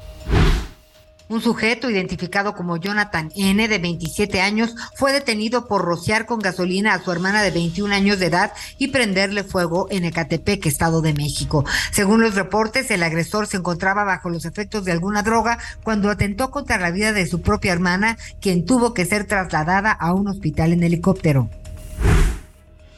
Un 1.33 1.41
sujeto 1.41 1.89
identificado 1.89 2.53
como 2.53 2.77
Jonathan 2.77 3.31
N, 3.35 3.67
de 3.67 3.79
27 3.79 4.39
años, 4.39 4.75
fue 4.93 5.11
detenido 5.11 5.67
por 5.67 5.83
rociar 5.83 6.27
con 6.27 6.37
gasolina 6.37 6.93
a 6.93 7.01
su 7.01 7.11
hermana 7.11 7.41
de 7.41 7.49
21 7.49 7.91
años 7.91 8.19
de 8.19 8.27
edad 8.27 8.51
y 8.77 8.89
prenderle 8.89 9.43
fuego 9.43 9.87
en 9.89 10.05
Ecatepec, 10.05 10.63
Estado 10.67 11.01
de 11.01 11.15
México. 11.15 11.65
Según 11.91 12.21
los 12.21 12.35
reportes, 12.35 12.91
el 12.91 13.01
agresor 13.01 13.47
se 13.47 13.57
encontraba 13.57 14.03
bajo 14.03 14.29
los 14.29 14.45
efectos 14.45 14.85
de 14.85 14.91
alguna 14.91 15.23
droga 15.23 15.57
cuando 15.81 16.11
atentó 16.11 16.51
contra 16.51 16.77
la 16.77 16.91
vida 16.91 17.13
de 17.13 17.25
su 17.25 17.41
propia 17.41 17.73
hermana, 17.73 18.15
quien 18.39 18.63
tuvo 18.63 18.93
que 18.93 19.05
ser 19.05 19.25
trasladada 19.25 19.91
a 19.91 20.13
un 20.13 20.27
hospital 20.27 20.71
en 20.71 20.83
helicóptero. 20.83 21.49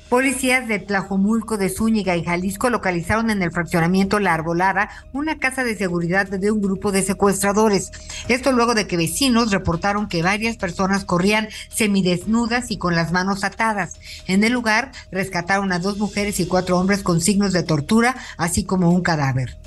Policías 0.10 0.68
de 0.68 0.77
Tlajomulco 0.77 1.57
de 1.57 1.69
Zúñiga 1.69 2.14
en 2.14 2.26
Jalisco 2.26 2.69
localizaron 2.69 3.32
en 3.32 3.41
el 3.41 3.52
fraccionamiento 3.52 4.19
La 4.19 4.36
Arbolada 4.36 4.90
una 5.14 5.40
casa 5.40 5.64
de 5.64 5.76
seguridad 5.76 6.27
de 6.27 6.52
un 6.52 6.61
grupo 6.61 6.91
de 6.91 7.02
secuestradores. 7.02 7.91
Esto 8.27 8.52
luego 8.52 8.76
de 8.76 8.86
que 8.86 8.98
vecinos 8.98 9.52
reportaron 9.52 10.07
que 10.07 10.22
varias 10.22 10.57
personas 10.57 11.06
corrían 11.06 11.49
semidesnudas 11.69 12.69
y 12.69 12.77
con 12.77 12.95
las 12.95 13.11
manos 13.11 13.44
atadas. 13.44 13.99
En 14.27 14.44
el 14.44 14.53
lugar 14.53 14.91
rescataron 15.11 15.72
a 15.72 15.80
dos 15.80 15.98
mujeres 15.98 16.40
y 16.40 16.45
cuatro 16.45 16.77
hombres 16.77 17.02
con 17.02 17.19
signos 17.19 17.52
de 17.52 17.64
tortura, 17.64 18.15
así 18.38 18.64
como 18.64 18.91
un 18.91 19.02
cadáver. 19.02 19.57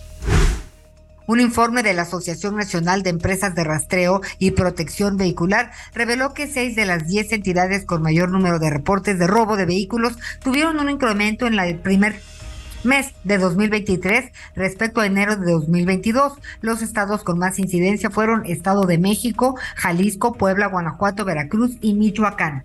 Un 1.28 1.40
informe 1.40 1.82
de 1.82 1.92
la 1.92 2.02
Asociación 2.02 2.56
Nacional 2.56 3.02
de 3.02 3.10
Empresas 3.10 3.54
de 3.54 3.62
Rastreo 3.62 4.22
y 4.38 4.52
Protección 4.52 5.18
Vehicular 5.18 5.72
reveló 5.92 6.32
que 6.32 6.46
seis 6.46 6.74
de 6.74 6.86
las 6.86 7.06
diez 7.06 7.32
entidades 7.32 7.84
con 7.84 8.00
mayor 8.00 8.30
número 8.30 8.58
de 8.58 8.70
reportes 8.70 9.18
de 9.18 9.26
robo 9.26 9.58
de 9.58 9.66
vehículos 9.66 10.16
tuvieron 10.42 10.80
un 10.80 10.88
incremento 10.88 11.46
en 11.46 11.58
el 11.58 11.78
primer 11.80 12.18
mes 12.82 13.12
de 13.24 13.36
2023 13.36 14.32
respecto 14.56 15.02
a 15.02 15.06
enero 15.06 15.36
de 15.36 15.52
2022. 15.52 16.32
Los 16.62 16.80
estados 16.80 17.24
con 17.24 17.38
más 17.38 17.58
incidencia 17.58 18.08
fueron 18.08 18.46
Estado 18.46 18.86
de 18.86 18.96
México, 18.96 19.54
Jalisco, 19.76 20.32
Puebla, 20.32 20.68
Guanajuato, 20.68 21.26
Veracruz 21.26 21.72
y 21.82 21.92
Michoacán. 21.92 22.64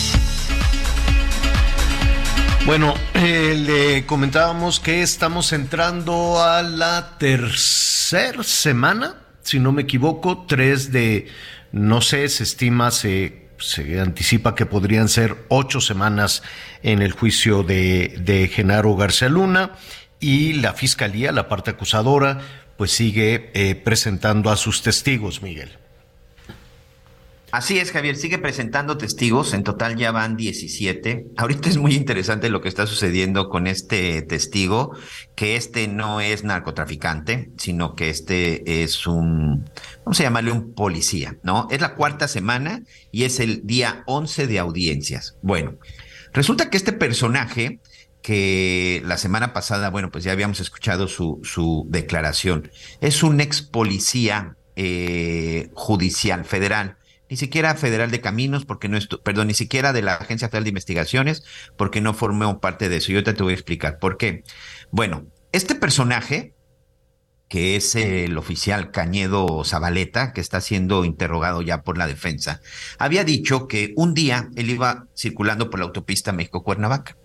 Bueno, 2.65 2.93
eh, 3.15 3.55
le 3.57 4.05
comentábamos 4.05 4.79
que 4.79 5.01
estamos 5.01 5.51
entrando 5.51 6.41
a 6.41 6.61
la 6.61 7.17
tercera 7.17 8.43
semana, 8.43 9.15
si 9.41 9.59
no 9.59 9.71
me 9.71 9.81
equivoco, 9.81 10.45
tres 10.47 10.91
de, 10.91 11.27
no 11.71 12.01
sé, 12.01 12.29
se 12.29 12.43
estima, 12.43 12.91
se, 12.91 13.49
se 13.57 13.99
anticipa 13.99 14.53
que 14.53 14.67
podrían 14.67 15.09
ser 15.09 15.35
ocho 15.49 15.81
semanas 15.81 16.43
en 16.83 17.01
el 17.01 17.13
juicio 17.13 17.63
de, 17.63 18.15
de 18.19 18.47
Genaro 18.47 18.95
García 18.95 19.27
Luna 19.27 19.71
y 20.19 20.53
la 20.53 20.73
fiscalía, 20.73 21.31
la 21.31 21.49
parte 21.49 21.71
acusadora, 21.71 22.41
pues 22.77 22.91
sigue 22.91 23.49
eh, 23.53 23.73
presentando 23.75 24.51
a 24.51 24.55
sus 24.55 24.83
testigos, 24.83 25.41
Miguel. 25.41 25.80
Así 27.51 27.79
es, 27.79 27.91
Javier, 27.91 28.15
sigue 28.15 28.37
presentando 28.37 28.97
testigos, 28.97 29.53
en 29.53 29.63
total 29.63 29.97
ya 29.97 30.13
van 30.13 30.37
17. 30.37 31.27
Ahorita 31.35 31.67
es 31.67 31.77
muy 31.77 31.95
interesante 31.95 32.49
lo 32.49 32.61
que 32.61 32.69
está 32.69 32.87
sucediendo 32.87 33.49
con 33.49 33.67
este 33.67 34.21
testigo, 34.21 34.95
que 35.35 35.57
este 35.57 35.89
no 35.89 36.21
es 36.21 36.45
narcotraficante, 36.45 37.51
sino 37.57 37.95
que 37.95 38.09
este 38.09 38.83
es 38.83 39.05
un, 39.05 39.69
vamos 40.05 40.19
a 40.21 40.23
llamarle 40.23 40.53
un 40.53 40.73
policía, 40.73 41.37
¿no? 41.43 41.67
Es 41.69 41.81
la 41.81 41.95
cuarta 41.95 42.29
semana 42.29 42.83
y 43.11 43.23
es 43.23 43.41
el 43.41 43.67
día 43.67 44.03
11 44.05 44.47
de 44.47 44.59
audiencias. 44.59 45.35
Bueno, 45.41 45.75
resulta 46.33 46.69
que 46.69 46.77
este 46.77 46.93
personaje 46.93 47.79
que 48.21 49.01
la 49.05 49.17
semana 49.17 49.51
pasada, 49.51 49.89
bueno, 49.89 50.11
pues 50.11 50.23
ya 50.23 50.31
habíamos 50.31 50.59
escuchado 50.59 51.07
su, 51.07 51.41
su 51.43 51.85
declaración. 51.89 52.71
Es 53.01 53.23
un 53.23 53.41
ex 53.41 53.61
policía 53.61 54.55
eh, 54.75 55.69
judicial 55.73 56.45
federal, 56.45 56.97
ni 57.31 57.37
siquiera 57.37 57.73
federal 57.75 58.11
de 58.11 58.19
caminos, 58.19 58.65
porque 58.65 58.89
no 58.89 58.99
perdón, 59.23 59.47
ni 59.47 59.53
siquiera 59.53 59.93
de 59.93 60.01
la 60.01 60.15
Agencia 60.15 60.49
Federal 60.49 60.65
de 60.65 60.71
Investigaciones, 60.71 61.43
porque 61.77 62.01
no 62.01 62.13
formó 62.13 62.59
parte 62.59 62.89
de 62.89 62.97
eso. 62.97 63.13
Yo 63.13 63.23
te, 63.23 63.33
te 63.33 63.41
voy 63.41 63.53
a 63.53 63.55
explicar 63.55 63.99
por 63.99 64.17
qué. 64.17 64.43
Bueno, 64.91 65.27
este 65.53 65.75
personaje, 65.75 66.55
que 67.47 67.77
es 67.77 67.95
el 67.95 68.37
oficial 68.37 68.91
Cañedo 68.91 69.63
Zabaleta, 69.63 70.33
que 70.33 70.41
está 70.41 70.59
siendo 70.59 71.05
interrogado 71.05 71.61
ya 71.61 71.83
por 71.83 71.97
la 71.97 72.05
defensa, 72.05 72.59
había 72.99 73.23
dicho 73.23 73.65
que 73.65 73.93
un 73.95 74.13
día 74.13 74.49
él 74.57 74.69
iba 74.69 75.07
circulando 75.15 75.69
por 75.69 75.79
la 75.79 75.85
autopista 75.85 76.33
México-Cuernavaca 76.33 77.15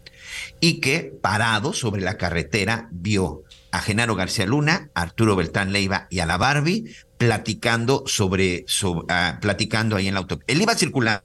y 0.60 0.80
que 0.80 1.12
parado 1.20 1.72
sobre 1.72 2.02
la 2.02 2.16
carretera 2.16 2.88
vio 2.92 3.42
a 3.72 3.80
Genaro 3.80 4.14
García 4.14 4.46
Luna, 4.46 4.90
a 4.94 5.02
Arturo 5.02 5.34
Beltrán 5.36 5.72
Leiva 5.72 6.06
y 6.10 6.20
a 6.20 6.26
la 6.26 6.36
Barbie 6.36 6.94
platicando 7.18 8.04
sobre, 8.06 8.64
sobre 8.66 9.00
uh, 9.00 9.40
platicando 9.40 9.96
ahí 9.96 10.08
en 10.08 10.14
la 10.14 10.20
autopista. 10.20 10.52
Él 10.52 10.62
iba 10.62 10.74
circulando. 10.74 11.24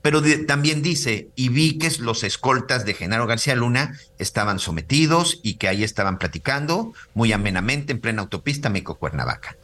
Pero 0.00 0.22
también 0.46 0.82
dice, 0.82 1.28
y 1.36 1.50
vi 1.50 1.78
que 1.78 1.90
los 2.00 2.24
escoltas 2.24 2.84
de 2.84 2.94
Genaro 2.94 3.26
García 3.26 3.54
Luna 3.54 3.98
estaban 4.18 4.58
sometidos 4.58 5.38
y 5.42 5.54
que 5.54 5.68
ahí 5.68 5.84
estaban 5.84 6.18
platicando 6.18 6.92
muy 7.14 7.32
amenamente 7.32 7.92
en 7.92 8.00
plena 8.00 8.22
autopista 8.22 8.70
México-Cuernavaca. 8.70 9.56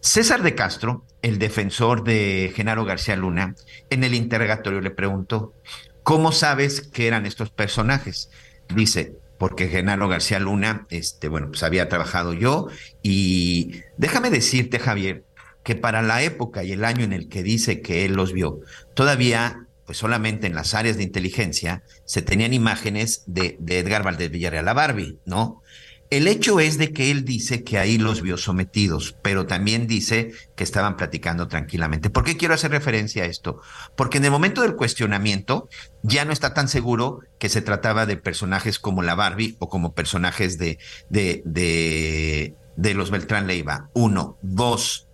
César 0.00 0.42
de 0.42 0.54
Castro, 0.54 1.04
el 1.20 1.38
defensor 1.38 2.04
de 2.04 2.52
Genaro 2.56 2.86
García 2.86 3.16
Luna, 3.16 3.54
en 3.90 4.02
el 4.02 4.14
interrogatorio 4.14 4.80
le 4.80 4.90
preguntó, 4.90 5.54
¿cómo 6.02 6.32
sabes 6.32 6.80
que 6.80 7.06
eran 7.06 7.26
estos 7.26 7.50
personajes? 7.50 8.30
Dice, 8.74 9.14
porque 9.38 9.68
Genaro 9.68 10.08
García 10.08 10.38
Luna, 10.38 10.86
este, 10.90 11.28
bueno, 11.28 11.48
pues 11.48 11.62
había 11.62 11.88
trabajado 11.88 12.32
yo 12.32 12.68
y 13.02 13.69
decirte, 14.28 14.78
Javier, 14.78 15.24
que 15.64 15.74
para 15.74 16.02
la 16.02 16.22
época 16.22 16.64
y 16.64 16.72
el 16.72 16.84
año 16.84 17.04
en 17.04 17.12
el 17.12 17.28
que 17.28 17.42
dice 17.42 17.80
que 17.80 18.04
él 18.04 18.14
los 18.14 18.32
vio, 18.32 18.60
todavía, 18.94 19.66
pues 19.86 19.98
solamente 19.98 20.46
en 20.46 20.54
las 20.54 20.74
áreas 20.74 20.96
de 20.96 21.04
inteligencia, 21.04 21.82
se 22.04 22.20
tenían 22.20 22.52
imágenes 22.52 23.24
de, 23.26 23.56
Edgar 23.66 24.02
Valdés 24.02 24.30
Villarreal 24.30 24.68
a 24.68 24.74
Barbie, 24.74 25.18
¿no? 25.24 25.62
El 26.10 26.26
hecho 26.26 26.58
es 26.58 26.76
de 26.76 26.92
que 26.92 27.12
él 27.12 27.24
dice 27.24 27.62
que 27.62 27.78
ahí 27.78 27.96
los 27.96 28.20
vio 28.20 28.36
sometidos, 28.36 29.16
pero 29.22 29.46
también 29.46 29.86
dice 29.86 30.32
que 30.56 30.64
estaban 30.64 30.96
platicando 30.96 31.46
tranquilamente. 31.46 32.10
¿Por 32.10 32.24
qué 32.24 32.36
quiero 32.36 32.54
hacer 32.54 32.72
referencia 32.72 33.22
a 33.22 33.26
esto? 33.26 33.60
Porque 33.96 34.18
en 34.18 34.24
el 34.24 34.32
momento 34.32 34.62
del 34.62 34.74
cuestionamiento 34.74 35.68
ya 36.02 36.24
no 36.24 36.32
está 36.32 36.52
tan 36.52 36.66
seguro 36.66 37.20
que 37.38 37.48
se 37.48 37.62
trataba 37.62 38.06
de 38.06 38.16
personajes 38.16 38.80
como 38.80 39.02
la 39.02 39.14
Barbie 39.14 39.54
o 39.60 39.68
como 39.68 39.94
personajes 39.94 40.58
de, 40.58 40.78
de, 41.10 42.56
de 42.80 42.94
los 42.94 43.10
Beltrán 43.10 43.46
Leiva. 43.46 43.90
Uno. 43.92 44.38
Dos. 44.42 45.06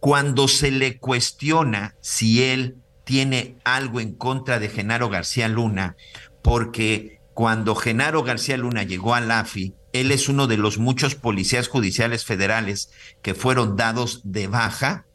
Cuando 0.00 0.48
se 0.48 0.70
le 0.70 0.98
cuestiona 0.98 1.96
si 2.00 2.44
él 2.44 2.76
tiene 3.04 3.56
algo 3.64 4.00
en 4.00 4.12
contra 4.12 4.58
de 4.58 4.68
Genaro 4.68 5.08
García 5.08 5.48
Luna, 5.48 5.96
porque 6.42 7.20
cuando 7.32 7.74
Genaro 7.74 8.22
García 8.22 8.58
Luna 8.58 8.82
llegó 8.82 9.14
a 9.14 9.20
la 9.20 9.40
AFI, 9.40 9.74
él 9.94 10.12
es 10.12 10.28
uno 10.28 10.46
de 10.46 10.58
los 10.58 10.78
muchos 10.78 11.14
policías 11.14 11.68
judiciales 11.68 12.26
federales 12.26 12.90
que 13.22 13.34
fueron 13.34 13.76
dados 13.76 14.20
de 14.24 14.46
baja. 14.46 15.06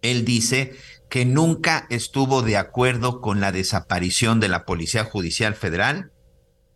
Él 0.00 0.24
dice 0.24 0.76
que 1.10 1.24
nunca 1.24 1.86
estuvo 1.90 2.42
de 2.42 2.56
acuerdo 2.56 3.20
con 3.20 3.40
la 3.40 3.50
desaparición 3.50 4.38
de 4.38 4.48
la 4.48 4.64
Policía 4.64 5.04
Judicial 5.04 5.54
Federal 5.54 6.12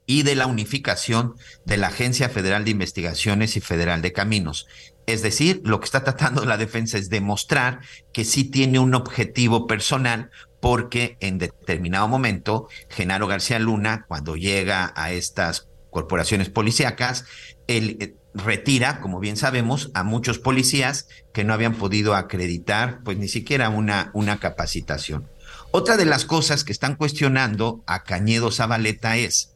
y 0.09 0.22
de 0.22 0.35
la 0.35 0.47
unificación 0.47 1.35
de 1.66 1.76
la 1.76 1.89
Agencia 1.89 2.30
Federal 2.30 2.64
de 2.64 2.70
Investigaciones 2.70 3.59
y 3.59 3.60
Federal 3.60 4.01
de 4.01 4.14
Caminos. 4.14 4.66
Es 5.06 5.20
decir, 5.20 5.60
lo 5.64 5.80
que 5.80 5.85
está 5.85 6.02
tratando 6.02 6.47
la 6.47 6.56
defensa 6.56 6.97
es 6.97 7.10
demostrar 7.10 7.80
que 8.10 8.24
sí 8.24 8.44
tiene 8.44 8.78
un 8.78 8.94
objetivo 8.94 9.66
personal 9.66 10.30
porque 10.60 11.18
en 11.20 11.36
determinado 11.36 12.09
momento 12.09 12.68
Genaro 12.89 13.26
García 13.26 13.59
Luna, 13.59 14.06
cuando 14.09 14.35
llega 14.35 14.94
a 14.97 15.12
estas 15.12 15.68
corporaciones 15.90 16.48
policíacas, 16.48 17.26
él 17.66 17.98
eh, 18.01 18.14
retira, 18.32 19.01
como 19.01 19.20
bien 19.20 19.36
sabemos, 19.36 19.90
a 19.93 20.05
muchos 20.05 20.39
policías 20.39 21.06
que 21.35 21.44
no 21.44 21.52
habían 21.52 21.74
podido 21.74 22.14
acreditar, 22.14 23.01
pues 23.05 23.18
ni 23.18 23.28
siquiera 23.28 23.68
una, 23.68 24.10
una 24.14 24.40
capacitación. 24.40 25.28
Otra 25.70 25.98
de 25.98 26.06
las 26.06 26.24
cosas 26.24 26.64
que 26.64 26.72
están 26.72 26.97
cuestionando 26.97 27.82
a 27.86 28.05
Cañedo 28.05 28.51
Zabaleta 28.51 29.18
es, 29.18 29.55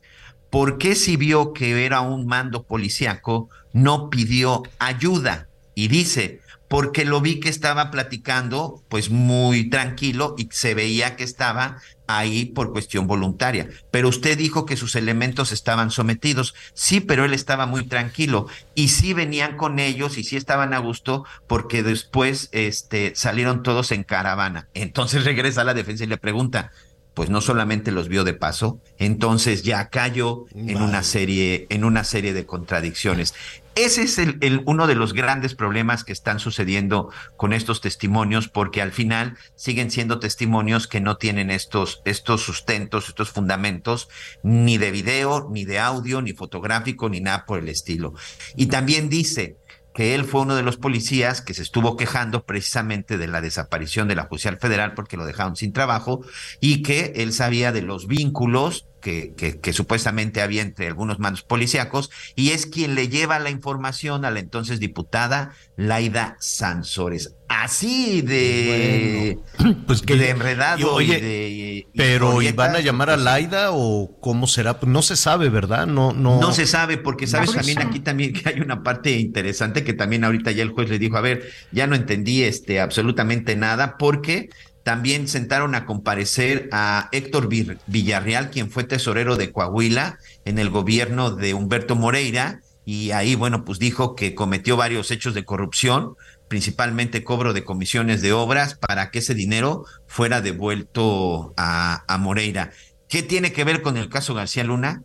¿por 0.52 0.76
qué 0.76 0.94
si 0.94 1.16
vio 1.16 1.54
que 1.54 1.86
era 1.86 2.02
un 2.02 2.26
mando 2.26 2.64
policíaco 2.64 3.48
no 3.72 4.10
pidió 4.10 4.62
ayuda? 4.78 5.48
Y 5.74 5.88
dice, 5.88 6.42
porque 6.68 7.06
lo 7.06 7.22
vi 7.22 7.40
que 7.40 7.48
estaba 7.48 7.90
platicando 7.90 8.84
pues 8.90 9.08
muy 9.08 9.70
tranquilo 9.70 10.34
y 10.36 10.50
se 10.52 10.74
veía 10.74 11.16
que 11.16 11.24
estaba 11.24 11.78
ahí 12.06 12.44
por 12.44 12.70
cuestión 12.70 13.06
voluntaria. 13.06 13.70
Pero 13.90 14.10
usted 14.10 14.36
dijo 14.36 14.66
que 14.66 14.76
sus 14.76 14.94
elementos 14.94 15.52
estaban 15.52 15.90
sometidos. 15.90 16.54
Sí, 16.74 17.00
pero 17.00 17.24
él 17.24 17.32
estaba 17.32 17.64
muy 17.64 17.86
tranquilo 17.86 18.46
y 18.74 18.88
sí 18.88 19.14
venían 19.14 19.56
con 19.56 19.78
ellos 19.78 20.18
y 20.18 20.24
sí 20.24 20.36
estaban 20.36 20.74
a 20.74 20.78
gusto 20.80 21.24
porque 21.46 21.82
después 21.82 22.50
este, 22.52 23.14
salieron 23.16 23.62
todos 23.62 23.90
en 23.90 24.04
caravana. 24.04 24.68
Entonces 24.74 25.24
regresa 25.24 25.62
a 25.62 25.64
la 25.64 25.72
defensa 25.72 26.04
y 26.04 26.08
le 26.08 26.18
pregunta, 26.18 26.72
pues 27.14 27.30
no 27.30 27.40
solamente 27.40 27.92
los 27.92 28.08
vio 28.08 28.24
de 28.24 28.34
paso, 28.34 28.80
entonces 28.98 29.62
ya 29.62 29.88
cayó 29.88 30.46
en 30.54 30.80
una 30.80 31.02
serie, 31.02 31.66
en 31.68 31.84
una 31.84 32.04
serie 32.04 32.32
de 32.32 32.46
contradicciones. 32.46 33.34
Ese 33.74 34.02
es 34.02 34.18
el, 34.18 34.36
el, 34.42 34.62
uno 34.66 34.86
de 34.86 34.94
los 34.94 35.14
grandes 35.14 35.54
problemas 35.54 36.04
que 36.04 36.12
están 36.12 36.40
sucediendo 36.40 37.08
con 37.38 37.54
estos 37.54 37.80
testimonios, 37.80 38.48
porque 38.48 38.82
al 38.82 38.92
final 38.92 39.38
siguen 39.56 39.90
siendo 39.90 40.18
testimonios 40.18 40.86
que 40.86 41.00
no 41.00 41.16
tienen 41.16 41.50
estos, 41.50 42.02
estos 42.04 42.42
sustentos, 42.42 43.08
estos 43.08 43.30
fundamentos, 43.30 44.10
ni 44.42 44.76
de 44.76 44.90
video, 44.90 45.48
ni 45.50 45.64
de 45.64 45.78
audio, 45.78 46.20
ni 46.20 46.34
fotográfico, 46.34 47.08
ni 47.08 47.20
nada 47.20 47.46
por 47.46 47.60
el 47.60 47.68
estilo. 47.70 48.12
Y 48.56 48.66
también 48.66 49.08
dice, 49.08 49.56
que 49.94 50.14
él 50.14 50.24
fue 50.24 50.42
uno 50.42 50.54
de 50.54 50.62
los 50.62 50.76
policías 50.76 51.42
que 51.42 51.54
se 51.54 51.62
estuvo 51.62 51.96
quejando 51.96 52.44
precisamente 52.44 53.18
de 53.18 53.28
la 53.28 53.40
desaparición 53.40 54.08
de 54.08 54.14
la 54.14 54.24
Judicial 54.24 54.58
Federal 54.58 54.94
porque 54.94 55.16
lo 55.16 55.26
dejaron 55.26 55.56
sin 55.56 55.72
trabajo 55.72 56.24
y 56.60 56.82
que 56.82 57.12
él 57.16 57.32
sabía 57.32 57.72
de 57.72 57.82
los 57.82 58.06
vínculos 58.06 58.86
que, 59.02 59.34
que, 59.34 59.60
que, 59.60 59.72
supuestamente 59.74 60.40
había 60.40 60.62
entre 60.62 60.86
algunos 60.86 61.18
mandos 61.18 61.42
policíacos 61.42 62.10
y 62.36 62.50
es 62.52 62.64
quien 62.66 62.94
le 62.94 63.08
lleva 63.08 63.38
la 63.38 63.50
información 63.50 64.24
a 64.24 64.30
la 64.30 64.40
entonces 64.40 64.80
diputada 64.80 65.52
Laida 65.76 66.36
Sansores. 66.40 67.34
Así 67.48 68.22
de, 68.22 69.38
bueno, 69.58 69.76
pues 69.86 70.00
que, 70.00 70.16
de 70.16 70.30
enredado. 70.30 70.80
Y, 70.80 70.84
oye, 70.84 71.18
y 71.18 71.20
de, 71.20 71.86
pero 71.94 72.40
¿y 72.40 72.50
van 72.52 72.76
a 72.76 72.80
llamar 72.80 73.10
a 73.10 73.18
Laida 73.18 73.72
o 73.72 74.16
cómo 74.20 74.46
será? 74.46 74.80
Pues 74.80 74.90
no 74.90 75.02
se 75.02 75.16
sabe, 75.16 75.50
¿verdad? 75.50 75.86
No, 75.86 76.12
no. 76.12 76.40
No 76.40 76.52
se 76.52 76.66
sabe, 76.66 76.96
porque 76.96 77.26
sabes 77.26 77.50
no, 77.50 77.56
también 77.56 77.82
aquí 77.82 78.00
también 78.00 78.32
que 78.32 78.48
hay 78.48 78.60
una 78.60 78.82
parte 78.82 79.12
interesante 79.18 79.84
que 79.84 79.92
también 79.92 80.24
ahorita 80.24 80.50
ya 80.52 80.62
el 80.62 80.70
juez 80.70 80.88
le 80.88 80.98
dijo, 80.98 81.18
a 81.18 81.20
ver, 81.20 81.50
ya 81.72 81.86
no 81.86 81.94
entendí 81.94 82.42
este 82.42 82.80
absolutamente 82.80 83.54
nada, 83.54 83.98
porque 83.98 84.48
también 84.82 85.28
sentaron 85.28 85.74
a 85.74 85.86
comparecer 85.86 86.68
a 86.72 87.08
Héctor 87.12 87.48
Villarreal, 87.86 88.50
quien 88.50 88.70
fue 88.70 88.84
tesorero 88.84 89.36
de 89.36 89.52
Coahuila 89.52 90.18
en 90.44 90.58
el 90.58 90.70
gobierno 90.70 91.30
de 91.30 91.54
Humberto 91.54 91.96
Moreira, 91.96 92.60
y 92.84 93.12
ahí, 93.12 93.36
bueno, 93.36 93.64
pues 93.64 93.78
dijo 93.78 94.16
que 94.16 94.34
cometió 94.34 94.76
varios 94.76 95.10
hechos 95.12 95.34
de 95.34 95.44
corrupción, 95.44 96.16
principalmente 96.48 97.22
cobro 97.22 97.52
de 97.52 97.64
comisiones 97.64 98.22
de 98.22 98.32
obras, 98.32 98.74
para 98.74 99.10
que 99.10 99.20
ese 99.20 99.34
dinero 99.34 99.84
fuera 100.06 100.40
devuelto 100.40 101.54
a, 101.56 102.04
a 102.12 102.18
Moreira. 102.18 102.72
¿Qué 103.08 103.22
tiene 103.22 103.52
que 103.52 103.64
ver 103.64 103.82
con 103.82 103.96
el 103.96 104.08
caso 104.08 104.34
García 104.34 104.64
Luna? 104.64 105.02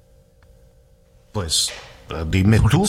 Pues 1.33 1.71
dime 2.29 2.59
tú. 2.71 2.87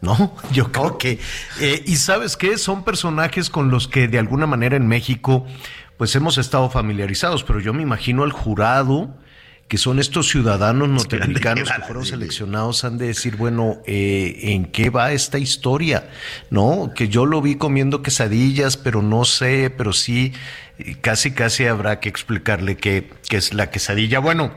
No, 0.00 0.34
yo 0.52 0.72
creo 0.72 0.98
que... 0.98 1.18
Eh, 1.60 1.82
y 1.86 1.96
sabes 1.96 2.36
qué, 2.36 2.56
son 2.56 2.84
personajes 2.84 3.50
con 3.50 3.70
los 3.70 3.88
que 3.88 4.08
de 4.08 4.18
alguna 4.18 4.46
manera 4.46 4.76
en 4.76 4.86
México 4.86 5.46
pues 6.00 6.16
hemos 6.16 6.38
estado 6.38 6.70
familiarizados, 6.70 7.44
pero 7.44 7.60
yo 7.60 7.74
me 7.74 7.82
imagino 7.82 8.22
al 8.22 8.32
jurado 8.32 9.14
que 9.68 9.76
son 9.76 9.98
estos 9.98 10.30
ciudadanos 10.30 10.88
¿de 10.88 10.94
qué 10.94 11.18
norteamericanos 11.18 11.70
que 11.70 11.82
fueron 11.82 12.06
seleccionados, 12.06 12.84
han 12.84 12.96
de 12.96 13.08
decir, 13.08 13.36
bueno, 13.36 13.82
eh, 13.86 14.34
¿en 14.44 14.64
qué 14.64 14.88
va 14.88 15.12
esta 15.12 15.38
historia? 15.38 16.08
¿No? 16.48 16.92
Que 16.94 17.08
yo 17.08 17.26
lo 17.26 17.42
vi 17.42 17.56
comiendo 17.56 18.02
quesadillas, 18.02 18.78
pero 18.78 19.02
no 19.02 19.26
sé, 19.26 19.68
pero 19.68 19.92
sí, 19.92 20.32
eh, 20.78 20.96
casi, 21.02 21.32
casi 21.32 21.66
habrá 21.66 22.00
que 22.00 22.08
explicarle 22.08 22.78
qué, 22.78 23.10
qué 23.28 23.36
es 23.36 23.52
la 23.52 23.68
quesadilla. 23.68 24.20
Bueno, 24.20 24.54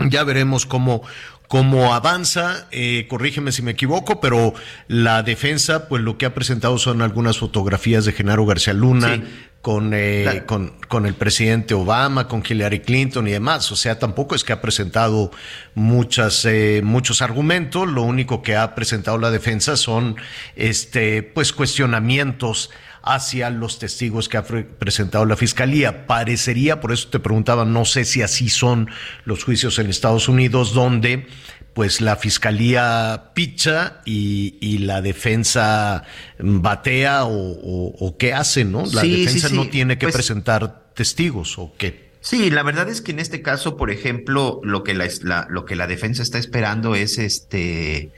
ya 0.00 0.24
veremos 0.24 0.66
cómo, 0.66 1.02
cómo 1.46 1.94
avanza, 1.94 2.66
eh, 2.72 3.06
corrígeme 3.08 3.52
si 3.52 3.62
me 3.62 3.70
equivoco, 3.70 4.20
pero 4.20 4.54
la 4.88 5.22
defensa, 5.22 5.88
pues 5.88 6.02
lo 6.02 6.18
que 6.18 6.26
ha 6.26 6.34
presentado 6.34 6.78
son 6.78 7.00
algunas 7.00 7.38
fotografías 7.38 8.04
de 8.06 8.10
Genaro 8.10 8.44
García 8.44 8.72
Luna. 8.72 9.14
Sí. 9.14 9.22
Con, 9.64 9.92
eh, 9.94 10.42
con, 10.44 10.74
con 10.88 11.06
el 11.06 11.14
presidente 11.14 11.72
Obama, 11.72 12.28
con 12.28 12.42
Hillary 12.46 12.80
Clinton 12.80 13.26
y 13.26 13.30
demás. 13.30 13.72
O 13.72 13.76
sea, 13.76 13.98
tampoco 13.98 14.34
es 14.34 14.44
que 14.44 14.52
ha 14.52 14.60
presentado 14.60 15.30
muchas, 15.74 16.44
eh, 16.44 16.82
muchos 16.84 17.22
argumentos. 17.22 17.88
Lo 17.88 18.02
único 18.02 18.42
que 18.42 18.56
ha 18.56 18.74
presentado 18.74 19.16
la 19.16 19.30
defensa 19.30 19.78
son 19.78 20.16
este, 20.54 21.22
pues, 21.22 21.54
cuestionamientos 21.54 22.68
hacia 23.02 23.48
los 23.48 23.78
testigos 23.78 24.28
que 24.28 24.36
ha 24.36 24.44
pre- 24.44 24.64
presentado 24.64 25.24
la 25.24 25.36
fiscalía. 25.36 26.06
Parecería, 26.06 26.82
por 26.82 26.92
eso 26.92 27.08
te 27.08 27.18
preguntaba, 27.18 27.64
no 27.64 27.86
sé 27.86 28.04
si 28.04 28.20
así 28.20 28.50
son 28.50 28.90
los 29.24 29.44
juicios 29.44 29.78
en 29.78 29.88
Estados 29.88 30.28
Unidos, 30.28 30.74
donde 30.74 31.26
pues 31.74 32.00
la 32.00 32.16
fiscalía 32.16 33.30
picha 33.34 34.00
y, 34.04 34.56
y 34.60 34.78
la 34.78 35.02
defensa 35.02 36.04
batea 36.38 37.24
o, 37.24 37.30
o- 37.32 37.94
o 37.98 38.16
qué 38.16 38.32
hace, 38.32 38.64
¿no? 38.64 38.84
La 38.86 39.02
Sí, 39.02 39.14
sí, 39.14 39.24
defensa 39.24 39.48
sí. 39.48 39.54
no 39.56 39.68
tiene 39.68 39.98
que 39.98 40.06
Pues- 40.06 40.14
presentar 40.14 40.92
testigos 40.94 41.58
o 41.58 41.72
qué. 41.76 42.03
Sí, 42.26 42.48
la 42.48 42.62
verdad 42.62 42.88
es 42.88 43.02
que 43.02 43.12
en 43.12 43.18
este 43.18 43.42
caso, 43.42 43.76
por 43.76 43.90
ejemplo, 43.90 44.58
lo 44.62 44.82
que 44.82 44.94
la, 44.94 45.06
la- 45.20 45.46
lo 45.50 45.66
que 45.66 45.76
la 45.76 45.86
defensa 45.86 46.22
está 46.22 46.38
esperando 46.38 46.94
es 46.94 47.18
este, 47.18 48.12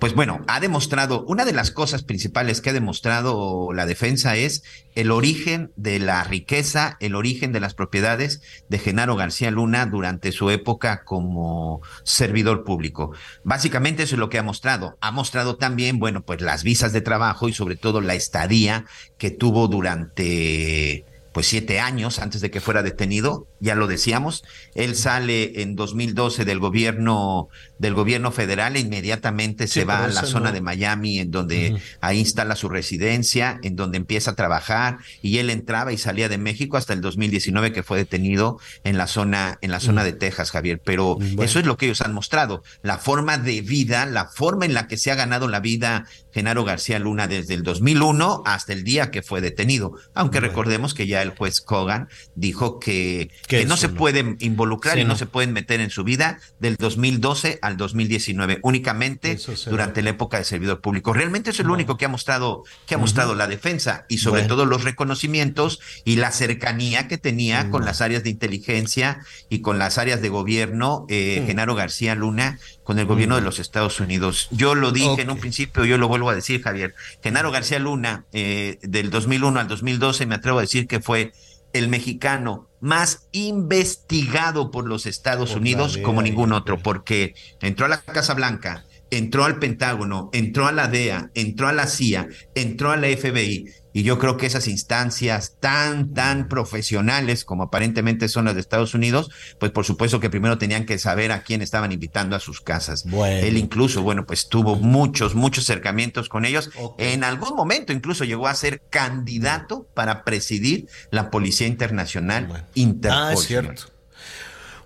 pues 0.00 0.14
bueno, 0.14 0.40
ha 0.48 0.58
demostrado, 0.58 1.24
una 1.28 1.44
de 1.44 1.52
las 1.52 1.70
cosas 1.70 2.02
principales 2.02 2.60
que 2.60 2.70
ha 2.70 2.72
demostrado 2.72 3.72
la 3.72 3.86
defensa 3.86 4.34
es 4.34 4.64
el 4.96 5.12
origen 5.12 5.70
de 5.76 6.00
la 6.00 6.24
riqueza, 6.24 6.96
el 6.98 7.14
origen 7.14 7.52
de 7.52 7.60
las 7.60 7.74
propiedades 7.74 8.42
de 8.68 8.80
Genaro 8.80 9.14
García 9.14 9.52
Luna 9.52 9.86
durante 9.86 10.32
su 10.32 10.50
época 10.50 11.04
como 11.04 11.82
servidor 12.02 12.64
público. 12.64 13.12
Básicamente 13.44 14.02
eso 14.02 14.16
es 14.16 14.18
lo 14.18 14.28
que 14.28 14.38
ha 14.38 14.42
mostrado. 14.42 14.98
Ha 15.00 15.12
mostrado 15.12 15.54
también, 15.54 16.00
bueno, 16.00 16.22
pues 16.24 16.40
las 16.40 16.64
visas 16.64 16.92
de 16.92 17.00
trabajo 17.00 17.48
y 17.48 17.52
sobre 17.52 17.76
todo 17.76 18.00
la 18.00 18.14
estadía 18.16 18.86
que 19.18 19.30
tuvo 19.30 19.68
durante 19.68 21.04
pues 21.32 21.46
siete 21.46 21.80
años 21.80 22.18
antes 22.18 22.40
de 22.40 22.50
que 22.50 22.60
fuera 22.60 22.82
detenido, 22.82 23.46
ya 23.60 23.74
lo 23.74 23.86
decíamos. 23.86 24.44
Él 24.74 24.94
sale 24.96 25.62
en 25.62 25.76
2012 25.76 26.44
del 26.44 26.58
gobierno 26.58 27.48
del 27.78 27.94
gobierno 27.94 28.30
federal 28.30 28.76
e 28.76 28.80
inmediatamente 28.80 29.66
Sí, 29.66 29.80
se 29.80 29.84
va 29.84 30.04
a 30.04 30.08
la 30.08 30.22
zona 30.22 30.50
no. 30.50 30.52
de 30.52 30.60
Miami, 30.60 31.18
en 31.18 31.30
donde 31.30 31.80
ahí 32.00 32.18
instala 32.20 32.54
su 32.54 32.68
residencia, 32.68 33.58
en 33.62 33.74
donde 33.76 33.96
empieza 33.96 34.32
a 34.32 34.34
trabajar 34.36 34.98
y 35.20 35.38
él 35.38 35.50
entraba 35.50 35.92
y 35.92 35.98
salía 35.98 36.28
de 36.28 36.38
México 36.38 36.76
hasta 36.76 36.92
el 36.92 37.00
2019 37.00 37.72
que 37.72 37.82
fue 37.82 37.98
detenido 37.98 38.58
en 38.84 38.98
la 38.98 39.06
zona 39.06 39.58
en 39.62 39.70
la 39.70 39.80
zona 39.80 40.04
de 40.04 40.12
Texas, 40.12 40.50
Javier. 40.50 40.80
Pero 40.84 41.16
Bueno. 41.16 41.42
eso 41.42 41.58
es 41.58 41.66
lo 41.66 41.76
que 41.76 41.86
ellos 41.86 42.02
han 42.02 42.12
mostrado, 42.12 42.62
la 42.82 42.98
forma 42.98 43.38
de 43.38 43.60
vida, 43.62 44.06
la 44.06 44.26
forma 44.26 44.64
en 44.64 44.74
la 44.74 44.86
que 44.86 44.96
se 44.96 45.10
ha 45.10 45.14
ganado 45.14 45.48
la 45.48 45.60
vida 45.60 46.06
Genaro 46.32 46.64
García 46.64 46.98
Luna 46.98 47.28
desde 47.28 47.54
el 47.54 47.62
2001 47.62 48.42
hasta 48.46 48.72
el 48.72 48.84
día 48.84 49.10
que 49.10 49.22
fue 49.22 49.40
detenido. 49.40 49.92
Aunque 50.14 50.40
recordemos 50.40 50.94
que 50.94 51.06
ya 51.06 51.22
el 51.22 51.30
juez 51.30 51.60
Kogan 51.60 52.08
dijo 52.34 52.78
que, 52.80 53.30
no 53.66 53.76
se 53.76 53.88
no. 53.88 53.94
pueden 53.94 54.36
involucrar 54.40 54.94
Sí, 54.94 55.00
y 55.00 55.04
no, 55.04 55.10
no. 55.10 55.16
se 55.16 55.26
pueden 55.26 55.52
meter 55.52 55.80
en 55.80 55.90
su 55.90 56.04
vida 56.04 56.38
del 56.58 56.76
2012 56.76 57.58
al 57.62 57.76
2019, 57.76 58.58
únicamente 58.62 59.38
durante 59.68 60.02
la 60.02 60.10
época 60.10 60.38
de 60.38 60.44
servidor 60.44 60.80
público. 60.80 61.12
Realmente 61.12 61.50
eso 61.50 61.62
es 61.62 61.66
lo 61.68 61.74
único 61.74 61.96
que 61.96 62.04
ha 62.06 62.08
mostrado, 62.08 62.64
que 62.86 62.94
ha 62.94 62.98
mostrado 62.98 63.34
la 63.34 63.46
defensa 63.46 64.06
y 64.08 64.18
sobre 64.18 64.42
Bueno. 64.42 64.54
todo 64.54 64.66
los 64.66 64.84
reconocimientos 64.84 65.80
y 66.04 66.16
la 66.16 66.32
cercanía 66.32 67.08
que 67.08 67.18
tenía 67.18 67.70
con 67.70 67.84
las 67.84 68.00
áreas 68.00 68.22
de 68.24 68.30
inteligencia 68.30 69.20
y 69.48 69.60
con 69.60 69.78
las 69.78 69.98
áreas 69.98 70.22
de 70.22 70.28
gobierno, 70.28 71.06
eh, 71.08 71.40
Mm. 71.42 71.46
Genaro 71.46 71.74
García 71.74 72.14
Luna, 72.14 72.58
con 72.84 72.98
el 72.98 73.06
gobierno 73.06 73.36
de 73.36 73.42
los 73.42 73.58
Estados 73.58 74.00
Unidos. 74.00 74.48
Yo 74.50 74.74
lo 74.74 74.92
dije 74.92 75.22
en 75.22 75.30
un 75.30 75.38
principio, 75.38 75.84
yo 75.84 75.98
lo 75.98 76.08
vuelvo 76.08 76.30
a 76.30 76.34
decir, 76.34 76.62
Javier. 76.62 76.94
Genaro 77.22 77.50
García 77.50 77.78
Luna, 77.78 78.26
eh, 78.32 78.78
del 78.82 79.10
2001 79.10 79.60
al 79.60 79.68
2012, 79.68 80.26
me 80.26 80.34
atrevo 80.34 80.58
a 80.58 80.62
decir 80.62 80.86
que 80.86 81.00
fue 81.00 81.32
el 81.72 81.88
mexicano 81.88 82.68
más 82.80 83.28
investigado 83.32 84.70
por 84.70 84.86
los 84.86 85.06
Estados 85.06 85.50
Por 85.50 85.60
Unidos 85.60 85.98
como 85.98 86.22
ningún 86.22 86.52
otro, 86.52 86.78
porque 86.78 87.34
entró 87.60 87.86
a 87.86 87.88
la 87.88 88.02
Casa 88.02 88.34
Blanca, 88.34 88.84
entró 89.10 89.44
al 89.44 89.58
Pentágono, 89.58 90.30
entró 90.32 90.66
a 90.66 90.72
la 90.72 90.88
DEA, 90.88 91.30
entró 91.34 91.68
a 91.68 91.72
la 91.72 91.86
CIA, 91.86 92.28
entró 92.54 92.90
a 92.90 92.96
la 92.96 93.08
FBI. 93.08 93.66
Y 93.92 94.02
yo 94.02 94.18
creo 94.18 94.36
que 94.36 94.46
esas 94.46 94.68
instancias 94.68 95.56
tan, 95.60 96.14
tan 96.14 96.48
profesionales 96.48 97.44
como 97.44 97.64
aparentemente 97.64 98.28
son 98.28 98.46
las 98.46 98.54
de 98.54 98.60
Estados 98.60 98.94
Unidos, 98.94 99.30
pues 99.58 99.72
por 99.72 99.84
supuesto 99.84 100.20
que 100.20 100.30
primero 100.30 100.58
tenían 100.58 100.86
que 100.86 100.98
saber 100.98 101.32
a 101.32 101.42
quién 101.42 101.62
estaban 101.62 101.92
invitando 101.92 102.36
a 102.36 102.40
sus 102.40 102.60
casas. 102.60 103.04
Bueno. 103.04 103.46
Él 103.46 103.56
incluso, 103.56 104.02
bueno, 104.02 104.26
pues 104.26 104.48
tuvo 104.48 104.76
muchos, 104.76 105.34
muchos 105.34 105.64
acercamientos 105.64 106.28
con 106.28 106.44
ellos. 106.44 106.70
En 106.98 107.24
algún 107.24 107.54
momento 107.54 107.92
incluso 107.92 108.24
llegó 108.24 108.48
a 108.48 108.54
ser 108.54 108.82
candidato 108.90 109.86
para 109.94 110.24
presidir 110.24 110.86
la 111.10 111.30
Policía 111.30 111.66
Internacional 111.66 112.46
Bueno. 112.46 112.66
Interpol. 112.74 113.22
Ah, 113.22 113.32
es 113.32 113.40
cierto. 113.40 113.91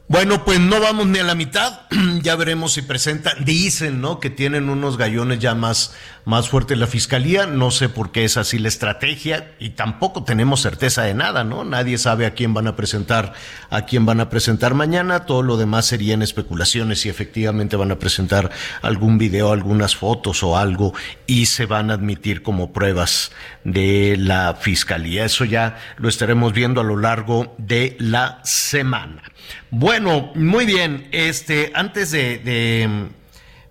Bueno, 0.08 0.44
pues 0.44 0.60
no 0.60 0.80
vamos 0.80 1.08
ni 1.08 1.18
a 1.18 1.24
la 1.24 1.34
mitad. 1.34 1.80
ya 2.22 2.36
veremos 2.36 2.74
si 2.74 2.82
presentan. 2.82 3.44
Dicen, 3.44 4.00
¿no? 4.00 4.20
Que 4.20 4.30
tienen 4.30 4.68
unos 4.68 4.98
gallones 4.98 5.40
ya 5.40 5.56
más, 5.56 5.96
más 6.24 6.48
fuertes 6.48 6.78
la 6.78 6.86
fiscalía. 6.86 7.46
No 7.46 7.72
sé 7.72 7.88
por 7.88 8.12
qué 8.12 8.24
es 8.24 8.36
así 8.36 8.60
la 8.60 8.68
estrategia 8.68 9.50
y 9.58 9.70
tampoco 9.70 10.22
tenemos 10.22 10.60
certeza 10.60 11.02
de 11.02 11.14
nada, 11.14 11.42
¿no? 11.42 11.64
Nadie 11.64 11.98
sabe 11.98 12.24
a 12.24 12.34
quién 12.34 12.54
van 12.54 12.68
a 12.68 12.76
presentar, 12.76 13.32
a 13.68 13.82
quién 13.82 14.06
van 14.06 14.20
a 14.20 14.30
presentar 14.30 14.74
mañana. 14.74 15.26
Todo 15.26 15.42
lo 15.42 15.56
demás 15.56 15.86
serían 15.86 16.22
especulaciones 16.22 17.00
si 17.00 17.08
efectivamente 17.08 17.74
van 17.74 17.90
a 17.90 17.98
presentar 17.98 18.52
algún 18.82 19.18
video, 19.18 19.50
algunas 19.50 19.96
fotos 19.96 20.44
o 20.44 20.56
algo 20.56 20.94
y 21.26 21.46
se 21.46 21.66
van 21.66 21.90
a 21.90 21.94
admitir 21.94 22.44
como 22.44 22.72
pruebas 22.72 23.32
de 23.64 24.16
la 24.16 24.56
fiscalía. 24.60 25.24
Eso 25.24 25.44
ya 25.44 25.78
lo 25.96 26.08
estaremos 26.08 26.52
viendo 26.52 26.80
a 26.80 26.84
lo 26.84 26.96
largo 26.96 27.56
de 27.58 27.96
la 27.98 28.38
semana. 28.44 29.22
Bueno, 29.70 30.32
muy 30.34 30.64
bien. 30.64 31.08
Este, 31.12 31.72
antes 31.74 32.10
de, 32.10 33.08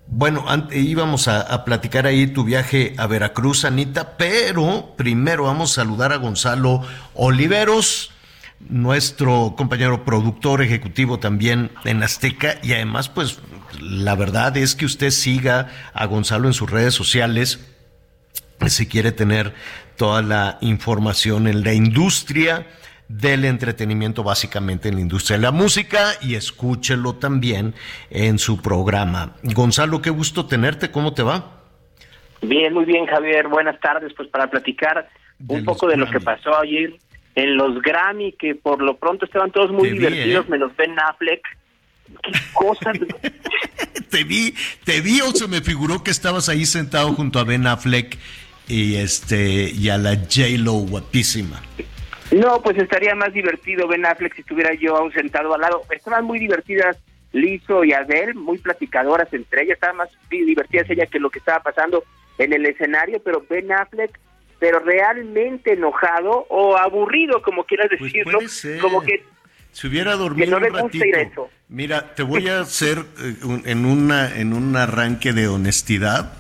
bueno, 0.08 0.46
an- 0.48 0.70
íbamos 0.72 1.28
a, 1.28 1.42
a 1.42 1.66
platicar 1.66 2.06
ahí 2.06 2.28
tu 2.28 2.44
viaje 2.44 2.94
a 2.98 3.08
Veracruz, 3.08 3.66
Anita, 3.66 4.18
pero 4.18 4.94
primero 4.98 5.44
vamos 5.46 5.72
a 5.72 5.82
saludar 5.82 6.12
a 6.12 6.18
Gonzalo 6.18 6.82
Oliveros, 7.14 8.12
nuestro 8.70 9.54
compañero 9.58 10.06
productor 10.06 10.62
ejecutivo 10.62 11.20
también 11.20 11.72
en 11.84 12.04
Azteca 12.04 12.58
y 12.64 12.74
además, 12.74 13.10
pues, 13.10 13.40
la 13.80 14.16
verdad 14.16 14.56
es 14.58 14.76
que 14.76 14.86
usted 14.86 15.12
siga 15.12 15.68
a 15.94 16.06
Gonzalo 16.06 16.48
en 16.48 16.54
sus 16.54 16.70
redes 16.70 16.94
sociales 16.94 17.60
si 18.68 18.88
quiere 18.88 19.12
tener 19.12 19.54
toda 19.98 20.22
la 20.22 20.58
información 20.62 21.48
en 21.48 21.64
la 21.64 21.74
industria 21.74 22.66
del 23.07 23.45
entretenimiento, 23.45 24.23
básicamente 24.23 24.90
en 24.90 24.95
la 24.95 25.02
industria 25.02 25.38
de 25.38 25.44
la 25.44 25.52
música, 25.52 26.14
y 26.22 26.36
escúchelo 26.36 27.15
también 27.15 27.73
en 28.10 28.40
su 28.40 28.61
programa. 28.61 29.36
Gonzalo, 29.44 30.02
qué 30.02 30.10
gusto 30.10 30.45
tenerte, 30.45 30.91
¿cómo 30.91 31.14
te 31.14 31.23
va? 31.23 31.61
Bien, 32.41 32.73
muy 32.73 32.86
bien, 32.86 33.06
Javier. 33.06 33.48
Buenas 33.48 33.80
tardes. 33.80 34.14
Pues 34.15 34.30
para 34.30 34.49
platicar 34.49 35.10
un 35.48 35.64
poco 35.65 35.88
de 35.88 35.98
lo 35.98 36.10
que 36.10 36.19
pasó 36.19 36.57
ayer 36.60 36.94
en 37.36 37.57
los 37.57 37.82
Grammy, 37.82 38.34
que 38.34 38.56
por 38.56 38.82
lo 38.82 38.98
pronto 38.98 39.26
estaban 39.26 39.52
todos 39.52 39.72
muy 39.72 39.84
Te 39.84 39.94
vi, 39.94 39.99
divertidos, 39.99 40.45
¿eh? 40.45 40.49
menos 40.49 40.76
Ben 40.76 40.95
Affleck. 40.99 41.41
Qué 42.23 42.32
cosas. 42.53 42.98
Te 44.10 44.23
vi, 44.23 44.53
te 44.86 45.02
vi 45.02 45.19
o 45.19 45.32
se 45.32 45.48
me 45.48 45.60
figuró 45.61 46.02
que 46.02 46.11
estabas 46.11 46.48
ahí 46.48 46.65
sentado 46.65 47.11
junto 47.14 47.40
a 47.40 47.44
Ben 47.44 47.68
Affleck 47.68 48.18
y 48.68 48.95
este 48.95 49.69
y 49.69 49.90
a 49.90 49.98
la 49.98 50.15
J-Lo 50.15 50.73
guapísima. 50.73 51.61
No, 52.32 52.62
pues 52.62 52.78
estaría 52.78 53.16
más 53.16 53.34
divertido 53.34 53.88
Ben 53.88 54.06
Affleck 54.06 54.34
si 54.36 54.42
estuviera 54.42 54.74
yo 54.74 55.10
sentado 55.14 55.54
al 55.54 55.62
lado. 55.62 55.82
Estaban 55.92 56.26
muy 56.26 56.40
divertidas 56.40 56.98
Lizo 57.32 57.84
y 57.84 57.94
Adele, 57.94 58.34
muy 58.34 58.58
platicadoras 58.58 59.32
entre 59.34 59.64
ellas. 59.64 59.76
Estaban 59.76 59.98
más 59.98 60.10
divertidas 60.30 60.90
ella 60.90 61.06
que 61.06 61.20
lo 61.20 61.30
que 61.30 61.40
estaba 61.40 61.60
pasando 61.62 62.04
en 62.38 62.54
el 62.54 62.66
escenario, 62.66 63.22
pero 63.24 63.46
Ben 63.50 63.72
Affleck, 63.72 64.20
pero 64.60 64.80
realmente 64.80 65.74
enojado 65.74 66.46
o 66.50 66.78
aburrido, 66.78 67.42
como 67.42 67.64
quieras 67.66 67.90
Pues 67.98 68.12
decirlo, 68.14 68.40
como 68.82 69.02
que 69.02 69.24
Si 69.72 69.88
hubiera 69.88 70.16
dormido 70.16 70.60
no 70.60 70.66
un 70.66 70.74
ratito. 70.74 71.06
ir 71.06 71.16
a 71.16 71.22
eso. 71.22 71.50
Mira, 71.68 72.16
te 72.16 72.24
voy 72.24 72.48
a 72.48 72.60
hacer 72.62 73.00
eh, 73.20 73.36
en 73.66 73.86
una 73.86 74.36
en 74.36 74.54
un 74.54 74.76
arranque 74.76 75.34
de 75.34 75.48
honestidad. 75.48 76.34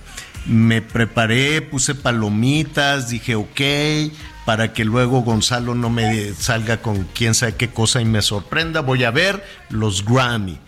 Me 0.47 0.81
preparé, 0.81 1.61
puse 1.61 1.95
palomitas, 1.95 3.09
dije 3.09 3.35
ok, 3.35 3.61
para 4.45 4.73
que 4.73 4.85
luego 4.85 5.21
Gonzalo 5.21 5.75
no 5.75 5.89
me 5.89 6.33
salga 6.33 6.81
con 6.81 7.03
quién 7.13 7.33
sabe 7.33 7.55
qué 7.55 7.69
cosa 7.69 8.01
y 8.01 8.05
me 8.05 8.21
sorprenda. 8.21 8.81
Voy 8.81 9.03
a 9.03 9.11
ver 9.11 9.43
los 9.69 10.05
Grammy. 10.05 10.59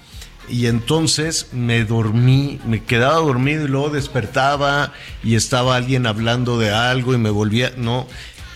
Y 0.49 0.67
entonces 0.67 1.49
me 1.51 1.83
dormí, 1.83 2.59
me 2.65 2.83
quedaba 2.83 3.15
dormido 3.15 3.65
y 3.65 3.67
luego 3.67 3.89
despertaba 3.89 4.93
y 5.21 5.35
estaba 5.35 5.75
alguien 5.75 6.07
hablando 6.07 6.57
de 6.57 6.71
algo 6.71 7.13
y 7.13 7.17
me 7.17 7.29
volvía, 7.29 7.73
no, 7.75 8.07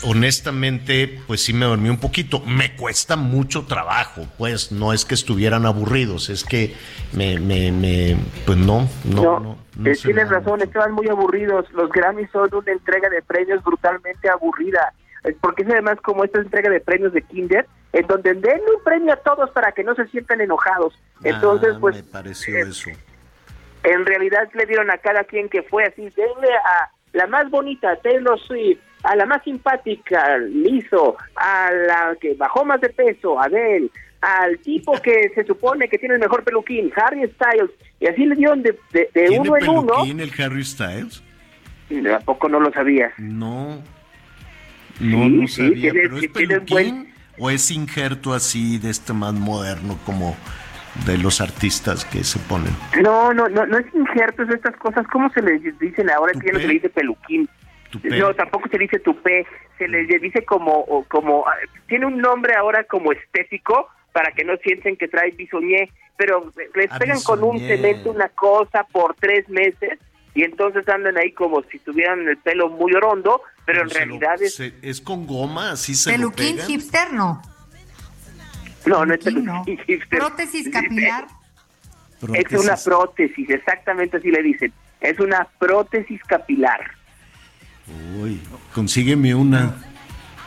honestamente, 0.04 1.20
pues 1.28 1.44
sí 1.44 1.52
me 1.54 1.66
dormí 1.66 1.90
un 1.90 1.98
poquito. 2.00 2.40
Me 2.46 2.76
cuesta 2.76 3.18
mucho 3.18 3.66
trabajo, 3.66 4.26
pues 4.38 4.72
no 4.72 4.94
es 4.94 5.04
que 5.04 5.16
estuvieran 5.16 5.66
aburridos, 5.66 6.30
es 6.30 6.44
que 6.44 6.76
me, 7.12 7.40
me, 7.40 7.72
me 7.72 8.18
pues 8.46 8.58
no, 8.58 8.88
no, 9.04 9.22
no. 9.24 9.40
no, 9.76 9.90
Eh, 9.90 9.98
tienes 10.02 10.30
razón, 10.30 10.62
estaban 10.62 10.94
muy 10.94 11.08
aburridos. 11.10 11.66
Los 11.74 11.90
Grammys 11.92 12.30
son 12.32 12.50
una 12.54 12.72
entrega 12.72 13.10
de 13.10 13.22
premios 13.22 13.62
brutalmente 13.64 14.30
aburrida. 14.30 14.94
Es 15.24 15.36
porque 15.42 15.64
es 15.64 15.70
además 15.70 15.98
como 16.02 16.24
esta 16.24 16.40
entrega 16.40 16.70
de 16.70 16.80
premios 16.80 17.14
de 17.14 17.22
Kinder, 17.22 17.66
en 17.94 18.08
donde 18.08 18.34
den 18.34 18.62
un 18.76 18.84
premio 18.84 19.14
a 19.14 19.18
todos 19.18 19.50
para 19.52 19.72
que 19.72 19.84
no 19.84 19.94
se 19.96 20.08
sientan 20.08 20.42
enojados. 20.42 20.94
Entonces, 21.24 21.74
Ah, 21.76 21.78
pues, 21.80 21.96
me 21.98 22.04
pareció 22.04 22.58
eso. 22.58 22.90
en 23.84 24.06
realidad 24.06 24.50
le 24.54 24.66
dieron 24.66 24.90
a 24.92 24.98
cada 24.98 25.24
quien 25.24 25.50
que 25.50 25.64
fue 25.64 25.84
así, 25.86 26.02
denle 26.04 26.54
a 26.54 26.90
la 27.14 27.28
más 27.28 27.50
bonita, 27.50 27.96
Taylor 27.98 28.40
Swift, 28.40 28.80
a 29.04 29.16
la 29.16 29.26
más 29.26 29.44
simpática, 29.44 30.38
Lizzo, 30.38 31.18
a 31.36 31.72
la 31.72 32.16
que 32.20 32.34
bajó 32.36 32.64
más 32.64 32.80
de 32.82 32.90
peso, 32.90 33.40
Adele, 33.40 33.90
al 34.22 34.58
tipo 34.60 34.94
que 35.02 35.32
se 35.36 35.44
supone 35.46 35.90
que 35.90 35.98
tiene 35.98 36.16
el 36.16 36.22
mejor 36.22 36.44
peluquín, 36.44 36.92
Harry 36.96 37.28
Styles, 37.34 37.72
y 38.00 38.08
así 38.08 38.26
le 38.26 38.36
dieron 38.36 38.62
de, 38.62 38.78
de, 38.92 39.10
de 39.14 39.28
¿Tiene 39.28 39.40
uno 39.40 39.58
en 39.58 39.70
uno. 39.70 39.88
peluquín 39.94 40.20
el 40.20 40.32
Harry 40.42 40.64
Styles? 40.64 41.24
¿A 42.16 42.20
poco 42.20 42.48
no 42.48 42.60
lo 42.60 42.72
sabías? 42.72 43.12
No. 43.18 43.82
No, 45.02 45.26
Sí, 45.26 45.30
no 45.32 45.48
sabía, 45.48 45.92
pero 45.94 46.18
es 46.18 46.28
peluquín 46.30 47.14
o 47.38 47.50
es 47.50 47.72
injerto 47.72 48.34
así 48.34 48.78
de 48.78 48.90
este 48.90 49.14
más 49.14 49.34
moderno 49.34 49.98
como 50.06 50.36
de 51.06 51.18
los 51.18 51.42
artistas 51.42 52.06
que 52.06 52.24
se 52.24 52.38
ponen. 52.40 52.74
No, 53.02 53.34
no, 53.34 53.48
no, 53.48 53.66
no 53.66 53.78
es 53.78 53.86
injertos 53.94 54.50
estas 54.50 54.76
cosas, 54.78 55.08
¿cómo 55.08 55.30
se 55.32 55.42
les 55.42 55.80
dicen 55.80 56.10
ahora? 56.10 56.34
Es 56.34 56.40
que 56.40 56.48
ya 56.48 56.54
no 56.54 56.60
se 56.60 56.68
le 56.68 56.74
dice 56.74 56.90
peluquín. 56.90 57.50
Tupé. 57.90 58.20
No, 58.20 58.34
tampoco 58.34 58.70
se 58.70 58.78
dice 58.78 59.00
tupé, 59.00 59.46
se 59.78 59.88
les 59.88 60.08
dice 60.22 60.46
como, 60.46 60.86
como, 61.10 61.46
ah, 61.48 61.54
tiene 61.88 62.06
un 62.06 62.18
nombre 62.20 62.54
ahora 62.56 62.84
como 62.86 63.12
estético 63.12 63.88
para 64.14 64.32
que 64.34 64.44
no 64.44 64.56
sienten 64.58 64.96
que 64.98 65.08
trae 65.08 65.32
bisoñé, 65.32 65.90
pero 66.18 66.52
les 66.76 66.92
Ah, 66.92 67.00
pegan 67.00 67.22
con 67.22 67.44
un 67.44 67.60
cemento 67.60 68.12
una 68.12 68.30
cosa 68.30 68.86
por 68.92 69.16
tres 69.16 69.48
meses 69.50 69.98
y 70.36 70.44
entonces 70.44 70.88
andan 70.88 71.18
ahí 71.18 71.32
como 71.32 71.64
si 71.64 71.80
tuvieran 71.80 72.28
el 72.28 72.38
pelo 72.38 72.70
muy 72.70 72.94
orondo, 72.94 73.42
pero 73.66 73.84
en 73.84 73.90
se 73.90 74.06
lo- 74.06 74.20
realidad 74.20 74.42
es... 74.42 74.56
se- 74.56 74.74
es 74.82 75.02
con 75.02 75.26
goma, 75.28 75.72
así 75.72 75.96
se 75.96 76.12
Peluquín 76.12 76.46
lo 76.48 76.52
pegan. 76.56 76.68
hipster, 76.68 77.14
no. 77.14 77.42
No, 78.86 79.06
no 79.06 79.14
es 79.14 79.24
Peluquín, 79.24 79.46
no. 79.46 79.64
hipster. 79.66 80.08
Prótesis 80.20 80.70
capilar. 80.70 81.28
Es 82.34 82.52
una 82.52 82.76
prótesis, 82.78 83.50
exactamente 83.50 84.18
así 84.18 84.30
le 84.30 84.44
dicen. 84.44 84.72
Es 85.00 85.20
una 85.20 85.48
prótesis 85.58 86.22
capilar. 86.26 86.92
Uy, 88.20 88.40
consígueme 88.74 89.34
una. 89.34 89.76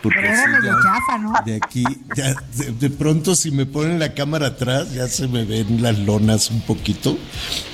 Porque 0.05 0.21
Pero 0.21 0.33
era 0.33 0.47
medio 0.47 0.75
chafa, 0.83 1.19
¿no? 1.19 1.33
De 1.45 1.57
aquí, 1.57 1.83
ya, 2.15 2.35
de, 2.57 2.73
de 2.73 2.91
pronto 2.91 3.35
si 3.35 3.51
me 3.51 3.67
ponen 3.67 3.99
la 3.99 4.15
cámara 4.15 4.49
atrás, 4.49 4.93
ya 4.95 5.09
se 5.09 5.27
me 5.27 5.45
ven 5.45 5.83
las 5.83 5.99
lonas 5.99 6.51
un 6.51 6.61
poquito. 6.61 7.17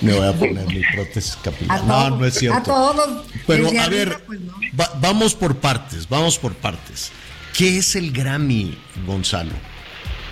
Me 0.01 0.15
voy 0.15 0.27
a 0.27 0.33
poner 0.33 0.67
mi 0.67 0.83
prótesis 0.95 1.37
capilar. 1.45 1.83
No, 1.85 1.89
todos- 2.09 2.19
no 2.21 2.27
es 2.27 2.35
cierto. 2.35 2.59
A 2.59 2.63
todos. 2.63 3.27
Pero 3.47 3.67
a 3.67 3.69
arriba, 3.69 3.89
ver, 3.89 4.19
pues, 4.27 4.41
no. 4.41 4.53
va- 4.81 4.93
vamos 5.01 5.35
por 5.35 5.57
partes, 5.59 6.09
vamos 6.09 6.39
por 6.39 6.55
partes. 6.55 7.13
¿Qué 7.57 7.79
es 7.79 7.97
el 7.97 8.13
Grammy, 8.13 8.79
Gonzalo? 9.07 9.53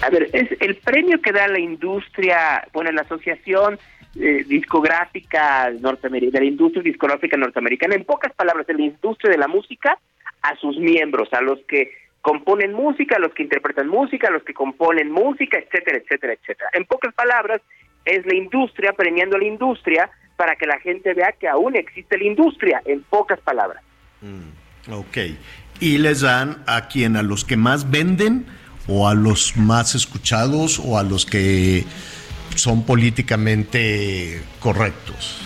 A 0.00 0.10
ver, 0.10 0.30
es 0.32 0.48
el 0.60 0.76
premio 0.76 1.20
que 1.20 1.32
da 1.32 1.48
la 1.48 1.58
industria, 1.58 2.62
bueno, 2.72 2.92
la 2.92 3.02
Asociación 3.02 3.78
eh, 4.20 4.44
Discográfica 4.48 5.70
norteamericana, 5.80 6.38
de 6.38 6.44
la 6.44 6.50
industria 6.50 6.82
discográfica 6.82 7.36
norteamericana, 7.36 7.94
en 7.96 8.04
pocas 8.04 8.32
palabras, 8.34 8.66
de 8.66 8.74
la 8.74 8.82
industria 8.82 9.30
de 9.32 9.38
la 9.38 9.48
música, 9.48 9.98
a 10.42 10.56
sus 10.56 10.78
miembros, 10.78 11.32
a 11.32 11.40
los 11.40 11.58
que 11.68 11.92
componen 12.20 12.72
música, 12.72 13.16
a 13.16 13.20
los 13.20 13.32
que 13.32 13.42
interpretan 13.42 13.88
música, 13.88 14.28
a 14.28 14.30
los 14.30 14.42
que 14.42 14.54
componen 14.54 15.10
música, 15.10 15.58
etcétera, 15.58 15.98
etcétera, 15.98 16.34
etcétera. 16.34 16.70
En 16.74 16.84
pocas 16.84 17.14
palabras, 17.14 17.60
es 18.04 18.24
la 18.26 18.34
industria 18.34 18.92
premiando 18.92 19.36
a 19.36 19.38
la 19.38 19.46
industria 19.46 20.10
para 20.36 20.56
que 20.56 20.66
la 20.66 20.78
gente 20.80 21.14
vea 21.14 21.32
que 21.32 21.48
aún 21.48 21.76
existe 21.76 22.16
la 22.16 22.24
industria, 22.24 22.82
en 22.84 23.02
pocas 23.02 23.40
palabras. 23.40 23.82
Ok. 24.90 25.18
¿Y 25.80 25.98
les 25.98 26.22
dan 26.22 26.62
a 26.66 26.88
quién? 26.88 27.16
¿A 27.16 27.22
los 27.22 27.44
que 27.44 27.56
más 27.56 27.90
venden? 27.90 28.46
¿O 28.86 29.08
a 29.08 29.14
los 29.14 29.56
más 29.56 29.94
escuchados? 29.94 30.78
¿O 30.78 30.98
a 30.98 31.02
los 31.02 31.26
que 31.26 31.84
son 32.54 32.86
políticamente 32.86 34.40
correctos? 34.60 35.44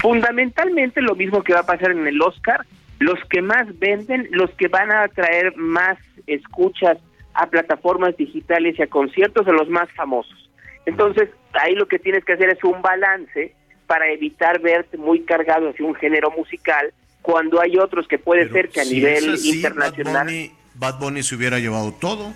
Fundamentalmente 0.00 1.00
lo 1.00 1.14
mismo 1.14 1.42
que 1.42 1.54
va 1.54 1.60
a 1.60 1.66
pasar 1.66 1.92
en 1.92 2.06
el 2.06 2.20
Oscar, 2.20 2.66
los 3.04 3.22
que 3.28 3.42
más 3.42 3.66
venden, 3.78 4.28
los 4.30 4.50
que 4.52 4.68
van 4.68 4.90
a 4.90 5.02
atraer 5.02 5.54
más 5.56 5.98
escuchas 6.26 6.96
a 7.34 7.46
plataformas 7.48 8.16
digitales 8.16 8.78
y 8.78 8.82
a 8.82 8.86
conciertos, 8.86 9.46
a 9.46 9.52
los 9.52 9.68
más 9.68 9.90
famosos. 9.92 10.50
Entonces, 10.86 11.28
ahí 11.52 11.74
lo 11.74 11.86
que 11.86 11.98
tienes 11.98 12.24
que 12.24 12.32
hacer 12.32 12.48
es 12.48 12.64
un 12.64 12.80
balance 12.80 13.54
para 13.86 14.10
evitar 14.10 14.58
verte 14.62 14.96
muy 14.96 15.20
cargado 15.20 15.68
hacia 15.68 15.84
un 15.84 15.94
género 15.94 16.30
musical 16.30 16.94
cuando 17.20 17.60
hay 17.60 17.76
otros 17.76 18.08
que 18.08 18.18
puede 18.18 18.48
ser 18.48 18.70
que 18.70 18.80
a 18.80 18.84
Si 18.84 18.94
nivel 18.94 19.34
así, 19.34 19.56
internacional... 19.56 20.14
Bad 20.14 20.24
Bunny, 20.24 20.52
Bad 20.74 20.98
Bunny 20.98 21.22
se 21.22 21.34
hubiera 21.34 21.58
llevado 21.58 21.92
todo. 21.92 22.32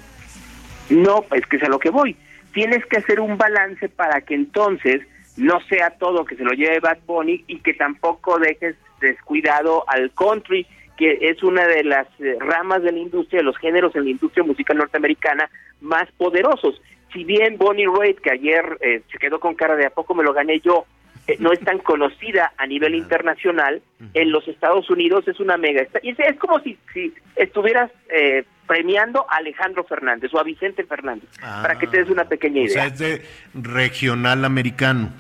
No, 0.91 1.25
es 1.35 1.47
que 1.47 1.57
es 1.57 1.63
a 1.63 1.69
lo 1.69 1.79
que 1.79 1.89
voy. 1.89 2.15
Tienes 2.53 2.85
que 2.85 2.99
hacer 2.99 3.21
un 3.21 3.39
balance 3.39 3.89
para 3.89 4.21
que 4.21 4.35
entonces 4.35 5.01
no 5.39 5.61
sea 5.63 5.91
todo 5.91 6.27
que 6.27 6.37
se 6.37 6.45
lo 6.45 6.53
lleve 6.53 6.81
Bad 6.81 6.99
Bunny 7.07 7.45
y 7.47 7.61
que 7.61 7.73
tampoco 7.73 8.39
dejes 8.39 8.77
descuidado 9.01 9.85
al 9.89 10.11
country, 10.13 10.67
que 10.97 11.19
es 11.23 11.43
una 11.43 11.67
de 11.67 11.85
las 11.85 12.07
eh, 12.19 12.37
ramas 12.41 12.83
de 12.83 12.93
la 12.93 12.99
industria, 12.99 13.39
de 13.41 13.45
los 13.45 13.57
géneros 13.59 13.95
en 13.95 14.05
la 14.05 14.11
industria 14.11 14.45
musical 14.45 14.77
norteamericana 14.79 15.49
más 15.81 16.11
poderosos. 16.17 16.81
Si 17.13 17.25
bien 17.25 17.57
Bonnie 17.57 17.87
Raitt, 17.87 18.21
que 18.21 18.31
ayer 18.33 18.77
eh, 18.81 19.03
se 19.11 19.19
quedó 19.19 19.39
con 19.41 19.55
cara 19.55 19.77
de 19.77 19.87
a 19.87 19.91
poco 19.91 20.15
me 20.15 20.25
lo 20.25 20.33
gané 20.33 20.61
yo, 20.61 20.85
eh, 21.27 21.37
no 21.39 21.53
es 21.53 21.61
tan 21.61 21.79
conocida 21.79 22.53
a 22.57 22.67
nivel 22.67 22.95
internacional, 22.95 23.81
en 24.15 24.31
los 24.33 24.47
Estados 24.49 24.89
Unidos 24.91 25.29
es 25.29 25.39
una 25.41 25.57
mega. 25.57 25.87
y 26.03 26.11
Es, 26.11 26.19
es 26.19 26.37
como 26.39 26.59
si, 26.61 26.77
si 26.93 27.13
estuvieras 27.37 27.91
eh, 28.11 28.45
premiando 28.67 29.27
a 29.31 29.37
Alejandro 29.37 29.85
Fernández 29.85 30.33
o 30.35 30.39
a 30.41 30.43
Vicente 30.43 30.85
Fernández, 30.85 31.29
para 31.41 31.79
que 31.79 31.87
te 31.87 31.99
des 31.99 32.11
una 32.11 32.25
pequeña 32.25 32.61
O 32.63 32.65
idea. 32.65 32.73
sea, 32.75 32.87
es 32.87 32.99
de 32.99 33.23
regional 33.55 34.45
americano. 34.45 35.11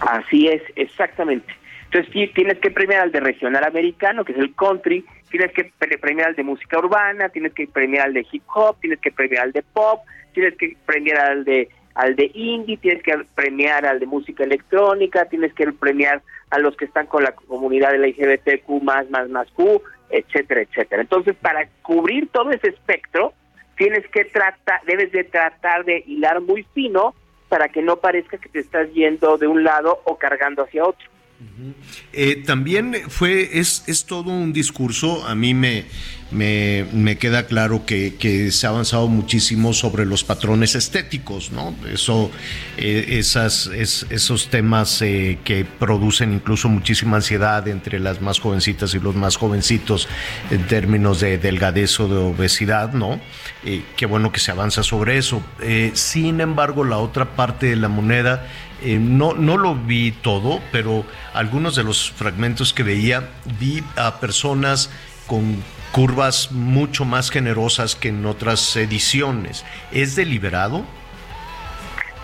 Así 0.00 0.48
es, 0.48 0.62
exactamente. 0.76 1.52
Entonces 1.86 2.12
sí, 2.12 2.26
tienes 2.34 2.58
que 2.58 2.70
premiar 2.70 3.00
al 3.02 3.12
de 3.12 3.20
regional 3.20 3.64
americano, 3.64 4.24
que 4.24 4.32
es 4.32 4.38
el 4.38 4.54
country, 4.54 5.04
tienes 5.30 5.52
que 5.52 5.70
pre- 5.78 5.98
premiar 5.98 6.28
al 6.28 6.34
de 6.36 6.42
música 6.42 6.78
urbana, 6.78 7.28
tienes 7.30 7.52
que 7.54 7.66
premiar 7.66 8.06
al 8.06 8.14
de 8.14 8.26
hip 8.30 8.42
hop, 8.54 8.76
tienes 8.80 9.00
que 9.00 9.12
premiar 9.12 9.44
al 9.44 9.52
de 9.52 9.62
pop, 9.62 10.00
tienes 10.34 10.56
que 10.56 10.76
premiar 10.84 11.18
al 11.18 11.44
de 11.44 11.68
al 11.94 12.14
de 12.14 12.30
indie, 12.34 12.76
tienes 12.76 13.02
que 13.02 13.16
premiar 13.34 13.86
al 13.86 13.98
de 14.00 14.04
música 14.06 14.44
electrónica, 14.44 15.24
tienes 15.26 15.54
que 15.54 15.72
premiar 15.72 16.20
a 16.50 16.58
los 16.58 16.76
que 16.76 16.84
están 16.84 17.06
con 17.06 17.22
la 17.24 17.32
comunidad 17.32 17.94
LGBTQ 17.94 18.68
más 18.82 19.08
más 19.08 19.30
más 19.30 19.50
Q, 19.52 19.80
etcétera, 20.10 20.60
etcétera. 20.62 21.00
Entonces, 21.02 21.34
para 21.36 21.66
cubrir 21.82 22.28
todo 22.28 22.50
ese 22.50 22.68
espectro, 22.68 23.32
tienes 23.78 24.06
que 24.08 24.24
tratar, 24.26 24.82
debes 24.86 25.10
de 25.12 25.24
tratar 25.24 25.84
de 25.84 26.04
hilar 26.06 26.40
muy 26.42 26.64
fino 26.74 27.14
para 27.48 27.68
que 27.68 27.80
no 27.80 27.96
parezca 27.96 28.36
que 28.38 28.48
te 28.50 28.58
estás 28.60 28.92
yendo 28.92 29.38
de 29.38 29.46
un 29.46 29.64
lado 29.64 30.00
o 30.04 30.18
cargando 30.18 30.64
hacia 30.64 30.84
otro. 30.84 31.08
Eh, 32.12 32.42
también 32.46 32.94
fue, 33.08 33.58
es, 33.58 33.84
es 33.86 34.04
todo 34.04 34.30
un 34.30 34.52
discurso, 34.52 35.26
a 35.26 35.34
mí 35.34 35.54
me, 35.54 35.84
me, 36.30 36.86
me 36.92 37.18
queda 37.18 37.46
claro 37.46 37.86
que, 37.86 38.50
se 38.50 38.66
ha 38.66 38.70
avanzado 38.70 39.06
muchísimo 39.08 39.72
sobre 39.72 40.04
los 40.04 40.24
patrones 40.24 40.74
estéticos, 40.74 41.52
¿no? 41.52 41.74
Eso, 41.92 42.30
eh, 42.76 43.06
esas, 43.18 43.66
es- 43.68 44.06
esos 44.10 44.48
temas 44.48 45.00
eh, 45.02 45.38
que 45.44 45.64
producen 45.64 46.32
incluso 46.32 46.68
muchísima 46.68 47.16
ansiedad 47.16 47.66
entre 47.68 48.00
las 48.00 48.20
más 48.20 48.40
jovencitas 48.40 48.94
y 48.94 48.98
los 49.00 49.14
más 49.14 49.36
jovencitos 49.36 50.08
en 50.50 50.66
términos 50.66 51.20
de 51.20 51.38
delgadez 51.38 51.98
o 52.00 52.08
de 52.08 52.16
obesidad, 52.16 52.92
¿no? 52.92 53.20
Eh, 53.64 53.82
qué 53.96 54.06
bueno 54.06 54.32
que 54.32 54.40
se 54.40 54.50
avanza 54.50 54.82
sobre 54.82 55.18
eso. 55.18 55.42
Sin 55.94 56.40
embargo, 56.40 56.84
la 56.84 56.98
otra 56.98 57.36
parte 57.36 57.66
de 57.66 57.76
la 57.76 57.88
moneda, 57.88 58.46
no, 58.84 59.32
no 59.34 59.56
lo 59.56 59.74
vi 59.74 60.12
todo, 60.12 60.60
pero 60.72 61.04
algunos 61.34 61.76
de 61.76 61.84
los 61.84 62.10
fragmentos 62.10 62.72
que 62.72 62.82
veía, 62.82 63.30
vi 63.58 63.82
a 63.96 64.20
personas 64.20 64.90
con 65.26 65.56
curvas 65.92 66.52
mucho 66.52 67.04
más 67.04 67.30
generosas 67.30 67.96
que 67.96 68.08
en 68.08 68.24
otras 68.26 68.76
ediciones. 68.76 69.64
¿Es 69.92 70.16
deliberado? 70.16 70.84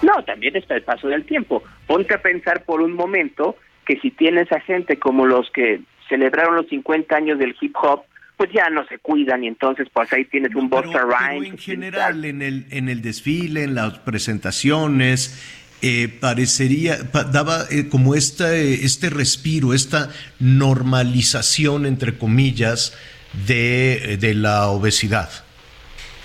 No, 0.02 0.22
también 0.24 0.56
está 0.56 0.74
el 0.74 0.82
paso 0.82 1.08
del 1.08 1.24
tiempo. 1.24 1.62
Ponte 1.86 2.14
a 2.14 2.22
pensar 2.22 2.64
por 2.64 2.80
un 2.80 2.92
momento 2.92 3.56
que 3.86 3.98
si 4.00 4.10
tienes 4.10 4.50
a 4.52 4.60
gente 4.60 4.98
como 4.98 5.26
los 5.26 5.50
que 5.52 5.80
celebraron 6.08 6.56
los 6.56 6.68
50 6.68 7.14
años 7.16 7.38
del 7.38 7.54
hip 7.60 7.74
hop, 7.80 8.02
pues 8.36 8.50
ya 8.52 8.68
no 8.70 8.84
se 8.88 8.98
cuidan 8.98 9.44
y 9.44 9.46
entonces 9.48 9.86
pues 9.92 10.12
ahí 10.12 10.24
tienes 10.24 10.54
un 10.54 10.68
Busta 10.68 10.88
Pero 10.92 11.08
Rhymes. 11.10 11.50
en 11.50 11.58
general, 11.58 12.24
en 12.24 12.42
el, 12.42 12.66
en 12.70 12.88
el 12.88 13.00
desfile, 13.00 13.62
en 13.64 13.74
las 13.76 13.98
presentaciones, 14.00 15.40
eh, 15.82 16.08
parecería, 16.20 16.96
pa- 17.12 17.24
daba 17.24 17.64
eh, 17.70 17.88
como 17.88 18.14
esta, 18.16 18.54
eh, 18.56 18.74
este 18.82 19.10
respiro, 19.10 19.72
esta 19.74 20.10
normalización, 20.40 21.86
entre 21.86 22.18
comillas, 22.18 22.96
de, 23.32 24.16
de 24.18 24.34
la 24.34 24.68
obesidad. 24.68 25.28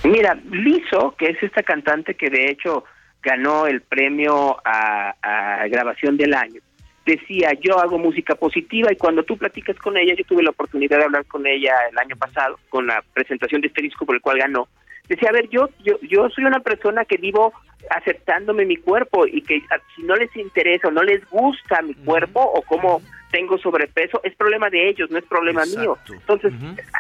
Mira, 0.04 0.36
Lizo, 0.52 1.16
que 1.18 1.30
es 1.30 1.42
esta 1.42 1.64
cantante 1.64 2.16
que 2.16 2.30
de 2.30 2.50
hecho 2.50 2.86
ganó 3.22 3.68
el 3.68 3.82
premio 3.82 4.58
a, 4.64 5.66
grabación 5.70 6.18
del 6.18 6.34
año, 6.34 6.62
decía, 7.06 7.52
yo 7.60 7.80
hago 7.80 7.98
música 7.98 8.36
positiva 8.36 8.92
y 8.92 8.96
cuando 8.96 9.24
tú 9.24 9.38
platicas 9.38 9.76
con 9.78 9.98
ella, 9.98 10.14
yo 10.16 10.24
tuve 10.26 10.44
la 10.44 10.52
oportunidad 10.52 10.98
de 10.98 11.06
hablar 11.06 11.26
con 11.26 11.46
ella 11.46 11.74
el 11.92 11.98
año 11.98 12.16
pasado, 12.16 12.60
con 12.70 12.88
la 12.88 13.04
presentación 13.14 13.62
de 13.62 13.68
este 13.68 13.82
disco 13.82 14.06
por 14.06 14.16
el 14.16 14.22
cual 14.22 14.38
ganó, 14.38 14.68
decía, 15.10 15.30
a 15.30 15.34
ver, 15.34 15.50
yo, 15.50 15.70
yo, 15.84 16.00
yo 16.02 16.30
soy 16.30 16.46
una 16.46 16.60
persona 16.60 17.06
que 17.06 17.18
vivo 17.18 17.54
aceptándome 17.90 18.66
mi 18.66 18.78
cuerpo 18.78 19.26
y 19.26 19.42
que 19.42 19.62
si 19.96 20.04
no 20.04 20.16
les 20.16 20.34
interesa 20.36 20.90
o 20.90 20.92
no 20.92 21.04
les 21.04 21.28
gusta 21.30 21.82
mi 21.82 21.94
cuerpo 21.96 22.42
o 22.42 22.62
cómo 22.62 23.02
tengo 23.32 23.58
sobrepeso, 23.58 24.22
es 24.24 24.36
problema 24.36 24.70
de 24.70 24.90
ellos, 24.90 25.10
no 25.12 25.18
es 25.18 25.26
problema 25.26 25.64
mío. 25.66 25.98
Entonces, 26.10 26.54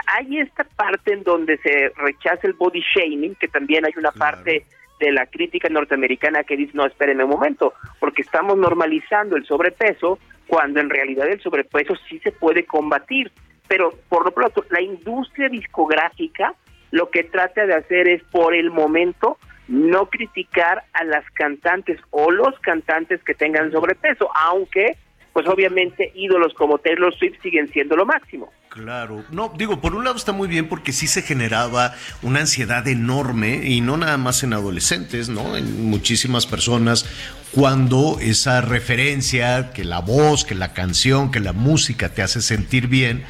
hay 0.07 0.39
esta 0.39 0.63
parte 0.63 1.13
en 1.13 1.23
donde 1.23 1.57
se 1.57 1.91
rechaza 1.95 2.47
el 2.47 2.53
body 2.53 2.81
shaming, 2.93 3.35
que 3.35 3.47
también 3.47 3.85
hay 3.85 3.93
una 3.97 4.11
parte 4.11 4.65
de 4.99 5.11
la 5.11 5.25
crítica 5.27 5.69
norteamericana 5.69 6.43
que 6.43 6.57
dice, 6.57 6.71
no, 6.73 6.85
espérenme 6.85 7.23
un 7.23 7.29
momento, 7.29 7.73
porque 7.99 8.23
estamos 8.23 8.57
normalizando 8.57 9.35
el 9.35 9.45
sobrepeso 9.45 10.19
cuando 10.47 10.79
en 10.79 10.89
realidad 10.89 11.27
el 11.27 11.41
sobrepeso 11.41 11.95
sí 12.09 12.19
se 12.19 12.31
puede 12.31 12.65
combatir. 12.65 13.31
Pero 13.67 13.91
por 14.09 14.25
lo 14.25 14.31
pronto, 14.31 14.65
la 14.69 14.81
industria 14.81 15.49
discográfica 15.49 16.53
lo 16.91 17.09
que 17.09 17.23
trata 17.23 17.65
de 17.65 17.75
hacer 17.75 18.07
es 18.07 18.23
por 18.23 18.55
el 18.55 18.71
momento 18.71 19.37
no 19.67 20.05
criticar 20.05 20.83
a 20.93 21.03
las 21.03 21.29
cantantes 21.31 21.99
o 22.11 22.31
los 22.31 22.57
cantantes 22.59 23.21
que 23.23 23.33
tengan 23.33 23.71
sobrepeso, 23.71 24.29
aunque 24.33 24.95
pues 25.37 25.47
obviamente 25.49 26.11
ídolos 26.15 26.51
como 26.55 26.79
Taylor 26.79 27.15
Swift 27.15 27.35
siguen 27.43 27.71
siendo 27.71 27.95
lo 27.95 28.07
máximo. 28.07 28.51
Claro, 28.69 29.23
no, 29.29 29.53
digo, 29.55 29.79
por 29.79 29.93
un 29.93 30.03
lado 30.03 30.15
está 30.15 30.31
muy 30.31 30.47
bien 30.47 30.67
porque 30.67 30.91
sí 30.91 31.05
se 31.05 31.21
generaba 31.21 31.93
una 32.23 32.39
ansiedad 32.39 32.87
enorme 32.87 33.61
y 33.69 33.81
no 33.81 33.97
nada 33.97 34.17
más 34.17 34.41
en 34.41 34.53
adolescentes, 34.53 35.29
¿no? 35.29 35.55
En 35.55 35.91
muchísimas 35.91 36.47
personas 36.47 37.05
cuando 37.51 38.17
esa 38.19 38.61
referencia, 38.61 39.73
que 39.73 39.85
la 39.85 39.99
voz, 39.99 40.43
que 40.43 40.55
la 40.55 40.73
canción, 40.73 41.29
que 41.29 41.39
la 41.39 41.53
música 41.53 42.09
te 42.09 42.23
hace 42.23 42.41
sentir 42.41 42.87
bien, 42.87 43.23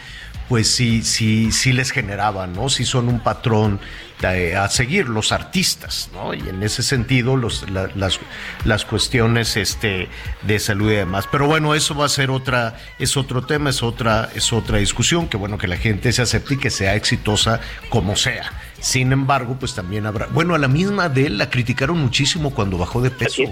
pues 0.48 0.70
sí, 0.70 1.02
sí, 1.02 1.52
sí 1.52 1.74
les 1.74 1.92
generaba, 1.92 2.48
¿no? 2.48 2.70
Sí 2.70 2.86
son 2.86 3.10
un 3.10 3.20
patrón 3.20 3.82
a 4.24 4.68
seguir 4.70 5.10
los 5.10 5.32
artistas, 5.32 6.10
¿no? 6.14 6.34
Y 6.34 6.40
en 6.40 6.64
ese 6.64 6.82
sentido 6.82 7.36
los, 7.38 7.70
la- 7.70 7.90
las, 7.96 8.20
las 8.66 8.84
cuestiones 8.86 9.56
este, 9.58 10.08
de 10.42 10.60
salud 10.60 10.92
y 10.92 10.96
demás. 10.96 11.28
Pero 11.32 11.46
bueno, 11.48 11.76
eso 11.76 11.94
va 11.96 12.06
a 12.06 12.10
ser 12.10 12.32
otra, 12.32 12.78
es 12.98 13.16
otro 13.18 13.44
tema, 13.46 13.70
es 13.70 13.84
otra, 13.84 14.30
es 14.34 14.52
otra 14.54 14.78
discusión, 14.80 15.28
que 15.28 15.38
bueno 15.38 15.58
que 15.58 15.68
la 15.68 15.78
gente 15.78 16.12
se 16.12 16.22
acepte 16.24 16.56
y 16.56 16.58
que 16.58 16.70
sea 16.72 16.96
exitosa 16.96 17.60
como 17.90 18.16
sea. 18.16 18.52
Sin 18.80 19.12
embargo, 19.12 19.58
pues 19.60 19.76
también 19.76 20.06
habrá, 20.06 20.28
bueno, 20.28 20.56
a 20.56 20.58
la 20.58 20.68
misma 20.68 21.06
Adele 21.06 21.32
la 21.38 21.50
criticaron 21.50 21.98
muchísimo 22.00 22.54
cuando 22.54 22.78
bajó 22.78 23.02
de 23.02 23.12
peso. 23.12 23.44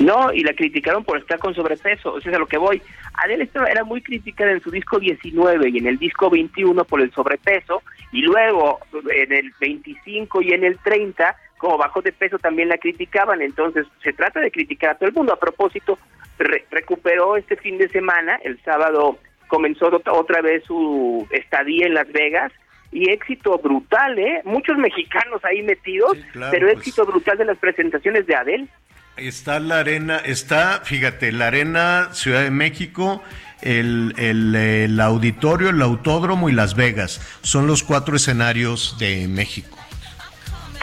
No, 0.00 0.32
y 0.32 0.42
la 0.42 0.52
criticaron 0.54 1.04
por 1.04 1.18
estar 1.18 1.38
con 1.38 1.54
sobrepeso, 1.54 2.18
eso 2.18 2.28
es 2.28 2.34
a 2.34 2.38
lo 2.38 2.46
que 2.48 2.58
voy. 2.58 2.82
Adele 3.14 3.44
estaba- 3.44 3.66
era 3.68 3.84
muy 3.84 4.02
criticada 4.02 4.50
en 4.52 4.60
su 4.60 4.70
disco 4.70 4.98
19 4.98 5.68
y 5.70 5.78
en 5.78 5.86
el 5.86 5.98
disco 5.98 6.30
21 6.30 6.84
por 6.84 7.00
el 7.00 7.12
sobrepeso, 7.12 7.82
y 8.12 8.22
luego 8.22 8.80
en 9.14 9.32
el 9.32 9.52
25 9.60 10.42
y 10.42 10.52
en 10.52 10.64
el 10.64 10.78
30, 10.78 11.36
como 11.58 11.78
bajó 11.78 12.02
de 12.02 12.12
peso, 12.12 12.38
también 12.38 12.68
la 12.68 12.78
criticaban. 12.78 13.40
Entonces, 13.42 13.86
se 14.02 14.12
trata 14.12 14.40
de 14.40 14.50
criticar 14.50 14.90
a 14.90 14.94
todo 14.96 15.08
el 15.08 15.14
mundo. 15.14 15.32
A 15.32 15.38
propósito, 15.40 15.98
re- 16.38 16.64
recuperó 16.70 17.36
este 17.36 17.56
fin 17.56 17.78
de 17.78 17.88
semana, 17.88 18.38
el 18.44 18.60
sábado 18.62 19.18
comenzó 19.48 19.90
ot- 19.90 20.10
otra 20.12 20.42
vez 20.42 20.64
su 20.64 21.26
estadía 21.30 21.86
en 21.86 21.94
Las 21.94 22.10
Vegas. 22.12 22.52
Y 22.92 23.10
éxito 23.10 23.58
brutal, 23.58 24.16
¿eh? 24.20 24.40
Muchos 24.44 24.78
mexicanos 24.78 25.44
ahí 25.44 25.62
metidos, 25.64 26.16
claro, 26.32 26.52
pero 26.52 26.66
pues. 26.66 26.78
éxito 26.78 27.04
brutal 27.04 27.36
de 27.38 27.44
las 27.44 27.58
presentaciones 27.58 28.24
de 28.26 28.36
Adele. 28.36 28.68
Está 29.16 29.60
la 29.60 29.78
arena, 29.78 30.16
está, 30.16 30.80
fíjate, 30.84 31.30
la 31.30 31.46
arena 31.46 32.08
Ciudad 32.12 32.42
de 32.42 32.50
México, 32.50 33.22
el, 33.62 34.12
el, 34.18 34.54
el 34.56 35.00
auditorio, 35.00 35.70
el 35.70 35.80
autódromo 35.82 36.48
y 36.48 36.52
Las 36.52 36.74
Vegas. 36.74 37.20
Son 37.42 37.66
los 37.68 37.84
cuatro 37.84 38.16
escenarios 38.16 38.96
de 38.98 39.28
México. 39.28 39.78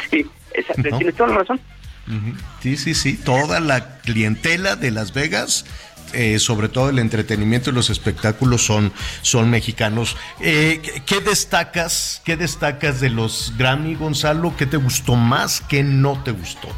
Sí, 0.10 0.26
exacto, 0.54 0.84
¿No? 0.92 0.98
tienes 0.98 1.16
toda 1.16 1.30
la 1.30 1.38
razón. 1.40 1.60
Sí, 2.62 2.78
sí, 2.78 2.94
sí. 2.94 3.18
Toda 3.18 3.60
la 3.60 3.98
clientela 4.00 4.76
de 4.78 4.92
Las 4.92 5.14
Vegas, 5.14 5.66
eh, 6.14 6.40
sobre 6.40 6.70
todo 6.70 6.90
el 6.90 7.00
entretenimiento 7.00 7.70
y 7.70 7.74
los 7.74 7.90
espectáculos 7.90 8.66
son, 8.66 8.92
son 9.22 9.50
mexicanos. 9.50 10.16
Eh, 10.40 10.80
¿qué- 10.82 11.04
¿Qué 11.06 11.20
destacas? 11.22 12.22
¿Qué 12.26 12.38
destacas 12.38 13.02
de 13.02 13.10
los 13.10 13.54
Grammy, 13.58 13.96
Gonzalo? 13.96 14.56
¿Qué 14.58 14.66
te 14.66 14.78
gustó 14.78 15.16
más? 15.16 15.62
¿Qué 15.62 15.84
no 15.84 16.22
te 16.24 16.32
gustó? 16.32 16.70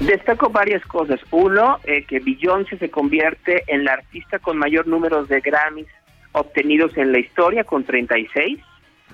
Destaco 0.00 0.48
varias 0.50 0.82
cosas. 0.86 1.20
Uno, 1.30 1.78
eh, 1.84 2.04
que 2.04 2.20
Beyoncé 2.20 2.78
se 2.78 2.90
convierte 2.90 3.64
en 3.66 3.84
la 3.84 3.92
artista 3.94 4.38
con 4.38 4.56
mayor 4.56 4.86
número 4.86 5.24
de 5.24 5.40
Grammys 5.40 5.86
obtenidos 6.32 6.96
en 6.96 7.12
la 7.12 7.18
historia, 7.18 7.64
con 7.64 7.84
36, 7.84 8.58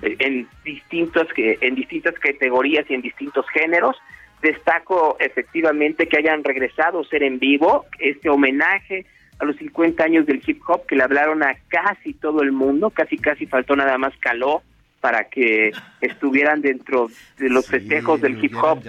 eh, 0.01 0.15
en, 0.19 0.47
distintos, 0.63 1.27
que- 1.33 1.57
en 1.61 1.75
distintas 1.75 2.13
categorías 2.15 2.85
y 2.89 2.93
en 2.93 3.01
distintos 3.01 3.45
géneros. 3.49 3.97
Destaco 4.41 5.17
efectivamente 5.19 6.07
que 6.07 6.17
hayan 6.17 6.43
regresado 6.43 7.01
a 7.01 7.05
ser 7.05 7.23
en 7.23 7.39
vivo, 7.39 7.85
este 7.99 8.29
homenaje 8.29 9.05
a 9.39 9.45
los 9.45 9.55
50 9.57 10.03
años 10.03 10.25
del 10.25 10.41
hip 10.45 10.61
hop 10.67 10.85
que 10.85 10.95
le 10.95 11.03
hablaron 11.03 11.43
a 11.43 11.55
casi 11.67 12.13
todo 12.13 12.41
el 12.43 12.51
mundo, 12.51 12.91
casi 12.91 13.17
casi 13.17 13.45
faltó 13.45 13.75
nada 13.75 13.97
más 13.97 14.13
caló 14.19 14.61
para 15.01 15.25
que 15.25 15.71
estuvieran 16.01 16.61
dentro 16.61 17.07
de 17.37 17.49
los 17.49 17.67
festejos 17.67 18.21
del 18.21 18.43
hip 18.43 18.55
hop. 18.55 18.79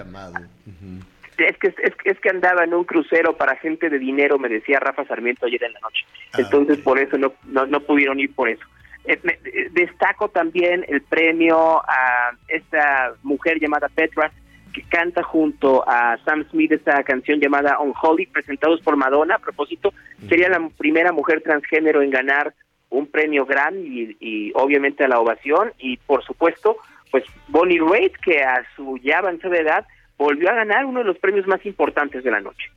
Es, 1.46 1.56
que- 1.58 1.74
es 2.10 2.20
que 2.20 2.30
andaba 2.30 2.64
en 2.64 2.74
un 2.74 2.84
crucero 2.84 3.36
para 3.36 3.56
gente 3.56 3.88
de 3.88 3.98
dinero, 3.98 4.38
me 4.38 4.48
decía 4.48 4.80
Rafa 4.80 5.04
Sarmiento 5.06 5.46
ayer 5.46 5.62
en 5.64 5.72
la 5.74 5.80
noche. 5.80 6.04
Entonces, 6.36 6.78
por 6.78 6.98
eso 6.98 7.16
no, 7.18 7.32
no, 7.46 7.66
no 7.66 7.80
pudieron 7.80 8.18
ir 8.20 8.34
por 8.34 8.48
eso. 8.48 8.64
Eh, 9.04 9.18
me- 9.22 9.38
eh, 9.44 9.68
destaco 9.72 10.28
también 10.28 10.84
el 10.88 11.02
premio 11.02 11.80
a 11.88 12.30
esta 12.48 13.12
mujer 13.22 13.58
llamada 13.60 13.88
Petra, 13.88 14.30
que 14.74 14.82
canta 14.82 15.22
junto 15.22 15.82
a 15.88 16.18
Sam 16.24 16.44
Smith 16.50 16.72
esta 16.72 17.02
canción 17.02 17.40
llamada 17.40 17.78
Unholy, 17.80 18.26
presentados 18.26 18.80
por 18.82 18.96
Madonna. 18.96 19.36
A 19.36 19.38
propósito, 19.38 19.92
sería 20.28 20.48
la 20.48 20.68
primera 20.76 21.10
mujer 21.12 21.40
transgénero 21.40 22.02
en 22.02 22.10
ganar 22.10 22.52
un 22.90 23.06
premio 23.06 23.44
Grammy 23.46 23.80
y, 23.80 24.16
y 24.20 24.52
obviamente 24.54 25.04
a 25.04 25.08
la 25.08 25.20
ovación. 25.20 25.72
Y 25.78 25.96
por 25.98 26.22
supuesto, 26.24 26.76
pues 27.10 27.24
Bonnie 27.48 27.80
Raitt, 27.80 28.16
que 28.18 28.42
a 28.42 28.62
su 28.76 28.98
ya 28.98 29.18
avanzada 29.18 29.56
edad 29.58 29.86
volvió 30.18 30.50
a 30.50 30.54
ganar 30.54 30.84
uno 30.84 30.98
de 31.00 31.06
los 31.06 31.18
premios 31.18 31.46
más 31.46 31.64
importantes 31.64 32.22
de 32.24 32.30
la 32.30 32.40
noche. 32.40 32.70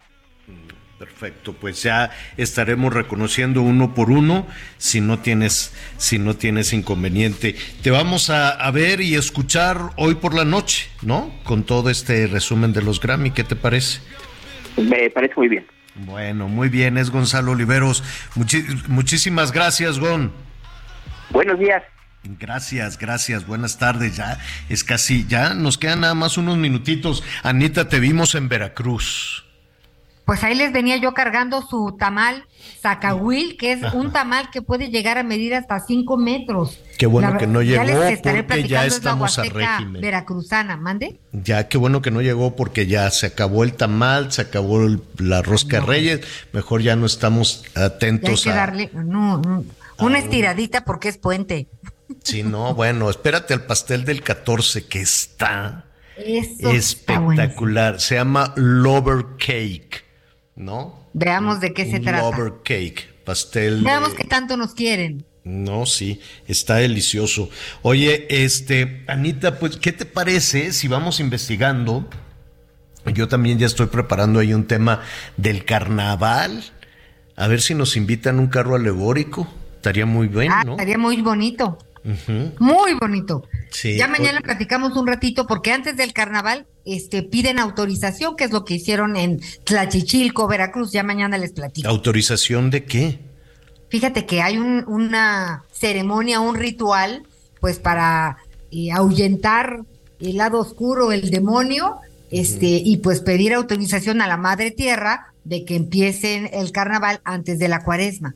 Perfecto, 1.00 1.54
pues 1.54 1.82
ya 1.82 2.12
estaremos 2.38 2.94
reconociendo 2.94 3.64
uno 3.64 3.96
por 3.96 4.12
uno 4.12 4.46
si 4.78 5.02
no 5.02 5.18
tienes, 5.18 5.74
si 5.98 6.20
no 6.20 6.36
tienes 6.36 6.74
inconveniente. 6.74 7.56
Te 7.82 7.90
vamos 7.90 8.30
a, 8.30 8.52
a 8.52 8.70
ver 8.70 9.02
y 9.02 9.16
escuchar 9.16 9.78
hoy 9.98 10.14
por 10.14 10.36
la 10.36 10.46
noche, 10.46 10.88
¿no? 11.02 11.34
Con 11.44 11.64
todo 11.64 11.90
este 11.90 12.28
resumen 12.28 12.72
de 12.72 12.84
los 12.84 13.02
Grammy, 13.02 13.32
¿qué 13.32 13.44
te 13.44 13.56
parece? 13.56 14.00
Me 14.78 15.10
parece 15.10 15.34
muy 15.36 15.48
bien. 15.48 15.66
Bueno, 15.96 16.48
muy 16.48 16.70
bien, 16.70 17.00
es 17.00 17.10
Gonzalo 17.10 17.54
Oliveros. 17.54 18.04
Muchi- 18.36 18.88
muchísimas 18.88 19.52
gracias, 19.52 19.98
Gon. 20.00 20.32
Buenos 21.32 21.58
días. 21.58 21.82
Gracias, 22.24 22.98
gracias, 23.00 23.48
buenas 23.48 23.78
tardes. 23.78 24.16
Ya 24.16 24.38
es 24.70 24.84
casi, 24.84 25.26
ya 25.28 25.54
nos 25.54 25.78
quedan 25.78 26.02
nada 26.02 26.14
más 26.14 26.38
unos 26.38 26.58
minutitos. 26.58 27.24
Anita, 27.44 27.90
te 27.90 28.00
vimos 28.00 28.36
en 28.36 28.48
Veracruz. 28.48 29.46
Pues 30.26 30.44
ahí 30.44 30.56
les 30.56 30.72
venía 30.72 30.96
yo 30.98 31.14
cargando 31.14 31.62
su 31.64 31.96
tamal 32.00 32.46
zacahuil, 32.80 33.58
que 33.58 33.74
es 33.74 33.82
un 33.94 34.14
tamal 34.14 34.50
que 34.52 34.62
puede 34.62 34.90
llegar 34.90 35.18
a 35.18 35.24
medir 35.24 35.56
hasta 35.56 35.80
5 35.80 36.16
metros. 36.16 36.80
Qué 37.00 37.08
bueno 37.08 37.32
La 37.32 37.38
que 37.40 37.48
no 37.48 37.62
ya 37.64 37.84
llegó 37.84 38.00
les 38.04 38.14
estaré 38.14 38.44
porque 38.44 38.68
ya 38.68 38.82
platicando, 38.82 38.86
es 38.86 38.92
la 38.92 38.98
estamos 38.98 39.40
a 39.40 39.44
régimen. 39.44 40.02
veracruzana, 40.02 40.78
mande. 40.78 41.20
Ya, 41.34 41.68
qué 41.68 41.78
bueno 41.80 42.02
que 42.04 42.12
no 42.12 42.22
llegó 42.22 42.56
porque 42.56 42.86
ya 42.86 43.10
se 43.10 43.26
acabó 43.26 43.64
el 43.64 43.74
tamal, 43.74 44.32
se 44.32 44.44
acabó 44.44 44.86
el- 44.86 45.02
la 45.18 45.42
rosca 45.42 45.80
de 45.80 45.86
reyes. 45.88 46.22
Mejor 46.54 46.82
ya 46.84 46.96
no 46.96 47.08
estamos 47.08 47.64
Ya 47.76 47.82
hay 47.82 47.88
atentos 47.88 48.44
que 48.44 48.52
a. 48.52 48.56
darle, 48.56 48.92
no, 48.94 49.40
no, 49.40 49.66
una 50.00 50.20
estiradita 50.20 50.86
porque 50.86 51.10
es 51.10 51.18
puente. 51.18 51.68
Sí, 52.24 52.44
no, 52.44 52.74
bueno, 52.76 53.10
espérate 53.10 53.54
al 53.54 53.66
pastel 53.66 54.06
del 54.06 54.22
14 54.22 54.86
que 54.88 55.02
está 55.02 55.86
Eso 56.18 56.72
está 56.72 57.20
buenísimo. 57.20 57.32
espectacular. 57.32 58.00
Se 58.02 58.16
llama 58.16 58.54
Lover 58.56 59.26
Cake, 59.38 60.04
¿no? 60.56 61.08
Veamos 61.14 61.60
de 61.60 61.74
qué 61.74 61.90
se 61.90 62.00
trata. 62.00 62.22
Lover 62.38 62.54
Cake, 62.64 63.10
pastel. 63.26 63.80
de- 63.80 63.86
Veamos 63.86 64.14
qué 64.14 64.24
tanto 64.24 64.56
nos 64.58 64.74
quieren. 64.74 65.26
No, 65.44 65.88
sí, 65.88 66.20
está 66.48 66.76
delicioso. 66.76 67.50
Oye, 67.82 68.28
este, 68.30 69.04
Anita, 69.08 69.58
pues, 69.58 69.76
¿qué 69.78 69.92
te 69.92 70.06
parece 70.06 70.72
si 70.72 70.88
vamos 70.88 71.20
investigando 71.20 72.08
Yo 73.16 73.28
también 73.28 73.58
ya 73.58 73.66
estoy 73.66 73.88
preparando 73.88 74.40
ahí 74.40 74.54
un 74.54 74.68
tema 74.68 75.02
del 75.36 75.66
carnaval. 75.66 76.64
A 77.36 77.48
ver 77.48 77.60
si 77.60 77.74
nos 77.74 77.98
invitan 77.98 78.38
un 78.38 78.46
carro 78.46 78.76
alegórico. 78.76 79.48
Estaría 79.78 80.06
muy 80.06 80.28
bueno, 80.28 80.54
Ah, 80.56 80.64
¿no? 80.64 80.74
estaría 80.74 81.00
muy 81.00 81.20
bonito, 81.24 81.80
Muy 82.60 82.94
bonito. 83.00 83.44
Sí, 83.70 83.96
ya 83.98 84.08
mañana 84.08 84.42
platicamos 84.42 84.98
un 84.98 85.08
ratito 85.08 85.46
porque 85.48 85.72
antes 85.72 85.96
del 85.98 86.14
carnaval 86.14 86.66
este 86.86 87.22
piden 87.24 87.60
autorización, 87.60 88.36
que 88.36 88.46
es 88.46 88.52
lo 88.52 88.66
que 88.66 88.74
hicieron 88.76 89.16
en 89.16 89.40
Tlachichilco, 89.64 90.48
Veracruz. 90.48 90.92
Ya 90.92 91.04
mañana 91.04 91.38
les 91.38 91.52
platico. 91.52 91.88
¿Autorización 91.88 92.70
de 92.72 92.86
qué? 92.86 93.20
Fíjate 93.90 94.26
que 94.26 94.42
hay 94.42 94.58
un- 94.58 94.84
una 94.88 95.64
ceremonia, 95.72 96.40
un 96.40 96.56
ritual, 96.56 97.24
pues 97.60 97.78
para 97.80 98.38
eh, 98.72 98.92
ahuyentar 98.92 99.82
el 100.20 100.38
lado 100.38 100.60
oscuro, 100.60 101.12
el 101.12 101.30
demonio, 101.30 101.98
este, 102.32 102.68
y 102.68 102.98
pues 102.98 103.20
pedir 103.20 103.54
autorización 103.54 104.22
a 104.22 104.28
la 104.28 104.38
Madre 104.38 104.72
Tierra 104.72 105.34
de 105.44 105.66
que 105.66 105.76
empiecen 105.76 106.50
el 106.54 106.72
carnaval 106.72 107.20
antes 107.26 107.60
de 107.60 107.68
la 107.68 107.84
cuaresma. 107.84 108.34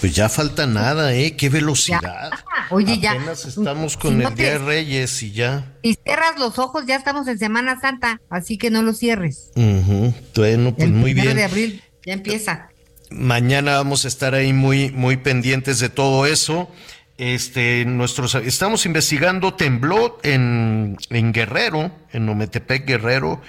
Pues 0.00 0.14
ya 0.14 0.28
falta 0.28 0.66
nada, 0.66 1.14
¿eh? 1.14 1.36
Qué 1.36 1.48
velocidad. 1.48 2.30
Oye, 2.70 2.98
ya. 2.98 3.12
Apenas 3.12 3.44
estamos 3.46 3.96
con 3.96 4.12
Si 4.12 4.16
no 4.22 4.28
el 4.28 4.34
te- 4.34 4.42
Día 4.42 4.52
de 4.52 4.58
Reyes 4.58 5.22
y 5.22 5.32
ya. 5.32 5.72
Si 5.82 5.94
cierras 6.04 6.38
los 6.38 6.58
ojos, 6.58 6.84
ya 6.86 6.96
estamos 6.96 7.26
en 7.28 7.38
Semana 7.38 7.80
Santa, 7.80 8.20
así 8.28 8.58
que 8.58 8.70
no 8.70 8.82
los 8.82 8.98
cierres. 8.98 9.50
Ujú. 9.56 10.12
Bueno, 10.34 10.74
pues 10.74 10.88
El 10.88 10.92
muy 10.94 11.14
bien. 11.14 11.34
de 11.36 11.44
abril 11.44 11.82
ya 12.04 12.12
empieza. 12.12 12.68
Mañana 13.10 13.76
vamos 13.76 14.04
a 14.04 14.08
estar 14.08 14.34
ahí 14.34 14.52
muy, 14.52 14.90
muy 14.90 15.16
pendientes 15.16 15.78
de 15.78 15.88
todo 15.88 16.26
eso. 16.26 16.70
Este, 17.18 17.86
nuestros, 17.86 18.34
estamos 18.34 18.84
investigando, 18.84 19.54
tembló 19.54 20.18
en, 20.22 20.98
en 21.08 21.32
Guerrero, 21.32 21.90
en 22.12 22.28
Ometepec, 22.28 22.84
Guerrero, 22.86 23.40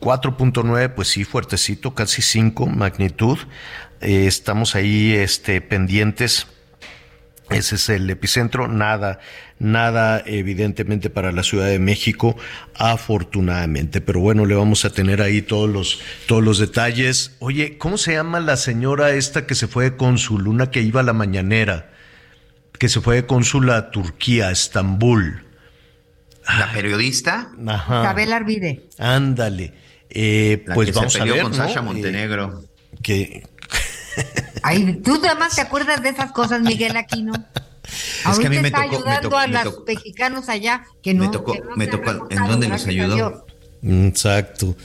4.9, 0.00 0.94
pues 0.94 1.08
sí, 1.08 1.24
fuertecito, 1.24 1.94
casi 1.94 2.22
5 2.22 2.66
magnitud. 2.66 3.38
Eh, 4.00 4.26
estamos 4.26 4.74
ahí, 4.74 5.12
este, 5.12 5.60
pendientes. 5.60 6.46
Ese 7.50 7.74
es 7.74 7.88
el 7.88 8.08
epicentro, 8.08 8.68
nada, 8.68 9.18
nada 9.58 10.22
evidentemente 10.24 11.10
para 11.10 11.32
la 11.32 11.42
Ciudad 11.42 11.66
de 11.66 11.80
México, 11.80 12.36
afortunadamente. 12.76 14.00
Pero 14.00 14.20
bueno, 14.20 14.46
le 14.46 14.54
vamos 14.54 14.84
a 14.84 14.90
tener 14.90 15.20
ahí 15.20 15.42
todos 15.42 15.68
los, 15.68 16.00
todos 16.26 16.44
los 16.44 16.58
detalles. 16.58 17.36
Oye, 17.40 17.76
¿cómo 17.76 17.98
se 17.98 18.12
llama 18.12 18.38
la 18.38 18.56
señora 18.56 19.10
esta 19.10 19.46
que 19.46 19.56
se 19.56 19.66
fue 19.66 19.84
de 19.84 19.96
cónsul, 19.96 20.46
una 20.46 20.70
que 20.70 20.80
iba 20.80 21.00
a 21.00 21.04
la 21.04 21.12
mañanera, 21.12 21.90
que 22.78 22.88
se 22.88 23.00
fue 23.00 23.16
de 23.16 23.26
cónsul 23.26 23.68
a 23.70 23.90
Turquía, 23.90 24.48
a 24.48 24.52
Estambul? 24.52 25.44
La 26.58 26.70
periodista. 26.72 27.50
Ajá. 27.66 28.02
Isabel 28.02 28.32
Arvide. 28.32 28.88
Ándale. 28.98 29.74
Eh, 30.10 30.62
La 30.66 30.74
pues 30.74 30.88
que 30.88 30.92
se 30.92 30.98
vamos 30.98 31.16
a 31.16 31.18
peleó 31.20 31.34
ver, 31.34 31.42
con 31.44 31.52
¿no? 31.52 31.56
Sasha 31.56 31.78
Eh, 31.80 31.82
Montenegro. 31.82 32.64
que 33.02 33.46
Ay, 34.62 35.00
tú 35.04 35.20
nada 35.22 35.34
más 35.36 35.54
te 35.54 35.60
acuerdas 35.62 36.02
de 36.02 36.08
esas 36.10 36.32
cosas, 36.32 36.60
Miguel 36.62 36.96
Aquino. 36.96 37.32
Ahorita 38.24 38.46
a 38.46 38.50
mí 38.50 38.58
me 38.60 38.68
está 38.68 38.82
tocó- 38.82 38.90
me 38.90 38.96
ayudando 38.96 39.28
tocó- 39.30 39.38
a 39.38 39.46
me 39.46 39.52
los 39.64 39.64
mexicanos 39.86 40.48
allá 40.48 40.84
que 41.02 41.14
no. 41.14 41.24
me 41.24 41.30
tocó, 41.30 41.52
que 41.52 41.60
no 41.60 41.76
me 41.76 41.84
se 41.86 41.90
tocó, 41.92 42.10
¿en 42.30 42.46
dónde 42.46 42.66
a 42.66 42.70
ayudó? 42.90 43.46
Exacto. 43.82 44.76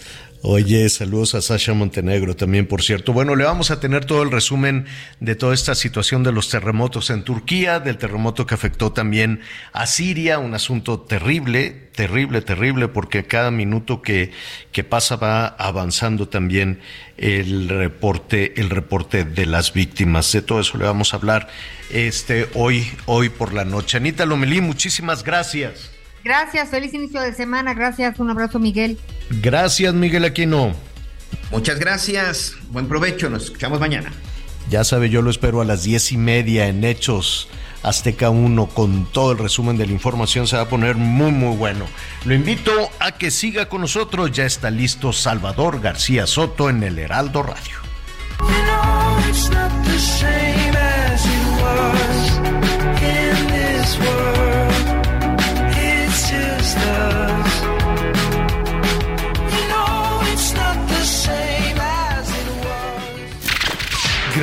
Oye, 0.48 0.88
saludos 0.90 1.34
a 1.34 1.42
Sasha 1.42 1.74
Montenegro 1.74 2.36
también, 2.36 2.68
por 2.68 2.84
cierto. 2.84 3.14
Bueno, 3.14 3.36
le 3.36 3.46
vamos 3.46 3.72
a 3.72 3.80
tener 3.80 4.06
todo 4.06 4.22
el 4.22 4.30
resumen 4.30 4.86
de 5.20 5.36
toda 5.36 5.56
esta 5.56 5.74
situación 5.74 6.22
de 6.22 6.32
los 6.32 6.50
terremotos 6.50 7.10
en 7.10 7.24
Turquía, 7.24 7.80
del 7.80 7.98
terremoto 7.98 8.46
que 8.46 8.54
afectó 8.54 8.92
también 8.92 9.40
a 9.74 9.88
Siria, 9.88 10.38
un 10.38 10.54
asunto 10.54 11.00
terrible, 11.00 11.90
terrible, 11.96 12.42
terrible, 12.42 12.88
porque 12.90 13.26
cada 13.26 13.50
minuto 13.50 14.04
que, 14.04 14.30
que 14.72 14.84
pasa 14.84 15.16
va 15.16 15.48
avanzando 15.48 16.28
también 16.28 16.80
el 17.18 17.68
reporte, 17.68 18.62
el 18.62 18.70
reporte 18.70 19.24
de 19.24 19.48
las 19.48 19.74
víctimas. 19.74 20.32
De 20.32 20.44
todo 20.44 20.60
eso 20.60 20.78
le 20.78 20.86
vamos 20.86 21.16
a 21.16 21.18
hablar 21.18 21.48
este 21.90 22.48
hoy, 22.54 22.88
hoy 23.08 23.30
por 23.30 23.52
la 23.52 23.66
noche. 23.66 23.98
Anita 23.98 24.28
Lomelí, 24.28 24.62
muchísimas 24.62 25.24
gracias. 25.24 25.95
Gracias, 26.26 26.70
feliz 26.70 26.92
inicio 26.96 27.22
de 27.22 27.34
semana. 27.34 27.76
Gracias, 27.76 28.20
un 28.20 28.32
abrazo, 28.32 28.58
Miguel. 28.58 28.98
Gracias, 29.30 29.94
Miguel 29.94 30.26
Aquino. 30.26 30.74
Muchas 31.52 31.78
gracias. 31.78 32.56
Buen 32.72 32.88
provecho. 32.88 33.30
Nos 33.30 33.44
escuchamos 33.44 33.80
mañana. 33.80 34.12
Ya 34.68 34.84
sabe, 34.84 35.12
yo 35.12 35.22
lo 35.22 35.30
espero 35.30 35.62
a 35.62 35.66
las 35.66 35.84
diez 35.84 36.12
y 36.12 36.18
media 36.18 36.68
en 36.68 36.84
Hechos 36.84 37.48
Azteca 37.84 38.32
1 38.32 38.66
con 38.70 39.06
todo 39.12 39.34
el 39.34 39.38
resumen 39.38 39.78
de 39.78 39.86
la 39.86 39.94
información. 39.94 40.48
Se 40.48 40.56
va 40.56 40.64
a 40.64 40.68
poner 40.68 40.96
muy, 40.96 41.32
muy 41.32 41.56
bueno. 41.56 41.86
Lo 42.26 42.34
invito 42.34 42.72
a 43.00 43.12
que 43.12 43.30
siga 43.30 43.70
con 43.70 43.82
nosotros. 43.82 44.32
Ya 44.32 44.46
está 44.46 44.72
listo 44.72 45.14
Salvador 45.14 45.80
García 45.80 46.26
Soto 46.26 46.72
en 46.72 46.82
el 46.82 46.98
Heraldo 46.98 47.44
Radio. 47.44 47.86
It's 49.96 50.35